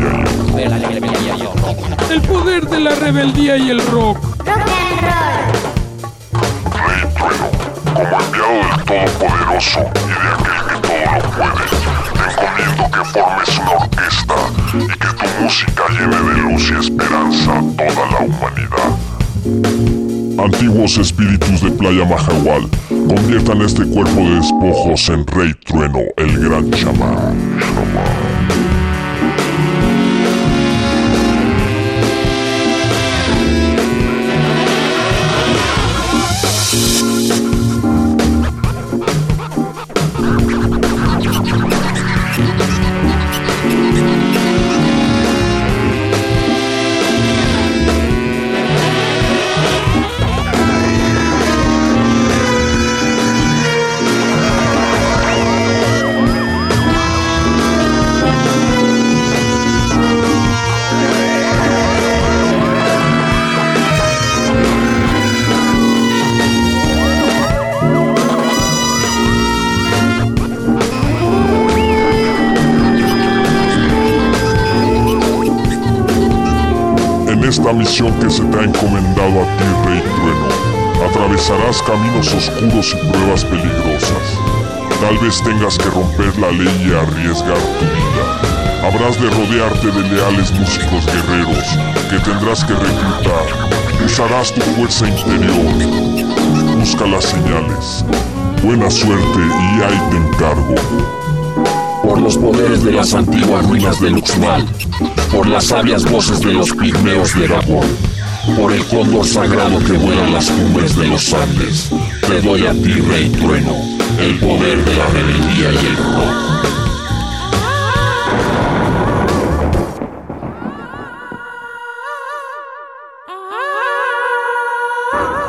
y 1.17 1.31
el 1.31 1.41
rock. 1.41 2.11
El 2.11 2.21
poder 2.21 2.69
de 2.69 2.81
la 2.81 2.95
rebeldía 2.95 3.57
y 3.57 3.71
el 3.71 3.87
rock. 3.87 4.19
Rock 4.45 4.59
and 4.69 5.01
roll. 5.01 5.79
Rey 6.85 7.09
Trueno, 7.15 7.51
como 7.95 8.21
enviado 8.21 8.61
del 8.61 8.85
Todopoderoso 8.85 9.81
y 9.81 10.13
de 10.13 10.29
aquel 10.29 10.61
que 10.69 10.77
todo 10.85 11.07
lo 11.15 11.23
puede, 11.33 11.65
te 12.13 12.27
encomiendo 12.35 12.83
que 12.91 13.03
formes 13.05 13.59
una 13.59 13.71
orquesta 13.73 14.58
tu 15.19 15.43
música 15.43 15.83
llene 15.91 16.17
de 16.17 16.43
luz 16.43 16.71
y 16.71 16.75
esperanza 16.75 17.59
a 17.59 17.63
toda 17.77 18.11
la 18.11 18.19
humanidad. 18.21 18.97
Antiguos 20.45 20.99
espíritus 20.99 21.63
de 21.63 21.71
Playa 21.73 22.05
Majahual, 22.05 22.69
conviertan 22.89 23.63
este 23.63 23.85
cuerpo 23.87 24.21
de 24.21 24.37
despojos 24.37 25.09
en 25.09 25.27
Rey 25.27 25.53
Trueno, 25.65 26.01
el 26.17 26.39
gran 26.39 26.71
chamán. 26.71 27.59
esta 27.59 28.78
que 77.99 78.31
se 78.31 78.45
te 78.45 78.59
ha 78.59 78.63
encomendado 78.63 79.43
a 79.43 79.57
ti, 79.57 79.65
Rey 79.85 80.01
Trueno. 80.01 81.09
Atravesarás 81.11 81.83
caminos 81.83 82.33
oscuros 82.33 82.95
y 82.95 83.11
pruebas 83.11 83.45
peligrosas. 83.45 84.39
Tal 85.01 85.19
vez 85.19 85.43
tengas 85.43 85.77
que 85.77 85.91
romper 85.91 86.39
la 86.39 86.53
ley 86.53 86.87
y 86.87 86.95
arriesgar 86.95 87.59
tu 87.59 87.85
vida. 87.85 88.87
Habrás 88.87 89.21
de 89.21 89.29
rodearte 89.31 89.89
de 89.89 90.09
leales 90.15 90.53
músicos 90.53 91.07
guerreros 91.07 91.65
que 92.09 92.19
tendrás 92.21 92.65
que 92.65 92.75
reclutar. 92.75 94.05
Usarás 94.07 94.53
tu 94.53 94.61
fuerza 94.61 95.09
interior. 95.09 96.79
Busca 96.79 97.05
las 97.05 97.25
señales. 97.25 98.05
Buena 98.63 98.89
suerte 98.91 99.41
y 99.41 99.83
ahí 99.83 100.01
te 100.11 100.17
encargo 100.19 100.75
por 102.05 102.21
los 102.21 102.39
poderes 102.39 102.85
de 102.85 102.93
las 102.93 103.13
antiguas 103.13 103.69
ruinas 103.69 104.01
de 104.01 104.11
Luxmal, 104.11 104.65
por 105.31 105.47
las 105.47 105.67
sabias 105.67 106.11
voces 106.11 106.41
de 106.41 106.53
los 106.53 106.71
pigmeos 106.73 107.39
de 107.39 107.49
Gabón, 107.49 107.87
por 108.57 108.73
el 108.73 108.85
cóndor 108.87 109.27
sagrado 109.27 109.79
que 109.81 109.93
vuela 109.93 110.27
en 110.27 110.35
las 110.35 110.51
cumbres 110.51 110.97
de 110.97 111.07
los 111.09 111.33
Andes, 111.33 111.91
te 112.27 112.41
doy 112.41 112.67
a 112.67 112.73
ti, 112.73 112.93
Rey 112.93 113.29
Trueno, 113.31 113.75
el 114.19 114.39
poder 114.39 114.85
de 114.85 114.97
la 114.97 115.07
rebeldía 115.07 115.73
y 115.73 115.87
el 115.87 115.97
rock. 115.97 116.49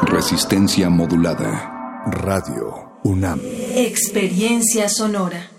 Resistencia 0.07 0.89
modulada. 0.89 1.75
Radio 2.05 2.99
UNAM. 3.03 3.39
Experiencia 3.75 4.89
sonora. 4.89 5.58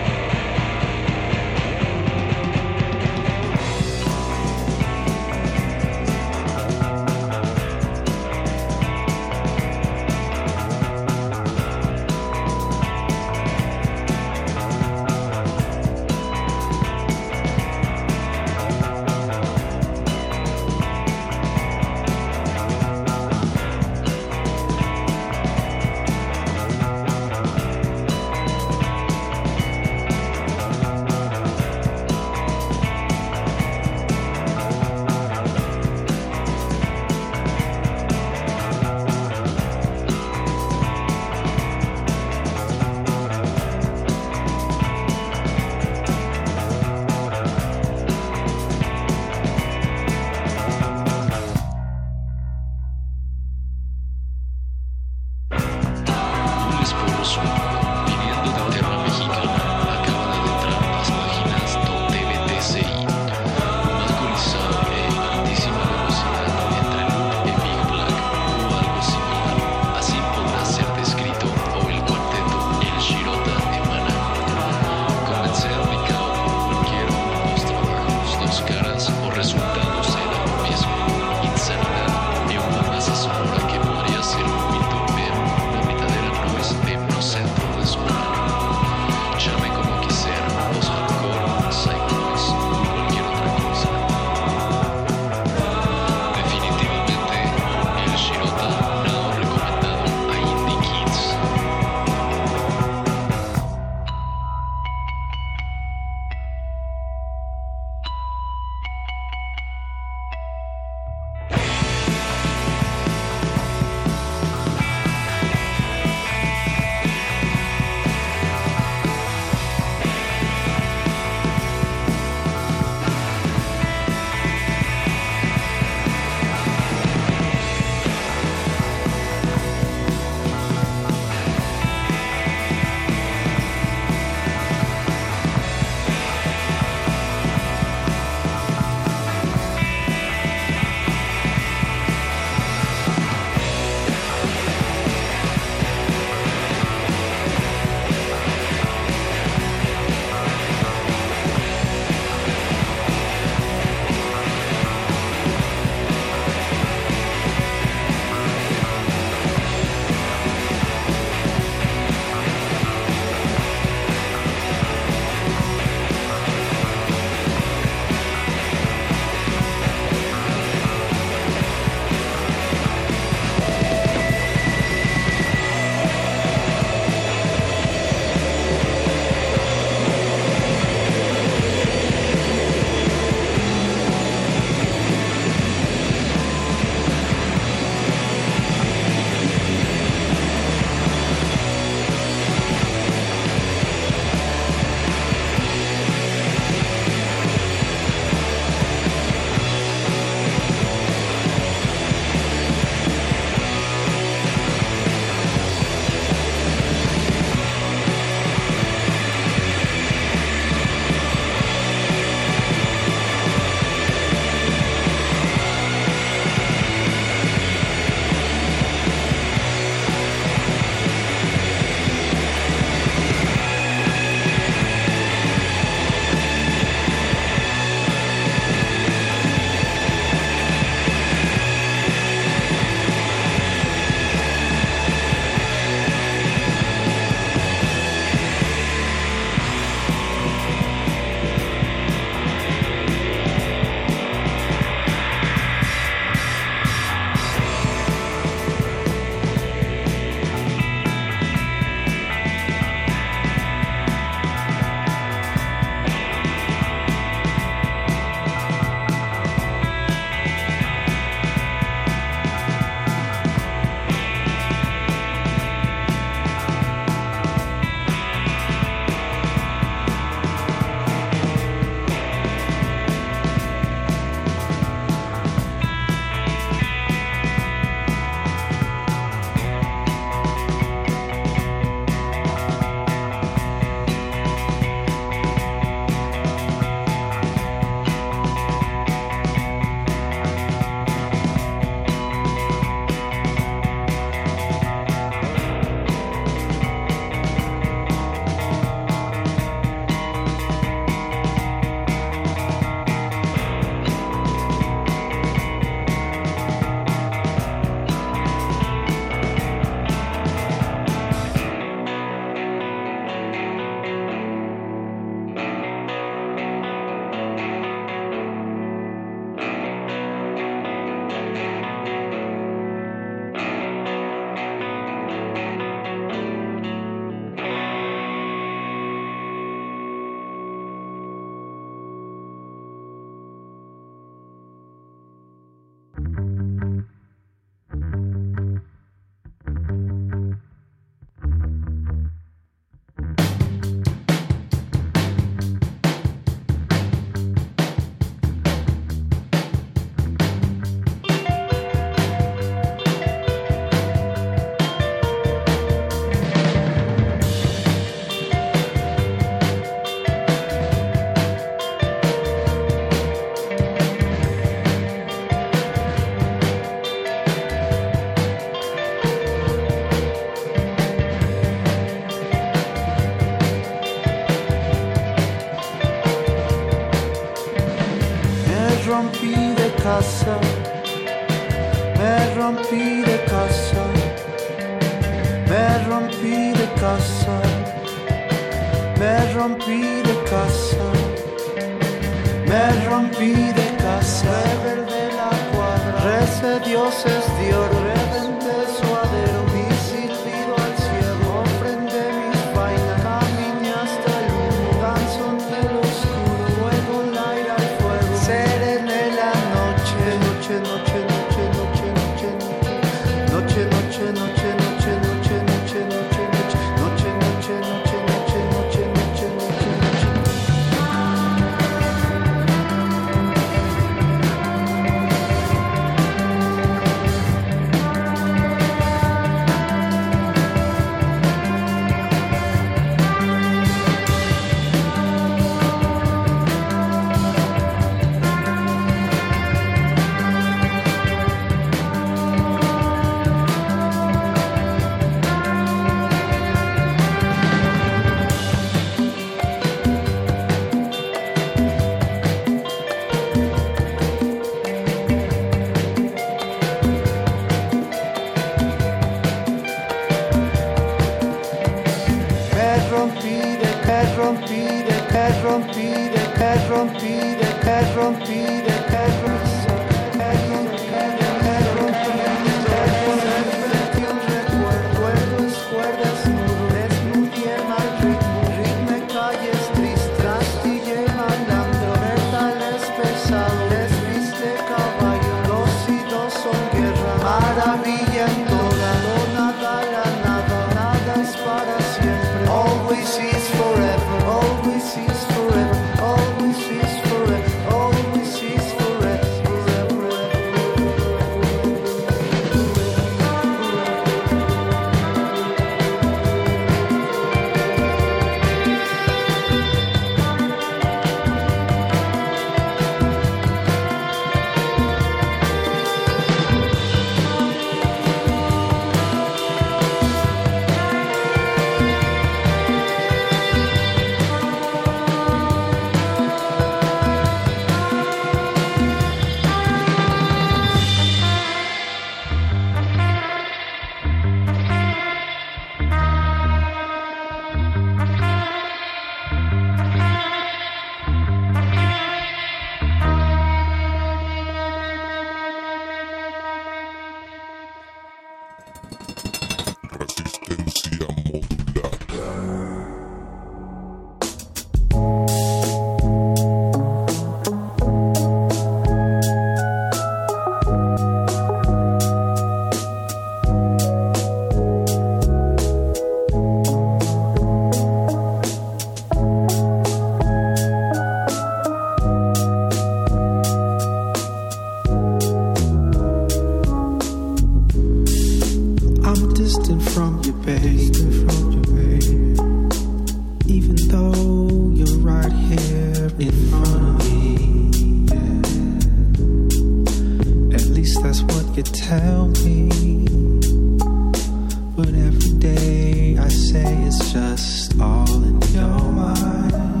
every 595.33 595.57
day. 595.59 596.37
I 596.37 596.47
say 596.47 596.93
it's 597.03 597.31
just 597.31 597.99
all 597.99 598.43
in 598.43 598.61
your 598.73 599.11
mind. 599.11 600.00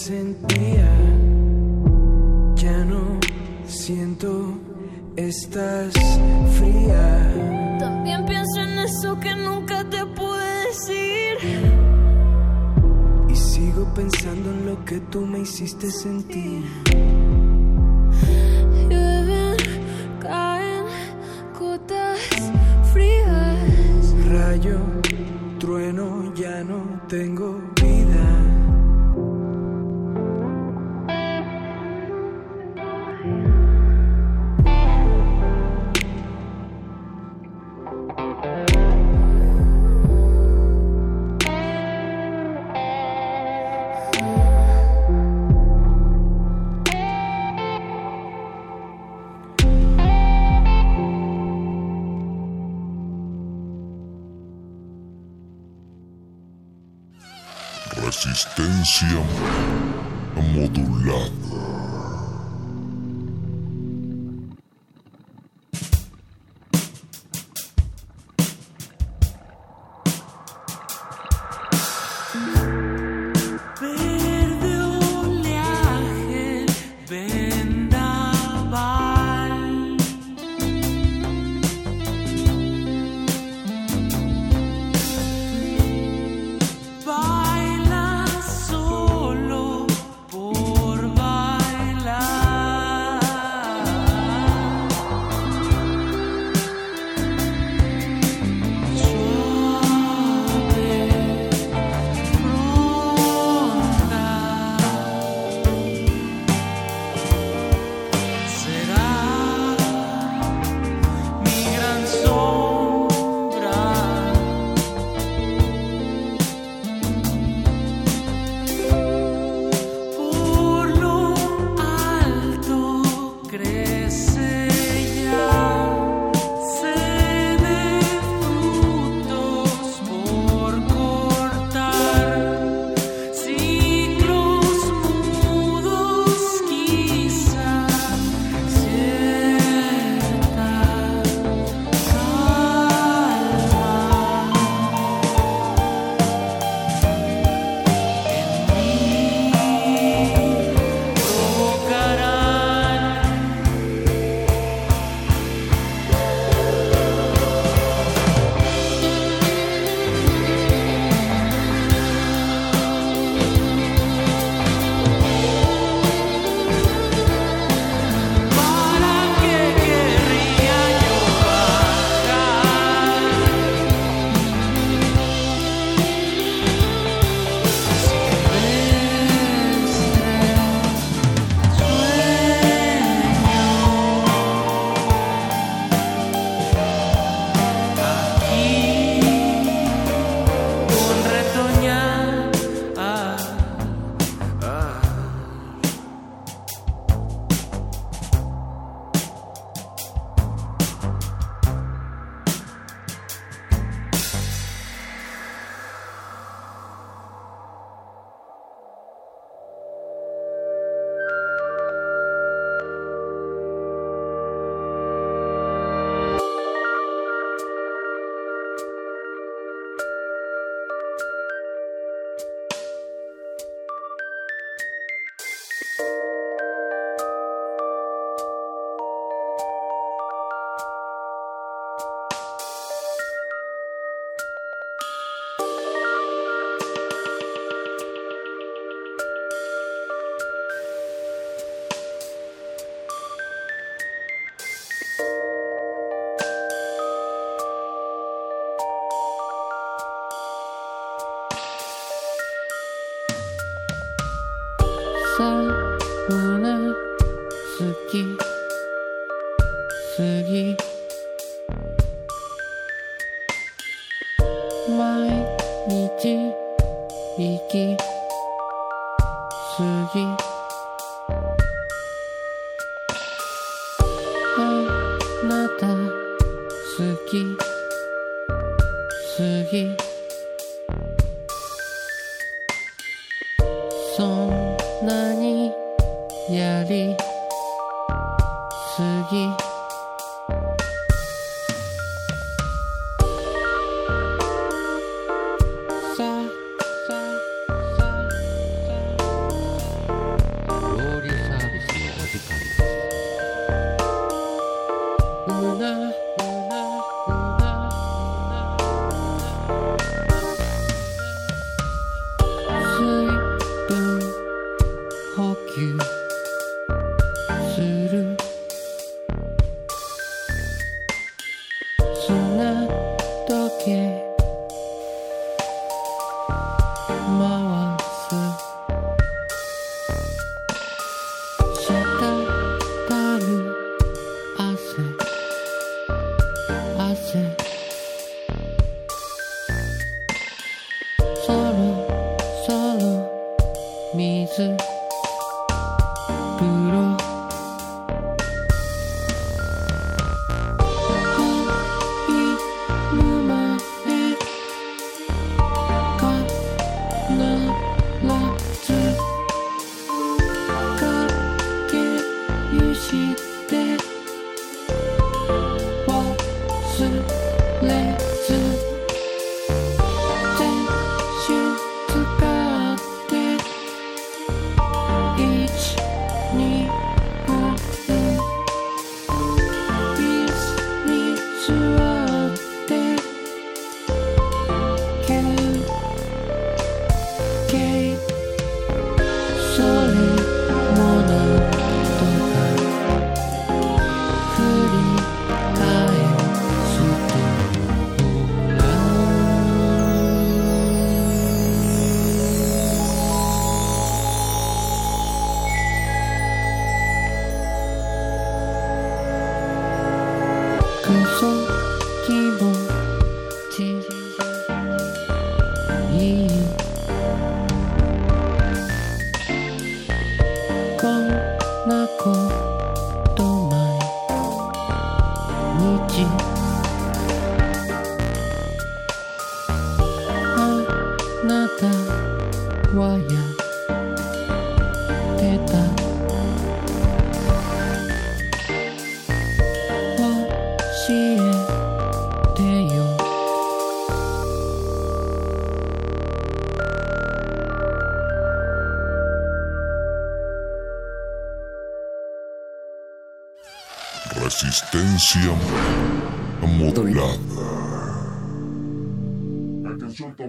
Eso 0.00 0.59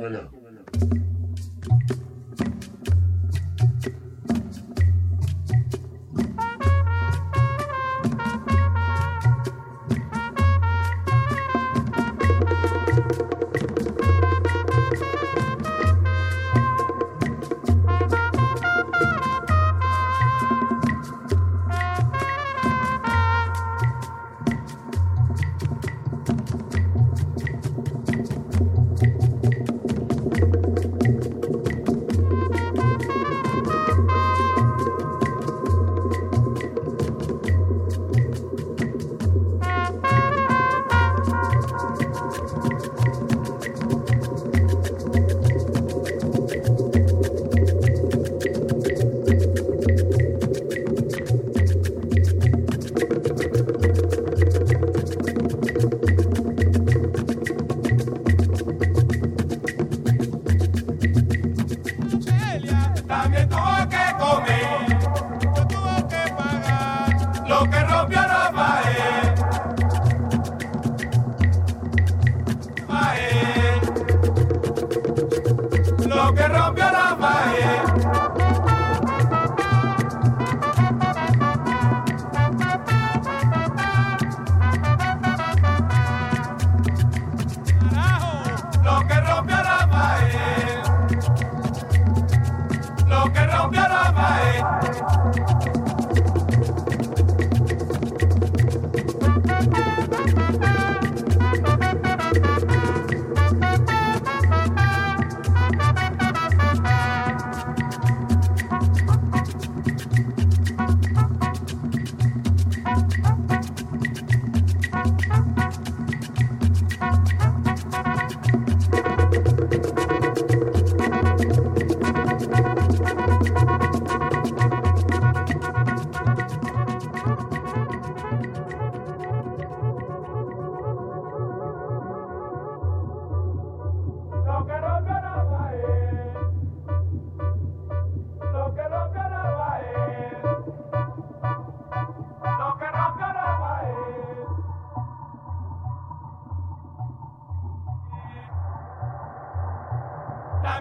Atención, 0.01 0.29
tómala. 0.29 0.30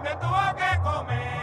También 0.03 0.19
tuvo 0.19 0.55
que 0.57 0.81
comer. 0.83 1.40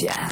Yeah. 0.00 0.31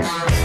Resistencia. 0.00 0.39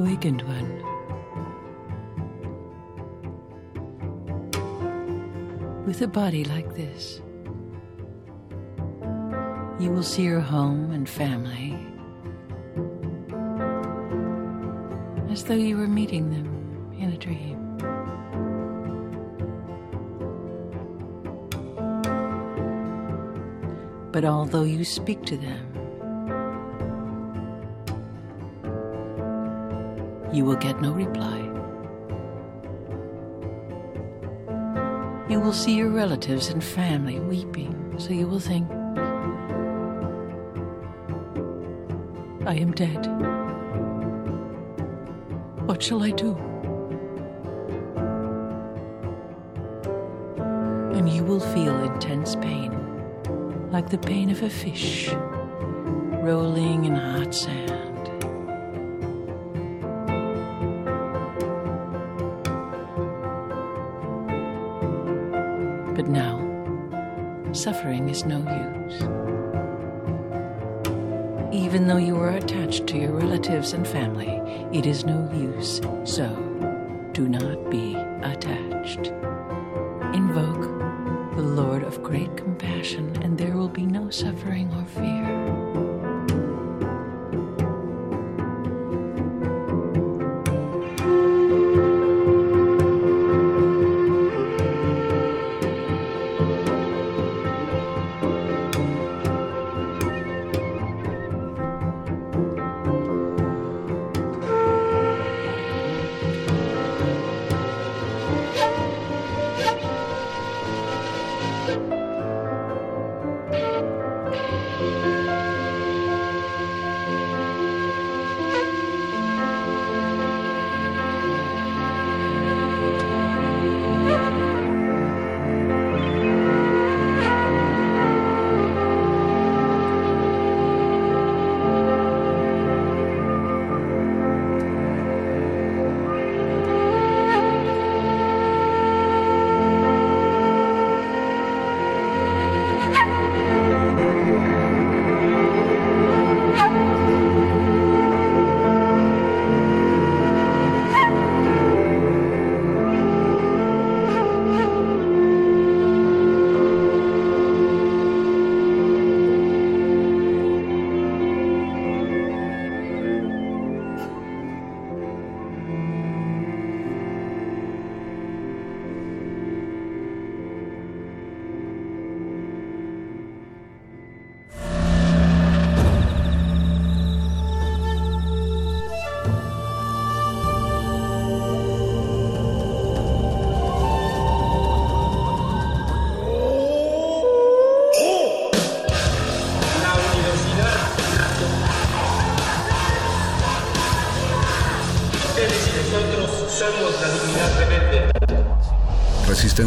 Awakened 0.00 0.40
one. 0.42 0.70
With 5.84 6.00
a 6.00 6.08
body 6.08 6.44
like 6.44 6.74
this, 6.74 7.20
You 9.80 9.90
will 9.90 10.02
see 10.02 10.24
your 10.24 10.40
home 10.40 10.90
and 10.90 11.08
family 11.08 11.74
as 15.30 15.44
though 15.44 15.54
you 15.54 15.78
were 15.78 15.88
meeting 15.88 16.28
them 16.28 16.92
in 16.98 17.08
a 17.08 17.16
dream. 17.16 17.56
But 24.12 24.26
although 24.26 24.64
you 24.64 24.84
speak 24.84 25.24
to 25.24 25.38
them, 25.38 25.79
you 30.32 30.44
will 30.44 30.56
get 30.56 30.80
no 30.80 30.92
reply. 30.92 31.38
You 35.28 35.40
will 35.40 35.52
see 35.52 35.76
your 35.76 35.90
relatives 35.90 36.48
and 36.48 36.62
family 36.62 37.18
weeping, 37.18 37.94
so 37.98 38.10
you 38.12 38.26
will 38.26 38.40
think, 38.40 38.70
I 42.46 42.54
am 42.54 42.72
dead. 42.72 43.06
What 45.66 45.82
shall 45.82 46.02
I 46.02 46.10
do? 46.10 46.36
And 50.96 51.08
you 51.08 51.22
will 51.24 51.40
feel 51.40 51.78
intense 51.84 52.34
pain, 52.36 52.72
like 53.70 53.88
the 53.88 53.98
pain 53.98 54.30
of 54.30 54.42
a 54.42 54.50
fish 54.50 55.10
rolling 56.22 56.84
in 56.84 56.94
hot 56.94 57.34
sand. 57.34 57.89
Suffering 67.60 68.08
is 68.08 68.24
no 68.24 68.38
use. 68.38 69.02
Even 71.52 71.86
though 71.86 71.98
you 71.98 72.16
are 72.16 72.30
attached 72.30 72.86
to 72.86 72.96
your 72.96 73.12
relatives 73.12 73.74
and 73.74 73.86
family, 73.86 74.40
it 74.72 74.86
is 74.86 75.04
no 75.04 75.30
use. 75.34 75.82
So, 76.04 76.28
do 77.12 77.28
not 77.28 77.70
be 77.70 77.96
attached. 78.22 78.59